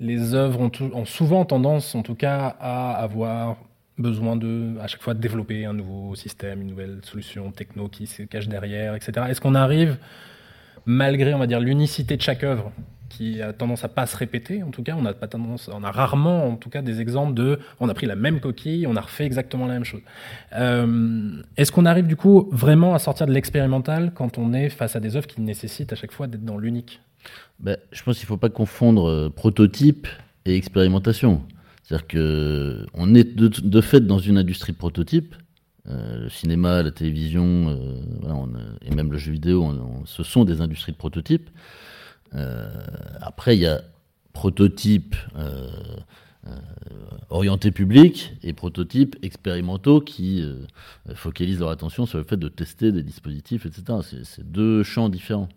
les 0.00 0.34
œuvres 0.34 0.60
ont, 0.60 0.70
ont, 0.92 1.04
souvent 1.04 1.44
tendance, 1.44 1.94
en 1.94 2.02
tout 2.02 2.14
cas, 2.14 2.56
à 2.58 2.92
avoir 2.94 3.56
besoin 3.96 4.36
de, 4.36 4.74
à 4.80 4.88
chaque 4.88 5.02
fois, 5.02 5.14
de 5.14 5.20
développer 5.20 5.64
un 5.64 5.72
nouveau 5.72 6.14
système, 6.16 6.62
une 6.62 6.68
nouvelle 6.68 6.98
solution 7.02 7.52
techno 7.52 7.88
qui 7.88 8.06
se 8.06 8.22
cache 8.24 8.48
derrière, 8.48 8.94
etc. 8.94 9.26
Est-ce 9.28 9.40
qu'on 9.40 9.54
arrive, 9.54 9.98
malgré, 10.86 11.32
on 11.32 11.38
va 11.38 11.46
dire, 11.46 11.60
l'unicité 11.60 12.16
de 12.16 12.22
chaque 12.22 12.42
œuvre, 12.42 12.72
qui 13.16 13.40
a 13.40 13.52
tendance 13.52 13.84
à 13.84 13.88
pas 13.88 14.06
se 14.06 14.16
répéter. 14.16 14.62
En 14.62 14.70
tout 14.70 14.82
cas, 14.82 14.96
on 14.98 15.04
a 15.04 15.12
pas 15.12 15.28
tendance, 15.28 15.70
on 15.72 15.84
a 15.84 15.90
rarement, 15.90 16.46
en 16.48 16.56
tout 16.56 16.70
cas, 16.70 16.82
des 16.82 17.00
exemples 17.00 17.34
de, 17.34 17.58
on 17.80 17.88
a 17.88 17.94
pris 17.94 18.06
la 18.06 18.16
même 18.16 18.40
coquille, 18.40 18.86
on 18.86 18.96
a 18.96 19.00
refait 19.00 19.24
exactement 19.24 19.66
la 19.66 19.74
même 19.74 19.84
chose. 19.84 20.00
Euh, 20.54 21.42
est-ce 21.56 21.70
qu'on 21.70 21.86
arrive 21.86 22.06
du 22.06 22.16
coup 22.16 22.48
vraiment 22.50 22.94
à 22.94 22.98
sortir 22.98 23.26
de 23.26 23.32
l'expérimental 23.32 24.12
quand 24.14 24.38
on 24.38 24.52
est 24.52 24.68
face 24.68 24.96
à 24.96 25.00
des 25.00 25.16
œuvres 25.16 25.26
qui 25.26 25.40
nécessitent 25.40 25.92
à 25.92 25.96
chaque 25.96 26.12
fois 26.12 26.26
d'être 26.26 26.44
dans 26.44 26.58
l'unique? 26.58 27.00
Ben, 27.60 27.76
Je 27.92 28.02
pense 28.02 28.18
qu'il 28.18 28.26
faut 28.26 28.36
pas 28.36 28.50
confondre 28.50 29.08
euh, 29.08 29.30
prototype 29.30 30.08
et 30.44 30.56
expérimentation. 30.56 31.42
C'est-à-dire 31.82 32.06
que 32.06 32.86
on 32.94 33.14
est 33.14 33.36
de, 33.36 33.80
fait 33.80 34.00
dans 34.00 34.18
une 34.18 34.38
industrie 34.38 34.72
prototype. 34.72 35.34
Euh, 35.86 36.24
le 36.24 36.28
cinéma, 36.30 36.82
la 36.82 36.90
télévision, 36.90 37.78
et 38.80 38.94
même 38.94 39.12
le 39.12 39.18
jeu 39.18 39.32
vidéo, 39.32 39.70
ce 40.06 40.22
sont 40.22 40.44
des 40.44 40.62
industries 40.62 40.92
de 40.92 40.96
prototype. 40.96 41.50
Euh, 42.34 42.68
après, 43.20 43.56
il 43.56 43.60
y 43.60 43.66
a 43.66 43.82
prototypes 44.32 45.16
euh, 45.36 45.68
euh, 46.46 46.50
orientés 47.30 47.70
public 47.70 48.34
et 48.42 48.52
prototypes 48.52 49.16
expérimentaux 49.22 50.00
qui 50.00 50.44
focalisent 51.14 51.60
leur 51.60 51.70
attention 51.70 52.06
sur 52.06 52.18
le 52.18 52.24
fait 52.24 52.36
de 52.36 52.48
tester 52.48 52.92
des 52.92 53.02
dispositifs, 53.02 53.66
etc. 53.66 53.98
C'est 54.24 54.50
deux 54.50 54.82
champs 54.82 55.08
différents. 55.08 55.48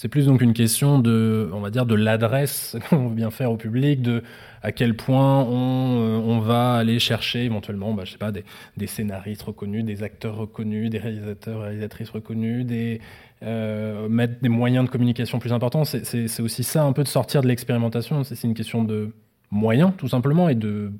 C'est 0.00 0.06
plus 0.06 0.26
donc 0.26 0.42
une 0.42 0.52
question 0.52 1.00
de, 1.00 1.50
on 1.52 1.58
va 1.58 1.70
dire, 1.70 1.84
de 1.84 1.96
l'adresse 1.96 2.76
qu'on 2.88 3.08
veut 3.08 3.16
bien 3.16 3.32
faire 3.32 3.50
au 3.50 3.56
public, 3.56 4.00
de 4.00 4.22
à 4.62 4.70
quel 4.70 4.94
point 4.94 5.42
on, 5.42 6.22
on 6.24 6.38
va 6.38 6.74
aller 6.74 7.00
chercher 7.00 7.44
éventuellement, 7.44 7.92
bah, 7.94 8.04
je 8.04 8.12
sais 8.12 8.18
pas, 8.18 8.30
des, 8.30 8.44
des, 8.76 8.86
scénaristes 8.86 9.42
reconnus, 9.42 9.84
des 9.84 10.04
acteurs 10.04 10.36
reconnus, 10.36 10.88
des 10.88 10.98
réalisateurs, 10.98 11.62
réalisatrices 11.62 12.10
reconnus, 12.10 12.64
des, 12.64 13.00
euh, 13.42 14.08
mettre 14.08 14.40
des 14.40 14.48
moyens 14.48 14.84
de 14.84 14.90
communication 14.90 15.40
plus 15.40 15.52
importants. 15.52 15.84
C'est 15.84 16.40
aussi 16.40 16.62
ça, 16.62 16.84
un 16.84 16.92
peu 16.92 17.02
de 17.02 17.08
sortir 17.08 17.42
de 17.42 17.48
l'expérimentation. 17.48 18.22
C'est 18.22 18.44
une 18.44 18.54
question 18.54 18.84
de 18.84 19.10
moyens, 19.50 19.90
tout 19.98 20.08
simplement, 20.08 20.48
et 20.48 20.54
de 20.54 20.92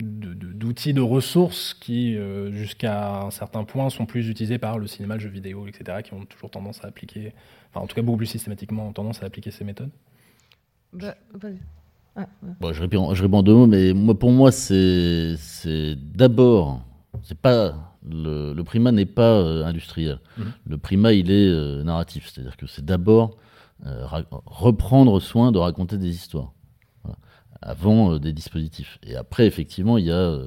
d'outils, 0.00 0.94
de, 0.94 1.00
ressources 1.00 1.74
qui, 1.74 2.16
euh, 2.16 2.52
jusqu'à 2.52 3.22
un 3.22 3.30
certain 3.30 3.64
point, 3.64 3.90
sont 3.90 4.06
plus 4.06 4.28
utilisés 4.28 4.58
par 4.58 4.78
le 4.78 4.86
cinéma, 4.86 5.14
le 5.14 5.20
jeu 5.20 5.28
vidéo, 5.28 5.66
etc., 5.66 6.02
qui 6.02 6.14
ont 6.14 6.24
toujours 6.24 6.50
tendance 6.50 6.84
à 6.84 6.88
appliquer, 6.88 7.32
enfin 7.70 7.80
en 7.80 7.86
tout 7.86 7.94
cas 7.94 8.02
beaucoup 8.02 8.18
plus 8.18 8.26
systématiquement, 8.26 8.88
ont 8.88 8.92
tendance 8.92 9.22
à 9.22 9.26
appliquer 9.26 9.50
ces 9.50 9.64
méthodes. 9.64 9.90
Bah, 10.92 11.14
ah, 12.16 12.26
je, 12.72 12.80
réponds, 12.80 13.14
je 13.14 13.22
réponds 13.22 13.38
en 13.38 13.42
deux 13.42 13.54
mots, 13.54 13.66
mais 13.66 13.92
moi, 13.92 14.18
pour 14.18 14.30
moi, 14.32 14.50
c'est 14.50 15.36
d'abord, 16.14 16.82
c'est 17.22 17.38
pas 17.38 17.88
le, 18.06 18.62
primat 18.62 18.92
n'est 18.92 19.06
pas 19.06 19.34
euh, 19.34 19.64
industriel. 19.64 20.20
Mhm. 20.36 20.52
Le 20.66 20.78
primat, 20.78 21.12
il 21.12 21.30
est 21.30 21.48
euh, 21.48 21.82
narratif. 21.82 22.30
C'est-à-dire 22.30 22.56
que 22.56 22.66
c'est 22.66 22.84
d'abord 22.84 23.36
euh, 23.86 24.06
reprendre 24.46 25.20
soin 25.20 25.52
de 25.52 25.58
raconter 25.58 25.98
des 25.98 26.08
histoires. 26.08 26.52
Avant 27.60 28.18
des 28.18 28.32
dispositifs. 28.32 28.98
Et 29.02 29.16
après, 29.16 29.46
effectivement, 29.46 29.98
il 29.98 30.06
y 30.06 30.12
a 30.12 30.38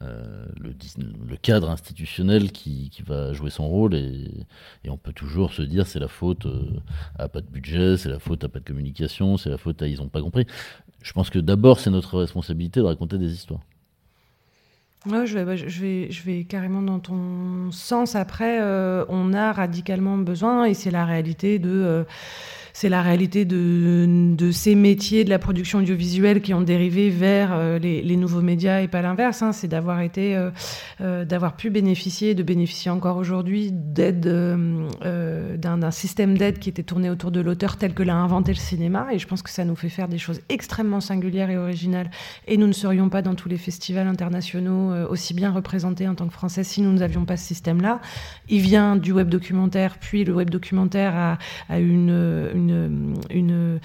le, 0.00 1.36
cadre 1.42 1.70
institutionnel 1.70 2.52
qui, 2.52 2.90
va 3.06 3.32
jouer 3.32 3.50
son 3.50 3.68
rôle 3.68 3.94
et, 3.94 4.46
on 4.88 4.96
peut 4.96 5.12
toujours 5.12 5.52
se 5.52 5.62
dire 5.62 5.86
c'est 5.86 5.98
la 5.98 6.08
faute 6.08 6.46
à 7.18 7.28
pas 7.28 7.40
de 7.40 7.48
budget, 7.48 7.96
c'est 7.96 8.08
la 8.08 8.18
faute 8.18 8.44
à 8.44 8.48
pas 8.48 8.60
de 8.60 8.64
communication, 8.64 9.36
c'est 9.36 9.50
la 9.50 9.58
faute 9.58 9.82
à 9.82 9.88
ils 9.88 9.98
n'ont 9.98 10.08
pas 10.08 10.22
compris. 10.22 10.46
Je 11.02 11.12
pense 11.12 11.30
que 11.30 11.38
d'abord, 11.38 11.80
c'est 11.80 11.90
notre 11.90 12.18
responsabilité 12.18 12.80
de 12.80 12.86
raconter 12.86 13.18
des 13.18 13.32
histoires. 13.32 13.60
Ouais, 15.06 15.26
je, 15.26 15.36
vais, 15.36 15.44
bah, 15.44 15.54
je, 15.54 15.80
vais, 15.80 16.10
je 16.10 16.22
vais 16.22 16.44
carrément 16.44 16.80
dans 16.80 16.98
ton 16.98 17.70
sens. 17.72 18.16
Après, 18.16 18.58
euh, 18.62 19.04
on 19.10 19.34
a 19.34 19.52
radicalement 19.52 20.16
besoin, 20.16 20.64
et 20.64 20.72
c'est 20.72 20.90
la 20.90 21.04
réalité 21.04 21.58
de... 21.58 22.06
C'est 22.76 22.88
la 22.88 23.02
réalité 23.02 23.44
de, 23.44 24.50
ces 24.50 24.74
métiers 24.74 25.22
de 25.22 25.30
la 25.30 25.38
production 25.38 25.78
audiovisuelle 25.78 26.42
qui 26.42 26.52
ont 26.54 26.60
dérivé 26.60 27.08
vers 27.08 27.52
euh, 27.52 27.78
les, 27.78 28.16
nouveaux 28.16 28.40
médias 28.40 28.80
et 28.80 28.88
pas 28.88 29.00
l'inverse. 29.00 29.42
Hein. 29.42 29.52
c'est 29.52 29.68
d'avoir 29.68 30.00
été, 30.00 30.34
euh, 30.34 30.50
euh, 31.00 31.24
d'avoir 31.24 31.54
pu 31.54 31.70
bénéficier, 31.70 32.34
de 32.34 32.42
bénéficier 32.42 32.90
encore 32.90 33.16
aujourd'hui 33.16 33.70
d'aide, 33.70 34.26
d'un 35.04 35.90
système 35.92 36.36
d'aide 36.36 36.58
qui 36.58 36.68
était 36.68 36.82
tourné 36.82 37.10
autour 37.10 37.30
de 37.30 37.40
l'auteur 37.40 37.76
tel 37.76 37.94
que 37.94 38.02
l'a 38.02 38.16
inventé 38.16 38.50
le 38.52 38.58
cinéma. 38.58 39.06
Et 39.12 39.20
je 39.20 39.28
pense 39.28 39.42
que 39.42 39.50
ça 39.50 39.64
nous 39.64 39.76
fait 39.76 39.88
faire 39.88 40.08
des 40.08 40.18
choses 40.18 40.40
extrêmement 40.48 41.00
singulières 41.00 41.50
et 41.50 41.56
originales. 41.56 42.10
Et 42.48 42.56
nous 42.56 42.66
ne 42.66 42.72
serions 42.72 43.08
pas 43.08 43.22
dans 43.22 43.36
tous 43.36 43.48
les 43.48 43.56
festivals 43.56 44.08
internationaux 44.08 44.92
aussi 45.08 45.32
bien 45.32 45.52
représentés 45.52 46.08
en 46.08 46.16
tant 46.16 46.26
que 46.26 46.32
Français 46.32 46.64
si 46.64 46.82
nous 46.82 46.92
n'avions 46.92 47.24
pas 47.24 47.36
ce 47.36 47.46
système-là. 47.46 48.00
Il 48.48 48.62
vient 48.62 48.96
du 48.96 49.12
web 49.12 49.28
documentaire, 49.28 49.98
puis 49.98 50.24
le 50.24 50.34
web 50.34 50.50
documentaire 50.50 51.38
a, 51.68 51.78
une 51.78 52.63
une, 53.30 53.80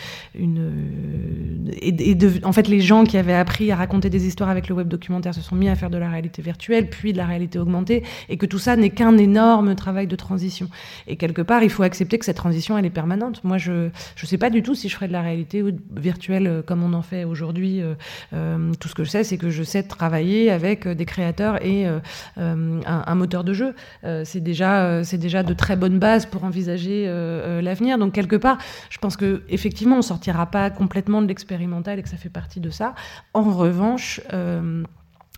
en 2.43 2.51
fait, 2.51 2.67
les 2.67 2.81
gens 2.81 3.03
qui 3.03 3.17
avaient 3.17 3.33
appris 3.33 3.71
à 3.71 3.75
raconter 3.75 4.09
des 4.09 4.27
histoires 4.27 4.49
avec 4.49 4.69
le 4.69 4.75
web 4.75 4.87
documentaire 4.87 5.33
se 5.33 5.41
sont 5.41 5.55
mis 5.55 5.69
à 5.69 5.75
faire 5.75 5.89
de 5.89 5.97
la 5.97 6.09
réalité 6.09 6.41
virtuelle, 6.41 6.89
puis 6.89 7.13
de 7.13 7.17
la 7.17 7.25
réalité 7.25 7.59
augmentée, 7.59 8.03
et 8.29 8.37
que 8.37 8.45
tout 8.45 8.59
ça 8.59 8.75
n'est 8.75 8.89
qu'un 8.89 9.17
énorme 9.17 9.75
travail 9.75 10.07
de 10.07 10.15
transition. 10.15 10.69
Et 11.07 11.15
quelque 11.15 11.41
part, 11.41 11.63
il 11.63 11.69
faut 11.69 11.83
accepter 11.83 12.17
que 12.19 12.25
cette 12.25 12.37
transition, 12.37 12.77
elle 12.77 12.85
est 12.85 12.89
permanente. 12.89 13.43
Moi, 13.43 13.57
je 13.57 13.71
ne 13.71 13.89
sais 14.25 14.37
pas 14.37 14.49
du 14.49 14.63
tout 14.63 14.75
si 14.75 14.89
je 14.89 14.95
ferais 14.95 15.07
de 15.07 15.13
la 15.13 15.21
réalité 15.21 15.63
virtuelle 15.95 16.47
euh, 16.47 16.61
comme 16.61 16.83
on 16.83 16.93
en 16.93 17.01
fait 17.01 17.23
aujourd'hui. 17.23 17.81
Euh, 17.81 17.93
euh, 18.33 18.73
tout 18.79 18.87
ce 18.87 18.95
que 18.95 19.03
je 19.03 19.09
sais, 19.09 19.23
c'est 19.23 19.37
que 19.37 19.49
je 19.49 19.63
sais 19.63 19.83
travailler 19.83 20.51
avec 20.51 20.87
des 20.87 21.05
créateurs 21.05 21.63
et 21.65 21.85
un, 21.85 22.81
un, 22.85 23.15
moteur 23.15 23.43
de 23.43 23.53
jeu. 23.53 23.73
c'est 24.23 24.39
déjà, 24.39 25.03
c'est 25.03 25.17
déjà 25.17 25.43
de 25.43 25.53
très 25.53 25.75
bonnes 25.75 25.99
bases 25.99 26.25
pour 26.25 26.43
envisager 26.43 27.05
l'avenir. 27.61 27.97
Donc 27.97 28.13
quelque 28.13 28.35
part, 28.35 28.57
je 28.89 28.97
pense 28.97 29.17
que 29.17 29.43
effectivement, 29.49 29.97
on 29.97 30.01
sortira 30.01 30.45
pas 30.45 30.69
complètement 30.69 31.21
de 31.21 31.27
l'expérimental 31.27 31.99
et 31.99 32.03
que 32.03 32.09
ça 32.09 32.17
fait 32.17 32.29
partie 32.29 32.59
de 32.59 32.69
ça. 32.69 32.95
En 33.33 33.43
revanche, 33.43 34.21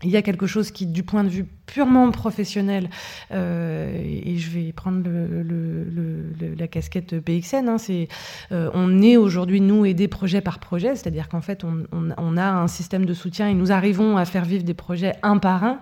il 0.03 0.10
y 0.10 0.18
a 0.18 0.22
quelque 0.22 0.48
chose 0.48 0.72
qui, 0.72 0.86
du 0.86 1.03
point 1.03 1.23
de 1.23 1.30
vue 1.30 1.45
purement 1.72 2.11
professionnel, 2.11 2.90
euh, 3.32 4.02
et 4.03 4.38
je 4.38 4.49
vais 4.49 4.73
prendre 4.73 5.02
le, 5.06 6.56
la 6.57 6.68
casquette 6.68 7.19
PXN, 7.19 7.69
hein, 7.69 7.78
c'est, 7.78 8.10
euh, 8.52 8.69
on 8.73 9.02
est 9.02 9.15
aujourd'hui, 9.15 9.61
nous, 9.61 9.86
aidés 9.86 10.10
projet 10.10 10.41
par 10.41 10.60
projet, 10.60 10.95
c'est-à-dire 10.95 11.30
qu'en 11.30 11.40
fait, 11.41 11.64
on, 11.64 12.38
a 12.38 12.49
un 12.49 12.68
système 12.68 13.06
de 13.06 13.14
soutien 13.14 13.49
et 13.49 13.53
nous 13.53 13.72
arrivons 13.72 14.18
à 14.18 14.26
faire 14.26 14.45
vivre 14.45 14.64
des 14.64 14.73
projets 14.73 15.14
un 15.23 15.38
par 15.38 15.64
un, 15.64 15.80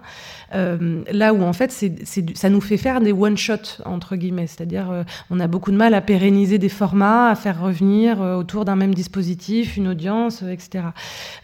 euh, 0.53 1.03
là 1.11 1.33
où 1.33 1.43
en 1.43 1.53
fait, 1.53 1.71
c'est, 1.71 1.95
c'est, 2.05 2.37
ça 2.37 2.49
nous 2.49 2.61
fait 2.61 2.77
faire 2.77 3.01
des 3.01 3.11
one-shots, 3.11 3.81
entre 3.85 4.15
guillemets, 4.15 4.47
c'est-à-dire 4.47 5.05
on 5.29 5.39
a 5.39 5.47
beaucoup 5.47 5.71
de 5.71 5.77
mal 5.77 5.93
à 5.93 6.01
pérenniser 6.01 6.57
des 6.57 6.69
formats, 6.69 7.29
à 7.29 7.35
faire 7.35 7.61
revenir 7.61 8.19
autour 8.19 8.65
d'un 8.65 8.75
même 8.75 8.93
dispositif, 8.93 9.77
une 9.77 9.87
audience, 9.87 10.43
etc. 10.43 10.85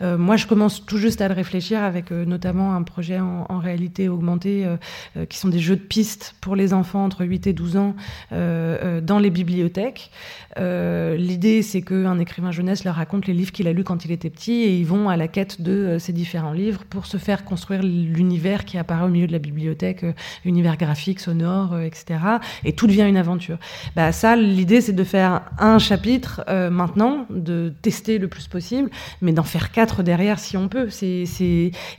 moi, 0.01 0.37
je 0.37 0.47
commence 0.47 0.85
tout 0.85 0.97
juste 0.97 1.21
à 1.21 1.27
le 1.27 1.33
réfléchir 1.33 1.83
avec 1.83 2.11
notamment 2.11 2.64
un 2.73 2.83
projet 2.83 3.19
en, 3.19 3.59
réalité 3.59 4.09
augmentée 4.09 4.65
euh, 4.65 4.77
euh, 5.17 5.25
qui 5.25 5.37
sont 5.37 5.47
des 5.49 5.59
jeux 5.59 5.75
de 5.75 5.81
pistes 5.81 6.35
pour 6.41 6.55
les 6.55 6.73
enfants 6.73 7.05
entre 7.05 7.25
8 7.25 7.47
et 7.47 7.53
12 7.53 7.77
ans 7.77 7.95
euh, 8.31 9.01
dans 9.01 9.19
les 9.19 9.29
bibliothèques. 9.29 10.11
L'idée, 10.57 11.61
c'est 11.61 11.81
qu'un 11.81 12.17
écrivain 12.17 12.51
jeunesse 12.51 12.85
leur 12.85 12.95
raconte 12.95 13.27
les 13.27 13.33
livres 13.33 13.51
qu'il 13.51 13.67
a 13.67 13.73
lus 13.73 13.83
quand 13.83 14.05
il 14.05 14.11
était 14.11 14.29
petit 14.29 14.53
et 14.53 14.77
ils 14.77 14.85
vont 14.85 15.09
à 15.09 15.17
la 15.17 15.27
quête 15.27 15.61
de 15.61 15.97
ces 15.99 16.13
différents 16.13 16.53
livres 16.53 16.85
pour 16.89 17.05
se 17.05 17.17
faire 17.17 17.43
construire 17.43 17.83
l'univers 17.83 18.63
qui 18.63 18.77
apparaît 18.77 19.05
au 19.05 19.09
milieu 19.09 19.27
de 19.27 19.33
la 19.33 19.39
bibliothèque, 19.39 20.05
univers 20.45 20.77
graphique, 20.77 21.19
sonore, 21.19 21.77
etc. 21.79 22.19
Et 22.63 22.71
tout 22.71 22.87
devient 22.87 23.05
une 23.07 23.17
aventure. 23.17 23.57
Bah, 23.97 24.13
ça, 24.13 24.37
l'idée, 24.37 24.79
c'est 24.79 24.93
de 24.93 25.03
faire 25.03 25.41
un 25.59 25.77
chapitre 25.77 26.43
maintenant, 26.69 27.25
de 27.29 27.73
tester 27.81 28.17
le 28.17 28.29
plus 28.29 28.47
possible, 28.47 28.89
mais 29.21 29.33
d'en 29.33 29.43
faire 29.43 29.71
quatre 29.71 30.03
derrière 30.03 30.39
si 30.39 30.55
on 30.55 30.69
peut. 30.69 30.89
C'est, 30.89 31.25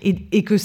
et, 0.03 0.29
et 0.33 0.45
que 0.45 0.56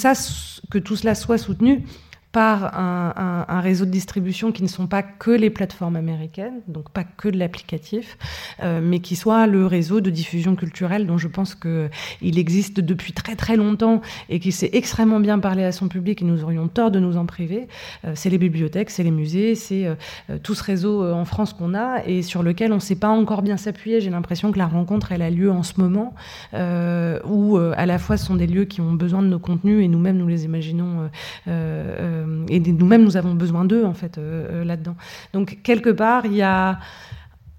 que 0.70 0.78
tout 0.78 0.96
cela 0.96 1.14
soit 1.14 1.38
soutenu 1.38 1.84
par 2.32 2.78
un, 2.78 3.44
un, 3.48 3.60
réseau 3.60 3.84
de 3.84 3.90
distribution 3.90 4.52
qui 4.52 4.62
ne 4.62 4.68
sont 4.68 4.86
pas 4.86 5.02
que 5.02 5.30
les 5.30 5.50
plateformes 5.50 5.96
américaines, 5.96 6.62
donc 6.66 6.90
pas 6.90 7.04
que 7.04 7.28
de 7.28 7.38
l'applicatif, 7.38 8.16
euh, 8.62 8.80
mais 8.82 9.00
qui 9.00 9.16
soit 9.16 9.46
le 9.46 9.66
réseau 9.66 10.00
de 10.00 10.08
diffusion 10.08 10.56
culturelle 10.56 11.06
dont 11.06 11.18
je 11.18 11.28
pense 11.28 11.54
qu'il 11.54 12.38
existe 12.38 12.80
depuis 12.80 13.12
très 13.12 13.36
très 13.36 13.56
longtemps 13.56 14.00
et 14.30 14.40
qui 14.40 14.50
sait 14.50 14.70
extrêmement 14.72 15.20
bien 15.20 15.38
parler 15.38 15.62
à 15.62 15.72
son 15.72 15.88
public 15.88 16.22
et 16.22 16.24
nous 16.24 16.42
aurions 16.42 16.68
tort 16.68 16.90
de 16.90 16.98
nous 16.98 17.18
en 17.18 17.26
priver. 17.26 17.68
Euh, 18.06 18.12
c'est 18.14 18.30
les 18.30 18.38
bibliothèques, 18.38 18.88
c'est 18.88 19.02
les 19.02 19.10
musées, 19.10 19.54
c'est 19.54 19.86
euh, 19.86 19.94
tout 20.42 20.54
ce 20.54 20.64
réseau 20.64 21.04
en 21.12 21.26
France 21.26 21.52
qu'on 21.52 21.74
a 21.74 22.02
et 22.06 22.22
sur 22.22 22.42
lequel 22.42 22.72
on 22.72 22.76
ne 22.76 22.80
sait 22.80 22.96
pas 22.96 23.08
encore 23.08 23.42
bien 23.42 23.58
s'appuyer. 23.58 24.00
J'ai 24.00 24.10
l'impression 24.10 24.52
que 24.52 24.58
la 24.58 24.66
rencontre, 24.66 25.12
elle 25.12 25.22
a 25.22 25.30
lieu 25.30 25.50
en 25.50 25.62
ce 25.62 25.74
moment, 25.78 26.14
où 26.54 27.56
à 27.56 27.86
la 27.86 27.98
fois 27.98 28.16
ce 28.16 28.26
sont 28.26 28.36
des 28.36 28.46
lieux 28.46 28.64
qui 28.64 28.80
ont 28.80 28.92
besoin 28.92 29.22
de 29.22 29.28
nos 29.28 29.38
contenus 29.38 29.84
et 29.84 29.88
nous-mêmes 29.88 30.16
nous 30.16 30.28
les 30.28 30.44
imaginons 30.44 31.10
euh, 31.48 32.21
et 32.48 32.60
nous-mêmes, 32.60 33.04
nous 33.04 33.16
avons 33.16 33.34
besoin 33.34 33.64
d'eux, 33.64 33.84
en 33.84 33.94
fait, 33.94 34.18
euh, 34.18 34.62
euh, 34.62 34.64
là-dedans. 34.64 34.96
Donc, 35.32 35.58
quelque 35.62 35.90
part, 35.90 36.26
il 36.26 36.34
y 36.34 36.42
a 36.42 36.78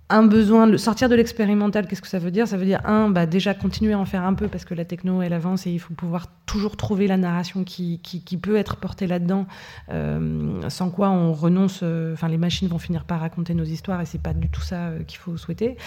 un 0.09 0.23
besoin 0.23 0.67
de 0.67 0.77
sortir 0.77 1.09
de 1.09 1.15
l'expérimental, 1.15 1.87
qu'est-ce 1.87 2.01
que 2.01 2.07
ça 2.07 2.19
veut 2.19 2.29
dire? 2.31 2.47
Ça 2.47 2.57
veut 2.57 2.65
dire, 2.65 2.81
un, 2.85 3.09
bah, 3.09 3.25
déjà 3.25 3.53
continuer 3.53 3.93
à 3.93 3.99
en 3.99 4.05
faire 4.05 4.23
un 4.23 4.33
peu 4.33 4.47
parce 4.47 4.65
que 4.65 4.73
la 4.73 4.85
techno, 4.85 5.21
elle 5.21 5.33
avance 5.33 5.65
et 5.65 5.71
il 5.71 5.79
faut 5.79 5.93
pouvoir 5.93 6.27
toujours 6.45 6.77
trouver 6.77 7.07
la 7.07 7.17
narration 7.17 7.63
qui, 7.63 7.99
qui, 7.99 8.37
peut 8.37 8.57
être 8.57 8.75
portée 8.75 9.07
là-dedans, 9.07 9.47
euh, 9.89 10.61
sans 10.69 10.89
quoi 10.89 11.09
on 11.09 11.33
renonce, 11.33 11.79
euh, 11.81 12.13
enfin 12.13 12.27
les 12.27 12.37
machines 12.37 12.67
vont 12.67 12.77
finir 12.77 13.05
par 13.05 13.21
raconter 13.21 13.53
nos 13.53 13.63
histoires 13.63 14.01
et 14.01 14.05
c'est 14.05 14.21
pas 14.21 14.33
du 14.33 14.49
tout 14.49 14.61
ça 14.61 14.89
euh, 14.89 15.03
qu'il 15.03 15.17
faut 15.17 15.37
souhaiter. 15.37 15.77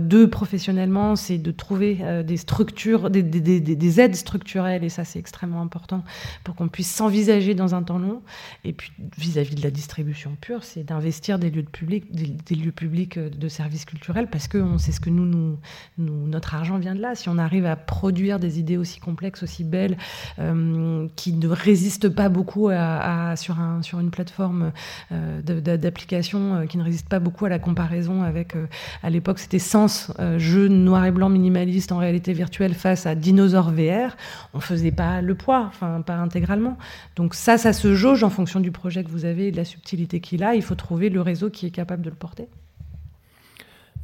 deux, 0.00 0.28
professionnellement, 0.28 1.16
c'est 1.16 1.38
de 1.38 1.50
trouver 1.50 1.98
des 2.24 2.36
structures, 2.36 3.10
des, 3.10 3.22
des, 3.22 3.60
des, 3.60 4.00
aides 4.00 4.14
structurelles 4.14 4.84
et 4.84 4.88
ça 4.88 5.04
c'est 5.04 5.18
extrêmement 5.18 5.62
important 5.62 6.04
pour 6.44 6.54
qu'on 6.54 6.68
puisse 6.68 6.90
s'envisager 6.90 7.54
dans 7.54 7.74
un 7.74 7.82
temps 7.82 7.98
long. 7.98 8.22
Et 8.64 8.72
puis 8.72 8.92
vis-à-vis 9.16 9.54
de 9.54 9.62
la 9.62 9.70
distribution 9.70 10.36
pure, 10.40 10.62
c'est 10.64 10.84
d'investir 10.84 11.38
des 11.38 11.50
lieux 11.50 11.62
de 11.62 11.68
des, 12.10 12.54
lieux 12.54 12.72
publics 12.72 13.18
de 13.18 13.48
services 13.54 13.84
culturels 13.84 14.28
parce 14.30 14.48
que 14.48 14.58
on 14.58 14.78
sait 14.78 14.92
ce 14.92 15.00
que 15.00 15.10
nous, 15.10 15.58
notre 15.98 16.54
argent 16.54 16.78
vient 16.78 16.94
de 16.94 17.00
là. 17.00 17.14
Si 17.14 17.28
on 17.28 17.38
arrive 17.38 17.66
à 17.66 17.76
produire 17.76 18.38
des 18.38 18.58
idées 18.58 18.76
aussi 18.76 19.00
complexes, 19.00 19.42
aussi 19.42 19.64
belles, 19.64 19.96
euh, 20.38 21.08
qui 21.16 21.32
ne 21.32 21.48
résistent 21.48 22.08
pas 22.08 22.28
beaucoup 22.28 22.68
à, 22.70 23.34
sur, 23.36 23.60
un, 23.60 23.82
sur 23.82 24.00
une 24.00 24.10
plateforme 24.10 24.72
euh, 25.12 25.40
d'application, 25.42 26.56
euh, 26.56 26.66
qui 26.66 26.78
ne 26.78 26.82
résistent 26.82 27.08
pas 27.08 27.20
beaucoup 27.20 27.44
à 27.44 27.48
la 27.48 27.58
comparaison 27.58 28.22
avec, 28.22 28.54
à 29.02 29.10
l'époque, 29.10 29.38
c'était 29.38 29.58
Sens, 29.58 30.12
jeu 30.36 30.68
noir 30.68 31.06
et 31.06 31.10
blanc 31.10 31.28
minimaliste 31.28 31.92
en 31.92 31.98
réalité 31.98 32.32
virtuelle 32.32 32.74
face 32.74 33.06
à 33.06 33.14
Dinosaure 33.14 33.70
VR, 33.70 34.16
on 34.52 34.60
faisait 34.60 34.92
pas 34.92 35.22
le 35.22 35.34
poids, 35.34 35.64
enfin 35.66 36.02
pas 36.02 36.16
intégralement. 36.16 36.76
Donc 37.16 37.34
ça, 37.34 37.58
ça 37.58 37.72
se 37.72 37.94
jauge 37.94 38.24
en 38.24 38.30
fonction 38.30 38.60
du 38.60 38.72
projet 38.72 39.04
que 39.04 39.10
vous 39.10 39.24
avez 39.24 39.48
et 39.48 39.52
de 39.52 39.56
la 39.56 39.64
subtilité 39.64 40.20
qu'il 40.20 40.42
a. 40.42 40.54
Il 40.54 40.62
faut 40.62 40.74
trouver 40.74 41.08
le 41.08 41.20
réseau 41.20 41.50
qui 41.50 41.66
est 41.66 41.70
capable 41.70 42.02
de 42.02 42.10
le 42.10 42.16
porter. 42.16 42.48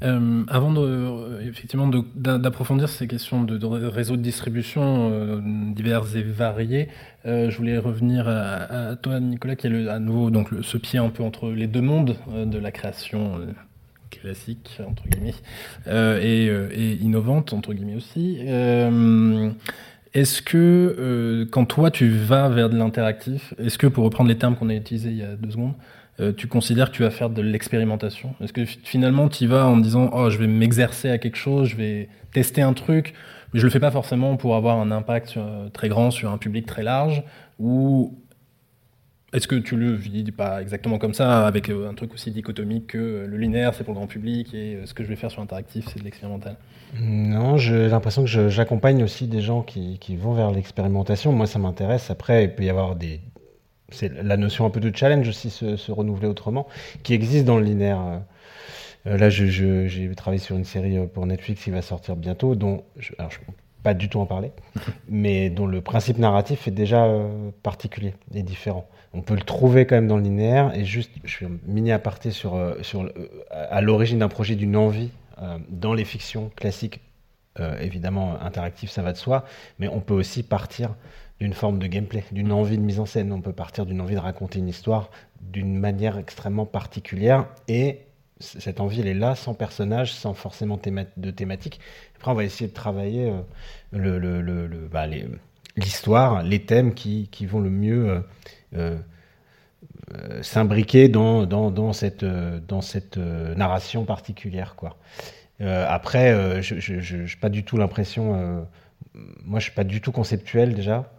Euh, 0.03 0.45
avant 0.49 0.73
euh, 0.77 1.41
effectivement 1.47 1.91
d'approfondir 2.15 2.89
ces 2.89 3.07
questions 3.07 3.45
de, 3.45 3.67
réseaux 3.67 4.17
de 4.17 4.23
distribution 4.23 5.11
euh, 5.13 5.41
divers 5.43 6.17
et 6.17 6.23
variés, 6.23 6.89
euh, 7.27 7.51
je 7.51 7.57
voulais 7.59 7.77
revenir 7.77 8.27
à, 8.27 8.97
toi, 8.97 9.21
Nicolas, 9.21 9.57
qui 9.57 9.67
est 9.67 9.89
à 9.89 9.99
nouveau 9.99 10.31
donc 10.31 10.49
ce 10.63 10.79
pied 10.79 10.99
un 10.99 11.11
peu 11.11 11.23
entre 11.23 11.51
les 11.51 11.67
deux 11.67 11.83
mondes 11.83 12.17
de 12.29 12.59
la 12.59 12.73
création 12.73 13.41
classique 14.11 14.81
entre 14.87 15.07
guillemets 15.07 15.35
et, 15.87 16.47
et, 16.47 16.93
innovante 17.03 17.53
entre 17.53 17.75
guillemets 17.75 17.97
aussi. 17.97 18.39
Est-ce 20.13 20.43
que 20.43 21.47
quand 21.53 21.67
toi 21.67 21.91
tu 21.91 22.09
vas 22.09 22.49
vers 22.49 22.71
de 22.71 22.77
l'interactif, 22.77 23.55
est-ce 23.59 23.77
que 23.77 23.87
pour 23.87 24.05
reprendre 24.05 24.29
les 24.29 24.39
termes 24.39 24.57
qu'on 24.57 24.71
a 24.71 24.75
utilisés 24.75 25.11
il 25.11 25.19
y 25.19 25.23
a 25.23 25.37
deux 25.37 25.51
secondes, 25.51 25.75
euh, 26.21 26.33
tu 26.33 26.47
considères 26.49 26.91
que 26.91 26.97
tu 26.97 27.03
vas 27.03 27.11
faire 27.11 27.31
de 27.31 27.41
l'expérimentation? 27.41 28.35
Est-ce 28.43 28.53
que 28.53 28.65
finalement 28.65 29.29
tu 29.29 29.45
y 29.45 29.47
vas 29.47 29.67
en 29.67 29.79
disant 29.79 30.11
oh 30.13 30.29
je 30.29 30.39
vais 30.39 30.47
m'exercer 30.47 31.11
à 31.11 31.19
quelque 31.19 31.37
chose, 31.37 31.69
je 31.69 31.77
vais 31.77 32.09
tester 32.33 32.61
un 32.63 32.75
truc, 32.75 33.15
mais 33.53 33.61
je 33.61 33.65
le 33.65 33.71
fais 33.71 33.81
pas 33.81 33.91
forcément 33.91 34.37
pour 34.37 34.55
avoir 34.55 34.79
un 34.79 34.91
impact 34.91 35.37
euh, 35.37 35.69
très 35.71 35.89
grand 35.89 36.11
sur 36.11 36.31
un 36.31 36.39
public 36.39 36.67
très 36.67 36.83
large? 36.83 37.23
Ou 37.59 38.19
est-ce 39.33 39.47
que 39.47 39.55
tu 39.55 39.77
le 39.77 39.93
vis 39.93 40.31
pas 40.33 40.61
exactement 40.61 40.99
comme 40.99 41.15
ça, 41.15 41.47
avec 41.47 41.71
euh, 41.71 41.89
un 41.89 41.95
truc 41.95 42.13
aussi 42.13 42.33
dichotomique 42.33 42.89
que 42.89 43.27
le 43.27 43.37
linéaire 43.39 43.73
c'est 43.75 43.85
pour 43.85 43.95
le 43.95 43.99
grand 43.99 44.09
public 44.09 44.53
et 44.53 44.81
ce 44.85 44.93
que 44.93 45.05
je 45.05 45.09
vais 45.09 45.17
faire 45.17 45.31
sur 45.31 45.41
interactif 45.41 45.87
c'est 45.89 46.01
de 46.01 46.05
l'expérimental? 46.05 46.57
Non, 46.99 47.57
j'ai 47.57 47.89
l'impression 47.89 48.25
que 48.25 48.49
j'accompagne 48.49 49.03
aussi 49.05 49.27
des 49.27 49.41
gens 49.41 49.63
qui, 49.63 49.99
qui 50.01 50.17
vont 50.17 50.35
vers 50.35 50.51
l'expérimentation. 50.51 51.33
Moi 51.33 51.47
ça 51.47 51.59
m'intéresse. 51.59 52.11
Après, 52.11 52.45
il 52.45 52.55
peut 52.55 52.65
y 52.65 52.69
avoir 52.69 52.97
des, 52.97 53.21
c'est 53.91 54.13
la 54.23 54.37
notion 54.37 54.67
un 54.67 54.71
peu 54.71 54.81
de 54.81 54.95
challenge 54.95 55.29
aussi, 55.29 55.51
se, 55.51 55.91
renouveler 55.91 56.29
autrement, 56.29 56.67
qui 57.03 57.15
existe 57.15 57.45
dans 57.45 57.59
le 57.59 57.65
linéaire. 57.65 58.23
Euh, 59.07 59.17
là, 59.17 59.31
j'ai 59.31 60.13
travaillé 60.17 60.41
sur 60.41 60.57
une 60.57 60.65
série 60.65 60.99
euh, 60.99 61.07
pour 61.07 61.27
Netflix 61.27 61.65
qui 61.65 61.71
va 61.71 61.83
sortir 61.83 62.17
bientôt, 62.17 62.55
dont 62.55 62.85
je, 62.97 63.13
alors 63.19 63.31
je 63.31 63.39
peux 63.39 63.53
pas 63.83 63.95
du 63.95 64.09
tout 64.09 64.21
en 64.21 64.27
parler, 64.27 64.53
mais 65.09 65.49
dont 65.49 65.67
le 65.67 65.81
principe 65.81 66.19
narratif 66.19 66.69
est 66.69 66.73
déjà 66.73 67.07
euh, 67.07 67.51
particulier 67.63 68.15
et 68.35 68.43
différent. 68.43 68.87
On 69.13 69.23
peut 69.23 69.35
le 69.35 69.43
trouver 69.43 69.87
quand 69.87 69.97
même 69.97 70.07
dans 70.07 70.19
le 70.19 70.23
linéaire, 70.23 70.73
et 70.75 70.85
juste, 70.85 71.11
je 71.25 71.31
suis 71.31 71.47
un 71.47 71.59
mini 71.67 71.91
aparté 71.91 72.31
sur, 72.31 72.57
sur 72.83 73.11
à 73.51 73.81
l'origine 73.81 74.21
d'un 74.21 74.29
projet 74.29 74.55
d'une 74.55 74.77
envie 74.77 75.11
dans 75.69 75.95
les 75.95 76.05
fictions 76.05 76.53
classiques, 76.55 77.01
évidemment 77.81 78.41
interactives, 78.41 78.89
ça 78.89 79.03
va 79.03 79.13
de 79.13 79.17
soi, 79.17 79.45
mais 79.81 79.89
on 79.89 79.99
peut 79.99 80.15
aussi 80.15 80.45
partir 80.45 80.95
d'une 81.41 81.55
forme 81.55 81.79
de 81.79 81.87
gameplay, 81.87 82.25
d'une 82.33 82.53
envie 82.53 82.77
de 82.77 82.83
mise 82.83 83.01
en 83.01 83.07
scène. 83.07 83.33
On 83.33 83.41
peut 83.41 83.53
partir 83.53 83.87
d'une 83.87 84.01
envie 84.01 84.15
de 84.15 84.21
raconter 84.21 84.59
une 84.59 84.69
histoire 84.69 85.11
d'une 85.41 85.79
manière 85.79 86.19
extrêmement 86.19 86.67
particulière 86.67 87.47
et 87.67 88.01
cette 88.41 88.81
envie, 88.81 89.01
elle 89.01 89.07
est 89.07 89.15
là, 89.15 89.35
sans 89.35 89.55
personnage, 89.55 90.13
sans 90.15 90.35
forcément 90.35 90.81
de 91.17 91.31
thématique. 91.31 91.79
Après, 92.17 92.31
on 92.31 92.35
va 92.35 92.45
essayer 92.45 92.69
de 92.69 92.75
travailler 92.75 93.31
euh, 93.95 94.89
bah, 94.91 95.07
l'histoire, 95.77 96.43
les, 96.43 96.65
thèmes 96.65 96.95
qui, 96.95 97.29
vont 97.47 97.61
le 97.61 97.71
mieux 97.71 98.25
euh, 98.75 98.97
euh, 100.15 100.43
s'imbriquer 100.43 101.09
dans, 101.09 101.93
cette, 101.93 102.23
narration 103.17 104.05
particulière. 104.05 104.75
Après, 105.61 106.63
je 106.63 107.15
n'ai 107.15 107.27
pas 107.41 107.51
du 107.51 107.63
tout 107.65 107.77
l'impression. 107.77 108.67
moi, 109.15 109.61
je 109.61 109.65
suis 109.65 109.75
pas 109.75 109.85
du 109.85 110.01
tout 110.01 110.13
conceptuel 110.13 110.75
déjà, 110.75 111.13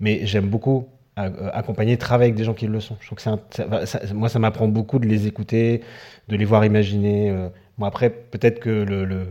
mais 0.00 0.26
j'aime 0.26 0.48
beaucoup 0.48 0.88
euh, 1.18 1.50
accompagner, 1.52 1.96
travailler 1.98 2.28
avec 2.30 2.36
des 2.36 2.44
gens 2.44 2.54
qui 2.54 2.66
le 2.66 2.80
sont. 2.80 2.96
Je 3.00 3.06
trouve 3.06 3.18
que 3.18 3.28
un- 3.28 4.14
moi, 4.14 4.28
ça 4.28 4.38
m'apprend 4.38 4.68
beaucoup 4.68 4.98
de 4.98 5.06
les 5.06 5.26
écouter, 5.26 5.82
de 6.28 6.36
les 6.36 6.44
voir 6.44 6.64
imaginer. 6.64 7.30
euh. 7.30 7.48
Bon, 7.78 7.86
après, 7.86 8.10
peut-être 8.10 8.60
que 8.60 8.70
le, 8.70 9.26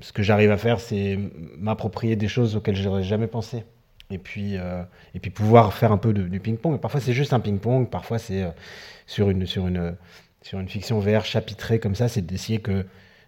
ce 0.00 0.12
que 0.12 0.22
j'arrive 0.22 0.50
à 0.50 0.56
faire, 0.56 0.80
c'est 0.80 1.18
m'approprier 1.58 2.16
des 2.16 2.28
choses 2.28 2.56
auxquelles 2.56 2.76
j'aurais 2.76 3.02
jamais 3.02 3.26
pensé. 3.26 3.64
Et 4.10 4.18
puis, 4.18 4.56
euh, 4.58 4.82
et 5.14 5.18
puis 5.20 5.30
pouvoir 5.30 5.72
faire 5.72 5.92
un 5.92 5.98
peu 5.98 6.12
de- 6.12 6.24
du 6.28 6.40
ping-pong. 6.40 6.78
Parfois, 6.80 7.00
c'est 7.00 7.12
juste 7.14 7.32
un 7.32 7.40
ping-pong. 7.40 7.88
Parfois, 7.88 8.18
c'est 8.18 8.42
euh, 8.42 8.50
sur, 9.06 9.30
une, 9.30 9.46
sur, 9.46 9.66
une, 9.68 9.96
sur 10.42 10.60
une 10.60 10.68
fiction 10.68 10.98
VR 11.00 11.24
chapitrée 11.24 11.78
comme 11.80 11.94
ça. 11.94 12.08
C'est 12.08 12.22
d'essayer 12.26 12.60
que, 12.60 12.84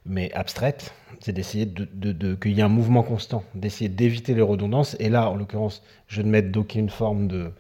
mais 0.08 0.32
abstraite, 0.32 0.92
c'est 1.20 1.32
d'essayer 1.32 1.66
de, 1.66 2.34
qu'il 2.34 2.52
y 2.52 2.60
ait 2.60 2.62
un 2.62 2.68
mouvement 2.68 3.02
constant, 3.02 3.42
d'essayer 3.54 3.88
d'éviter 3.88 4.34
les 4.34 4.42
redondances. 4.42 4.96
Et 5.00 5.08
là, 5.08 5.30
en 5.30 5.36
l'occurrence, 5.36 5.82
je 6.08 6.22
ne 6.22 6.28
mets 6.30 6.42
d'aucune 6.42 6.88
forme 6.90 7.26
de, 7.28 7.52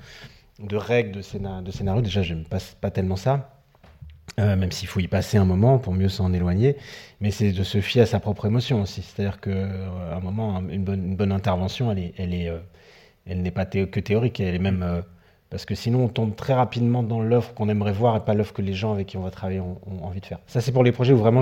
de 0.60 0.76
règle 0.76 1.12
de, 1.12 1.22
scénar- 1.22 1.62
de 1.62 1.70
scénario. 1.70 2.02
Déjà, 2.02 2.22
je 2.22 2.34
n'aime 2.34 2.44
pas, 2.44 2.58
pas 2.80 2.90
tellement 2.90 3.16
ça. 3.16 3.52
Euh, 4.38 4.54
même 4.56 4.70
s'il 4.72 4.86
faut 4.88 5.00
y 5.00 5.08
passer 5.08 5.38
un 5.38 5.46
moment 5.46 5.78
pour 5.78 5.94
mieux 5.94 6.10
s'en 6.10 6.32
éloigner, 6.34 6.76
mais 7.22 7.30
c'est 7.30 7.52
de 7.52 7.62
se 7.62 7.80
fier 7.80 8.02
à 8.02 8.06
sa 8.06 8.20
propre 8.20 8.44
émotion 8.46 8.82
aussi. 8.82 9.00
C'est-à-dire 9.00 9.40
qu'à 9.40 9.50
un 10.14 10.20
moment, 10.20 10.56
un- 10.56 10.68
une 10.68 10.84
bonne, 10.84 11.32
intervention, 11.32 11.90
elle 11.90 11.98
est, 12.00 12.14
elle 12.18 12.34
est, 12.34 12.48
euh, 12.50 12.58
elle 13.26 13.40
n'est 13.40 13.50
pas 13.50 13.64
que 13.64 14.00
théorique, 14.00 14.40
elle 14.40 14.54
est 14.54 14.58
même 14.58 14.82
euh, 14.82 15.00
parce 15.50 15.64
que 15.64 15.74
sinon 15.74 16.04
on 16.04 16.08
tombe 16.08 16.34
très 16.34 16.54
rapidement 16.54 17.02
dans 17.02 17.20
l'offre 17.20 17.54
qu'on 17.54 17.68
aimerait 17.68 17.92
voir 17.92 18.16
et 18.16 18.20
pas 18.20 18.34
l'offre 18.34 18.52
que 18.52 18.62
les 18.62 18.74
gens 18.74 18.92
avec 18.92 19.08
qui 19.08 19.16
on 19.16 19.22
va 19.22 19.30
travailler 19.30 19.60
ont, 19.60 19.78
envie 20.02 20.20
de 20.20 20.26
faire. 20.26 20.38
Ça, 20.46 20.60
c'est 20.60 20.72
pour 20.72 20.84
les 20.84 20.92
projets 20.92 21.12
où 21.12 21.18
vraiment 21.18 21.40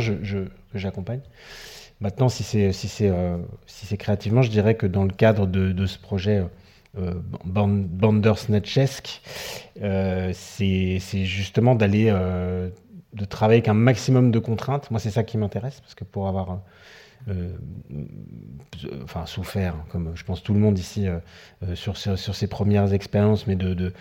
j'accompagne. 0.75 1.21
Maintenant, 2.01 2.29
si 2.29 2.43
c'est 2.43 2.73
si 2.73 2.91
euh, 3.03 3.39
si 3.67 3.97
créativement, 3.97 4.43
je 4.43 4.51
dirais 4.51 4.75
que 4.75 4.87
dans 4.87 5.05
le 5.05 5.13
cadre 5.13 5.47
de, 5.47 5.87
ce 5.87 5.99
projet 5.99 6.45
euh, 6.99 7.15
Ban- 7.45 7.69
Bandersnatchesque, 7.69 9.23
euh, 9.83 10.33
c'est 10.35 10.99
justement 11.25 11.75
d'aller 11.75 12.09
euh, 12.11 12.69
de 13.15 13.25
travailler 13.25 13.59
avec 13.59 13.69
un 13.69 13.75
maximum 13.75 14.31
de 14.31 14.39
contraintes. 14.39 14.91
Moi, 14.91 15.01
c'est 15.01 15.11
ça 15.11 15.23
qui 15.23 15.39
m'intéresse 15.39 15.81
parce 15.81 15.95
que 15.95 16.05
pour 16.05 16.29
avoir 16.29 16.51
euh, 16.51 16.57
enfin 19.03 19.27
souffert, 19.27 19.75
comme 19.91 20.13
je 20.15 20.25
pense 20.25 20.43
tout 20.43 20.55
le 20.55 20.61
monde 20.61 20.79
ici 20.79 21.07
euh, 21.09 21.19
euh, 21.63 21.75
sur, 21.75 21.97
sur, 21.97 22.35
ses 22.35 22.47
premières 22.47 22.93
expériences, 22.93 23.47
mais 23.47 23.57
de, 23.57 23.73
de, 23.75 23.93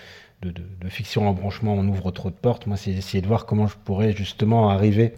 de, 0.42 0.90
fiction 0.90 1.28
en 1.28 1.34
branchement, 1.34 1.74
on 1.74 1.88
ouvre 1.88 2.12
trop 2.12 2.30
de 2.30 2.36
portes. 2.36 2.68
Moi, 2.68 2.76
c'est 2.78 2.92
essayer 2.92 3.22
de 3.22 3.28
voir 3.28 3.46
comment 3.46 3.68
je 3.68 3.78
pourrais 3.78 4.12
justement 4.12 4.70
arriver 4.70 5.14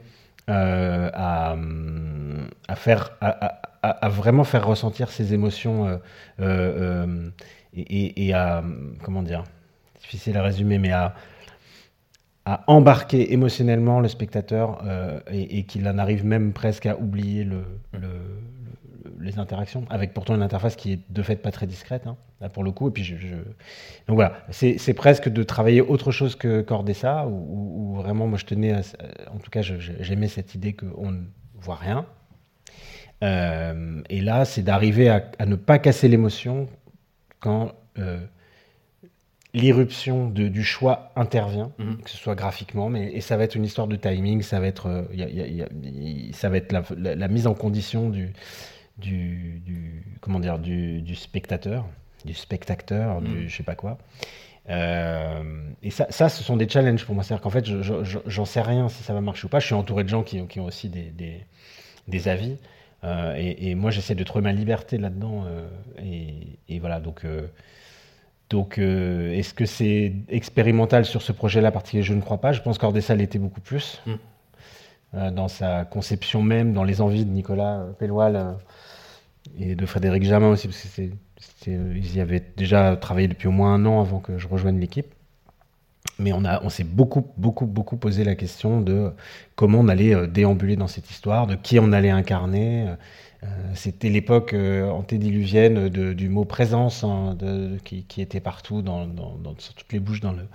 euh, 0.49 1.10
à, 1.14 1.53
hum, 1.53 2.48
à 2.68 2.76
faire, 2.76 3.11
à, 3.22 4.10
vraiment 4.10 4.44
faire 4.44 4.65
ressentir 4.68 5.10
ces 5.10 5.34
émotions 5.34 5.88
euh, 5.88 5.98
euh, 6.40 7.06
euh, 7.06 7.30
et, 7.76 7.82
et- 7.82 8.27
et 8.27 8.34
à, 8.34 8.60
hum, 8.60 8.95
comment 9.03 9.23
dire, 9.23 9.44
difficile 9.99 10.38
à 10.38 10.44
résumer, 10.44 10.77
mais 10.77 10.91
à, 10.91 11.15
à 12.45 12.63
embarquer 12.67 13.34
émotionnellement 13.34 13.99
le 13.99 14.07
spectateur 14.07 14.81
euh, 14.85 15.19
et, 15.31 15.59
et 15.59 15.63
qu'il 15.63 15.88
en 15.88 15.97
arrive 15.97 16.23
même 16.26 16.53
presque 16.53 16.85
à 16.85 16.95
oublier 16.97 17.43
le, 17.43 17.63
le- 17.93 17.99
le- 19.03 19.15
les 19.19 19.39
interactions, 19.39 19.85
avec 19.89 20.13
pourtant 20.13 20.35
une 20.35 20.41
interface 20.43 20.76
qui 20.76 20.93
est 20.93 20.99
de 21.09 21.22
fait 21.23 21.35
pas 21.35 21.51
très 21.51 21.65
discrète, 21.67 22.05
hein, 22.07 22.17
là 22.41 22.49
pour 22.49 22.63
le 22.63 22.72
coup. 22.72 22.88
Et 22.89 22.91
puis 22.91 23.03
je, 23.03 23.15
je- 23.17 23.35
Donc 24.07 24.15
voilà, 24.15 24.34
c'est 24.51 24.93
presque 24.93 25.30
de 25.30 25.43
travailler 25.43 25.81
autre 25.81 26.11
chose 26.11 26.35
que 26.35 26.61
Cordessa, 26.61 27.26
où, 27.27 27.93
où- 27.93 27.95
vraiment 27.95 28.27
moi 28.27 28.38
je 28.38 28.45
tenais, 28.45 28.73
à, 28.73 28.81
en 29.34 29.38
tout 29.39 29.49
cas 29.49 29.61
j'aimais 29.61 30.27
cette 30.27 30.53
idée 30.55 30.73
qu'on 30.73 31.11
ne 31.11 31.22
voit 31.59 31.76
rien. 31.76 32.05
Euh, 33.23 34.01
et 34.09 34.22
là, 34.22 34.45
c'est 34.45 34.61
d'arriver 34.61 35.09
à, 35.09 35.23
à 35.39 35.45
ne 35.45 35.55
pas 35.55 35.80
casser 35.80 36.07
l'émotion 36.07 36.67
quand 37.39 37.72
euh, 37.97 38.19
l'irruption 39.56 40.30
du 40.30 40.64
choix 40.64 41.11
intervient, 41.15 41.72
que 42.03 42.10
ce 42.10 42.18
soit 42.18 42.36
graphiquement, 42.36 42.90
mais 42.90 43.11
et 43.14 43.22
ça 43.22 43.38
va 43.38 43.44
être 43.44 43.56
une 43.56 43.64
histoire 43.65 43.88
de 43.88 43.95
timing, 43.95 44.41
ça 44.41 44.60
va 44.60 44.68
être, 44.68 44.88
euh, 44.88 45.03
y 45.14 45.23
a- 45.23 45.30
y 45.30 45.41
a- 45.41 45.48
y 45.48 45.61
a- 45.64 45.68
y- 45.84 46.34
ça 46.34 46.49
va 46.49 46.57
être 46.57 46.72
la, 46.72 46.84
la- 46.98 47.15
la 47.15 47.27
mise 47.27 47.48
en 47.48 47.53
condition 47.53 48.10
du, 48.10 48.34
du, 48.98 49.61
du- 49.65 50.03
comment 50.22 50.40
dire, 50.40 50.60
du, 50.60 51.02
du 51.02 51.15
spectateur, 51.15 51.86
du 52.26 52.34
spectateur, 52.34 53.22
du 53.22 53.49
je 53.49 53.56
sais 53.56 53.64
pas 53.64 53.76
quoi. 53.76 53.98
Euh, 54.69 55.44
et 55.84 55.91
ça, 55.91 56.07
ça, 56.10 56.27
ce 56.30 56.44
sont 56.44 56.57
des 56.57 56.68
challenges 56.68 57.06
pour 57.06 57.14
moi. 57.15 57.23
C'est-à-dire 57.23 57.41
qu'en 57.44 57.49
fait, 57.52 57.65
je- 57.65 57.82
je- 57.82 58.03
je- 58.03 58.19
j'en 58.26 58.45
sais 58.45 58.61
rien 58.61 58.90
si 58.90 59.03
ça 59.03 59.14
va 59.14 59.22
marcher 59.22 59.45
ou 59.45 59.49
pas. 59.49 59.60
Je 59.60 59.68
suis 59.68 59.76
entouré 59.76 60.03
de 60.03 60.10
gens 60.10 60.23
qui, 60.23 60.45
qui 60.48 60.60
ont 60.60 60.65
aussi 60.65 60.90
des, 60.90 61.03
des, 61.11 61.45
des 62.07 62.27
avis. 62.27 62.57
Euh, 63.03 63.36
et, 63.38 63.69
et 63.69 63.76
moi, 63.76 63.91
j'essaie 63.91 64.15
de 64.15 64.23
trouver 64.23 64.44
ma 64.44 64.52
liberté 64.53 64.98
là-dedans. 64.98 65.45
euh, 65.48 65.68
et, 66.03 66.57
et 66.68 66.80
voilà, 66.80 66.99
donc. 66.99 67.26
Donc, 68.49 68.77
euh, 68.77 69.31
est-ce 69.34 69.53
que 69.53 69.65
c'est 69.65 70.13
expérimental 70.30 71.05
sur 71.05 71.22
ce 71.22 71.31
projet-là 71.31 71.72
particulier 71.72 72.03
Je 72.03 72.13
ne 72.13 72.22
crois 72.22 72.38
pas? 72.39 72.51
Je 72.53 72.61
pense 72.61 72.77
qu'Ordessa 72.77 73.15
l'était 73.15 73.39
beaucoup 73.39 73.61
plus. 73.61 74.01
Mm. 74.05 74.13
Euh, 75.15 75.31
dans 75.31 75.47
sa 75.47 75.85
conception 75.85 76.43
même, 76.43 76.73
dans 76.73 76.84
les 76.84 77.01
envies 77.01 77.26
de 77.26 77.31
Nicolas 77.31 77.80
euh, 77.80 77.91
Pelloual 77.93 78.35
euh, 78.35 78.51
et 79.59 79.76
de 79.76 79.85
Frédéric 79.85 80.23
Jamin 80.23 80.49
aussi, 80.49 80.67
parce 80.67 80.81
que 80.81 80.88
c'est, 80.89 81.11
c'est- 81.39 81.72
ils 81.72 82.15
y 82.15 82.22
avaient 82.22 82.43
déjà 82.57 82.95
travaillé 82.97 83.27
depuis 83.27 83.47
au 83.47 83.51
moins 83.51 83.73
un 83.73 83.85
an 83.85 84.01
avant 84.01 84.19
que 84.19 84.38
je 84.38 84.47
rejoigne 84.47 84.80
l'équipe. 84.80 85.07
Mais 86.19 86.31
on, 86.34 86.45
a, 86.45 86.61
on 86.63 86.69
s'est 86.69 86.84
beaucoup, 86.84 87.27
beaucoup, 87.38 87.65
beaucoup 87.65 87.97
posé 87.97 88.23
la 88.23 88.35
question 88.35 88.80
de 88.81 89.11
comment 89.55 89.80
on 89.80 89.88
allait 89.89 90.27
déambuler 90.27 90.76
dans 90.76 90.88
cette 90.88 91.09
histoire, 91.09 91.45
de 91.47 91.55
qui 91.55 91.77
on 91.80 91.91
allait 91.91 92.09
incarner. 92.11 92.88
Euh, 93.45 93.72
c'était 93.76 94.09
l'époque 94.09 94.53
euh, 94.53 94.89
antédiluvienne 94.89 95.89
du 95.89 96.30
mot 96.30 96.45
présence 96.45 97.03
hein, 97.03 97.38
qui, 97.84 98.22
était 98.22 98.39
partout, 98.39 98.81
dans, 98.81 99.07
sur 99.57 99.73
toutes 99.73 99.91
les 99.93 99.99
bouches 99.99 100.22
dans 100.22 100.34
le, 100.34 100.47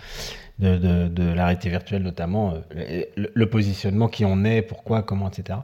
de, 0.58 1.08
de- 1.08 1.32
la 1.32 1.44
réalité 1.46 1.68
virtuelle 1.68 2.02
notamment, 2.02 2.54
euh, 2.74 3.02
le, 3.16 3.46
positionnement, 3.50 4.08
qui 4.08 4.24
on 4.24 4.44
est, 4.44 4.62
pourquoi, 4.62 5.02
comment, 5.02 5.28
etc. 5.28 5.60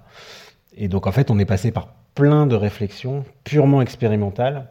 Et 0.76 0.88
donc 0.88 1.06
en 1.06 1.12
fait, 1.12 1.30
on 1.30 1.38
est 1.38 1.46
passé 1.46 1.72
par 1.72 1.88
plein 2.14 2.46
de 2.46 2.54
réflexions 2.54 3.24
purement 3.44 3.82
expérimentales 3.82 4.68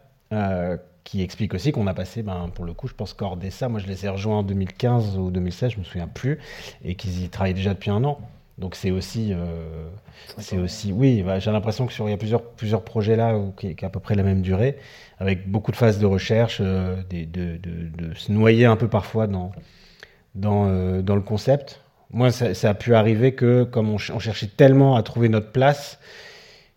qui 1.05 1.21
expliquent 1.21 1.53
aussi 1.53 1.71
qu'on 1.71 1.87
a 1.87 1.93
passé, 1.93 2.23
ben, 2.23 2.49
pour 2.53 2.65
le 2.65 2.73
coup, 2.73 2.87
je 2.87 2.93
pense 2.93 3.13
qu'Ordessa, 3.13 3.69
moi 3.69 3.79
je 3.79 3.85
les 3.85 4.05
ai 4.05 4.09
rejoints 4.09 4.39
en 4.39 4.43
2015 4.43 5.17
ou 5.17 5.29
2016, 5.29 5.73
je 5.73 5.79
me 5.79 5.83
souviens 5.83 6.07
plus, 6.07 6.39
et 6.83 6.95
qu'ils 6.95 7.23
y 7.23 7.29
travaillent 7.29 7.53
déjà 7.53 7.73
depuis 7.73 7.91
un 7.91 8.03
an. 8.03 8.19
Donc 8.57 8.75
c'est 8.75 8.91
aussi, 8.91 9.33
euh, 9.33 9.89
c'est 10.37 10.57
aussi, 10.57 10.93
oui, 10.93 11.23
bah, 11.23 11.39
j'ai 11.39 11.51
l'impression 11.51 11.85
que 11.87 11.93
sur 11.93 12.07
il 12.07 12.11
y 12.11 12.13
a 12.13 12.17
plusieurs 12.17 12.41
plusieurs 12.41 12.83
projets 12.83 13.15
là 13.17 13.37
où- 13.37 13.51
qui, 13.51 13.75
qui 13.75 13.83
a 13.83 13.89
à 13.89 13.91
peu 13.91 13.99
près 13.99 14.15
la 14.15 14.23
même 14.23 14.41
durée, 14.41 14.77
avec 15.19 15.49
beaucoup 15.49 15.71
de 15.71 15.75
phases 15.75 15.99
de 15.99 16.05
recherche, 16.05 16.59
euh, 16.61 16.95
des- 17.09 17.25
de, 17.25 17.57
de- 17.57 17.89
de 18.09 18.13
se 18.15 18.31
noyer 18.31 18.65
un 18.65 18.77
peu 18.77 18.87
parfois 18.87 19.27
dans 19.27 19.51
dans 20.35 20.67
euh, 20.67 21.01
dans 21.01 21.15
le 21.15 21.21
concept. 21.21 21.81
Moi, 22.11 22.31
ça, 22.31 22.53
ça 22.53 22.69
a 22.69 22.73
pu 22.73 22.95
arriver 22.95 23.33
que 23.33 23.63
comme 23.63 23.89
on 23.89 23.97
cherchait 23.97 24.47
tellement 24.47 24.95
à 24.95 25.03
trouver 25.03 25.29
notre 25.29 25.51
place 25.51 25.99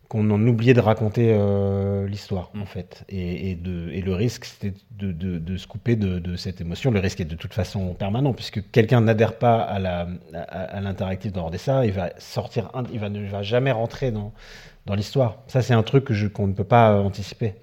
qu'on 0.08 0.30
en 0.30 0.46
oubliait 0.46 0.72
de 0.72 0.80
raconter 0.80 1.32
euh, 1.32 2.08
l'histoire 2.08 2.50
en 2.58 2.64
fait. 2.64 3.04
Et, 3.08 3.50
et 3.50 3.54
de, 3.54 3.90
et 3.90 4.00
le 4.00 4.14
risque, 4.14 4.46
c'était 4.46 4.72
de, 4.92 5.12
de, 5.12 5.38
de 5.38 5.56
se 5.56 5.66
couper 5.66 5.96
de, 5.96 6.18
de 6.18 6.36
cette 6.36 6.60
émotion. 6.60 6.90
Le 6.90 7.00
risque 7.00 7.20
est 7.20 7.26
de 7.26 7.36
toute 7.36 7.52
façon 7.52 7.94
permanent, 7.94 8.32
puisque 8.32 8.70
quelqu'un 8.70 9.02
n'adhère 9.02 9.36
pas 9.38 9.60
à 9.60 9.78
la 9.78 10.08
à, 10.32 10.40
à 10.40 10.80
l'interactif 10.80 11.32
d'Ordessa, 11.32 11.84
il 11.84 11.92
va 11.92 12.10
sortir, 12.18 12.70
il 12.92 12.98
va 12.98 13.10
ne 13.10 13.26
va 13.28 13.42
jamais 13.42 13.70
rentrer 13.72 14.10
dans 14.10 14.32
dans 14.86 14.94
l'histoire. 14.94 15.38
Ça, 15.46 15.60
c'est 15.60 15.74
un 15.74 15.82
truc 15.82 16.04
que 16.04 16.14
je 16.14 16.26
qu'on 16.26 16.46
ne 16.46 16.54
peut 16.54 16.64
pas 16.64 16.98
anticiper 17.00 17.54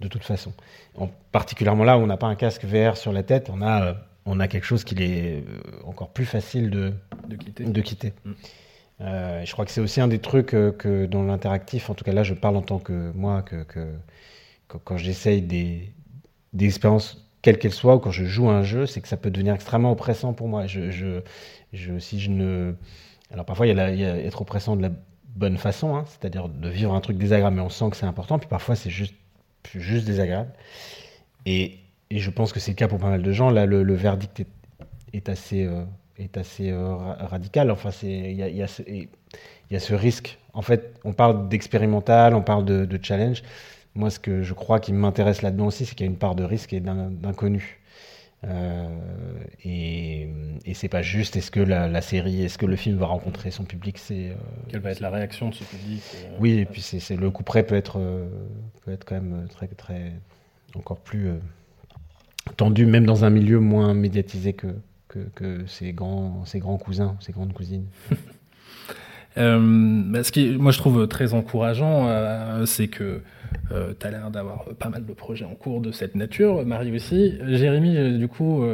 de 0.00 0.08
toute 0.08 0.22
façon. 0.22 0.52
En, 0.96 1.08
particulièrement 1.32 1.84
là 1.84 1.98
où 1.98 2.02
on 2.02 2.06
n'a 2.06 2.16
pas 2.16 2.28
un 2.28 2.36
casque 2.36 2.64
VR 2.64 2.96
sur 2.96 3.12
la 3.12 3.24
tête, 3.24 3.50
on 3.52 3.62
a 3.62 3.84
euh, 3.84 3.94
on 4.26 4.38
a 4.38 4.46
quelque 4.46 4.64
chose 4.64 4.84
qui 4.84 4.94
est 5.02 5.42
euh, 5.42 5.60
encore 5.84 6.10
plus 6.10 6.26
facile 6.26 6.70
de 6.70 6.92
quitter. 7.36 7.64
de 7.64 7.80
quitter. 7.80 8.12
Euh, 9.00 9.44
je 9.44 9.52
crois 9.52 9.64
que 9.64 9.70
c'est 9.70 9.80
aussi 9.80 10.00
un 10.00 10.08
des 10.08 10.18
trucs 10.18 10.54
euh, 10.54 10.72
que 10.72 11.06
dans 11.06 11.22
l'interactif, 11.22 11.88
en 11.88 11.94
tout 11.94 12.04
cas 12.04 12.12
là 12.12 12.22
je 12.22 12.34
parle 12.34 12.56
en 12.56 12.62
tant 12.62 12.78
que 12.78 13.12
moi, 13.14 13.42
que, 13.42 13.64
quand 14.68 14.96
j'essaye 14.98 15.40
des, 15.42 15.92
expériences, 16.58 17.26
quelles 17.42 17.58
qu'elles 17.58 17.72
soient, 17.72 17.96
ou 17.96 17.98
quand 17.98 18.10
je 18.10 18.24
joue 18.24 18.50
à 18.50 18.54
un 18.54 18.62
jeu, 18.62 18.86
c'est 18.86 19.00
que 19.00 19.08
ça 19.08 19.16
peut 19.16 19.30
devenir 19.30 19.54
extrêmement 19.54 19.92
oppressant 19.92 20.34
pour 20.34 20.48
moi. 20.48 20.66
Si 20.68 22.20
je 22.20 22.30
ne... 22.30 22.74
Alors 23.32 23.46
parfois 23.46 23.66
il 23.66 23.76
y, 23.76 23.80
a 23.80 24.16
être 24.18 24.42
oppressant 24.42 24.76
de 24.76 24.82
la 24.82 24.90
bonne 25.34 25.56
façon, 25.56 25.96
hein, 25.96 26.04
c'est-à-dire 26.06 26.48
de 26.48 26.68
vivre 26.68 26.92
un 26.94 27.00
truc 27.00 27.16
désagréable, 27.16 27.56
mais 27.56 27.62
on 27.62 27.68
sent 27.70 27.90
que 27.90 27.96
c'est 27.96 28.06
important, 28.06 28.38
puis 28.38 28.48
parfois 28.48 28.74
c'est 28.76 28.90
juste, 28.90 29.14
juste 29.74 30.06
désagréable. 30.06 30.52
Et, 31.46 31.78
je 32.10 32.30
pense 32.30 32.52
que 32.52 32.58
c'est 32.58 32.72
le 32.72 32.76
cas 32.76 32.88
pour 32.88 32.98
pas 32.98 33.08
mal 33.08 33.22
de 33.22 33.32
gens. 33.32 33.50
Là, 33.50 33.66
le, 33.66 33.94
verdict 33.94 34.40
est, 34.40 34.46
est 35.12 35.28
assez, 35.28 35.64
euh, 35.64 35.84
est 36.20 36.36
assez 36.36 36.70
euh, 36.70 36.94
ra- 36.94 37.16
radical. 37.20 37.70
Enfin, 37.70 37.90
il 38.02 38.32
y 38.32 38.42
a, 38.42 38.48
y 38.48 38.62
a 38.62 38.66
y 39.70 39.76
a 39.76 39.80
ce 39.80 39.94
risque. 39.94 40.38
En 40.52 40.62
fait, 40.62 40.94
on 41.04 41.12
parle 41.12 41.48
d'expérimental, 41.48 42.34
on 42.34 42.42
parle 42.42 42.64
de, 42.64 42.84
de 42.84 42.98
challenge. 43.02 43.42
Moi, 43.94 44.10
ce 44.10 44.18
que 44.18 44.42
je 44.42 44.54
crois 44.54 44.80
qui 44.80 44.92
m'intéresse 44.92 45.42
là-dedans 45.42 45.66
aussi, 45.66 45.86
c'est 45.86 45.94
qu'il 45.94 46.06
y 46.06 46.08
a 46.08 46.12
une 46.12 46.18
part 46.18 46.34
de 46.34 46.44
risque 46.44 46.72
et 46.72 46.80
d'in- 46.80 47.10
d'inconnu. 47.10 47.80
et, 49.64 50.28
et 50.64 50.74
c'est 50.74 50.88
pas 50.88 51.02
juste 51.02 51.36
est-ce 51.36 51.50
que 51.50 51.60
la, 51.60 52.00
série, 52.02 52.42
est-ce 52.42 52.58
que 52.58 52.66
le 52.66 52.76
film 52.76 52.96
va 52.96 53.06
rencontrer 53.06 53.50
son 53.50 53.64
public, 53.64 53.98
c'est 53.98 54.32
quelle 54.68 54.80
va 54.80 54.90
être 54.92 55.00
la 55.00 55.10
réaction 55.10 55.48
de 55.50 55.54
ce 55.54 55.64
public 55.64 56.02
Oui, 56.38 56.58
et 56.58 56.64
puis 56.64 56.80
c'est 56.82 57.16
le 57.16 57.30
coup 57.30 57.42
près 57.42 57.62
peut 57.64 57.74
être 57.76 58.00
peut 58.84 58.92
être 58.92 59.04
quand 59.04 59.16
même 59.16 59.46
très 59.48 59.66
très 59.68 60.12
encore 60.74 60.98
plus 60.98 61.28
tendu, 62.56 62.86
même 62.86 63.04
dans 63.04 63.24
un 63.24 63.30
milieu 63.30 63.60
moins 63.60 63.92
médiatisé 63.94 64.52
que 64.54 64.68
que, 65.10 65.18
que 65.34 65.66
ses 65.66 65.92
grands 65.92 66.44
ses 66.46 66.60
grands 66.60 66.78
cousins, 66.78 67.16
ses 67.20 67.32
grandes 67.32 67.52
cousines. 67.52 67.86
Euh, 69.38 70.02
bah, 70.06 70.24
ce 70.24 70.32
qui, 70.32 70.56
moi, 70.58 70.72
je 70.72 70.78
trouve 70.78 71.06
très 71.06 71.34
encourageant, 71.34 72.08
euh, 72.08 72.66
c'est 72.66 72.88
que 72.88 73.20
euh, 73.72 73.92
tu 73.98 74.06
as 74.06 74.10
l'air 74.10 74.30
d'avoir 74.30 74.64
pas 74.78 74.88
mal 74.88 75.06
de 75.06 75.12
projets 75.12 75.44
en 75.44 75.54
cours 75.54 75.80
de 75.80 75.92
cette 75.92 76.16
nature, 76.16 76.64
Marie 76.66 76.94
aussi. 76.94 77.34
Jérémy, 77.46 78.18
du 78.18 78.28
coup, 78.28 78.64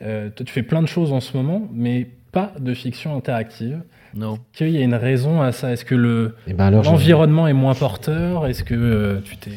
tu 0.00 0.46
fais 0.46 0.62
plein 0.62 0.82
de 0.82 0.88
choses 0.88 1.12
en 1.12 1.20
ce 1.20 1.36
moment, 1.36 1.68
mais 1.72 2.06
pas 2.32 2.52
de 2.58 2.74
fiction 2.74 3.16
interactive. 3.16 3.82
Non. 4.14 4.38
Qu'il 4.54 4.70
y 4.70 4.78
a 4.78 4.80
une 4.80 4.94
raison 4.94 5.42
à 5.42 5.52
ça? 5.52 5.72
Est-ce 5.72 5.84
que 5.84 5.94
le 5.94 6.34
eh 6.46 6.54
ben 6.54 6.70
l'environnement 6.70 7.46
est 7.46 7.52
moins 7.52 7.74
porteur? 7.74 8.46
Est-ce 8.46 8.64
que 8.64 9.20
tu 9.22 9.36
t'es 9.36 9.50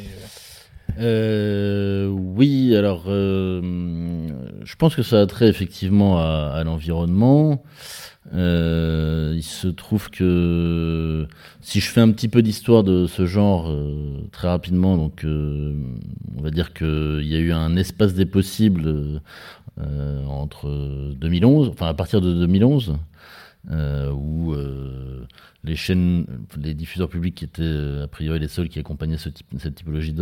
oui, 0.98 2.76
alors 2.76 3.04
je 3.08 4.76
pense 4.78 4.96
que 4.96 5.04
ça 5.04 5.22
a 5.22 5.26
trait 5.26 5.48
effectivement 5.48 6.20
à, 6.20 6.64
l'environnement. 6.64 7.64
Euh, 8.34 9.34
il 9.36 9.44
se 9.44 9.68
trouve 9.68 10.10
que 10.10 11.28
si 11.60 11.80
je 11.80 11.90
fais 11.90 12.02
un 12.02 12.12
petit 12.12 12.28
peu 12.28 12.42
d'histoire 12.42 12.84
de 12.84 13.08
ce 13.08 13.26
genre 13.26 13.70
euh, 13.70 14.28
très 14.32 14.48
rapidement, 14.48 14.96
donc 14.96 15.26
euh, 15.26 15.76
on 16.38 16.42
va 16.42 16.52
dire 16.52 16.74
qu'il 16.74 17.26
y 17.26 17.36
a 17.36 17.40
eu 17.40 17.52
un 17.52 17.76
espace 17.76 18.14
des 18.14 18.26
possibles 18.26 19.22
entre 20.28 20.70
2011, 21.16 21.70
enfin 21.70 21.88
à 21.88 21.94
partir 21.96 22.22
de 22.22 22.34
2011, 22.34 22.98
où 24.14 24.54
les 25.64 25.76
chaînes, 25.76 26.26
les 26.58 26.76
diffuseurs 26.76 27.10
publics 27.10 27.34
qui 27.34 27.46
étaient 27.46 28.02
a 28.04 28.08
priori 28.08 28.38
les 28.40 28.48
seuls 28.48 28.70
qui 28.70 28.78
accompagnaient 28.78 29.18
ce 29.18 29.30
type, 29.30 29.48
cette 29.58 29.76
typologie 29.76 30.14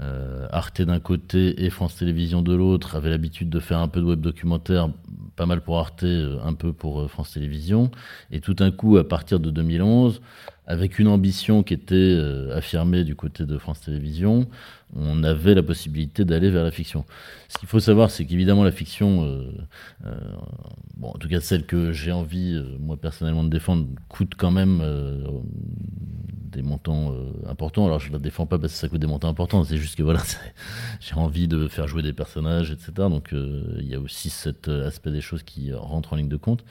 d'œuvre, 0.00 0.48
Arte 0.50 0.82
d'un 0.82 1.00
côté 1.00 1.64
et 1.64 1.70
France 1.70 1.96
Télévisions 1.96 2.42
de 2.42 2.54
l'autre, 2.54 2.96
avaient 2.96 3.10
l'habitude 3.10 3.50
de 3.50 3.60
faire 3.60 3.78
un 3.78 3.88
peu 3.88 4.00
de 4.00 4.06
web 4.06 4.20
documentaire 4.20 4.88
pas 5.36 5.46
mal 5.46 5.60
pour 5.60 5.78
Arte, 5.78 6.04
euh, 6.04 6.38
un 6.44 6.54
peu 6.54 6.72
pour 6.72 7.00
euh, 7.00 7.08
France 7.08 7.32
Télévisions. 7.32 7.90
Et 8.30 8.40
tout 8.40 8.54
d'un 8.54 8.70
coup, 8.70 8.96
à 8.96 9.06
partir 9.06 9.40
de 9.40 9.50
2011, 9.50 10.20
avec 10.72 10.98
une 10.98 11.08
ambition 11.08 11.62
qui 11.62 11.74
était 11.74 11.94
euh, 11.94 12.56
affirmée 12.56 13.04
du 13.04 13.14
côté 13.14 13.44
de 13.44 13.58
France 13.58 13.82
Télévisions, 13.82 14.48
on 14.96 15.22
avait 15.22 15.54
la 15.54 15.62
possibilité 15.62 16.24
d'aller 16.24 16.50
vers 16.50 16.64
la 16.64 16.70
fiction. 16.70 17.04
Ce 17.48 17.58
qu'il 17.58 17.68
faut 17.68 17.80
savoir, 17.80 18.10
c'est 18.10 18.24
qu'évidemment 18.24 18.64
la 18.64 18.72
fiction, 18.72 19.42
bon, 20.96 21.08
en 21.08 21.18
tout 21.18 21.28
cas 21.28 21.40
celle 21.40 21.64
que 21.64 21.92
j'ai 21.92 22.12
envie, 22.12 22.62
moi 22.78 22.98
personnellement, 22.98 23.42
de 23.42 23.48
défendre, 23.48 23.86
coûte 24.10 24.34
quand 24.36 24.50
même 24.50 24.82
des 26.52 26.60
montants 26.60 27.14
importants. 27.48 27.86
Alors 27.86 28.00
je 28.00 28.12
la 28.12 28.18
défends 28.18 28.44
pas 28.44 28.58
parce 28.58 28.74
que 28.74 28.78
ça 28.78 28.88
coûte 28.90 29.00
des 29.00 29.06
montants 29.06 29.30
importants, 29.30 29.64
c'est 29.64 29.78
juste 29.78 29.96
que 29.96 30.02
voilà, 30.02 30.20
j'ai 31.00 31.14
envie 31.14 31.48
de 31.48 31.68
faire 31.68 31.88
jouer 31.88 32.02
des 32.02 32.12
personnages, 32.12 32.70
etc. 32.70 32.92
Donc 33.08 33.30
il 33.32 33.88
y 33.88 33.94
a 33.94 33.98
aussi 33.98 34.28
cet 34.28 34.68
aspect 34.68 35.10
des 35.10 35.22
choses 35.22 35.42
qui 35.42 35.72
rentrent 35.72 36.12
en 36.12 36.16
ligne 36.16 36.28
de 36.28 36.36
compte. 36.36 36.64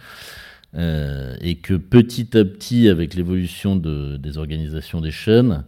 Euh, 0.75 1.35
et 1.41 1.55
que 1.55 1.73
petit 1.73 2.37
à 2.37 2.45
petit, 2.45 2.87
avec 2.87 3.13
l'évolution 3.13 3.75
de, 3.75 4.17
des 4.17 4.37
organisations 4.37 5.01
des 5.01 5.11
chaînes, 5.11 5.65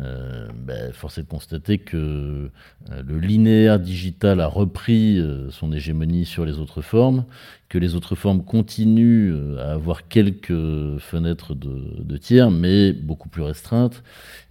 euh, 0.00 0.48
ben, 0.54 0.92
force 0.92 1.18
est 1.18 1.22
de 1.22 1.28
constater 1.28 1.78
que 1.78 1.96
euh, 1.96 3.02
le 3.06 3.18
linéaire 3.18 3.78
digital 3.78 4.40
a 4.40 4.46
repris 4.46 5.22
son 5.50 5.72
hégémonie 5.72 6.24
sur 6.26 6.44
les 6.44 6.58
autres 6.58 6.82
formes, 6.82 7.24
que 7.72 7.78
les 7.78 7.94
autres 7.94 8.16
formes 8.16 8.44
continuent 8.44 9.56
à 9.56 9.72
avoir 9.72 10.06
quelques 10.06 10.98
fenêtres 10.98 11.54
de, 11.54 12.02
de 12.02 12.16
tiers, 12.18 12.50
mais 12.50 12.92
beaucoup 12.92 13.30
plus 13.30 13.40
restreintes, 13.40 14.02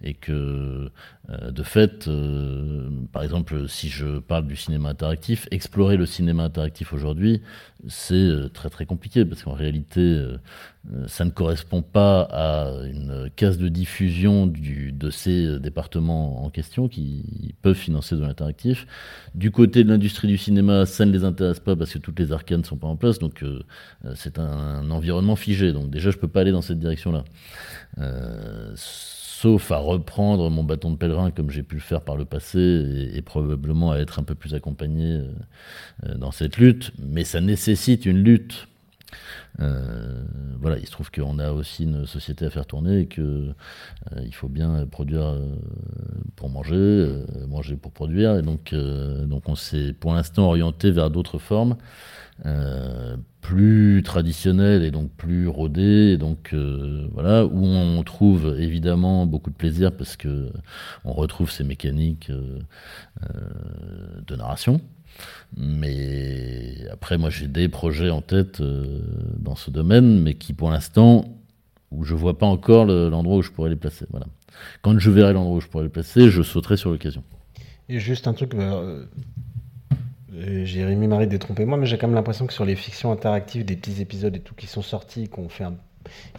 et 0.02 0.14
que 0.14 0.90
de 1.28 1.62
fait, 1.62 2.10
par 3.12 3.22
exemple, 3.22 3.68
si 3.68 3.88
je 3.88 4.18
parle 4.18 4.48
du 4.48 4.56
cinéma 4.56 4.88
interactif, 4.88 5.46
explorer 5.52 5.96
le 5.96 6.04
cinéma 6.04 6.42
interactif 6.42 6.92
aujourd'hui, 6.92 7.42
c'est 7.86 8.52
très 8.52 8.70
très 8.70 8.86
compliqué, 8.86 9.24
parce 9.24 9.44
qu'en 9.44 9.52
réalité, 9.52 10.00
euh, 10.00 10.38
ça 11.06 11.24
ne 11.24 11.30
correspond 11.30 11.80
pas 11.80 12.22
à 12.22 12.72
une 12.86 13.30
case 13.36 13.56
de 13.56 13.68
diffusion 13.68 14.46
du, 14.48 14.90
de 14.90 15.10
ces 15.10 15.60
départements 15.60 16.44
en 16.44 16.50
question 16.50 16.88
qui 16.88 17.54
peuvent 17.62 17.76
financer 17.76 18.16
de 18.16 18.20
l'interactif. 18.22 18.86
Du 19.36 19.52
côté 19.52 19.84
de 19.84 19.88
l'industrie 19.88 20.26
du 20.26 20.36
cinéma, 20.36 20.84
ça 20.84 21.04
ne 21.04 21.12
les 21.12 21.22
intéresse 21.24 21.60
pas 21.60 21.76
parce 21.76 21.92
que 21.92 21.98
toutes 21.98 22.18
les 22.18 22.32
arcanes 22.32 22.60
ne 22.60 22.66
sont 22.66 22.76
pas 22.76 22.88
en 22.88 22.96
place, 22.96 23.20
donc 23.20 23.44
euh, 23.44 23.62
euh, 24.04 24.12
c'est 24.16 24.40
un, 24.40 24.90
environnement 24.90 25.36
figé. 25.36 25.72
Donc 25.72 25.88
déjà, 25.90 26.10
je 26.10 26.18
peux 26.18 26.28
pas 26.28 26.40
aller 26.40 26.52
dans 26.52 26.62
cette 26.62 26.80
direction-là. 26.80 27.24
Euh, 27.98 28.72
sauf 28.74 29.70
à 29.70 29.78
reprendre 29.78 30.50
mon 30.50 30.64
bâton 30.64 30.90
de 30.90 30.96
pèlerin 30.96 31.30
comme 31.30 31.50
j'ai 31.50 31.62
pu 31.62 31.76
le 31.76 31.80
faire 31.80 32.00
par 32.00 32.16
le 32.16 32.24
passé 32.24 33.10
et 33.14 33.22
probablement 33.22 33.92
à 33.92 33.98
être 33.98 34.18
un 34.18 34.22
peu 34.22 34.34
plus 34.34 34.54
accompagné 34.54 35.20
dans 36.16 36.30
cette 36.30 36.58
lutte. 36.58 36.92
Mais 36.98 37.24
ça 37.24 37.40
nécessite 37.40 38.06
une 38.06 38.22
lutte 38.22 38.68
euh, 39.60 40.24
voilà, 40.60 40.78
il 40.78 40.86
se 40.86 40.92
trouve 40.92 41.10
qu'on 41.10 41.38
a 41.38 41.52
aussi 41.52 41.84
une 41.84 42.06
société 42.06 42.44
à 42.44 42.50
faire 42.50 42.66
tourner 42.66 43.00
et 43.00 43.06
que 43.06 43.20
euh, 43.20 44.20
il 44.24 44.34
faut 44.34 44.48
bien 44.48 44.86
produire 44.86 45.24
euh, 45.24 45.56
pour 46.36 46.48
manger, 46.48 47.24
manger 47.48 47.76
pour 47.76 47.92
produire. 47.92 48.36
Et 48.36 48.42
donc, 48.42 48.74
on 48.74 49.54
s'est 49.54 49.92
pour 49.92 50.14
l'instant 50.14 50.44
orienté 50.44 50.90
vers 50.90 51.10
d'autres 51.10 51.38
formes. 51.38 51.76
plus 53.40 54.02
traditionnelles 54.04 54.84
et 54.84 54.90
donc 54.90 55.10
plus 55.16 55.48
rodées, 55.48 56.16
donc 56.16 56.54
voilà 57.12 57.44
où 57.44 57.64
on 57.64 58.02
trouve 58.04 58.56
évidemment 58.58 59.26
beaucoup 59.26 59.50
de 59.50 59.56
plaisir 59.56 59.92
parce 59.92 60.16
que 60.16 60.50
on 61.04 61.12
retrouve 61.12 61.50
ces 61.50 61.64
mécaniques 61.64 62.30
de 64.26 64.36
narration, 64.36 64.80
mais 65.56 66.76
après, 66.90 67.18
moi, 67.18 67.30
j'ai 67.30 67.48
des 67.48 67.68
projets 67.68 68.10
en 68.10 68.22
tête 68.22 68.60
euh, 68.60 69.00
dans 69.38 69.56
ce 69.56 69.70
domaine, 69.70 70.22
mais 70.22 70.34
qui, 70.34 70.54
pour 70.54 70.70
l'instant, 70.70 71.24
où 71.90 72.04
je 72.04 72.14
vois 72.14 72.38
pas 72.38 72.46
encore 72.46 72.86
l'endroit 72.86 73.36
où 73.36 73.42
je 73.42 73.50
pourrais 73.50 73.70
les 73.70 73.76
placer. 73.76 74.06
Voilà. 74.10 74.26
Quand 74.80 74.98
je 74.98 75.10
verrai 75.10 75.32
l'endroit 75.32 75.56
où 75.56 75.60
je 75.60 75.68
pourrais 75.68 75.84
les 75.84 75.90
placer, 75.90 76.30
je 76.30 76.42
sauterai 76.42 76.76
sur 76.76 76.90
l'occasion. 76.90 77.22
Et 77.88 77.98
juste 77.98 78.26
un 78.26 78.32
truc, 78.32 78.54
bah, 78.54 78.82
euh, 80.34 80.64
Jérémy 80.64 81.06
Marie 81.06 81.26
détrompez-moi, 81.26 81.76
mais 81.76 81.86
j'ai 81.86 81.98
quand 81.98 82.06
même 82.06 82.14
l'impression 82.14 82.46
que 82.46 82.52
sur 82.52 82.64
les 82.64 82.76
fictions 82.76 83.12
interactives, 83.12 83.64
des 83.64 83.76
petits 83.76 84.00
épisodes 84.00 84.34
et 84.34 84.40
tout 84.40 84.54
qui 84.54 84.66
sont 84.66 84.82
sortis, 84.82 85.28
qu'on 85.28 85.48
fait 85.48 85.64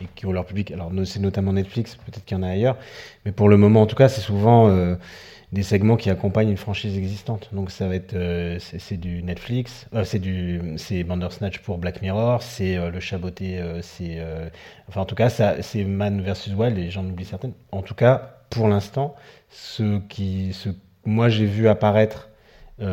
et 0.02 0.08
qui 0.16 0.26
ont 0.26 0.32
leur 0.32 0.46
public, 0.46 0.72
alors 0.72 0.92
c'est 1.06 1.20
notamment 1.20 1.54
Netflix, 1.54 1.96
peut-être 1.96 2.26
qu'il 2.26 2.38
y 2.38 2.40
en 2.40 2.44
a 2.44 2.50
ailleurs, 2.50 2.76
mais 3.26 3.32
pour 3.32 3.48
le 3.48 3.58
moment 3.58 3.82
en 3.82 3.86
tout 3.86 3.96
cas, 3.96 4.10
c'est 4.10 4.22
souvent 4.22 4.68
euh, 4.68 4.96
des 5.54 5.62
segments 5.62 5.98
qui 5.98 6.10
accompagnent 6.10 6.50
une 6.50 6.58
franchise 6.58 6.98
existante. 6.98 7.50
Donc 7.54 7.70
ça 7.70 7.88
va 7.88 7.96
être 7.96 8.16
euh, 8.16 8.58
c'est 8.60 8.98
du 8.98 9.22
Netflix, 9.22 9.86
euh, 9.94 10.04
c'est 10.04 10.18
du 10.18 10.60
c'est 10.78 11.04
Bandersnatch 11.04 11.60
pour 11.60 11.78
Black 11.78 12.02
Mirror, 12.02 12.42
c'est 12.42 12.76
euh, 12.76 12.90
le 12.90 13.00
Chaboté, 13.00 13.62
c'est 13.84 14.20
enfin 14.90 15.02
en 15.02 15.06
tout 15.06 15.16
cas 15.16 15.30
c'est 15.30 15.84
Man 15.86 16.22
versus 16.22 16.54
Wild 16.54 16.78
et 16.80 16.90
j'en 16.90 17.06
oublie 17.06 17.26
certaines. 17.26 17.54
En 17.72 17.84
tout 17.84 17.94
cas 17.94 18.40
pour 18.50 18.68
l'instant 18.68 19.16
ce 19.50 20.00
qui 20.08 20.54
ce 20.54 20.70
moi 21.06 21.30
j'ai 21.30 21.46
vu 21.46 21.68
apparaître 21.68 22.30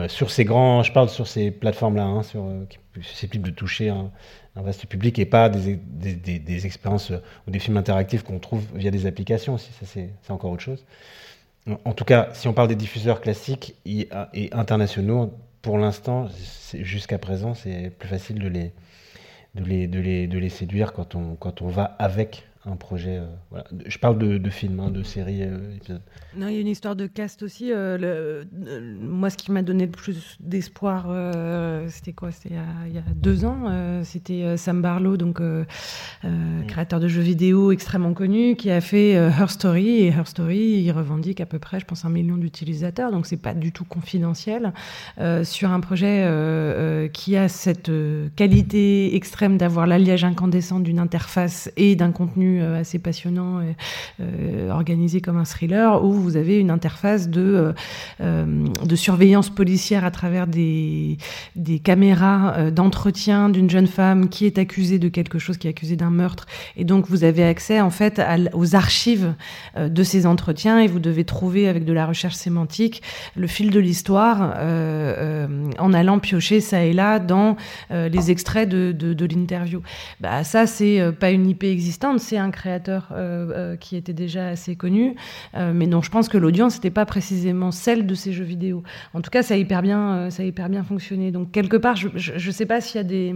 sur 0.08 0.30
ces 0.30 0.44
grands, 0.44 0.82
je 0.84 0.92
parle 0.92 1.08
sur 1.08 1.26
ces 1.26 1.50
plateformes 1.50 1.96
là, 1.96 2.04
hein, 2.04 2.22
sur 2.22 2.46
susceptibles 3.00 3.48
de 3.48 3.54
toucher 3.54 3.88
un, 3.88 4.12
vaste 4.54 4.86
public 4.86 5.18
et 5.18 5.24
pas 5.24 5.48
des, 5.48 5.76
des, 5.76 6.14
des, 6.14 6.38
des 6.38 6.66
expériences 6.66 7.10
ou 7.10 7.50
des 7.50 7.58
films 7.58 7.78
interactifs 7.78 8.22
qu'on 8.22 8.38
trouve 8.38 8.62
via 8.74 8.90
des 8.90 9.06
applications. 9.06 9.56
Si 9.56 9.72
ça 9.72 9.86
c'est 9.86 10.30
encore 10.30 10.50
autre 10.52 10.62
chose. 10.62 10.84
En 11.84 11.92
tout 11.92 12.04
cas, 12.04 12.30
si 12.32 12.48
on 12.48 12.52
parle 12.52 12.68
des 12.68 12.74
diffuseurs 12.74 13.20
classiques 13.20 13.74
et 13.84 14.08
internationaux, 14.52 15.32
pour 15.62 15.78
l'instant, 15.78 16.28
jusqu'à 16.74 17.18
présent, 17.18 17.54
c'est 17.54 17.90
plus 17.90 18.08
facile 18.08 18.38
de 18.38 18.48
les, 19.58 20.48
séduire 20.48 20.92
quand 20.92 21.14
on 21.14 21.68
va 21.68 21.84
avec 21.98 22.49
un 22.66 22.76
projet. 22.76 23.16
Euh, 23.16 23.26
voilà. 23.48 23.64
Je 23.86 23.98
parle 23.98 24.18
de, 24.18 24.36
de 24.36 24.50
films, 24.50 24.80
hein, 24.80 24.90
de 24.90 25.02
séries, 25.02 25.42
euh, 25.42 25.76
épisodes. 25.76 26.02
Non, 26.36 26.48
il 26.48 26.54
y 26.54 26.58
a 26.58 26.60
une 26.60 26.68
histoire 26.68 26.94
de 26.94 27.06
cast 27.06 27.42
aussi. 27.42 27.72
Euh, 27.72 27.96
le, 27.96 28.98
moi, 29.00 29.30
ce 29.30 29.38
qui 29.38 29.50
m'a 29.50 29.62
donné 29.62 29.86
le 29.86 29.90
plus 29.90 30.36
d'espoir, 30.40 31.06
c'était 31.88 32.12
quoi? 32.12 32.30
C'était 32.32 32.54
il, 32.86 32.92
y 32.94 32.98
a 32.98 33.02
deux 33.14 33.44
ans. 33.44 34.02
c'était 34.04 34.56
Sam 34.56 34.82
Barlow, 34.82 35.16
donc 35.16 35.40
mm. 35.40 35.66
créateur 36.68 37.00
de 37.00 37.08
jeux 37.08 37.22
vidéo 37.22 37.72
extrêmement 37.72 38.12
connu, 38.12 38.56
qui 38.56 38.70
a 38.70 38.80
fait 38.80 39.12
Her 39.12 39.48
Story. 39.48 39.88
Et 40.02 40.08
Her 40.08 40.26
Story, 40.26 40.82
il 40.84 40.92
revendique 40.92 41.40
à 41.40 41.46
peu 41.46 41.58
près, 41.58 41.80
je 41.80 41.86
pense, 41.86 42.04
un 42.04 42.10
million 42.10 42.36
d'utilisateurs. 42.36 43.10
Donc, 43.10 43.26
c'est 43.26 43.36
pas 43.36 43.54
du 43.54 43.72
tout 43.72 43.84
confidentiel. 43.84 44.72
sur 45.44 45.72
un 45.72 45.80
projet 45.80 47.10
qui 47.12 47.36
a 47.36 47.48
cette 47.48 47.90
qualité 48.36 49.16
extrême 49.16 49.56
d'avoir 49.56 49.86
l'alliage 49.86 50.24
incandescent 50.24 50.80
d'une 50.80 50.98
interface 50.98 51.70
et 51.76 51.96
d'un 51.96 52.12
contenu 52.12 52.49
contenu 52.50 52.62
assez 52.62 52.98
passionnant, 52.98 53.60
organisé 54.70 55.20
comme 55.20 55.36
un 55.36 55.44
thriller, 55.44 56.04
où 56.04 56.12
vous 56.12 56.36
avez 56.36 56.58
une 56.58 56.70
interface 56.70 57.28
de, 57.28 57.74
de 58.20 58.96
surveillance 58.96 59.50
policière 59.50 60.04
à 60.04 60.10
travers 60.10 60.46
des, 60.46 61.18
des 61.56 61.78
caméras 61.78 62.70
d'entretien 62.70 63.48
d'une 63.48 63.68
jeune 63.68 63.86
femme 63.86 64.28
qui 64.28 64.46
est 64.46 64.58
accusée 64.58 64.98
de 64.98 65.08
quelque 65.08 65.38
chose, 65.38 65.58
qui 65.58 65.66
est 65.66 65.70
accusée 65.70 65.96
d'un 65.96 66.10
meurtre, 66.10 66.46
et 66.76 66.84
donc 66.84 67.06
vous 67.08 67.24
avez 67.24 67.44
accès 67.44 67.80
en 67.80 67.90
fait 67.90 68.20
aux 68.52 68.74
archives 68.74 69.34
de 69.78 70.02
ces 70.02 70.26
entretiens 70.26 70.80
et 70.80 70.86
vous 70.86 71.00
devez 71.00 71.24
trouver 71.24 71.68
avec 71.68 71.84
de 71.84 71.92
la 71.92 72.06
recherche 72.06 72.34
sémantique 72.34 73.02
le 73.36 73.46
fil 73.46 73.70
de 73.70 73.80
l'histoire 73.80 74.56
en 75.78 75.92
allant 75.92 76.18
piocher 76.18 76.60
ça 76.60 76.82
et 76.84 76.92
là 76.92 77.18
dans 77.18 77.56
euh, 77.90 78.08
les 78.08 78.30
extraits 78.30 78.68
de, 78.68 78.92
de, 78.92 79.26
l'interview. 79.26 79.82
Bah, 80.20 80.44
ça, 80.44 80.66
c'est 80.66 81.00
euh, 81.00 81.12
pas 81.12 81.30
une 81.30 81.48
IP 81.48 81.64
existante, 81.64 82.20
c'est 82.20 82.36
un 82.40 82.50
créateur 82.50 83.08
euh, 83.12 83.76
qui 83.76 83.96
était 83.96 84.12
déjà 84.12 84.48
assez 84.48 84.76
connu, 84.76 85.14
mais 85.54 85.86
dont 85.86 86.02
je 86.02 86.10
pense 86.10 86.28
que 86.28 86.38
l'audience 86.38 86.76
n'était 86.76 86.90
pas 86.90 87.06
précisément 87.06 87.70
celle 87.70 88.06
de 88.06 88.14
ces 88.14 88.32
jeux 88.32 88.44
vidéo. 88.44 88.82
En 89.14 89.20
tout 89.20 89.30
cas, 89.30 89.42
ça 89.42 89.54
a 89.54 89.56
hyper 89.56 89.82
bien, 89.82 90.30
ça 90.30 90.42
a 90.42 90.46
hyper 90.46 90.68
bien 90.68 90.82
fonctionné. 90.82 91.30
Donc, 91.30 91.50
quelque 91.52 91.76
part, 91.76 91.96
je 91.96 92.08
ne 92.34 92.52
sais 92.52 92.66
pas 92.66 92.80
s'il 92.80 92.96
y 92.96 93.00
a 93.00 93.04
des, 93.04 93.34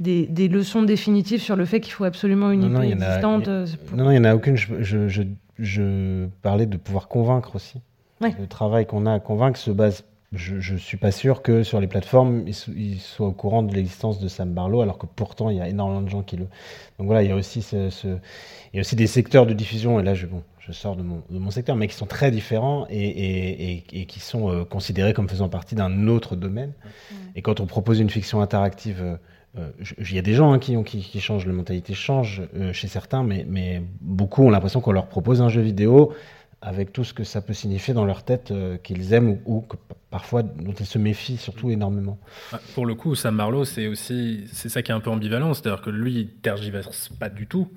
des, 0.00 0.26
des, 0.26 0.48
leçons 0.48 0.82
définitives 0.82 1.40
sur 1.40 1.56
le 1.56 1.64
fait 1.64 1.80
qu'il 1.80 1.92
faut 1.92 2.04
absolument 2.04 2.50
une 2.50 2.64
IP 2.64 2.92
existante. 2.92 3.48
Non, 3.94 4.10
il 4.10 4.12
n'y 4.12 4.18
en 4.18 4.24
a 4.24 4.34
aucune. 4.34 4.56
Je, 4.56 5.08
je, 5.08 5.22
je, 5.58 6.26
parlais 6.42 6.66
de 6.66 6.76
pouvoir 6.76 7.08
convaincre 7.08 7.56
aussi. 7.56 7.80
Le 8.20 8.46
travail 8.46 8.86
qu'on 8.86 9.06
a 9.06 9.14
à 9.14 9.20
convaincre 9.20 9.58
se 9.58 9.70
base 9.70 10.04
je 10.32 10.72
ne 10.72 10.78
suis 10.78 10.96
pas 10.96 11.10
sûr 11.10 11.42
que 11.42 11.62
sur 11.62 11.80
les 11.80 11.86
plateformes, 11.86 12.44
ils, 12.46 12.98
soient 12.98 13.26
au 13.26 13.32
courant 13.32 13.62
de 13.62 13.74
l'existence 13.74 14.18
de 14.18 14.28
Sam 14.28 14.52
Barlow, 14.52 14.80
alors 14.80 14.96
que 14.96 15.06
pourtant, 15.06 15.50
il 15.50 15.58
y 15.58 15.60
a 15.60 15.68
énormément 15.68 16.00
de 16.00 16.08
gens 16.08 16.22
qui 16.22 16.36
le... 16.36 16.44
Donc 16.98 17.06
voilà, 17.06 17.22
il 17.22 17.28
y 17.28 17.32
a 17.32 17.36
aussi, 17.36 17.60
ce, 17.60 17.90
il 18.06 18.76
y 18.76 18.78
a 18.78 18.80
aussi 18.80 18.96
des 18.96 19.06
secteurs 19.06 19.44
de 19.44 19.52
diffusion, 19.52 20.00
et 20.00 20.02
là, 20.02 20.14
je, 20.14 20.26
bon, 20.26 20.42
je 20.58 20.72
sors 20.72 20.96
de 20.96 21.02
mon, 21.02 21.22
de 21.28 21.38
mon 21.38 21.50
secteur, 21.50 21.76
mais 21.76 21.86
qui 21.86 21.94
sont 21.94 22.06
très 22.06 22.30
différents 22.30 22.86
et, 22.88 23.02
et, 23.02 23.84
et, 23.92 24.06
qui 24.06 24.20
sont 24.20 24.50
euh, 24.50 24.64
considérés 24.64 25.12
comme 25.12 25.28
faisant 25.28 25.50
partie 25.50 25.74
d'un 25.74 26.08
autre 26.08 26.34
domaine. 26.34 26.72
Et 27.36 27.42
quand 27.42 27.60
on 27.60 27.66
propose 27.66 28.00
une 28.00 28.10
fiction 28.10 28.40
interactive... 28.40 29.00
Euh, 29.02 29.16
euh, 29.58 29.70
il 29.98 30.14
y 30.14 30.18
a 30.18 30.22
des 30.22 30.32
gens 30.32 30.50
hein, 30.50 30.58
qui, 30.58 30.78
ont, 30.78 30.82
qui, 30.82 31.00
qui, 31.00 31.20
changent, 31.20 31.44
la 31.44 31.52
mentalité 31.52 31.92
change 31.92 32.40
chez 32.72 32.88
certains, 32.88 33.22
mais, 33.22 33.44
mais 33.46 33.82
beaucoup 34.00 34.44
ont 34.44 34.48
l'impression 34.48 34.80
qu'on 34.80 34.92
leur 34.92 35.08
propose 35.08 35.42
un 35.42 35.50
jeu 35.50 35.60
vidéo 35.60 36.14
avec 36.62 36.92
tout 36.92 37.02
ce 37.02 37.12
que 37.12 37.24
ça 37.24 37.42
peut 37.42 37.52
signifier 37.52 37.92
dans 37.92 38.04
leur 38.04 38.22
tête 38.22 38.52
euh, 38.52 38.76
qu'ils 38.78 39.12
aiment 39.12 39.40
ou, 39.44 39.62
que 39.62 39.76
parfois 40.10 40.44
dont 40.44 40.72
ils 40.72 40.86
se 40.86 40.96
méfient 40.96 41.36
surtout 41.36 41.70
énormément. 41.70 42.18
Ah, 42.52 42.60
pour 42.74 42.86
le 42.86 42.94
coup, 42.94 43.16
Sam 43.16 43.34
Marlowe, 43.34 43.64
c'est 43.64 43.88
aussi 43.88 44.44
c'est 44.52 44.68
ça 44.68 44.80
qui 44.82 44.92
est 44.92 44.94
un 44.94 45.00
peu 45.00 45.10
ambivalent, 45.10 45.54
c'est-à-dire 45.54 45.82
que 45.82 45.90
lui, 45.90 46.14
il 46.14 46.28
tergiverse 46.28 47.08
pas 47.08 47.28
du 47.28 47.48
tout. 47.48 47.68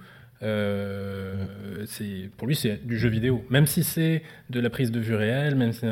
Euh, 0.44 1.46
c'est 1.88 2.30
pour 2.38 2.48
lui, 2.48 2.56
c'est 2.56 2.86
du 2.86 3.00
jeu 3.00 3.10
vidéo, 3.10 3.44
même 3.50 3.66
si 3.66 3.84
c'est 3.84 4.22
de 4.52 4.60
la 4.60 4.70
prise 4.70 4.92
de 4.92 5.00
vue 5.00 5.16
réelle, 5.16 5.56
même 5.56 5.72
si 5.72 5.86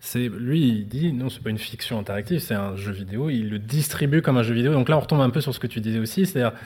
c'est 0.00 0.28
lui, 0.28 0.68
il 0.68 0.88
dit 0.88 1.12
non, 1.12 1.28
c'est 1.28 1.42
pas 1.42 1.50
une 1.50 1.58
fiction 1.58 2.00
interactive, 2.00 2.40
c'est 2.40 2.54
un 2.54 2.74
jeu 2.74 2.92
vidéo. 2.92 3.30
Il 3.30 3.48
le 3.48 3.60
distribue 3.60 4.22
comme 4.22 4.38
un 4.38 4.42
jeu 4.42 4.54
vidéo. 4.54 4.72
Donc 4.72 4.88
là, 4.88 4.96
on 4.96 5.00
retombe 5.00 5.20
un 5.20 5.30
peu 5.30 5.40
sur 5.40 5.54
ce 5.54 5.60
que 5.60 5.68
tu 5.68 5.80
disais 5.80 6.00
aussi, 6.00 6.26
c'est-à-dire 6.26 6.58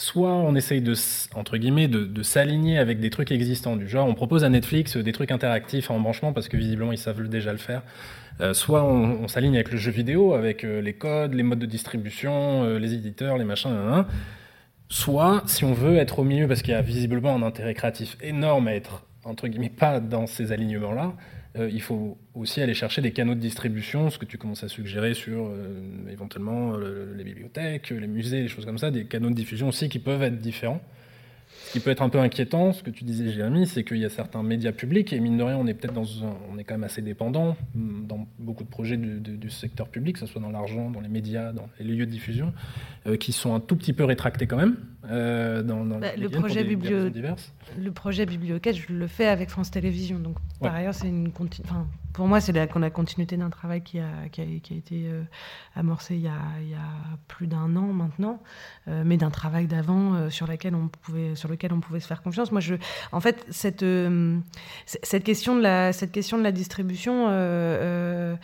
soit 0.00 0.32
on 0.32 0.54
essaye 0.54 0.80
de, 0.80 0.94
entre 1.34 1.58
guillemets, 1.58 1.88
de, 1.88 2.22
s'aligner 2.22 2.78
avec 2.78 3.00
des 3.00 3.10
trucs 3.10 3.30
existants, 3.32 3.76
du 3.76 3.88
genre 3.88 4.06
on 4.06 4.14
propose 4.14 4.44
à 4.44 4.48
Netflix 4.48 4.96
des 4.96 5.12
trucs 5.12 5.30
interactifs 5.30 5.90
en 5.90 6.00
branchement 6.00 6.32
parce 6.32 6.48
que 6.48 6.56
visiblement 6.56 6.92
ils 6.92 6.98
savent 6.98 7.28
déjà 7.28 7.52
le 7.52 7.58
faire. 7.58 7.82
Euh, 8.40 8.54
soit 8.54 8.82
on, 8.82 9.28
s'aligne 9.28 9.56
avec 9.56 9.70
le 9.70 9.76
jeu 9.76 9.90
vidéo, 9.90 10.32
avec 10.32 10.64
euh, 10.64 10.80
les 10.80 10.94
codes, 10.94 11.34
les 11.34 11.42
modes 11.42 11.58
de 11.58 11.66
distribution, 11.66 12.64
euh, 12.64 12.78
les 12.78 12.94
éditeurs, 12.94 13.36
les 13.36 13.44
machins, 13.44 14.06
soit 14.88 15.42
si 15.46 15.64
on 15.64 15.74
veut 15.74 15.96
être 15.98 16.18
au 16.18 16.24
milieu 16.24 16.48
parce 16.48 16.62
qu'il 16.62 16.72
y 16.72 16.76
a 16.76 16.82
visiblement 16.82 17.34
un 17.34 17.42
intérêt 17.42 17.74
créatif 17.74 18.16
énorme 18.22 18.68
à 18.68 18.74
être, 18.74 19.04
entre 19.24 19.48
guillemets, 19.48 19.68
pas 19.68 20.00
dans 20.00 20.26
ces 20.26 20.52
alignements-là, 20.52 21.12
euh, 21.12 21.39
il 21.56 21.82
faut 21.82 22.16
aussi 22.34 22.60
aller 22.60 22.74
chercher 22.74 23.02
des 23.02 23.10
canaux 23.10 23.34
de 23.34 23.40
distribution, 23.40 24.10
ce 24.10 24.18
que 24.18 24.24
tu 24.24 24.38
commences 24.38 24.62
à 24.62 24.68
suggérer 24.68 25.14
sur 25.14 25.46
euh, 25.46 25.82
éventuellement 26.10 26.74
euh, 26.74 27.12
les 27.16 27.24
bibliothèques, 27.24 27.90
les 27.90 28.06
musées, 28.06 28.42
les 28.42 28.48
choses 28.48 28.64
comme 28.64 28.78
ça, 28.78 28.90
des 28.90 29.04
canaux 29.04 29.30
de 29.30 29.34
diffusion 29.34 29.68
aussi 29.68 29.88
qui 29.88 29.98
peuvent 29.98 30.22
être 30.22 30.38
différents. 30.38 30.80
Ce 31.70 31.74
qui 31.74 31.84
peut 31.84 31.90
être 31.90 32.02
un 32.02 32.08
peu 32.08 32.18
inquiétant, 32.18 32.72
ce 32.72 32.82
que 32.82 32.90
tu 32.90 33.04
disais, 33.04 33.30
Jérémy, 33.30 33.64
c'est 33.64 33.84
qu'il 33.84 33.98
y 33.98 34.04
a 34.04 34.08
certains 34.08 34.42
médias 34.42 34.72
publics, 34.72 35.12
et 35.12 35.20
mine 35.20 35.36
de 35.36 35.44
rien, 35.44 35.56
on 35.56 35.68
est 35.68 35.74
peut-être 35.74 35.94
dans 35.94 36.02
on 36.52 36.58
est 36.58 36.64
quand 36.64 36.74
même 36.74 36.82
assez 36.82 37.00
dépendant 37.00 37.56
mm, 37.76 38.08
dans 38.08 38.26
beaucoup 38.40 38.64
de 38.64 38.68
projets 38.68 38.96
du, 38.96 39.50
secteur 39.50 39.86
public, 39.86 40.14
que 40.14 40.18
ce 40.18 40.26
soit 40.26 40.40
dans 40.40 40.50
l'argent, 40.50 40.90
dans 40.90 41.00
les 41.00 41.08
médias, 41.08 41.52
dans 41.52 41.68
les 41.78 41.94
lieux 41.94 42.06
de 42.06 42.10
diffusion, 42.10 42.52
qui 43.20 43.30
sont 43.30 43.54
un 43.54 43.60
tout 43.60 43.76
petit 43.76 43.92
peu 43.92 44.02
rétractés 44.02 44.48
quand 44.48 44.56
même. 44.56 44.78
dans, 45.04 45.84
bah, 46.00 46.08
le, 46.18 46.28
projet 46.28 46.64
le 46.64 47.92
projet 47.92 48.26
bibliothèque, 48.26 48.84
je 48.88 48.92
le 48.92 49.06
fais 49.06 49.26
avec 49.26 49.48
France 49.48 49.70
Télévisions. 49.70 50.18
Donc, 50.18 50.38
par 50.58 50.74
ailleurs, 50.74 50.94
c'est 50.94 51.06
une 51.06 51.30
enfin, 51.64 51.86
pour 52.12 52.26
moi, 52.26 52.40
c'est 52.40 52.52
la, 52.52 52.66
la, 52.66 52.90
continuité 52.90 53.36
d'un 53.36 53.50
travail 53.50 53.82
qui 53.82 53.98
a, 53.98 54.28
qui 54.32 54.40
a, 54.40 54.44
qui 54.62 54.74
a 54.74 54.76
été 54.76 55.06
euh, 55.06 55.22
amorcé 55.76 56.16
il 56.16 56.22
y, 56.22 56.28
a, 56.28 56.38
il 56.60 56.70
y, 56.70 56.74
a, 56.74 56.78
plus 57.28 57.46
d'un 57.46 57.76
an 57.76 57.92
maintenant, 57.92 58.42
euh, 58.88 59.02
mais 59.06 59.16
d'un 59.16 59.30
travail 59.30 59.66
d'avant 59.66 60.14
euh, 60.14 60.30
sur, 60.30 60.46
lequel 60.46 60.74
on 60.74 60.88
pouvait, 60.88 61.36
sur 61.36 61.48
lequel 61.48 61.72
on 61.72 61.80
pouvait 61.80 62.00
se 62.00 62.08
faire 62.08 62.22
confiance. 62.22 62.50
Moi, 62.50 62.60
je, 62.60 62.74
en 63.12 63.20
fait, 63.20 63.46
cette, 63.50 63.84
cette, 64.86 65.24
question, 65.24 65.56
de 65.56 65.62
la, 65.62 65.92
cette 65.92 66.10
question 66.10 66.36
de 66.38 66.42
la 66.42 66.52
distribution, 66.52 67.28
le, 67.28 68.36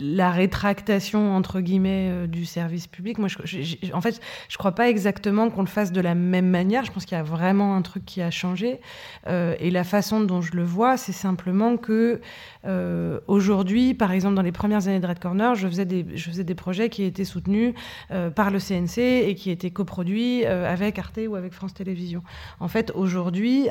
la 0.00 0.30
rétractation, 0.30 1.36
entre 1.36 1.60
guillemets, 1.60 2.26
du 2.26 2.46
service 2.46 2.86
public, 2.86 3.18
moi, 3.18 3.28
je, 3.28 3.92
en 3.92 4.00
fait, 4.00 4.20
je 4.48 4.54
ne 4.54 4.58
crois 4.58 4.72
pas 4.72 4.88
exactement 4.88 5.50
qu'on 5.50 5.62
le 5.62 5.66
fasse 5.66 5.92
de 5.92 6.00
la 6.00 6.14
même 6.14 6.48
manière. 6.48 6.84
Je 6.84 6.92
pense 6.92 7.04
qu'il 7.04 7.16
y 7.16 7.20
a 7.20 7.24
vraiment 7.24 7.76
un 7.76 7.82
truc 7.82 8.04
qui 8.04 8.22
a 8.22 8.30
changé. 8.30 8.80
et 9.26 9.70
la 9.70 9.84
façon 9.84 10.20
dont 10.20 10.40
je 10.40 10.53
le 10.54 10.64
vois, 10.64 10.96
c'est 10.96 11.12
simplement 11.12 11.76
que 11.76 12.20
euh, 12.66 13.20
aujourd'hui, 13.26 13.94
par 13.94 14.12
exemple, 14.12 14.34
dans 14.34 14.42
les 14.42 14.52
premières 14.52 14.88
années 14.88 15.00
de 15.00 15.06
Red 15.06 15.18
Corner, 15.18 15.54
je 15.54 15.68
faisais 15.68 15.84
des, 15.84 16.54
projets 16.54 16.88
qui 16.88 17.02
étaient 17.02 17.24
soutenus 17.24 17.74
euh, 18.10 18.30
par 18.30 18.50
le 18.50 18.58
CNC 18.58 18.98
et 18.98 19.34
qui 19.34 19.50
étaient 19.50 19.70
coproduits 19.70 20.46
euh, 20.46 20.70
avec 20.70 20.98
Arte 20.98 21.20
ou 21.28 21.36
avec 21.36 21.52
France 21.52 21.74
Télévisions. 21.74 22.22
En 22.60 22.68
fait, 22.68 22.92
aujourd'hui, 22.94 23.68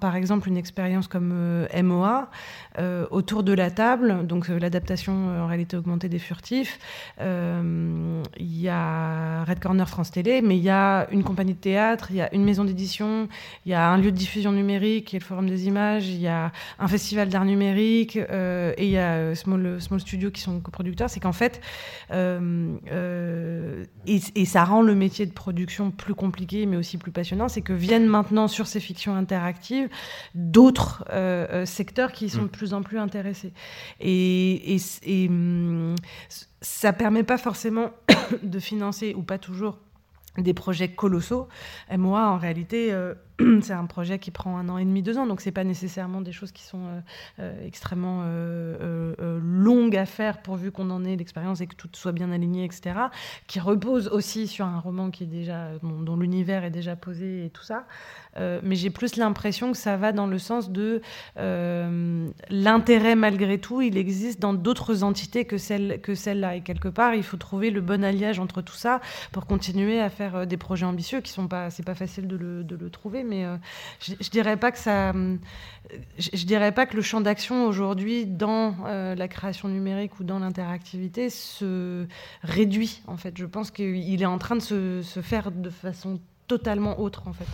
par 0.00 0.16
exemple, 0.16 0.48
une 0.48 0.56
expérience 0.56 1.08
comme 1.08 1.66
MOA, 1.82 2.30
autour 3.10 3.42
de 3.42 3.52
la 3.52 3.70
table, 3.70 4.26
donc 4.26 4.48
l'adaptation 4.48 5.12
en 5.42 5.46
réalité 5.46 5.76
augmentée 5.76 6.08
des 6.08 6.18
furtifs, 6.18 6.78
il 7.20 8.60
y 8.60 8.68
a 8.68 9.44
Red 9.44 9.60
Corner 9.60 9.88
France 9.88 10.10
Télé, 10.10 10.42
mais 10.42 10.56
il 10.56 10.62
y 10.62 10.70
a 10.70 11.06
une 11.10 11.22
compagnie 11.22 11.54
de 11.54 11.58
théâtre, 11.58 12.08
il 12.10 12.16
y 12.16 12.20
a 12.20 12.34
une 12.34 12.44
maison 12.44 12.64
d'édition, 12.64 13.28
il 13.64 13.70
y 13.72 13.74
a 13.74 13.88
un 13.88 13.98
lieu 13.98 14.10
de 14.10 14.16
diffusion 14.16 14.52
numérique 14.52 15.06
qui 15.06 15.16
est 15.16 15.20
le 15.20 15.24
Forum 15.24 15.48
des 15.48 15.66
images, 15.66 16.08
y 16.24 16.28
a 16.28 16.52
un 16.78 16.88
festival 16.88 17.28
d'art 17.28 17.44
numérique, 17.44 18.16
euh, 18.16 18.72
et 18.76 18.86
il 18.86 18.90
y 18.90 18.98
a 18.98 19.14
euh, 19.14 19.34
Small, 19.34 19.80
Small 19.80 20.00
Studio 20.00 20.30
qui 20.30 20.40
sont 20.40 20.60
coproducteurs, 20.60 21.10
c'est 21.10 21.20
qu'en 21.20 21.32
fait, 21.32 21.60
euh, 22.10 23.84
et, 24.06 24.44
ça 24.44 24.64
rend 24.64 24.82
le 24.82 24.94
métier 24.94 25.26
de 25.26 25.32
production 25.32 25.90
plus 25.90 26.14
compliqué, 26.14 26.66
mais 26.66 26.76
aussi 26.76 26.98
plus 26.98 27.12
passionnant, 27.12 27.48
c'est 27.48 27.62
que 27.62 27.72
viennent 27.72 28.06
maintenant 28.06 28.48
sur 28.48 28.66
ces 28.66 28.80
fictions 28.80 29.14
interactives 29.16 29.88
d'autres 30.34 31.04
secteurs 31.64 32.12
qui 32.12 32.28
sont 32.28 32.42
mm. 32.42 32.46
de 32.46 32.50
plus 32.50 32.74
en 32.74 32.82
plus 32.82 32.98
intéressés. 32.98 33.52
Et, 34.00 34.74
et, 34.74 34.80
et 35.02 35.28
hum, 35.28 35.94
ça 36.60 36.92
permet 36.92 37.22
pas 37.22 37.38
forcément 37.38 37.90
de 38.42 38.58
financer, 38.58 39.14
ou 39.16 39.22
pas 39.22 39.38
toujours, 39.38 39.78
des 40.38 40.54
projets 40.54 40.88
colossaux. 40.88 41.48
Et 41.90 41.96
moi, 41.96 42.28
en 42.28 42.38
réalité, 42.38 42.92
euh, 42.92 43.14
c'est 43.62 43.72
un 43.72 43.86
projet 43.86 44.18
qui 44.18 44.30
prend 44.30 44.56
un 44.56 44.68
an 44.68 44.78
et 44.78 44.84
demi, 44.84 45.02
deux 45.02 45.18
ans, 45.18 45.26
donc 45.26 45.40
c'est 45.40 45.52
pas 45.52 45.64
nécessairement 45.64 46.20
des 46.20 46.32
choses 46.32 46.52
qui 46.52 46.62
sont 46.62 46.86
euh, 46.86 47.00
euh, 47.40 47.66
extrêmement 47.66 48.24
longues 49.42 49.96
à 49.96 50.06
faire 50.06 50.42
pourvu 50.42 50.70
qu'on 50.70 50.90
en 50.90 51.04
ait 51.04 51.16
l'expérience 51.16 51.60
et 51.60 51.66
que 51.66 51.74
tout 51.74 51.88
soit 51.92 52.12
bien 52.12 52.30
aligné, 52.32 52.64
etc. 52.64 52.94
Qui 53.46 53.60
repose 53.60 54.08
aussi 54.08 54.46
sur 54.46 54.66
un 54.66 54.78
roman 54.78 55.10
qui 55.10 55.24
est 55.24 55.28
déjà 55.28 55.70
dont 55.82 56.16
l'univers 56.16 56.64
est 56.64 56.70
déjà 56.70 56.96
posé 56.96 57.46
et 57.46 57.50
tout 57.50 57.62
ça. 57.62 57.86
Euh, 58.36 58.60
mais 58.62 58.76
j'ai 58.76 58.90
plus 58.90 59.16
l'impression 59.16 59.72
que 59.72 59.78
ça 59.78 59.96
va 59.96 60.12
dans 60.12 60.26
le 60.26 60.38
sens 60.38 60.70
de 60.70 61.02
euh, 61.38 62.28
l'intérêt 62.50 63.14
malgré 63.14 63.58
tout, 63.58 63.80
il 63.80 63.96
existe 63.96 64.40
dans 64.40 64.54
d'autres 64.54 65.04
entités 65.04 65.44
que 65.44 65.58
celle 65.58 66.00
que 66.00 66.14
celle-là. 66.14 66.56
Et 66.56 66.60
quelque 66.60 66.88
part, 66.88 67.14
il 67.14 67.22
faut 67.22 67.36
trouver 67.36 67.70
le 67.70 67.80
bon 67.80 68.02
alliage 68.04 68.38
entre 68.38 68.62
tout 68.62 68.74
ça 68.74 69.00
pour 69.32 69.46
continuer 69.46 70.00
à 70.00 70.10
faire 70.10 70.36
euh, 70.36 70.44
des 70.46 70.56
projets 70.56 70.86
ambitieux 70.86 71.20
qui 71.20 71.30
sont 71.30 71.48
pas, 71.48 71.70
c'est 71.70 71.84
pas 71.84 71.94
facile 71.94 72.26
de 72.26 72.36
le, 72.36 72.64
de 72.64 72.76
le 72.76 72.90
trouver, 72.90 73.22
mais 73.24 73.46
je, 74.00 74.14
je, 74.20 74.30
dirais 74.30 74.56
pas 74.56 74.72
que 74.72 74.78
ça, 74.78 75.12
je, 76.18 76.44
dirais 76.44 76.72
pas 76.72 76.86
que 76.86 76.96
le 76.96 77.02
champ 77.02 77.20
d'action 77.20 77.66
aujourd'hui 77.66 78.26
dans 78.26 78.76
la 78.84 79.28
création 79.28 79.68
numérique 79.68 80.18
ou 80.20 80.24
dans 80.24 80.38
l'interactivité 80.38 81.30
se 81.30 82.06
réduit 82.42 83.02
en 83.06 83.16
fait. 83.16 83.36
Je 83.36 83.46
pense 83.46 83.70
qu'il 83.70 84.22
est 84.22 84.26
en 84.26 84.38
train 84.38 84.56
de 84.56 84.60
se, 84.62 85.20
faire 85.22 85.50
de 85.50 85.70
façon 85.70 86.20
totalement 86.46 87.00
autre 87.00 87.26
en 87.26 87.32
fait. 87.32 87.46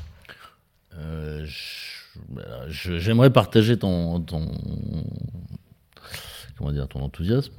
Euh, 0.99 1.47
j'aimerais 2.69 3.31
partager 3.31 3.79
ton, 3.79 4.25
comment 6.59 6.73
dire, 6.73 6.89
ton 6.89 7.01
enthousiasme, 7.01 7.53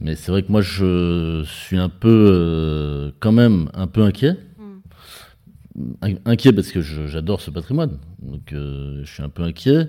mais 0.00 0.14
c'est 0.14 0.30
vrai 0.30 0.42
que 0.42 0.52
moi 0.52 0.60
je 0.60 1.42
suis 1.44 1.78
un 1.78 1.88
peu, 1.88 2.30
euh, 2.30 3.10
quand 3.20 3.32
même, 3.32 3.70
un 3.74 3.86
peu 3.86 4.02
inquiet. 4.02 4.36
Inquiet 6.24 6.52
parce 6.52 6.70
que 6.72 6.80
j'adore 6.80 7.40
ce 7.40 7.50
patrimoine. 7.50 7.98
Donc, 8.20 8.48
je 8.50 9.04
suis 9.04 9.22
un 9.22 9.28
peu 9.28 9.42
inquiet, 9.42 9.88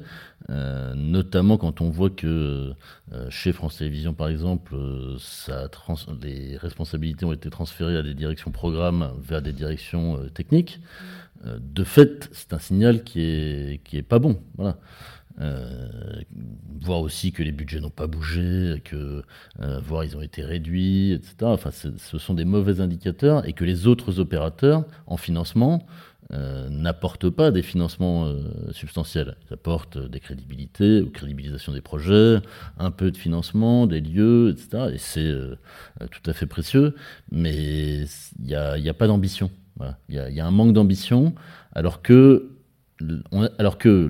notamment 0.50 1.58
quand 1.58 1.82
on 1.82 1.90
voit 1.90 2.10
que 2.10 2.74
chez 3.30 3.54
France 3.54 3.78
Télévisions, 3.78 4.14
par 4.14 4.28
exemple, 4.28 4.76
les 6.22 6.58
responsabilités 6.58 7.26
ont 7.26 7.34
été 7.34 7.50
transférées 7.50 7.98
à 7.98 8.04
des 8.04 8.14
directions 8.14 8.52
programmes 8.52 9.12
vers 9.22 9.42
des 9.42 9.54
directions 9.54 10.20
techniques. 10.34 10.80
de 11.46 11.84
fait, 11.84 12.30
c'est 12.32 12.54
un 12.54 12.60
signal 12.60 13.04
qui 13.04 13.22
est, 13.22 13.82
qui 13.84 13.98
est 13.98 14.04
pas 14.04 14.20
bon. 14.20 14.40
Voilà. 14.58 14.78
Euh, 15.40 15.88
voir 16.82 17.02
aussi 17.02 17.32
que 17.32 17.44
les 17.44 17.52
budgets 17.52 17.80
n'ont 17.80 17.90
pas 17.90 18.08
bougé, 18.08 18.82
que 18.84 19.22
euh, 19.60 19.80
voir 19.82 20.04
ils 20.04 20.18
ont 20.18 20.22
été 20.22 20.44
réduits, 20.44 21.12
etc. 21.12 21.36
Enfin, 21.42 21.70
ce 21.72 22.18
sont 22.18 22.34
des 22.34 22.46
mauvais 22.46 22.82
indicateurs 22.82 23.48
et 23.48 23.54
que 23.54 23.64
les 23.64 23.88
autres 23.88 24.20
opérateurs 24.20 24.86
en 25.06 25.18
financement 25.18 25.86
euh, 26.34 26.70
n'apportent 26.70 27.30
pas 27.30 27.52
des 27.52 27.62
financements 27.62 28.32
substantiels. 28.72 29.36
Ils 29.48 29.54
apportent 29.54 29.98
des 29.98 30.20
crédibilités 30.20 31.02
ou 31.02 31.10
crédibilisation 31.10 31.72
des 31.72 31.82
projets, 31.82 32.40
un 32.80 32.92
peu 32.92 33.12
de 33.12 33.18
financement, 33.18 33.86
des 33.86 34.02
lieux, 34.02 34.50
etc. 34.50 34.92
Et 34.94 34.98
c'est 34.98 35.34
tout 36.00 36.30
à 36.30 36.34
fait 36.34 36.48
précieux, 36.48 36.96
mais 37.32 38.06
il 38.40 38.46
n'y 38.46 38.56
a, 38.56 38.94
pas 38.94 39.08
d'ambition. 39.08 39.52
Il 40.10 40.16
y, 40.16 40.40
a 40.40 40.46
un 40.46 40.52
manque 40.52 40.74
d'ambition, 40.74 41.36
alors 41.74 42.02
que 42.02 42.57
alors 43.60 43.78
que 43.78 44.10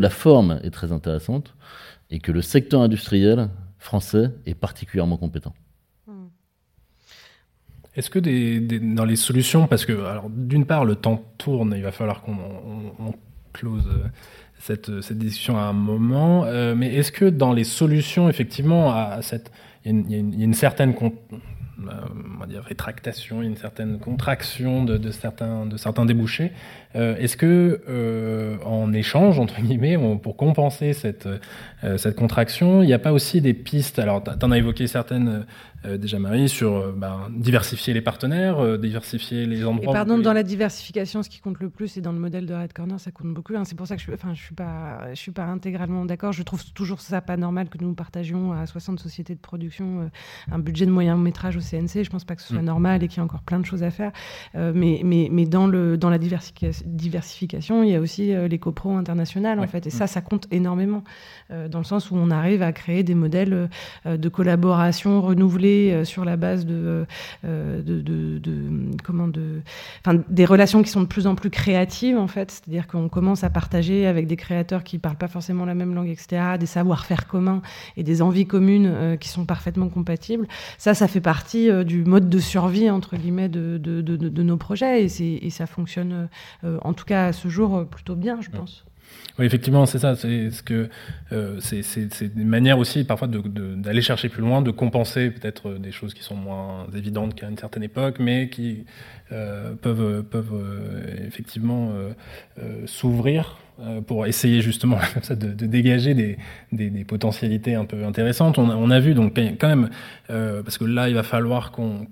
la 0.00 0.10
forme 0.10 0.60
est 0.62 0.70
très 0.70 0.92
intéressante 0.92 1.54
et 2.10 2.18
que 2.18 2.32
le 2.32 2.42
secteur 2.42 2.80
industriel 2.80 3.48
français 3.78 4.30
est 4.46 4.54
particulièrement 4.54 5.16
compétent. 5.16 5.54
Est-ce 7.96 8.10
que 8.10 8.18
dans 8.94 9.06
les 9.06 9.16
solutions, 9.16 9.66
parce 9.66 9.86
que 9.86 9.98
d'une 10.28 10.66
part 10.66 10.84
le 10.84 10.96
temps 10.96 11.24
tourne, 11.38 11.72
il 11.74 11.82
va 11.82 11.92
falloir 11.92 12.20
qu'on 12.22 13.14
close 13.54 13.88
euh, 13.88 14.06
cette, 14.58 15.00
cette, 15.00 15.16
discussion 15.16 15.56
à 15.56 15.62
un 15.62 15.72
moment, 15.72 16.44
euh, 16.44 16.74
mais 16.74 16.94
est-ce 16.94 17.10
que 17.10 17.24
dans 17.24 17.54
les 17.54 17.64
solutions, 17.64 18.28
effectivement, 18.28 18.94
il 19.86 20.10
y, 20.10 20.14
a 20.14 20.18
une, 20.18 20.52
certaine 20.52 20.94
euh, 21.00 21.36
on 21.78 22.38
va 22.38 22.46
dire, 22.46 22.62
rétractation, 22.62 23.42
une 23.42 23.56
certaine 23.56 23.98
contraction 23.98 24.84
de, 24.84 25.10
certains, 25.10 25.66
de 25.66 25.76
certains 25.76 26.06
débouchés. 26.06 26.52
Euh, 26.94 27.16
est-ce 27.16 27.36
que, 27.36 27.82
euh, 27.88 28.56
en 28.64 28.92
échange, 28.92 29.38
entre 29.38 29.60
guillemets, 29.60 29.98
pour 30.22 30.36
compenser 30.36 30.92
cette, 30.92 31.28
euh, 31.84 31.98
cette 31.98 32.16
contraction, 32.16 32.82
il 32.82 32.86
n'y 32.86 32.94
a 32.94 32.98
pas 32.98 33.12
aussi 33.12 33.40
des 33.40 33.54
pistes? 33.54 33.98
Alors, 33.98 34.22
tu 34.22 34.44
en 34.44 34.50
as 34.50 34.58
évoqué 34.58 34.86
certaines 34.86 35.44
déjà, 35.98 36.18
Marie, 36.18 36.48
sur 36.48 36.92
ben, 36.92 37.28
diversifier 37.30 37.94
les 37.94 38.00
partenaires, 38.00 38.78
diversifier 38.78 39.46
les 39.46 39.64
endroits. 39.64 39.92
Et 39.92 39.94
pardon, 39.94 40.18
dans 40.18 40.32
la 40.32 40.42
diversification, 40.42 41.22
ce 41.22 41.28
qui 41.28 41.40
compte 41.40 41.60
le 41.60 41.70
plus, 41.70 41.96
et 41.96 42.00
dans 42.00 42.12
le 42.12 42.18
modèle 42.18 42.46
de 42.46 42.54
Red 42.54 42.72
Corner, 42.72 42.98
ça 42.98 43.10
compte 43.10 43.32
beaucoup. 43.32 43.54
Hein. 43.56 43.64
C'est 43.64 43.74
pour 43.74 43.86
ça 43.86 43.96
que 43.96 44.02
je 44.02 44.10
ne 44.10 44.14
enfin, 44.16 44.34
je 44.34 44.42
suis, 44.42 44.54
pas, 44.54 45.08
je 45.10 45.18
suis 45.18 45.32
pas 45.32 45.44
intégralement 45.44 46.04
d'accord. 46.04 46.32
Je 46.32 46.42
trouve 46.42 46.64
toujours 46.72 47.00
ça 47.00 47.20
pas 47.20 47.36
normal 47.36 47.68
que 47.68 47.78
nous 47.82 47.94
partagions 47.94 48.52
à 48.52 48.66
60 48.66 49.00
sociétés 49.00 49.34
de 49.34 49.40
production 49.40 50.10
un 50.50 50.58
budget 50.58 50.86
de 50.86 50.90
moyen 50.90 51.16
métrage 51.16 51.56
au 51.56 51.60
CNC. 51.60 52.04
Je 52.04 52.10
pense 52.10 52.24
pas 52.24 52.36
que 52.36 52.42
ce 52.42 52.48
soit 52.48 52.62
mm. 52.62 52.66
normal 52.66 53.02
et 53.02 53.08
qu'il 53.08 53.18
y 53.18 53.20
a 53.20 53.24
encore 53.24 53.42
plein 53.42 53.60
de 53.60 53.66
choses 53.66 53.82
à 53.82 53.90
faire. 53.90 54.12
mais, 54.54 55.00
mais, 55.04 55.28
mais 55.30 55.46
dans, 55.46 55.66
le, 55.66 55.96
dans 55.96 56.10
la 56.10 56.18
diversification, 56.18 56.86
diversification, 56.86 57.82
il 57.82 57.90
y 57.90 57.94
a 57.94 58.00
aussi 58.00 58.34
euh, 58.34 58.48
les 58.48 58.58
copros 58.58 58.96
internationales, 58.96 59.60
en 59.60 59.66
fait. 59.66 59.86
Et 59.86 59.90
ça, 59.90 60.06
ça 60.06 60.20
compte 60.20 60.46
énormément, 60.50 61.04
euh, 61.50 61.68
dans 61.68 61.78
le 61.78 61.84
sens 61.84 62.10
où 62.10 62.16
on 62.16 62.30
arrive 62.30 62.62
à 62.62 62.72
créer 62.72 63.02
des 63.02 63.14
modèles 63.14 63.68
euh, 64.06 64.16
de 64.16 64.28
collaboration 64.28 65.20
renouvelés 65.20 65.75
sur 66.04 66.24
la 66.24 66.36
base 66.36 66.66
de, 66.66 67.06
de, 67.44 68.40
comment 69.04 69.28
de, 69.28 69.62
des 70.28 70.44
relations 70.44 70.82
qui 70.82 70.90
sont 70.90 71.02
de 71.02 71.06
plus 71.06 71.26
en 71.26 71.34
plus 71.34 71.50
créatives, 71.50 72.18
en 72.18 72.28
fait. 72.28 72.50
C'est-à-dire 72.50 72.86
qu'on 72.86 73.08
commence 73.08 73.44
à 73.44 73.50
partager 73.50 74.06
avec 74.06 74.26
des 74.26 74.36
créateurs 74.36 74.84
qui 74.84 74.98
parlent 74.98 75.16
pas 75.16 75.28
forcément 75.28 75.64
la 75.64 75.74
même 75.74 75.94
langue, 75.94 76.08
etc., 76.08 76.42
des 76.58 76.66
savoir-faire 76.66 77.26
communs 77.26 77.62
et 77.96 78.02
des 78.02 78.22
envies 78.22 78.46
communes 78.46 79.16
qui 79.18 79.28
sont 79.28 79.44
parfaitement 79.44 79.88
compatibles. 79.88 80.46
Ça, 80.78 80.94
ça 80.94 81.08
fait 81.08 81.20
partie 81.20 81.70
du 81.84 82.04
mode 82.04 82.28
de 82.28 82.38
survie, 82.38 82.90
entre 82.90 83.16
guillemets, 83.16 83.48
de, 83.48 83.78
de, 83.78 84.00
de 84.00 84.42
nos 84.42 84.56
projets 84.56 85.04
et, 85.04 85.46
et 85.46 85.50
ça 85.50 85.66
fonctionne 85.66 86.28
en 86.86 86.92
tout 86.94 87.04
cas 87.04 87.26
à 87.26 87.32
ce 87.32 87.48
jour, 87.48 87.76
euh, 87.76 87.84
plutôt 87.84 88.14
bien, 88.14 88.40
je 88.40 88.50
pense. 88.50 88.85
Oui, 89.38 89.44
effectivement, 89.44 89.84
c'est 89.84 89.98
ça. 89.98 90.16
C'est 90.16 90.50
ce 90.50 90.62
que 90.62 90.88
euh, 91.32 91.56
c'est 91.60 91.82
aussi 92.78 93.04
parfois 93.04 93.28
d'aller 93.28 94.00
chercher 94.00 94.30
plus 94.30 94.40
loin, 94.40 94.62
de 94.62 94.70
compenser 94.70 95.30
peut-être 95.30 95.74
des 95.74 95.92
choses 95.92 96.14
qui 96.14 96.22
sont 96.22 96.36
moins 96.36 96.86
évidentes 96.94 97.34
qu'à 97.34 97.48
une 97.48 97.58
certaine 97.58 97.82
époque, 97.82 98.16
mais 98.18 98.48
qui 98.48 98.86
euh, 99.25 99.25
peuvent 99.30 100.22
peuvent 100.24 100.54
effectivement 101.26 101.92
s'ouvrir 102.86 103.56
euh, 103.78 104.00
pour 104.00 104.24
essayer 104.24 104.62
justement 104.62 104.96
de, 105.28 105.34
de 105.34 105.66
dégager 105.66 106.14
des, 106.14 107.04
potentialités 107.04 107.74
un 107.74 107.84
peu 107.84 108.06
intéressantes. 108.06 108.56
On 108.58 108.90
a, 108.90 109.00
vu 109.00 109.12
donc 109.12 109.38
quand 109.60 109.68
même, 109.68 109.90
euh, 110.30 110.62
parce 110.62 110.78
que 110.78 110.86
là 110.86 111.10
il 111.10 111.14
va 111.14 111.22
falloir 111.22 111.72
qu'on 111.72 112.06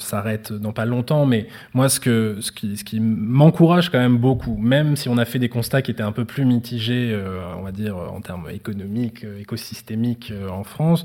s'arrête 0.00 0.52
dans 0.52 0.72
pas 0.72 0.84
longtemps, 0.84 1.26
mais 1.26 1.46
moi 1.74 1.88
ce, 1.88 2.00
que, 2.00 2.38
ce 2.40 2.50
qui, 2.50 2.98
m'encourage 2.98 3.88
quand 3.90 4.00
même 4.00 4.18
beaucoup, 4.18 4.56
même 4.56 4.96
si 4.96 5.08
on 5.08 5.16
a 5.16 5.24
fait 5.24 5.38
des 5.38 5.48
constats 5.48 5.80
qui 5.80 5.92
étaient 5.92 6.02
un 6.02 6.10
peu 6.10 6.24
plus 6.24 6.44
mitigés, 6.44 7.12
euh, 7.12 7.42
on 7.56 7.62
va 7.62 7.70
dire 7.70 7.96
en 7.96 8.20
termes 8.20 8.50
économiques, 8.50 9.24
écosystémiques 9.38 10.32
en 10.50 10.64
France, 10.64 11.04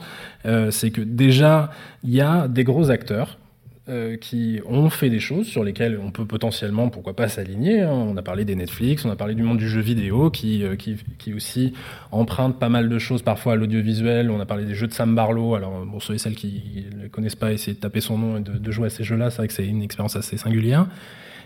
c'est 0.72 0.90
que 0.90 1.02
déjà 1.02 1.70
il 2.04 2.12
y 2.12 2.22
a 2.22 2.48
des 2.48 2.64
gros 2.64 2.90
acteurs 2.90 3.38
euh, 3.88 4.18
qui 4.18 4.60
ont 4.66 4.90
fait 4.90 5.12
des 5.12 5.20
choses 5.20 5.46
sur 5.46 5.64
lesquelles 5.64 6.00
on 6.04 6.10
peut 6.10 6.26
potentiellement, 6.26 6.90
pourquoi 6.90 7.16
pas, 7.16 7.28
s'aligner. 7.28 7.82
Hein. 7.82 7.92
On 7.92 8.18
a 8.18 8.24
parlé 8.24 8.44
des 8.44 8.56
Netflix, 8.56 9.06
on 9.06 9.12
a 9.12 9.16
parlé 9.16 9.36
du 9.36 9.44
monde 9.44 9.60
du 9.60 9.70
jeu 9.70 9.82
vidéo 9.82 10.32
qui, 10.32 10.64
euh, 10.64 10.76
qui, 10.76 10.98
qui 11.20 11.36
aussi 11.36 11.74
emprunte 12.12 12.58
pas 12.58 12.70
mal 12.70 12.90
de 12.90 12.98
choses 12.98 13.22
parfois 13.22 13.54
à 13.54 13.56
l'audiovisuel. 13.56 14.32
On 14.32 14.40
a 14.40 14.46
parlé 14.48 14.66
des 14.66 14.74
jeux 14.74 14.88
de 14.88 14.94
Sam 14.94 15.14
Barlow. 15.14 15.54
Alors, 15.54 15.86
pour 15.86 16.02
ceux 16.02 16.16
et 16.16 16.18
celles 16.18 16.34
qui 16.34 16.88
ne 17.00 17.08
connaissent 17.10 17.36
pas, 17.36 17.54
essayer 17.54 17.74
de 17.74 17.80
taper 17.80 18.02
son 18.02 18.18
nom 18.18 18.38
et 18.38 18.42
de, 18.42 18.54
de 18.54 18.72
jouer 18.72 18.88
à 18.88 18.90
ces 18.90 19.04
jeux-là, 19.04 19.30
c'est 19.30 19.38
vrai 19.38 19.48
que 19.48 19.54
c'est 19.54 19.68
une 19.68 19.84
expérience 19.84 20.16
assez 20.16 20.38
singulière. 20.38 20.88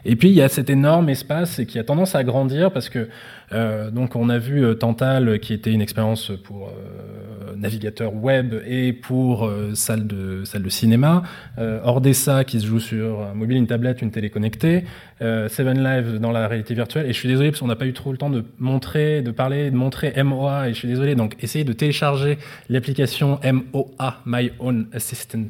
Et 0.06 0.16
puis 0.16 0.30
il 0.30 0.36
y 0.36 0.42
a 0.42 0.50
cet 0.50 0.70
énorme 0.70 1.10
espace 1.10 1.62
qui 1.68 1.80
a 1.80 1.84
tendance 1.84 2.16
à 2.16 2.24
grandir 2.24 2.72
parce 2.72 2.90
que 2.90 3.10
euh, 3.52 3.92
donc 3.92 4.16
on 4.16 4.30
a 4.30 4.38
vu 4.38 4.64
euh, 4.64 4.76
Tantal 4.76 5.40
qui 5.40 5.54
était 5.54 5.72
une 5.72 5.82
expérience 5.82 6.32
pour 6.44 6.68
euh, 6.68 7.40
navigateur 7.60 8.14
web 8.14 8.56
et 8.66 8.94
pour 8.94 9.46
euh, 9.46 9.76
salle 9.76 10.08
de 10.08 10.44
salle 10.46 10.64
de 10.64 10.70
cinéma, 10.70 11.24
euh, 11.58 11.80
Ordessa 11.84 12.44
qui 12.44 12.60
se 12.60 12.66
joue 12.66 12.80
sur 12.80 13.22
un 13.22 13.34
mobile, 13.34 13.58
une 13.58 13.68
tablette, 13.68 14.02
une 14.02 14.12
télé 14.12 14.30
connectée, 14.30 14.86
Seven 15.20 15.84
Live 15.84 16.20
dans 16.20 16.32
la 16.32 16.48
réalité 16.48 16.74
virtuelle. 16.74 17.06
Et 17.06 17.14
je 17.14 17.18
suis 17.18 17.28
désolé 17.28 17.50
parce 17.52 17.60
qu'on 17.60 17.68
n'a 17.68 17.76
pas 17.76 17.86
eu 17.86 17.94
trop 17.94 18.12
le 18.12 18.18
temps 18.18 18.30
de 18.30 18.44
montrer, 18.58 19.22
de 19.22 19.32
parler, 19.32 19.72
de 19.72 19.76
montrer 19.76 20.14
MOA. 20.24 20.70
Et 20.70 20.74
je 20.74 20.80
suis 20.80 20.88
désolé. 20.88 21.16
Donc 21.16 21.36
essayez 21.42 21.66
de 21.66 21.74
télécharger 21.74 22.38
l'application 22.70 23.40
MOA 23.44 24.22
My 24.26 24.52
Own 24.60 24.88
Assistant 24.94 25.50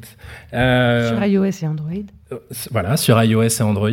sur 0.50 1.24
iOS 1.24 1.44
et 1.62 1.66
Android 1.66 2.04
voilà, 2.70 2.96
sur 2.96 3.22
iOS 3.22 3.42
et 3.42 3.62
Android, 3.62 3.90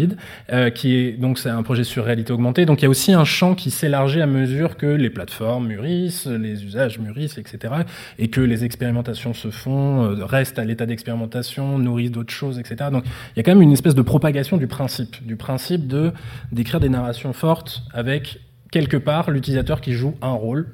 euh, 0.51 0.69
qui 0.69 0.95
est 0.95 1.11
donc 1.13 1.39
c'est 1.39 1.49
un 1.49 1.63
projet 1.63 1.83
sur 1.83 2.05
réalité 2.05 2.31
augmentée. 2.33 2.65
Donc 2.65 2.81
il 2.81 2.83
y 2.83 2.85
a 2.85 2.89
aussi 2.89 3.13
un 3.13 3.25
champ 3.25 3.55
qui 3.55 3.71
s'élargit 3.71 4.21
à 4.21 4.27
mesure 4.27 4.77
que 4.77 4.85
les 4.85 5.09
plateformes 5.09 5.67
mûrissent, 5.67 6.27
les 6.27 6.63
usages 6.63 6.99
mûrissent, 6.99 7.37
etc., 7.37 7.73
et 8.19 8.29
que 8.29 8.41
les 8.41 8.63
expérimentations 8.63 9.33
se 9.33 9.49
font, 9.49 10.03
euh, 10.03 10.25
restent 10.25 10.59
à 10.59 10.65
l'état 10.65 10.85
d'expérimentation, 10.85 11.79
nourrissent 11.79 12.11
d'autres 12.11 12.33
choses, 12.33 12.59
etc. 12.59 12.89
Donc 12.91 13.03
il 13.05 13.37
y 13.37 13.39
a 13.39 13.43
quand 13.43 13.51
même 13.51 13.61
une 13.61 13.73
espèce 13.73 13.95
de 13.95 14.01
propagation 14.01 14.57
du 14.57 14.67
principe, 14.67 15.25
du 15.25 15.35
principe 15.35 15.66
de 15.75 16.13
d'écrire 16.51 16.79
des 16.79 16.89
narrations 16.89 17.33
fortes 17.33 17.83
avec 17.93 18.39
quelque 18.71 18.97
part 18.97 19.31
l'utilisateur 19.31 19.81
qui 19.81 19.93
joue 19.93 20.15
un 20.21 20.31
rôle 20.31 20.67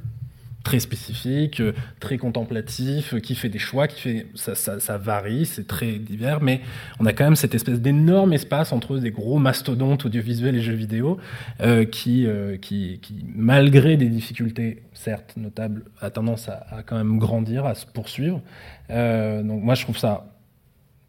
très 0.64 0.80
spécifique, 0.80 1.60
euh, 1.60 1.74
très 2.00 2.18
contemplatif, 2.18 3.14
euh, 3.14 3.20
qui 3.20 3.36
fait 3.36 3.50
des 3.50 3.60
choix, 3.60 3.88
qui 3.88 4.00
fait 4.02 4.28
ça, 4.34 4.56
ça, 4.56 4.98
varie, 4.98 5.46
c'est 5.46 5.68
très 5.68 5.94
divers, 5.94 6.42
mais 6.42 6.62
on 7.00 7.06
a 7.06 7.12
quand 7.12 7.26
même 7.26 7.36
cette 7.36 7.54
espèce 7.54 7.82
d'énorme 7.82 8.32
espace 8.34 8.72
entre 8.72 8.98
des 8.98 9.12
gros 9.12 9.40
mastodontes 9.40 10.06
audiovisuels 10.06 10.56
et 10.56 10.62
jeux 10.62 10.74
vidéo 10.74 11.20
euh, 11.60 11.84
qui, 11.84 12.26
qui, 12.62 13.00
qui, 13.02 13.26
malgré 13.36 13.98
des 13.98 14.08
difficultés 14.08 14.84
certes 14.94 15.34
notables, 15.36 15.84
a 16.02 16.10
tendance 16.10 16.48
à, 16.48 16.84
quand 16.86 16.96
même 16.96 17.20
grandir, 17.20 17.66
à 17.66 17.76
se 17.76 17.86
poursuivre. 17.86 18.42
Donc 18.90 19.64
moi 19.64 19.76
je 19.76 19.84
trouve 19.84 19.98
ça 19.98 20.28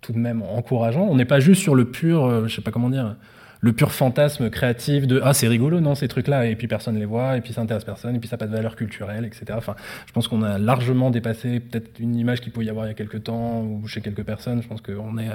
tout 0.01 0.12
de 0.12 0.19
même 0.19 0.43
encourageant. 0.43 1.06
On 1.09 1.15
n'est 1.15 1.24
pas 1.24 1.40
juste 1.40 1.62
sur 1.62 1.74
le 1.74 1.85
pur, 1.85 2.48
je 2.48 2.55
sais 2.55 2.62
pas 2.62 2.70
comment 2.70 2.90
dire 2.90 3.16
le 3.64 3.72
pur 3.72 3.92
fantasme 3.92 4.50
créatif 4.50 5.06
de 5.06 5.20
ah 5.24 5.32
c'est 5.32 5.48
rigolo 5.48 5.80
non 5.80 5.94
ces 5.94 6.06
trucs 6.06 6.28
là 6.28 6.46
et 6.46 6.54
puis 6.54 6.68
personne 6.68 6.98
les 6.98 7.06
voit 7.06 7.38
et 7.38 7.40
puis 7.40 7.54
ça 7.54 7.62
intéresse 7.62 7.84
personne 7.84 8.14
et 8.14 8.18
puis 8.18 8.28
ça 8.28 8.36
n'a 8.36 8.38
pas 8.38 8.46
de 8.46 8.52
valeur 8.52 8.76
culturelle 8.76 9.24
etc 9.24 9.46
enfin 9.56 9.74
je 10.06 10.12
pense 10.12 10.28
qu'on 10.28 10.42
a 10.42 10.58
largement 10.58 11.10
dépassé 11.10 11.60
peut-être 11.60 11.98
une 11.98 12.14
image 12.16 12.40
qu'il 12.40 12.52
pouvait 12.52 12.66
y 12.66 12.70
avoir 12.70 12.86
il 12.86 12.88
y 12.88 12.92
a 12.92 12.94
quelques 12.94 13.24
temps 13.24 13.62
ou 13.62 13.86
chez 13.86 14.00
quelques 14.00 14.22
personnes. 14.22 14.62
Je 14.62 14.68
pense 14.68 14.80
qu'on 14.80 15.18
est 15.18 15.28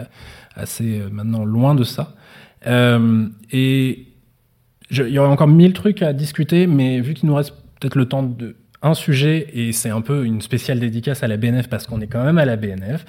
assez 0.56 1.00
euh, 1.00 1.10
maintenant 1.10 1.46
loin 1.46 1.76
de 1.76 1.84
ça. 1.84 2.16
Euh, 2.68 3.28
et 3.52 4.08
il 4.92 5.08
y 5.08 5.20
aurait 5.20 5.30
encore 5.30 5.48
mille 5.48 5.74
trucs 5.74 6.02
à 6.02 6.14
discuter 6.14 6.68
mais 6.68 7.00
vu 7.00 7.14
qu'il 7.14 7.30
nous 7.30 7.36
reste 7.36 7.54
peut-être 7.80 7.96
le 7.96 8.06
temps 8.06 8.24
de 8.24 8.56
un 8.82 8.94
sujet, 8.94 9.48
et 9.54 9.74
c'est 9.74 9.90
un 9.90 10.02
peu 10.02 10.26
une 10.26 10.42
spéciale 10.42 10.80
dédicace 10.80 11.24
à 11.24 11.28
la 11.28 11.38
BNF 11.38 11.68
parce 11.68 11.86
qu'on 11.86 12.00
est 12.00 12.08
quand 12.08 12.24
même 12.24 12.38
à 12.38 12.46
la 12.46 12.56
BNF. 12.56 13.06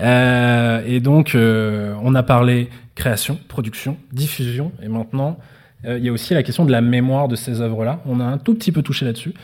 Euh, 0.00 0.82
et 0.86 1.00
donc, 1.00 1.34
euh, 1.34 1.94
on 2.02 2.14
a 2.14 2.22
parlé 2.22 2.68
création, 2.94 3.38
production, 3.48 3.96
diffusion, 4.12 4.72
et 4.82 4.88
maintenant, 4.88 5.38
euh, 5.86 5.98
il 5.98 6.04
y 6.04 6.08
a 6.08 6.12
aussi 6.12 6.34
la 6.34 6.42
question 6.42 6.64
de 6.64 6.72
la 6.72 6.82
mémoire 6.82 7.28
de 7.28 7.36
ces 7.36 7.60
œuvres-là. 7.60 8.00
On 8.06 8.20
a 8.20 8.24
un 8.24 8.38
tout 8.38 8.54
petit 8.54 8.72
peu 8.72 8.82
touché 8.82 9.04
là-dessus. 9.04 9.34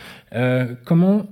Comment 0.84 1.26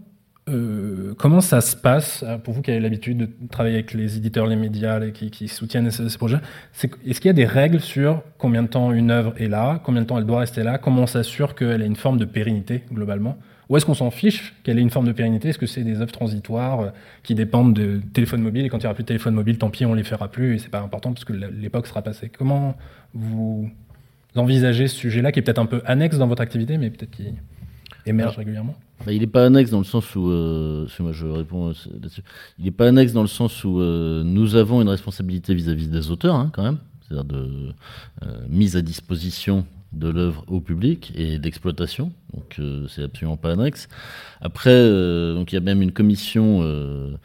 comment 1.18 1.42
ça 1.42 1.60
se 1.60 1.76
passe 1.76 2.24
pour 2.42 2.54
vous 2.54 2.62
qui 2.62 2.70
avez 2.70 2.80
l'habitude 2.80 3.18
de 3.18 3.28
travailler 3.50 3.74
avec 3.74 3.92
les 3.92 4.16
éditeurs, 4.16 4.46
les 4.46 4.56
médias 4.56 4.98
qui, 5.10 5.46
soutiennent 5.46 5.90
ces, 5.90 6.08
ces 6.08 6.16
projets 6.16 6.38
Est-ce 6.82 7.20
qu'il 7.20 7.26
y 7.26 7.28
a 7.28 7.34
des 7.34 7.44
règles 7.44 7.80
sur 7.80 8.22
combien 8.38 8.62
de 8.62 8.68
temps 8.68 8.90
une 8.92 9.10
œuvre 9.10 9.34
est 9.36 9.48
là, 9.48 9.78
combien 9.84 10.00
de 10.00 10.06
temps 10.06 10.16
elle 10.16 10.24
doit 10.24 10.38
rester 10.38 10.62
là, 10.62 10.78
comment 10.78 11.02
on 11.02 11.06
s'assure 11.06 11.54
qu'elle 11.54 11.82
a 11.82 11.84
une 11.84 11.96
forme 11.96 12.16
de 12.16 12.24
pérennité 12.24 12.82
globalement? 12.90 13.36
Ou 13.68 13.76
est-ce 13.76 13.84
qu'on 13.84 13.94
s'en 13.94 14.10
fiche 14.10 14.54
qu'elle 14.62 14.78
ait 14.78 14.82
une 14.82 14.90
forme 14.90 15.06
de 15.06 15.12
pérennité? 15.12 15.48
Est-ce 15.48 15.58
que 15.58 15.66
c'est 15.66 15.84
des 15.84 16.00
œuvres 16.00 16.12
transitoires 16.12 16.80
euh, 16.80 16.88
qui 17.22 17.34
dépendent 17.34 17.74
de 17.74 18.00
téléphone 18.12 18.40
mobile 18.40 18.64
et 18.64 18.68
quand 18.68 18.78
il 18.78 18.82
n'y 18.82 18.86
aura 18.86 18.94
plus 18.94 19.04
de 19.04 19.08
téléphone 19.08 19.34
mobile, 19.34 19.58
tant 19.58 19.70
pis, 19.70 19.84
on 19.84 19.94
les 19.94 20.04
fera 20.04 20.28
plus 20.28 20.54
et 20.54 20.58
c'est 20.58 20.70
pas 20.70 20.80
important 20.80 21.12
parce 21.12 21.24
que 21.24 21.32
l'époque 21.32 21.86
sera 21.86 22.02
passée. 22.02 22.30
Comment 22.36 22.76
vous 23.14 23.68
envisagez 24.36 24.88
ce 24.88 24.96
sujet-là 24.96 25.32
qui 25.32 25.40
est 25.40 25.42
peut-être 25.42 25.58
un 25.58 25.66
peu 25.66 25.82
annexe 25.84 26.18
dans 26.18 26.26
votre 26.26 26.42
activité, 26.42 26.78
mais 26.78 26.90
peut-être 26.90 27.10
qui 27.10 27.34
émerge 28.06 28.36
régulièrement? 28.36 28.76
bah, 29.04 29.12
il 29.12 29.20
n'est 29.20 29.26
pas 29.26 29.46
annexe 29.46 29.70
dans 29.70 29.78
le 29.78 29.84
sens 29.84 30.14
où, 30.14 30.28
euh, 30.28 30.86
moi 31.00 31.12
je 31.12 31.26
réponds 31.26 31.68
là-dessus, 31.68 32.22
il 32.58 32.64
n'est 32.64 32.70
pas 32.70 32.88
annexe 32.88 33.12
dans 33.12 33.22
le 33.22 33.28
sens 33.28 33.64
où 33.64 33.80
euh, 33.80 34.22
nous 34.24 34.56
avons 34.56 34.82
une 34.82 34.88
responsabilité 34.88 35.54
vis-à-vis 35.54 35.88
des 35.88 36.10
auteurs, 36.10 36.34
hein, 36.34 36.50
quand 36.52 36.62
même, 36.62 36.78
c'est-à-dire 37.02 37.24
de 37.24 37.72
euh, 38.22 38.26
mise 38.48 38.76
à 38.76 38.82
disposition 38.82 39.64
de 39.92 40.08
l'œuvre 40.08 40.44
au 40.48 40.60
public 40.60 41.12
et 41.16 41.38
d'exploitation. 41.38 42.12
Donc 42.34 42.56
euh, 42.58 42.86
c'est 42.88 43.02
absolument 43.02 43.36
pas 43.36 43.52
annexe. 43.52 43.88
Après, 44.40 44.70
euh, 44.70 45.34
donc 45.34 45.52
il 45.52 45.54
y 45.54 45.58
a 45.58 45.62
même 45.62 45.80
une 45.82 45.92
commission 45.92 46.60
euh, 46.62 47.16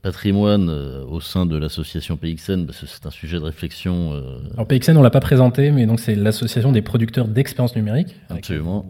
patrimoine 0.00 0.70
au 0.70 1.20
sein 1.20 1.44
de 1.44 1.56
l'association 1.56 2.16
PXN 2.16 2.64
parce 2.64 2.80
que 2.80 2.86
c'est 2.86 3.04
un 3.04 3.10
sujet 3.10 3.38
de 3.38 3.44
réflexion. 3.44 4.12
Alors 4.54 4.66
PXN 4.66 4.96
on 4.96 5.02
l'a 5.02 5.10
pas 5.10 5.20
présenté, 5.20 5.70
mais 5.70 5.86
donc 5.86 6.00
c'est 6.00 6.14
l'association 6.14 6.72
des 6.72 6.82
producteurs 6.82 7.28
d'expériences 7.28 7.76
numériques. 7.76 8.16
Absolument. 8.30 8.86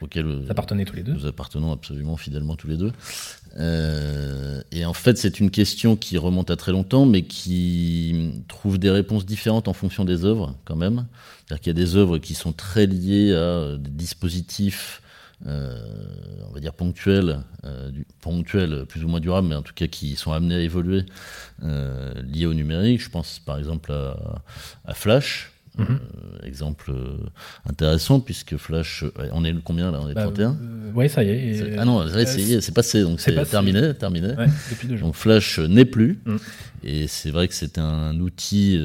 Auquel 0.00 0.24
vous 0.24 0.50
appartenez 0.50 0.84
tous 0.84 0.96
les 0.96 1.02
deux. 1.02 1.12
Nous 1.12 1.26
appartenons 1.26 1.72
absolument 1.72 2.16
fidèlement 2.16 2.56
tous 2.56 2.68
les 2.68 2.76
deux. 2.76 2.92
Euh, 3.58 4.62
et 4.72 4.84
en 4.84 4.94
fait, 4.94 5.18
c'est 5.18 5.40
une 5.40 5.50
question 5.50 5.96
qui 5.96 6.16
remonte 6.16 6.50
à 6.50 6.56
très 6.56 6.72
longtemps, 6.72 7.04
mais 7.04 7.22
qui 7.22 8.32
trouve 8.48 8.78
des 8.78 8.90
réponses 8.90 9.26
différentes 9.26 9.68
en 9.68 9.72
fonction 9.72 10.04
des 10.04 10.24
œuvres, 10.24 10.54
quand 10.64 10.76
même. 10.76 11.06
C'est-à-dire 11.46 11.60
qu'il 11.60 11.76
y 11.76 11.76
a 11.80 11.84
des 11.84 11.96
œuvres 11.96 12.18
qui 12.18 12.34
sont 12.34 12.52
très 12.52 12.86
liées 12.86 13.34
à 13.34 13.76
des 13.76 13.90
dispositifs, 13.90 15.02
euh, 15.46 15.74
on 16.48 16.52
va 16.52 16.60
dire 16.60 16.74
ponctuels, 16.74 17.40
euh, 17.64 17.90
du, 17.90 18.06
ponctuels, 18.20 18.84
plus 18.86 19.04
ou 19.04 19.08
moins 19.08 19.20
durables, 19.20 19.48
mais 19.48 19.54
en 19.54 19.62
tout 19.62 19.72
cas 19.74 19.86
qui 19.86 20.16
sont 20.16 20.32
amenés 20.32 20.56
à 20.56 20.60
évoluer, 20.60 21.04
euh, 21.62 22.12
liés 22.22 22.46
au 22.46 22.54
numérique. 22.54 23.00
Je 23.00 23.10
pense 23.10 23.38
par 23.38 23.58
exemple 23.58 23.92
à, 23.92 24.42
à 24.84 24.94
Flash. 24.94 25.52
Euh, 25.78 25.84
exemple 26.42 26.90
euh, 26.90 27.16
intéressant 27.68 28.18
puisque 28.20 28.56
Flash, 28.56 29.04
euh, 29.04 29.28
on 29.32 29.44
est 29.44 29.52
le 29.52 29.60
combien 29.60 29.90
là 29.92 30.00
On 30.02 30.08
est 30.10 30.14
Bah, 30.14 30.24
31 30.24 30.58
euh, 30.60 30.92
ouais, 30.92 31.08
ça 31.08 31.22
y 31.22 31.28
est. 31.30 31.76
Ah 31.78 31.84
non, 31.84 32.04
c'est 32.08 32.74
passé, 32.74 33.02
donc 33.02 33.20
c'est 33.20 33.34
terminé, 33.44 33.94
terminé. 33.94 34.34
Ouais, 34.34 34.46
depuis 34.70 34.88
deux 34.88 34.96
jours. 34.96 35.08
Donc 35.08 35.14
Flash 35.14 35.58
n'est 35.60 35.84
plus, 35.84 36.18
Mm. 36.24 36.36
et 36.82 37.06
c'est 37.06 37.30
vrai 37.30 37.46
que 37.48 37.54
c'est 37.54 37.78
un 37.78 38.18
outil 38.18 38.80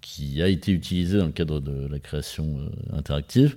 qui 0.00 0.40
a 0.42 0.48
été 0.48 0.70
utilisé 0.72 1.18
dans 1.18 1.26
le 1.26 1.32
cadre 1.32 1.60
de 1.60 1.88
la 1.90 1.98
création 1.98 2.56
interactive. 2.92 3.56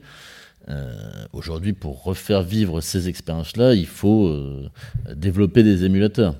Euh, 0.69 0.91
Aujourd'hui, 1.33 1.73
pour 1.73 2.03
refaire 2.03 2.43
vivre 2.43 2.81
ces 2.81 3.09
expériences-là, 3.09 3.73
il 3.75 3.87
faut 3.87 4.27
euh, 4.27 4.69
développer 5.15 5.63
des 5.63 5.83
émulateurs. 5.85 6.35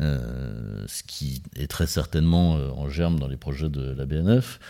Euh, 0.00 0.84
ce 0.86 1.02
qui 1.02 1.42
est 1.56 1.66
très 1.66 1.86
certainement 1.88 2.52
en 2.52 2.88
germe 2.88 3.18
dans 3.18 3.26
les 3.26 3.36
projets 3.36 3.68
de 3.68 3.94
la 3.96 4.04
BNF. 4.06 4.60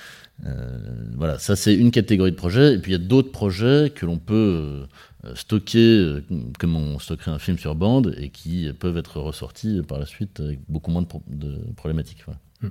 Euh, 0.46 0.78
voilà, 1.16 1.38
ça 1.38 1.56
c'est 1.56 1.74
une 1.74 1.90
catégorie 1.90 2.30
de 2.30 2.36
projets. 2.36 2.74
Et 2.74 2.78
puis 2.78 2.92
il 2.92 2.94
y 3.00 3.02
a 3.02 3.04
d'autres 3.04 3.32
projets 3.32 3.90
que 3.94 4.06
l'on 4.06 4.18
peut 4.18 4.86
euh, 5.24 5.34
stocker, 5.34 5.78
euh, 5.78 6.24
comme 6.58 6.76
on 6.76 6.98
stockerait 6.98 7.32
un 7.32 7.38
film 7.38 7.58
sur 7.58 7.74
bande, 7.74 8.14
et 8.18 8.30
qui 8.30 8.72
peuvent 8.78 8.96
être 8.96 9.20
ressortis 9.20 9.82
par 9.86 9.98
la 9.98 10.06
suite 10.06 10.40
avec 10.40 10.60
beaucoup 10.68 10.90
moins 10.90 11.02
de, 11.02 11.06
pro- 11.08 11.22
de 11.28 11.58
problématiques. 11.76 12.22
voilà. 12.24 12.38
Hmm. 12.62 12.68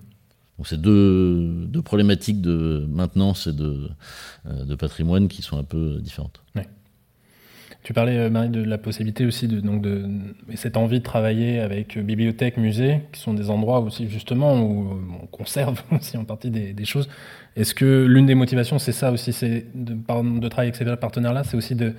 Donc 0.57 0.67
c'est 0.67 0.81
deux, 0.81 1.65
deux 1.67 1.81
problématiques 1.81 2.41
de 2.41 2.85
maintenance 2.89 3.47
et 3.47 3.53
de, 3.53 3.89
de 4.45 4.75
patrimoine 4.75 5.27
qui 5.27 5.41
sont 5.41 5.57
un 5.57 5.63
peu 5.63 5.99
différentes. 6.01 6.41
Ouais. 6.55 6.67
Tu 7.83 7.93
parlais, 7.93 8.29
Marie, 8.29 8.49
de 8.49 8.63
la 8.63 8.77
possibilité 8.77 9.25
aussi 9.25 9.47
de, 9.47 9.61
donc 9.61 9.81
de 9.81 10.05
et 10.49 10.57
cette 10.57 10.75
envie 10.75 10.99
de 10.99 11.03
travailler 11.03 11.59
avec 11.59 11.97
bibliothèques, 11.97 12.57
musées, 12.57 13.03
qui 13.13 13.21
sont 13.21 13.33
des 13.33 13.49
endroits 13.49 13.79
aussi 13.79 14.09
justement 14.09 14.59
où 14.61 14.99
on 15.21 15.27
conserve 15.27 15.81
aussi 15.91 16.17
en 16.17 16.25
partie 16.25 16.49
des, 16.49 16.73
des 16.73 16.85
choses. 16.85 17.07
Est-ce 17.57 17.73
que 17.73 18.05
l'une 18.05 18.27
des 18.27 18.35
motivations, 18.35 18.77
c'est 18.77 18.91
ça 18.91 19.11
aussi, 19.11 19.33
c'est 19.33 19.65
de, 19.73 19.93
de 19.93 20.47
travailler 20.47 20.71
avec 20.71 20.75
ces 20.75 20.95
partenaires-là, 20.95 21.43
c'est 21.43 21.57
aussi 21.57 21.73
de 21.73 21.93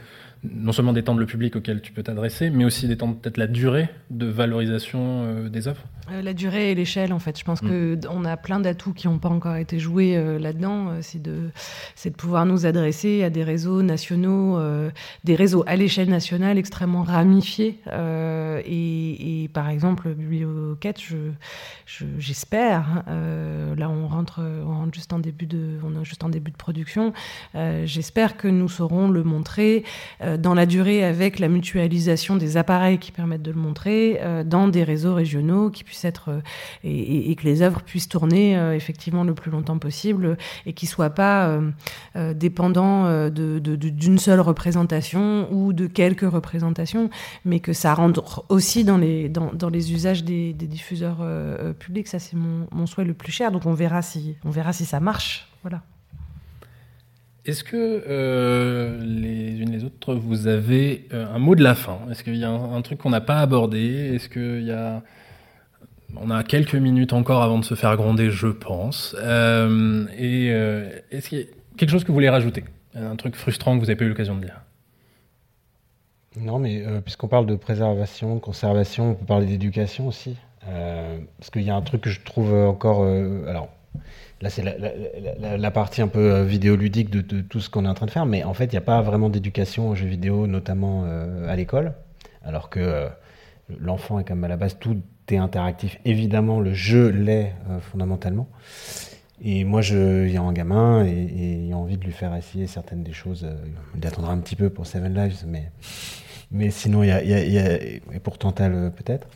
non 0.45 0.73
seulement 0.73 0.93
d'étendre 0.93 1.19
le 1.21 1.27
public 1.27 1.57
auquel 1.57 1.81
tu 1.83 1.93
peux 1.93 2.03
t'adresser, 2.03 2.51
mais 2.51 2.65
aussi 2.65 2.87
d'étendre 2.87 3.17
peut-être 3.17 3.37
la 3.39 3.47
durée 3.49 3.89
de 4.11 4.27
valorisation 4.27 5.01
euh, 5.25 5.49
des 5.49 5.67
œuvres 5.69 5.83
Euh, 6.13 6.23
La 6.23 6.33
durée 6.33 6.71
et 6.71 6.75
l'échelle, 6.75 7.13
en 7.13 7.19
fait. 7.19 7.39
Je 7.39 7.45
pense 7.45 7.63
Mm. 7.63 7.69
que 7.69 7.95
d- 7.97 8.09
on 8.11 8.25
a 8.25 8.37
plein 8.37 8.61
d'atouts 8.61 8.93
qui 8.95 9.09
n'ont 9.09 9.19
pas 9.19 9.29
encore 9.29 9.57
été 9.57 9.79
joués 9.79 10.17
euh, 10.17 10.39
là-dedans. 10.39 10.93
C'est 11.03 11.21
de, 11.21 11.51
de 12.05 12.11
pouvoir 12.11 12.47
nous 12.47 12.65
adresser 12.67 13.25
à 13.25 13.31
des 13.31 13.45
réseaux 13.45 13.83
nationaux, 13.83 14.59
des 15.25 15.35
réseaux 15.35 15.65
à 15.67 15.77
l'échelle 15.77 16.09
nationale 16.09 16.57
extrêmement 16.57 17.03
ramifiés. 17.03 17.79
Et, 18.65 19.45
et 19.45 19.49
par 19.49 19.69
exemple, 19.69 20.09
Biblioquette, 20.15 21.01
je, 21.01 21.17
je- 21.87 22.05
j'espère. 22.19 23.03
euh, 23.09 23.75
là, 23.77 23.91
on 23.91 24.07
rentre, 24.07 24.41
on 24.67 24.75
rentre 24.79 24.95
juste 24.95 25.13
en 25.13 25.19
début 25.19 25.47
de, 25.47 25.79
on 25.85 26.01
est 26.01 26.05
juste 26.05 26.25
en 26.25 26.29
début 26.29 26.51
de 26.51 26.57
production. 26.57 27.13
J'espère 27.85 28.37
que 28.37 28.49
nous 28.49 28.69
saurons 28.69 29.09
le 29.09 29.25
montrer 29.25 29.85
dans 30.37 30.55
la 30.55 30.67
durée 30.67 31.05
avec 31.05 31.39
la 31.39 31.49
mutualisation 31.49 32.37
des 32.37 32.57
appareils 32.57 32.99
qui 32.99 33.13
permettent 33.13 33.43
de 33.43 33.51
le 33.51 33.59
montrer 33.59 34.19
euh, 34.21 34.45
dans 34.45 34.69
des 34.69 34.85
réseaux 34.85 35.15
régionaux 35.15 35.71
qui 35.71 35.85
puissent 35.85 36.05
être 36.05 36.31
euh, 36.31 36.41
et, 36.85 37.35
que 37.37 37.45
les 37.45 37.63
œuvres 37.63 37.83
puissent 37.83 38.09
tourner 38.09 38.57
euh, 38.57 38.75
effectivement 38.75 39.25
le 39.25 39.35
plus 39.35 39.51
longtemps 39.51 39.79
possible 39.79 40.37
et 40.67 40.73
qui 40.73 40.87
soient 40.87 41.11
pas 41.11 41.49
euh, 41.49 41.71
euh, 42.17 42.35
dépendants 42.35 43.07
euh, 43.07 43.31
d'une 43.31 44.19
seule 44.19 44.41
représentation 44.41 45.49
ou 45.53 45.73
de 45.73 45.87
quelques 45.87 46.29
représentations, 46.29 47.11
mais 47.45 47.61
que 47.61 47.73
ça 47.73 47.95
rentre 47.95 48.45
aussi 48.49 48.85
dans 48.85 48.97
les 48.97 49.29
dans, 49.29 49.69
les 49.69 49.93
usages 49.93 50.25
des, 50.25 50.53
diffuseurs 50.53 51.19
euh, 51.21 51.57
euh, 51.61 51.73
publics. 51.73 52.09
Ça 52.09 52.19
c'est 52.19 52.37
mon, 52.37 52.67
mon 52.73 52.87
souhait 52.87 53.05
le 53.05 53.15
plus 53.15 53.33
cher. 53.33 53.53
Donc 53.53 53.67
on 53.67 53.75
verra 53.75 54.03
si 54.03 54.37
on 54.45 54.51
verra 54.51 54.73
si 54.73 54.85
ça 54.85 55.01
marche. 55.01 55.49
Voilà. 55.63 55.83
Est-ce 57.49 57.65
que 57.65 58.05
euh, 58.07 59.01
les 59.03 59.59
unes 59.59 59.71
les 59.71 59.83
autres, 59.83 60.15
vous 60.15 60.49
avez 60.49 61.09
euh, 61.15 61.25
un 61.35 61.39
mot 61.39 61.55
de 61.55 61.65
la 61.65 61.75
fin? 61.75 61.99
Est-ce 62.11 62.23
qu'il 62.23 62.37
y 62.37 62.45
a 62.45 62.51
un, 62.51 62.83
truc 62.83 62.99
qu'on 62.99 63.09
n'a 63.09 63.23
pas 63.23 63.39
abordé? 63.39 64.13
Est-ce 64.15 64.29
qu'il 64.29 64.65
y 64.65 64.71
a... 64.71 65.03
On 66.17 66.31
a 66.31 66.43
quelques 66.43 66.75
minutes 66.75 67.15
encore 67.15 67.43
avant 67.43 67.59
de 67.59 67.65
se 67.65 67.75
faire 67.75 67.97
gronder, 67.97 68.31
je 68.31 68.49
pense. 68.49 69.17
Euh, 69.19 70.05
et 70.19 70.49
est-ce 71.11 71.31
qu'il 71.31 71.39
y 71.39 71.43
a 71.43 71.47
quelque 71.79 71.89
chose 71.89 72.03
que 72.03 72.09
vous 72.09 72.15
voulez 72.15 72.29
rajouter? 72.29 72.65
Un 72.95 73.17
truc 73.17 73.35
frustrant 73.35 73.77
que 73.77 73.81
vous 73.81 73.87
n'avez 73.87 73.97
pas 73.97 74.05
eu 74.05 74.09
l'occasion 74.09 74.37
de 74.37 74.43
dire? 74.43 74.61
Non, 76.39 76.59
mais 76.59 76.85
puisqu'on 77.01 77.29
parle 77.29 77.47
de 77.47 77.57
préservation, 77.57 78.35
de 78.35 78.41
conservation, 78.41 79.13
on 79.13 79.15
peut 79.15 79.25
parler 79.25 79.47
d'éducation 79.47 80.07
aussi. 80.07 80.37
Parce 80.61 81.49
qu'il 81.51 81.63
y 81.63 81.71
a 81.71 81.77
un 81.77 81.83
truc 81.83 82.03
que 82.03 82.11
je 82.11 82.21
trouve 82.21 82.53
encore. 82.53 83.05
alors, 83.47 83.71
là, 84.41 84.51
c'est 84.51 84.63
la, 84.63 85.71
partie 85.71 86.03
un 86.03 86.09
peu 86.09 86.33
euh, 86.33 86.45
vidéoludique 86.45 87.11
de, 87.11 87.21
de 87.21 87.41
tout 87.41 87.61
ce 87.61 87.71
qu'on 87.71 87.85
est 87.85 87.89
en 87.89 87.95
train 87.95 88.07
de 88.07 88.11
faire, 88.11 88.27
mais 88.27 88.45
en 88.45 88.55
fait, 88.55 88.67
il 88.67 88.73
n'y 88.73 88.79
a 88.79 88.83
pas 88.83 89.01
vraiment 89.03 89.29
d'éducation 89.29 89.89
aux 89.89 89.95
jeux 89.95 90.07
vidéo, 90.07 90.47
notamment 90.47 91.05
euh, 91.07 91.49
à 91.49 91.57
l'école. 91.57 91.95
Alors 92.45 92.71
que 92.71 92.81
euh, 92.81 93.09
l'enfant 93.81 94.19
est 94.19 94.25
quand 94.25 94.35
même 94.35 94.45
à 94.45 94.49
la 94.49 94.57
base, 94.57 94.79
tout 94.79 95.01
est 95.29 95.37
interactif. 95.37 95.99
Évidemment, 96.05 96.61
le 96.61 96.73
jeu 96.73 97.09
l'est 97.09 97.55
fondamentalement. 97.81 98.49
Et 99.43 99.65
moi, 99.65 99.83
je, 99.83 100.27
ayant 100.27 100.49
un 100.49 100.53
gamin 100.53 101.05
et, 101.05 101.11
et 101.11 101.65
ayant 101.67 101.81
envie 101.81 101.97
de 101.97 102.05
lui 102.05 102.13
faire 102.13 102.35
essayer 102.35 102.67
certaines 102.67 103.03
des 103.03 103.13
choses, 103.13 103.47
il 103.95 104.07
attendra 104.07 104.33
un 104.33 104.39
petit 104.39 104.57
peu 104.57 104.71
pour 104.71 104.87
Seven 104.87 105.15
Lives, 105.15 105.45
mais, 105.47 105.71
mais 106.51 106.71
sinon, 106.71 107.03
il 107.03 107.09
y 107.09 107.13
a, 107.13 107.21
et 107.23 108.01
pour 108.23 108.39
Tantal 108.39 108.73
euh, 108.75 108.91
peut-être. 108.91 109.27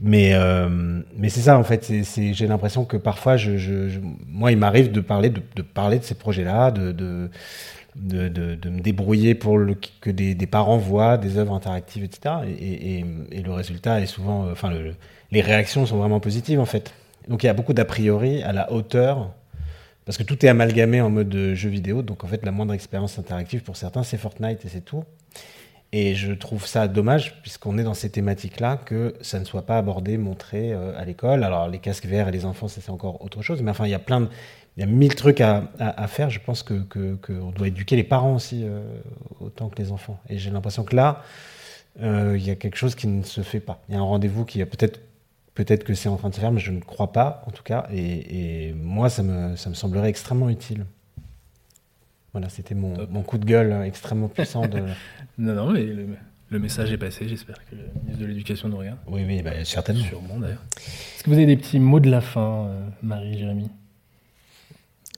Mais, 0.00 0.30
euh, 0.34 1.00
mais 1.16 1.28
c'est 1.28 1.40
ça, 1.42 1.58
en 1.58 1.64
fait, 1.64 1.84
c'est- 1.84 2.32
j'ai 2.32 2.46
l'impression 2.46 2.84
que 2.84 2.96
parfois, 2.96 3.36
je, 3.36 3.98
moi, 4.26 4.50
il 4.52 4.58
m'arrive 4.58 4.90
de 4.90 5.00
parler 5.00 5.30
de, 5.30 5.62
parler 5.62 5.98
de 5.98 6.04
ces 6.04 6.14
projets-là, 6.14 6.70
de, 6.70 6.92
de, 6.92 7.28
de, 7.96 8.70
me 8.70 8.80
débrouiller 8.80 9.34
pour 9.34 9.58
le, 9.58 9.74
que 10.00 10.10
des, 10.10 10.34
parents 10.46 10.78
voient 10.78 11.18
des 11.18 11.36
œuvres 11.36 11.54
interactives, 11.54 12.04
etc. 12.04 12.36
Et, 12.46 12.98
et- 13.00 13.04
et 13.32 13.42
le 13.42 13.52
résultat 13.52 14.00
est 14.00 14.06
souvent, 14.06 14.46
euh, 14.46 14.52
enfin, 14.52 14.70
le- 14.70 14.94
les 15.30 15.40
réactions 15.42 15.84
sont 15.84 15.98
vraiment 15.98 16.20
positives, 16.20 16.60
en 16.60 16.64
fait. 16.66 16.92
Donc 17.28 17.42
il 17.42 17.46
y 17.46 17.50
a 17.50 17.54
beaucoup 17.54 17.74
d'a 17.74 17.84
priori 17.84 18.42
à 18.42 18.52
la 18.54 18.72
hauteur, 18.72 19.32
parce 20.06 20.16
que 20.16 20.22
tout 20.22 20.46
est 20.46 20.48
amalgamé 20.48 21.02
en 21.02 21.10
mode 21.10 21.34
euh, 21.34 21.54
jeu 21.54 21.68
vidéo, 21.68 22.00
donc 22.00 22.24
en 22.24 22.26
fait 22.26 22.42
la 22.46 22.52
moindre 22.52 22.72
expérience 22.72 23.18
interactive 23.18 23.62
pour 23.62 23.76
certains 23.76 24.02
c'est 24.02 24.16
Fortnite 24.16 24.64
et 24.64 24.68
c'est 24.68 24.80
tout. 24.84 25.04
Et 25.92 26.14
je 26.14 26.32
trouve 26.32 26.66
ça 26.66 26.86
dommage, 26.86 27.40
puisqu'on 27.40 27.78
est 27.78 27.82
dans 27.82 27.94
ces 27.94 28.10
thématiques-là, 28.10 28.76
que 28.76 29.14
ça 29.22 29.40
ne 29.40 29.44
soit 29.46 29.64
pas 29.64 29.78
abordé, 29.78 30.18
montré 30.18 30.72
euh, 30.72 30.98
à 30.98 31.04
l'école. 31.06 31.44
Alors, 31.44 31.68
les 31.68 31.78
casques 31.78 32.04
verts 32.04 32.28
et 32.28 32.30
les 32.30 32.44
enfants, 32.44 32.68
c'est 32.68 32.90
encore 32.90 33.24
autre 33.24 33.40
chose. 33.40 33.62
Mais 33.62 33.70
enfin, 33.70 33.86
il 33.86 33.90
y 33.90 33.94
a 33.94 33.98
plein 33.98 34.20
de. 34.20 34.28
Il 34.76 34.80
y 34.80 34.82
a 34.84 34.86
mille 34.86 35.14
trucs 35.14 35.40
à, 35.40 35.64
à, 35.80 36.06
faire. 36.06 36.30
Je 36.30 36.38
pense 36.38 36.62
qu'on 36.62 36.84
que, 36.84 37.16
que 37.16 37.32
doit 37.52 37.66
éduquer 37.66 37.96
les 37.96 38.04
parents 38.04 38.36
aussi, 38.36 38.62
euh, 38.64 38.80
autant 39.40 39.70
que 39.70 39.82
les 39.82 39.90
enfants. 39.90 40.20
Et 40.28 40.38
j'ai 40.38 40.50
l'impression 40.50 40.84
que 40.84 40.94
là, 40.94 41.24
euh, 42.00 42.36
il 42.38 42.46
y 42.46 42.50
a 42.50 42.54
quelque 42.54 42.76
chose 42.76 42.94
qui 42.94 43.08
ne 43.08 43.24
se 43.24 43.40
fait 43.40 43.58
pas. 43.58 43.82
Il 43.88 43.94
y 43.94 43.98
a 43.98 44.00
un 44.00 44.04
rendez-vous 44.04 44.44
qui 44.44 44.62
a 44.62 44.66
peut-être 44.66 45.00
peut-être 45.54 45.82
que 45.82 45.94
c'est 45.94 46.08
en 46.08 46.16
train 46.16 46.28
de 46.28 46.34
se 46.34 46.40
faire, 46.40 46.52
mais 46.52 46.60
je 46.60 46.70
ne 46.70 46.78
crois 46.78 47.10
pas, 47.12 47.42
en 47.46 47.50
tout 47.50 47.64
cas. 47.64 47.88
Et, 47.92 48.68
et 48.68 48.72
moi, 48.74 49.10
ça 49.10 49.24
me, 49.24 49.56
ça 49.56 49.68
me 49.68 49.74
semblerait 49.74 50.08
extrêmement 50.08 50.48
utile. 50.48 50.86
Voilà, 52.38 52.50
c'était 52.50 52.76
mon, 52.76 52.94
mon, 53.10 53.22
coup 53.22 53.36
de 53.36 53.44
gueule 53.44 53.82
extrêmement 53.84 54.28
puissant. 54.28 54.64
De... 54.68 54.78
non, 55.38 55.54
non, 55.54 55.72
mais 55.72 55.82
le, 55.82 56.06
le 56.50 56.58
message 56.60 56.92
est 56.92 56.96
passé. 56.96 57.26
J'espère 57.26 57.56
que 57.68 57.74
le 57.74 57.82
ministre 58.00 58.20
de 58.20 58.26
l'Éducation 58.26 58.68
nous 58.68 58.76
regarde. 58.76 58.98
Oui, 59.08 59.24
oui, 59.26 59.42
bah, 59.42 59.64
certainement. 59.64 60.04
Sûrement, 60.04 60.38
d'ailleurs. 60.38 60.62
Est-ce 60.76 61.24
que 61.24 61.30
vous 61.30 61.34
avez 61.34 61.46
des 61.46 61.56
petits 61.56 61.80
mots 61.80 61.98
de 61.98 62.08
la 62.08 62.20
fin, 62.20 62.66
euh, 62.66 62.88
Marie, 63.02 63.36
Jérémy? 63.36 63.68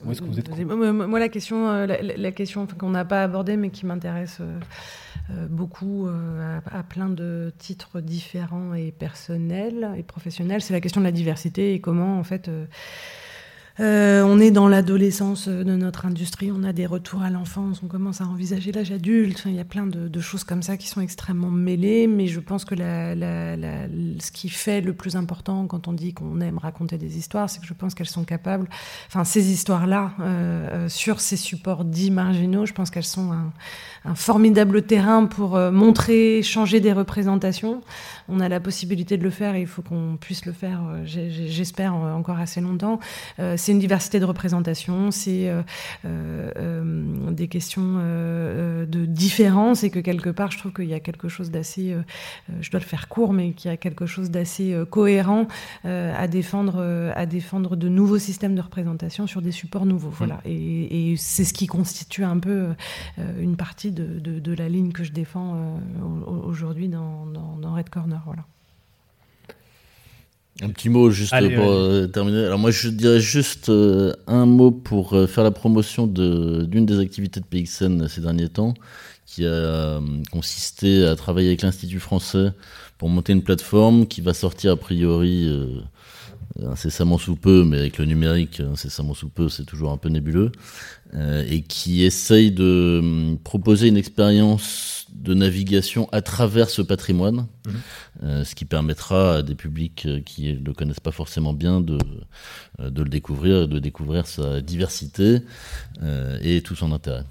Où 0.03 0.11
est-ce 0.11 0.21
que 0.21 0.25
vous 0.25 0.39
êtes 0.39 0.49
Moi, 0.49 1.19
la 1.19 1.29
question, 1.29 1.69
euh, 1.69 1.85
la, 1.85 2.01
la 2.01 2.31
question 2.31 2.65
qu'on 2.65 2.89
n'a 2.89 3.05
pas 3.05 3.23
abordée, 3.23 3.55
mais 3.55 3.69
qui 3.69 3.85
m'intéresse 3.85 4.39
euh, 4.41 5.47
beaucoup 5.47 6.07
euh, 6.07 6.59
à, 6.65 6.79
à, 6.79 6.81
plein 6.81 7.09
de 7.09 7.53
titres 7.59 8.01
différents 8.01 8.73
et 8.73 8.91
personnels 8.91 9.91
et 9.95 10.01
professionnels, 10.01 10.63
c'est 10.63 10.73
la 10.73 10.81
question 10.81 11.01
de 11.01 11.05
la 11.05 11.11
diversité 11.11 11.75
et 11.75 11.81
comment, 11.81 12.17
en 12.17 12.23
fait, 12.23 12.49
euh, 13.79 14.11
euh, 14.11 14.23
on 14.23 14.39
est 14.39 14.51
dans 14.51 14.67
l'adolescence 14.67 15.47
de 15.47 15.75
notre 15.75 16.05
industrie, 16.05 16.51
on 16.51 16.63
a 16.63 16.73
des 16.73 16.85
retours 16.85 17.21
à 17.21 17.29
l'enfance, 17.29 17.81
on 17.83 17.87
commence 17.87 18.21
à 18.21 18.25
envisager 18.25 18.71
l'âge 18.71 18.91
adulte. 18.91 19.43
Il 19.45 19.55
y 19.55 19.59
a 19.59 19.65
plein 19.65 19.85
de, 19.85 20.19
choses 20.19 20.43
comme 20.43 20.61
ça 20.61 20.77
qui 20.77 20.87
sont 20.87 21.01
extrêmement 21.01 21.49
mêlées, 21.49 22.07
mais 22.07 22.27
je 22.27 22.39
pense 22.39 22.65
que 22.65 22.75
ce 22.75 24.31
qui 24.31 24.49
fait 24.49 24.81
le 24.81 24.93
plus 24.93 25.15
important 25.15 25.65
quand 25.67 25.87
on 25.87 25.93
dit 25.93 26.13
qu'on 26.13 26.41
aime 26.41 26.57
raconter 26.57 26.97
des 26.97 27.17
histoires, 27.17 27.49
c'est 27.49 27.59
que 27.59 27.67
je 27.67 27.73
pense 27.73 27.95
qu'elles 27.95 28.07
sont 28.07 28.23
capables, 28.23 28.67
enfin 29.07 29.23
ces 29.23 29.51
histoires-là, 29.51 30.13
euh, 30.19 30.89
sur 30.89 31.19
ces 31.19 31.37
supports 31.37 31.85
dits 31.85 32.11
marginaux, 32.11 32.65
je 32.65 32.73
pense 32.73 32.91
qu'elles 32.91 33.03
sont 33.03 33.31
un, 33.31 34.15
formidable 34.15 34.81
terrain 34.81 35.25
pour 35.25 35.55
euh, 35.55 35.71
montrer, 35.71 36.41
changer 36.43 36.79
des 36.79 36.93
représentations. 36.93 37.81
On 38.31 38.39
a 38.39 38.49
la 38.49 38.59
possibilité 38.59 39.17
de 39.17 39.23
le 39.23 39.29
faire 39.29 39.55
et 39.55 39.61
il 39.61 39.67
faut 39.67 39.81
qu'on 39.81 40.17
puisse 40.19 40.45
le 40.45 40.53
faire, 40.53 40.81
euh, 40.87 41.01
j'espère, 41.05 41.93
encore 41.93 42.39
assez 42.39 42.61
longtemps. 42.61 42.99
Euh, 43.39 43.55
c'est 43.57 43.71
une 43.71 43.79
diversité 43.79 44.19
de 44.19 44.25
représentation, 44.25 45.11
c'est 45.11 45.51
euh, 46.05 46.51
euh, 46.57 47.31
des 47.31 47.47
questions 47.47 47.97
euh, 47.97 48.85
de 48.85 49.05
différence 49.05 49.83
et 49.83 49.89
que 49.89 49.99
quelque 49.99 50.29
part, 50.29 50.51
je 50.51 50.57
trouve 50.57 50.73
qu'il 50.73 50.85
y 50.85 50.93
a 50.93 50.99
quelque 50.99 51.27
chose 51.27 51.51
d'assez, 51.51 51.95
je 52.59 52.71
dois 52.71 52.79
le 52.79 52.85
faire 52.85 53.07
court, 53.07 53.33
mais 53.33 53.51
qu'il 53.51 53.69
y 53.69 53.73
a 53.73 53.77
quelque 53.77 54.05
chose 54.05 54.31
d'assez 54.31 54.75
cohérent 54.89 55.47
à 55.83 56.27
défendre, 56.27 57.11
à 57.15 57.25
défendre 57.25 57.75
de 57.75 57.89
nouveaux 57.89 58.19
systèmes 58.19 58.55
de 58.55 58.61
représentation 58.61 59.27
sur 59.27 59.41
des 59.41 59.51
supports 59.51 59.85
nouveaux. 59.85 60.09
Voilà. 60.09 60.41
Et, 60.45 61.11
et 61.11 61.17
c'est 61.17 61.43
ce 61.43 61.53
qui 61.53 61.67
constitue 61.67 62.23
un 62.23 62.39
peu 62.39 62.67
une 63.39 63.55
partie 63.55 63.91
de, 63.91 64.19
de, 64.19 64.39
de, 64.39 64.53
la 64.53 64.69
ligne 64.69 64.91
que 64.91 65.03
je 65.03 65.11
défends 65.11 65.79
aujourd'hui 66.45 66.87
dans, 66.87 67.25
dans, 67.25 67.57
dans 67.57 67.73
Red 67.73 67.89
Corner. 67.89 68.20
Voilà. 68.25 68.45
Un 70.61 70.69
petit 70.69 70.89
mot 70.89 71.09
juste 71.09 71.33
Allez, 71.33 71.55
pour 71.55 71.71
euh, 71.71 72.07
terminer. 72.07 72.45
Alors 72.45 72.59
moi 72.59 72.69
je 72.69 72.89
dirais 72.89 73.19
juste 73.19 73.69
euh, 73.69 74.13
un 74.27 74.45
mot 74.45 74.69
pour 74.69 75.13
euh, 75.13 75.25
faire 75.25 75.43
la 75.43 75.51
promotion 75.51 76.05
d'une 76.05 76.85
des 76.85 76.99
activités 76.99 77.39
de 77.39 77.45
PXN 77.45 78.07
ces 78.07 78.21
derniers 78.21 78.49
temps, 78.49 78.75
qui 79.25 79.45
a 79.45 79.99
consisté 80.31 81.05
à 81.05 81.15
travailler 81.15 81.47
avec 81.47 81.63
l'Institut 81.63 81.99
français 81.99 82.51
pour 82.99 83.09
monter 83.09 83.33
une 83.33 83.41
plateforme 83.41 84.05
qui 84.05 84.21
va 84.21 84.33
sortir 84.33 84.73
a 84.73 84.75
priori 84.75 85.49
incessamment 86.67 87.17
sous 87.17 87.35
peu, 87.35 87.63
mais 87.63 87.79
avec 87.79 87.97
le 87.97 88.05
numérique, 88.05 88.59
incessamment 88.59 89.13
sous 89.13 89.29
peu, 89.29 89.49
c'est 89.49 89.65
toujours 89.65 89.91
un 89.91 89.97
peu 89.97 90.09
nébuleux, 90.09 90.51
et 91.47 91.61
qui 91.61 92.03
essaye 92.03 92.51
de 92.51 93.01
euh, 93.03 93.35
proposer 93.43 93.87
une 93.87 93.97
expérience 93.97 95.00
de 95.13 95.33
navigation 95.33 96.07
à 96.11 96.21
travers 96.21 96.69
ce 96.69 96.81
patrimoine, 96.81 97.47
mmh. 97.65 97.69
euh, 98.23 98.43
ce 98.43 98.55
qui 98.55 98.65
permettra 98.65 99.37
à 99.37 99.41
des 99.41 99.55
publics 99.55 100.07
qui 100.25 100.53
ne 100.53 100.63
le 100.63 100.73
connaissent 100.73 100.99
pas 100.99 101.11
forcément 101.11 101.53
bien 101.53 101.81
de, 101.81 101.97
de 102.79 103.03
le 103.03 103.09
découvrir, 103.09 103.67
de 103.67 103.79
découvrir 103.79 104.27
sa 104.27 104.61
diversité 104.61 105.39
euh, 106.01 106.37
et 106.41 106.61
tout 106.61 106.75
son 106.75 106.91
intérêt. 106.91 107.23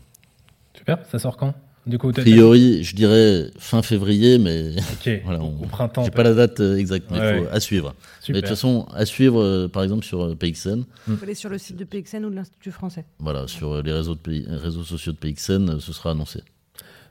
Super, 0.75 0.99
ça 1.11 1.19
sort 1.19 1.37
quand? 1.37 1.55
Du 1.87 1.97
coup, 1.97 2.11
a 2.11 2.13
priori, 2.13 2.85
je 2.85 2.95
dirais 2.95 3.51
fin 3.59 3.81
février, 3.81 4.39
mais 4.39 4.77
okay. 4.93 5.23
voilà, 5.25 5.41
on, 5.41 5.63
au 5.63 5.67
printemps. 5.67 6.05
J'ai 6.05 6.11
pas 6.11 6.23
la 6.23 6.35
date 6.35 6.61
exacte, 6.61 7.11
mais 7.11 7.19
ouais, 7.19 7.39
faut, 7.39 7.49
à 7.51 7.59
suivre. 7.59 7.95
Mais 8.29 8.35
de 8.35 8.41
toute 8.41 8.51
façon, 8.51 8.87
à 8.95 9.07
suivre, 9.07 9.41
euh, 9.41 9.67
par 9.67 9.83
exemple 9.83 10.05
sur 10.05 10.23
euh, 10.23 10.35
PXN. 10.35 10.85
Vous 11.07 11.15
pouvez 11.15 11.29
aller 11.29 11.35
sur 11.35 11.49
le 11.49 11.57
site 11.57 11.77
de 11.77 11.85
PXN 11.85 12.25
ou 12.27 12.31
de 12.31 12.37
l'Institut 12.37 12.71
français. 12.71 13.07
Voilà, 13.19 13.49
sur 13.49 13.83
les 13.83 13.93
réseaux, 13.93 14.15
de 14.15 14.57
réseaux 14.57 14.85
sociaux 14.85 15.13
de 15.13 15.17
PXN, 15.17 15.71
euh, 15.71 15.81
ce 15.81 15.93
sera 15.95 16.11
annoncé. 16.11 16.43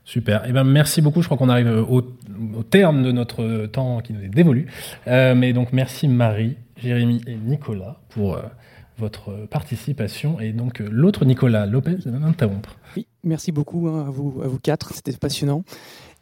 Super. 0.09 0.41
Eh 0.47 0.51
ben, 0.53 0.63
merci 0.63 1.03
beaucoup. 1.03 1.21
Je 1.21 1.27
crois 1.27 1.37
qu'on 1.37 1.49
arrive 1.49 1.85
au, 1.87 2.01
terme 2.63 3.03
de 3.03 3.11
notre 3.11 3.67
temps 3.67 4.01
qui 4.01 4.13
nous 4.13 4.23
est 4.23 4.29
dévolu. 4.29 4.65
Euh, 5.05 5.35
mais 5.35 5.53
donc, 5.53 5.71
merci 5.71 6.07
Marie, 6.07 6.57
Jérémy 6.77 7.21
et 7.27 7.35
Nicolas 7.35 8.01
pour 8.09 8.33
euh, 8.33 8.41
votre 8.97 9.45
participation. 9.51 10.39
Et 10.39 10.51
donc, 10.51 10.79
l'autre 10.79 11.25
Nicolas 11.25 11.67
Lopez 11.67 11.97
va 12.07 12.17
m'interrompre. 12.17 12.75
Oui, 12.97 13.05
merci 13.23 13.51
beaucoup 13.51 13.87
hein, 13.87 14.07
à, 14.07 14.09
vous, 14.09 14.41
à 14.43 14.47
vous 14.47 14.57
quatre. 14.57 14.95
C'était 14.95 15.11
passionnant. 15.11 15.63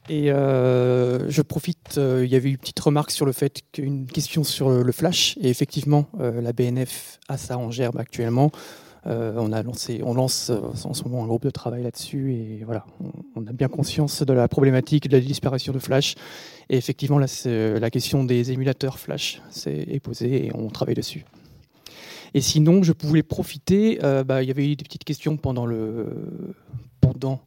Et 0.10 0.32
euh, 0.32 1.30
je 1.30 1.42
profite, 1.42 1.98
euh, 1.98 2.24
il 2.26 2.32
y 2.32 2.36
avait 2.36 2.50
une 2.50 2.58
petite 2.58 2.80
remarque 2.80 3.12
sur 3.12 3.26
le 3.26 3.34
fait 3.34 3.62
qu'une 3.72 4.06
question 4.06 4.44
sur 4.44 4.70
le 4.70 4.92
flash, 4.92 5.38
et 5.42 5.50
effectivement, 5.50 6.08
euh, 6.20 6.42
la 6.42 6.54
BNF 6.54 7.20
a 7.28 7.38
ça 7.38 7.58
en 7.58 7.72
gerbe 7.72 7.98
actuellement. 7.98 8.52
Euh, 9.08 9.34
on, 9.38 9.54
a 9.54 9.64
lancé, 9.64 10.02
on 10.04 10.14
lance 10.14 10.52
en 10.84 10.94
ce 10.94 11.04
moment 11.04 11.24
un 11.24 11.28
groupe 11.28 11.44
de 11.44 11.50
travail 11.50 11.84
là-dessus, 11.84 12.34
et 12.34 12.64
voilà, 12.66 12.86
on, 13.36 13.48
a 13.48 13.54
bien 13.54 13.70
conscience 13.70 14.22
de 14.24 14.34
la 14.34 14.48
problématique 14.48 15.08
de 15.08 15.16
la 15.16 15.24
disparition 15.24 15.72
de 15.72 15.80
flash. 15.80 16.16
Et 16.70 16.78
effectivement, 16.78 17.18
là, 17.18 17.28
la 17.46 17.90
question 17.90 18.26
des 18.26 18.52
émulateurs 18.52 19.00
flash 19.00 19.42
est 19.66 20.00
posée, 20.02 20.48
et 20.48 20.52
on 20.54 20.68
travaille 20.70 20.96
dessus. 20.96 21.26
Et 22.34 22.42
sinon, 22.42 22.84
je 22.84 22.92
pouvais 22.92 23.24
profiter, 23.24 24.00
euh, 24.04 24.24
bah, 24.24 24.44
il 24.44 24.48
y 24.48 24.52
avait 24.52 24.70
eu 24.70 24.76
des 24.76 24.84
petites 24.84 25.06
questions 25.06 25.38
pendant 25.38 25.66
le, 25.66 26.08
pendant 27.00 27.42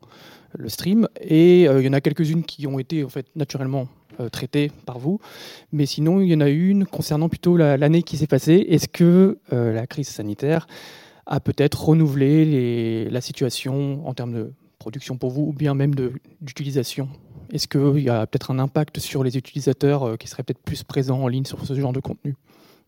le 0.57 0.69
stream, 0.69 1.09
et 1.20 1.69
euh, 1.69 1.81
il 1.81 1.87
y 1.87 1.89
en 1.89 1.93
a 1.93 2.01
quelques-unes 2.01 2.45
qui 2.45 2.66
ont 2.66 2.78
été 2.78 3.05
en 3.05 3.09
fait 3.09 3.27
naturellement 3.37 3.89
euh, 4.20 4.28
traitées 4.28 4.70
par 4.87 4.99
vous, 4.99 5.20
mais 5.73 5.87
sinon 5.87 6.20
il 6.20 6.28
y 6.28 6.35
en 6.35 6.41
a 6.41 6.49
une 6.49 6.85
concernant 6.85 7.28
plutôt 7.28 7.57
l'année 7.57 7.99
la, 7.99 8.03
qui 8.03 8.16
s'est 8.16 8.27
passée. 8.27 8.66
Est-ce 8.69 8.89
que 8.89 9.39
euh, 9.53 9.73
la 9.73 9.87
crise 9.87 10.09
sanitaire 10.09 10.66
a 11.26 11.40
peut-être 11.40 11.84
renouvelé 11.84 12.44
les, 12.44 13.10
la 13.10 13.20
situation 13.20 14.06
en 14.06 14.14
termes 14.14 14.32
de 14.32 14.52
production 14.78 15.16
pour 15.16 15.30
vous, 15.30 15.42
ou 15.42 15.52
bien 15.52 15.74
même 15.74 15.94
d'utilisation 16.40 17.09
Est-ce 17.52 17.68
qu'il 17.68 18.02
y 18.02 18.09
a 18.09 18.26
peut-être 18.26 18.51
un 18.51 18.59
impact 18.59 18.98
sur 18.98 19.22
les 19.22 19.36
utilisateurs 19.36 20.02
euh, 20.02 20.16
qui 20.16 20.26
seraient 20.26 20.42
peut-être 20.42 20.62
plus 20.62 20.82
présents 20.82 21.22
en 21.22 21.28
ligne 21.28 21.44
sur 21.44 21.64
ce 21.64 21.74
genre 21.74 21.92
de 21.92 22.01
contenu? 22.01 22.34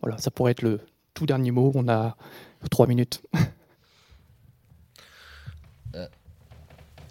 Voilà, 0.00 0.18
ça 0.18 0.30
pourrait 0.30 0.52
être 0.52 0.62
le 0.62 0.80
tout 1.14 1.26
dernier 1.26 1.50
mot. 1.50 1.70
On 1.74 1.88
a 1.88 2.16
trois 2.70 2.86
minutes. 2.86 3.22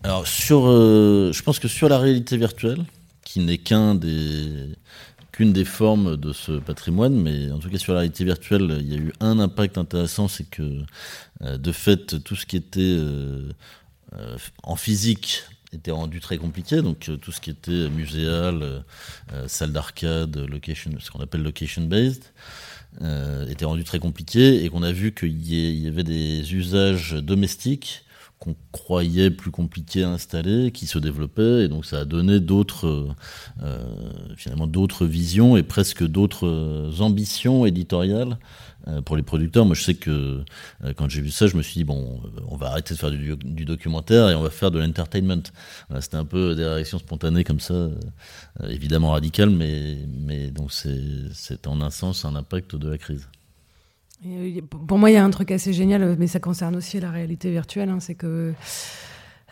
Alors 0.03 0.25
sur, 0.27 0.63
euh, 0.65 1.31
je 1.31 1.43
pense 1.43 1.59
que 1.59 1.67
sur 1.67 1.87
la 1.87 1.99
réalité 1.99 2.35
virtuelle, 2.35 2.85
qui 3.23 3.39
n'est 3.39 3.59
qu'un 3.59 3.93
des 3.93 4.75
qu'une 5.31 5.53
des 5.53 5.65
formes 5.65 6.17
de 6.17 6.33
ce 6.33 6.53
patrimoine, 6.53 7.15
mais 7.15 7.51
en 7.51 7.59
tout 7.59 7.69
cas 7.69 7.77
sur 7.77 7.93
la 7.93 7.99
réalité 7.99 8.23
virtuelle, 8.25 8.77
il 8.81 8.91
y 8.91 8.95
a 8.95 8.97
eu 8.97 9.13
un 9.19 9.39
impact 9.39 9.77
intéressant, 9.77 10.27
c'est 10.27 10.49
que 10.49 10.81
euh, 11.41 11.57
de 11.57 11.71
fait 11.71 12.21
tout 12.23 12.35
ce 12.35 12.45
qui 12.45 12.57
était 12.57 12.81
euh, 12.81 13.49
euh, 14.17 14.37
en 14.63 14.75
physique 14.75 15.43
était 15.73 15.91
rendu 15.91 16.19
très 16.19 16.37
compliqué, 16.37 16.81
donc 16.81 17.09
tout 17.21 17.31
ce 17.31 17.39
qui 17.39 17.49
était 17.49 17.87
muséal, 17.87 18.83
salle 19.47 19.71
d'arcade, 19.71 20.35
location, 20.35 20.91
ce 20.99 21.09
qu'on 21.11 21.21
appelle 21.21 21.43
location 21.43 21.83
based. 21.83 22.25
Était 23.49 23.63
rendu 23.63 23.85
très 23.85 23.99
compliqué 23.99 24.65
et 24.65 24.69
qu'on 24.69 24.83
a 24.83 24.91
vu 24.91 25.13
qu'il 25.13 25.41
y, 25.41 25.87
avait 25.87 26.03
des 26.03 26.53
usages 26.53 27.13
domestiques 27.13 28.03
qu'on 28.41 28.55
croyait 28.73 29.29
plus 29.29 29.51
compliqué 29.51 30.03
à 30.03 30.09
installer, 30.09 30.71
qui 30.71 30.87
se 30.87 30.99
développait, 30.99 31.65
et 31.65 31.67
donc 31.69 31.85
ça 31.85 31.99
a 31.99 32.05
donné 32.05 32.39
d'autres, 32.39 33.13
euh, 33.63 34.35
finalement 34.35 34.67
d'autres 34.67 35.05
visions 35.05 35.55
et 35.55 35.63
presque 35.63 36.03
d'autres 36.03 36.91
ambitions 36.99 37.65
éditoriales 37.65 38.37
euh, 38.87 39.01
pour 39.01 39.15
les 39.15 39.21
producteurs. 39.21 39.63
Moi, 39.65 39.75
je 39.75 39.83
sais 39.83 39.93
que 39.93 40.43
euh, 40.83 40.93
quand 40.95 41.07
j'ai 41.07 41.21
vu 41.21 41.29
ça, 41.29 41.45
je 41.45 41.55
me 41.55 41.61
suis 41.61 41.75
dit 41.75 41.83
bon, 41.83 42.19
on 42.47 42.55
va 42.55 42.69
arrêter 42.69 42.95
de 42.95 42.99
faire 42.99 43.11
du, 43.11 43.65
documentaire 43.65 44.29
et 44.29 44.35
on 44.35 44.41
va 44.41 44.49
faire 44.49 44.71
de 44.71 44.79
l'entertainment. 44.79 45.43
C'était 45.99 46.17
un 46.17 46.25
peu 46.25 46.55
des 46.55 46.65
réactions 46.65 46.97
spontanées 46.97 47.43
comme 47.43 47.59
ça, 47.59 47.75
euh, 47.75 47.99
évidemment 48.69 49.11
radicales, 49.11 49.51
mais 49.51 49.97
mais 50.07 50.47
donc 50.49 50.71
c'est 50.71 51.67
en 51.67 51.79
un 51.81 51.91
sens 51.91 52.25
un 52.25 52.35
impact 52.35 52.75
de 52.75 52.89
la 52.89 52.97
crise. 52.97 53.27
Et 54.23 54.61
pour 54.61 54.99
moi, 54.99 55.09
il 55.09 55.13
y 55.13 55.17
a 55.17 55.23
un 55.23 55.29
truc 55.31 55.51
assez 55.51 55.73
génial, 55.73 56.15
mais 56.19 56.27
ça 56.27 56.39
concerne 56.39 56.75
aussi 56.75 56.99
la 56.99 57.09
réalité 57.09 57.49
virtuelle, 57.49 57.89
hein, 57.89 57.99
c'est 57.99 58.15
que 58.15 58.53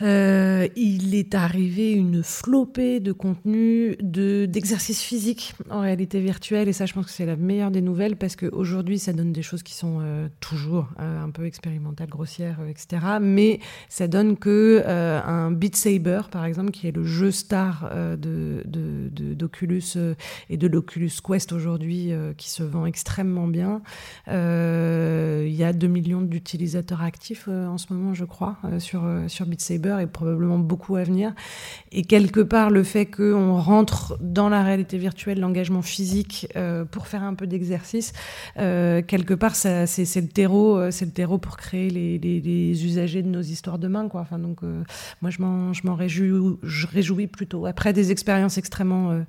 euh, 0.01 0.67
il 0.76 1.13
est 1.15 1.35
arrivé 1.35 1.91
une 1.91 2.23
flopée 2.23 2.99
de 2.99 3.11
contenus, 3.11 3.97
de, 4.01 4.45
d'exercices 4.45 5.01
physiques 5.01 5.53
en 5.69 5.81
réalité 5.81 6.21
virtuelle. 6.21 6.67
Et 6.67 6.73
ça, 6.73 6.85
je 6.85 6.93
pense 6.93 7.05
que 7.05 7.11
c'est 7.11 7.26
la 7.26 7.35
meilleure 7.35 7.71
des 7.71 7.81
nouvelles 7.81 8.15
parce 8.15 8.35
qu'aujourd'hui, 8.35 8.99
ça 8.99 9.13
donne 9.13 9.34
des 9.34 9.41
choses 9.41 9.63
qui 9.63 9.73
sont 9.73 9.99
euh, 10.01 10.27
toujours 10.39 10.88
euh, 10.99 11.23
un 11.23 11.30
peu 11.30 11.45
expérimentales, 11.45 12.09
grossières, 12.09 12.59
etc. 12.69 13.05
Mais 13.21 13.59
ça 13.89 14.07
donne 14.07 14.38
que 14.38 14.84
un 14.85 15.51
Beat 15.51 15.76
Saber, 15.76 16.21
par 16.31 16.45
exemple, 16.45 16.71
qui 16.71 16.88
est 16.88 16.95
le 16.95 17.03
jeu 17.03 17.31
star 17.31 17.89
de, 18.17 18.63
de, 18.65 19.34
d'Oculus 19.34 19.84
et 20.49 20.57
de 20.57 20.67
l'Oculus 20.67 21.11
Quest 21.23 21.51
aujourd'hui, 21.51 22.11
qui 22.38 22.49
se 22.49 22.63
vend 22.63 22.85
extrêmement 22.85 23.47
bien. 23.47 23.81
Il 24.27 25.55
y 25.55 25.63
a 25.63 25.73
2 25.73 25.88
millions 25.88 26.21
d'utilisateurs 26.21 27.01
actifs 27.01 27.47
en 27.47 27.77
ce 27.77 27.93
moment, 27.93 28.13
je 28.13 28.26
crois, 28.26 28.57
sur, 28.80 29.03
sur 29.27 29.45
Beat 29.45 29.61
Saber 29.61 29.88
et 29.97 30.05
probablement 30.05 30.59
beaucoup 30.59 30.95
à 30.95 31.03
venir. 31.03 31.33
Et 31.91 32.03
quelque 32.03 32.41
part, 32.41 32.69
le 32.69 32.83
fait 32.83 33.05
qu'on 33.05 33.57
rentre 33.57 34.17
dans 34.21 34.49
la 34.49 34.63
réalité 34.63 34.97
virtuelle, 34.97 35.39
l'engagement 35.39 35.81
physique 35.81 36.47
euh, 36.55 36.85
pour 36.85 37.07
faire 37.07 37.23
un 37.23 37.33
peu 37.33 37.47
d'exercice, 37.47 38.13
euh, 38.57 39.01
quelque 39.01 39.33
part, 39.33 39.55
c'est 39.55 39.85
le 39.85 40.27
terreau, 40.27 40.77
euh, 40.77 40.91
c'est 40.91 41.05
le 41.05 41.11
terreau 41.11 41.37
pour 41.37 41.57
créer 41.57 41.89
les, 41.89 42.85
usagers 42.85 43.23
de 43.23 43.29
nos 43.29 43.41
histoires 43.41 43.79
demain, 43.79 44.07
quoi. 44.07 44.21
Enfin, 44.21 44.37
donc, 44.37 44.59
moi, 45.21 45.31
je 45.31 45.41
m'en 45.87 45.95
réjouis 45.95 47.27
plutôt. 47.27 47.65
Après 47.65 47.93
des 47.93 48.11
expériences 48.11 48.57
extrêmement 48.57 49.23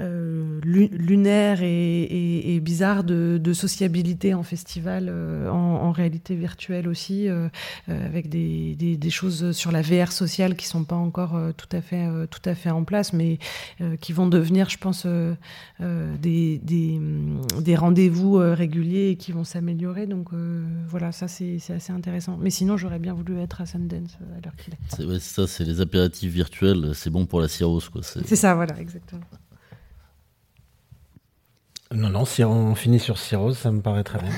euh, 0.00 0.60
lunaire 0.62 1.62
et, 1.62 2.60
bizarre 2.60 3.04
de, 3.04 3.52
sociabilité 3.52 4.34
en 4.34 4.42
festival, 4.42 5.08
euh, 5.08 5.48
en, 5.48 5.90
réalité 5.92 6.34
virtuelle 6.34 6.88
aussi, 6.88 7.28
euh, 7.28 7.48
avec 7.88 8.28
des, 8.28 9.10
choses 9.10 9.52
sur 9.52 9.72
la 9.72 9.80
VR 9.82 10.12
sociale 10.12 10.54
qui 10.54 10.66
sont 10.66 10.84
pas 10.84 10.96
encore 10.96 11.38
tout 11.56 11.68
à 11.72 11.80
fait 11.80 12.06
tout 12.30 12.42
à 12.44 12.54
fait 12.54 12.70
en 12.70 12.84
place, 12.84 13.12
mais 13.12 13.38
qui 14.00 14.12
vont 14.12 14.26
devenir, 14.26 14.68
je 14.68 14.76
pense, 14.78 15.06
des, 15.80 16.60
des, 16.62 17.76
rendez-vous 17.76 18.34
réguliers 18.36 19.10
et 19.10 19.16
qui 19.16 19.32
vont 19.32 19.44
s'améliorer. 19.44 20.06
Donc 20.06 20.28
voilà, 20.88 21.12
ça 21.12 21.26
c'est 21.26 21.58
assez 21.70 21.92
intéressant. 21.92 22.36
Mais 22.40 22.50
sinon, 22.50 22.76
j'aurais 22.76 22.98
bien 22.98 23.14
voulu 23.14 23.38
être 23.40 23.60
à 23.60 23.66
Sundance 23.66 24.18
à 24.36 24.44
l'heure 24.44 24.56
qu'il 24.56 24.74
est. 24.74 24.78
C'est 24.88 25.20
ça, 25.20 25.46
c'est 25.46 25.64
les 25.64 25.80
apéritifs 25.80 26.32
virtuels, 26.32 26.92
c'est 26.94 27.10
bon 27.10 27.26
pour 27.26 27.40
la 27.40 27.48
cirrhose. 27.48 27.90
C'est 28.02 28.36
ça, 28.36 28.54
voilà, 28.54 28.78
exactement. 28.78 29.22
Non, 31.94 32.10
non, 32.10 32.24
si 32.26 32.44
on 32.44 32.74
finit 32.74 32.98
sur 32.98 33.18
Cirrhose, 33.18 33.56
ça 33.56 33.72
me 33.72 33.80
paraît 33.80 34.04
très 34.04 34.18
bien. 34.18 34.30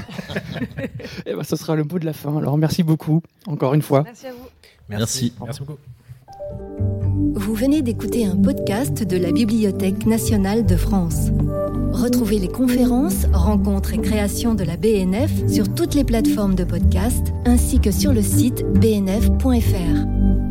Et 0.79 0.91
eh 1.27 1.35
ben, 1.35 1.43
ce 1.43 1.57
sera 1.57 1.75
le 1.75 1.83
mot 1.83 1.99
de 1.99 2.05
la 2.05 2.13
fin. 2.13 2.37
Alors, 2.37 2.57
merci 2.57 2.83
beaucoup, 2.85 3.23
encore 3.47 3.75
une 3.75 3.83
fois. 3.83 4.05
Merci 4.05 4.27
à 4.29 4.33
vous. 4.33 4.49
Merci. 4.89 5.33
Merci, 5.43 5.61
beaucoup. 5.61 5.79
Vous 7.35 7.55
venez 7.55 7.83
d'écouter 7.83 8.25
un 8.25 8.37
podcast 8.37 9.03
de 9.03 9.17
la 9.17 9.33
Bibliothèque 9.33 10.07
nationale 10.07 10.65
de 10.65 10.77
France. 10.77 11.31
Retrouvez 11.93 12.39
les 12.39 12.49
conférences, 12.49 13.27
rencontres 13.33 13.95
et 13.95 13.99
créations 13.99 14.55
de 14.55 14.63
la 14.63 14.77
BNF 14.77 15.49
sur 15.49 15.73
toutes 15.75 15.95
les 15.95 16.05
plateformes 16.05 16.55
de 16.55 16.65
podcast 16.65 17.33
ainsi 17.47 17.81
que 17.81 17.91
sur 17.91 18.13
le 18.13 18.23
site 18.23 18.65
bnf.fr. 18.75 20.50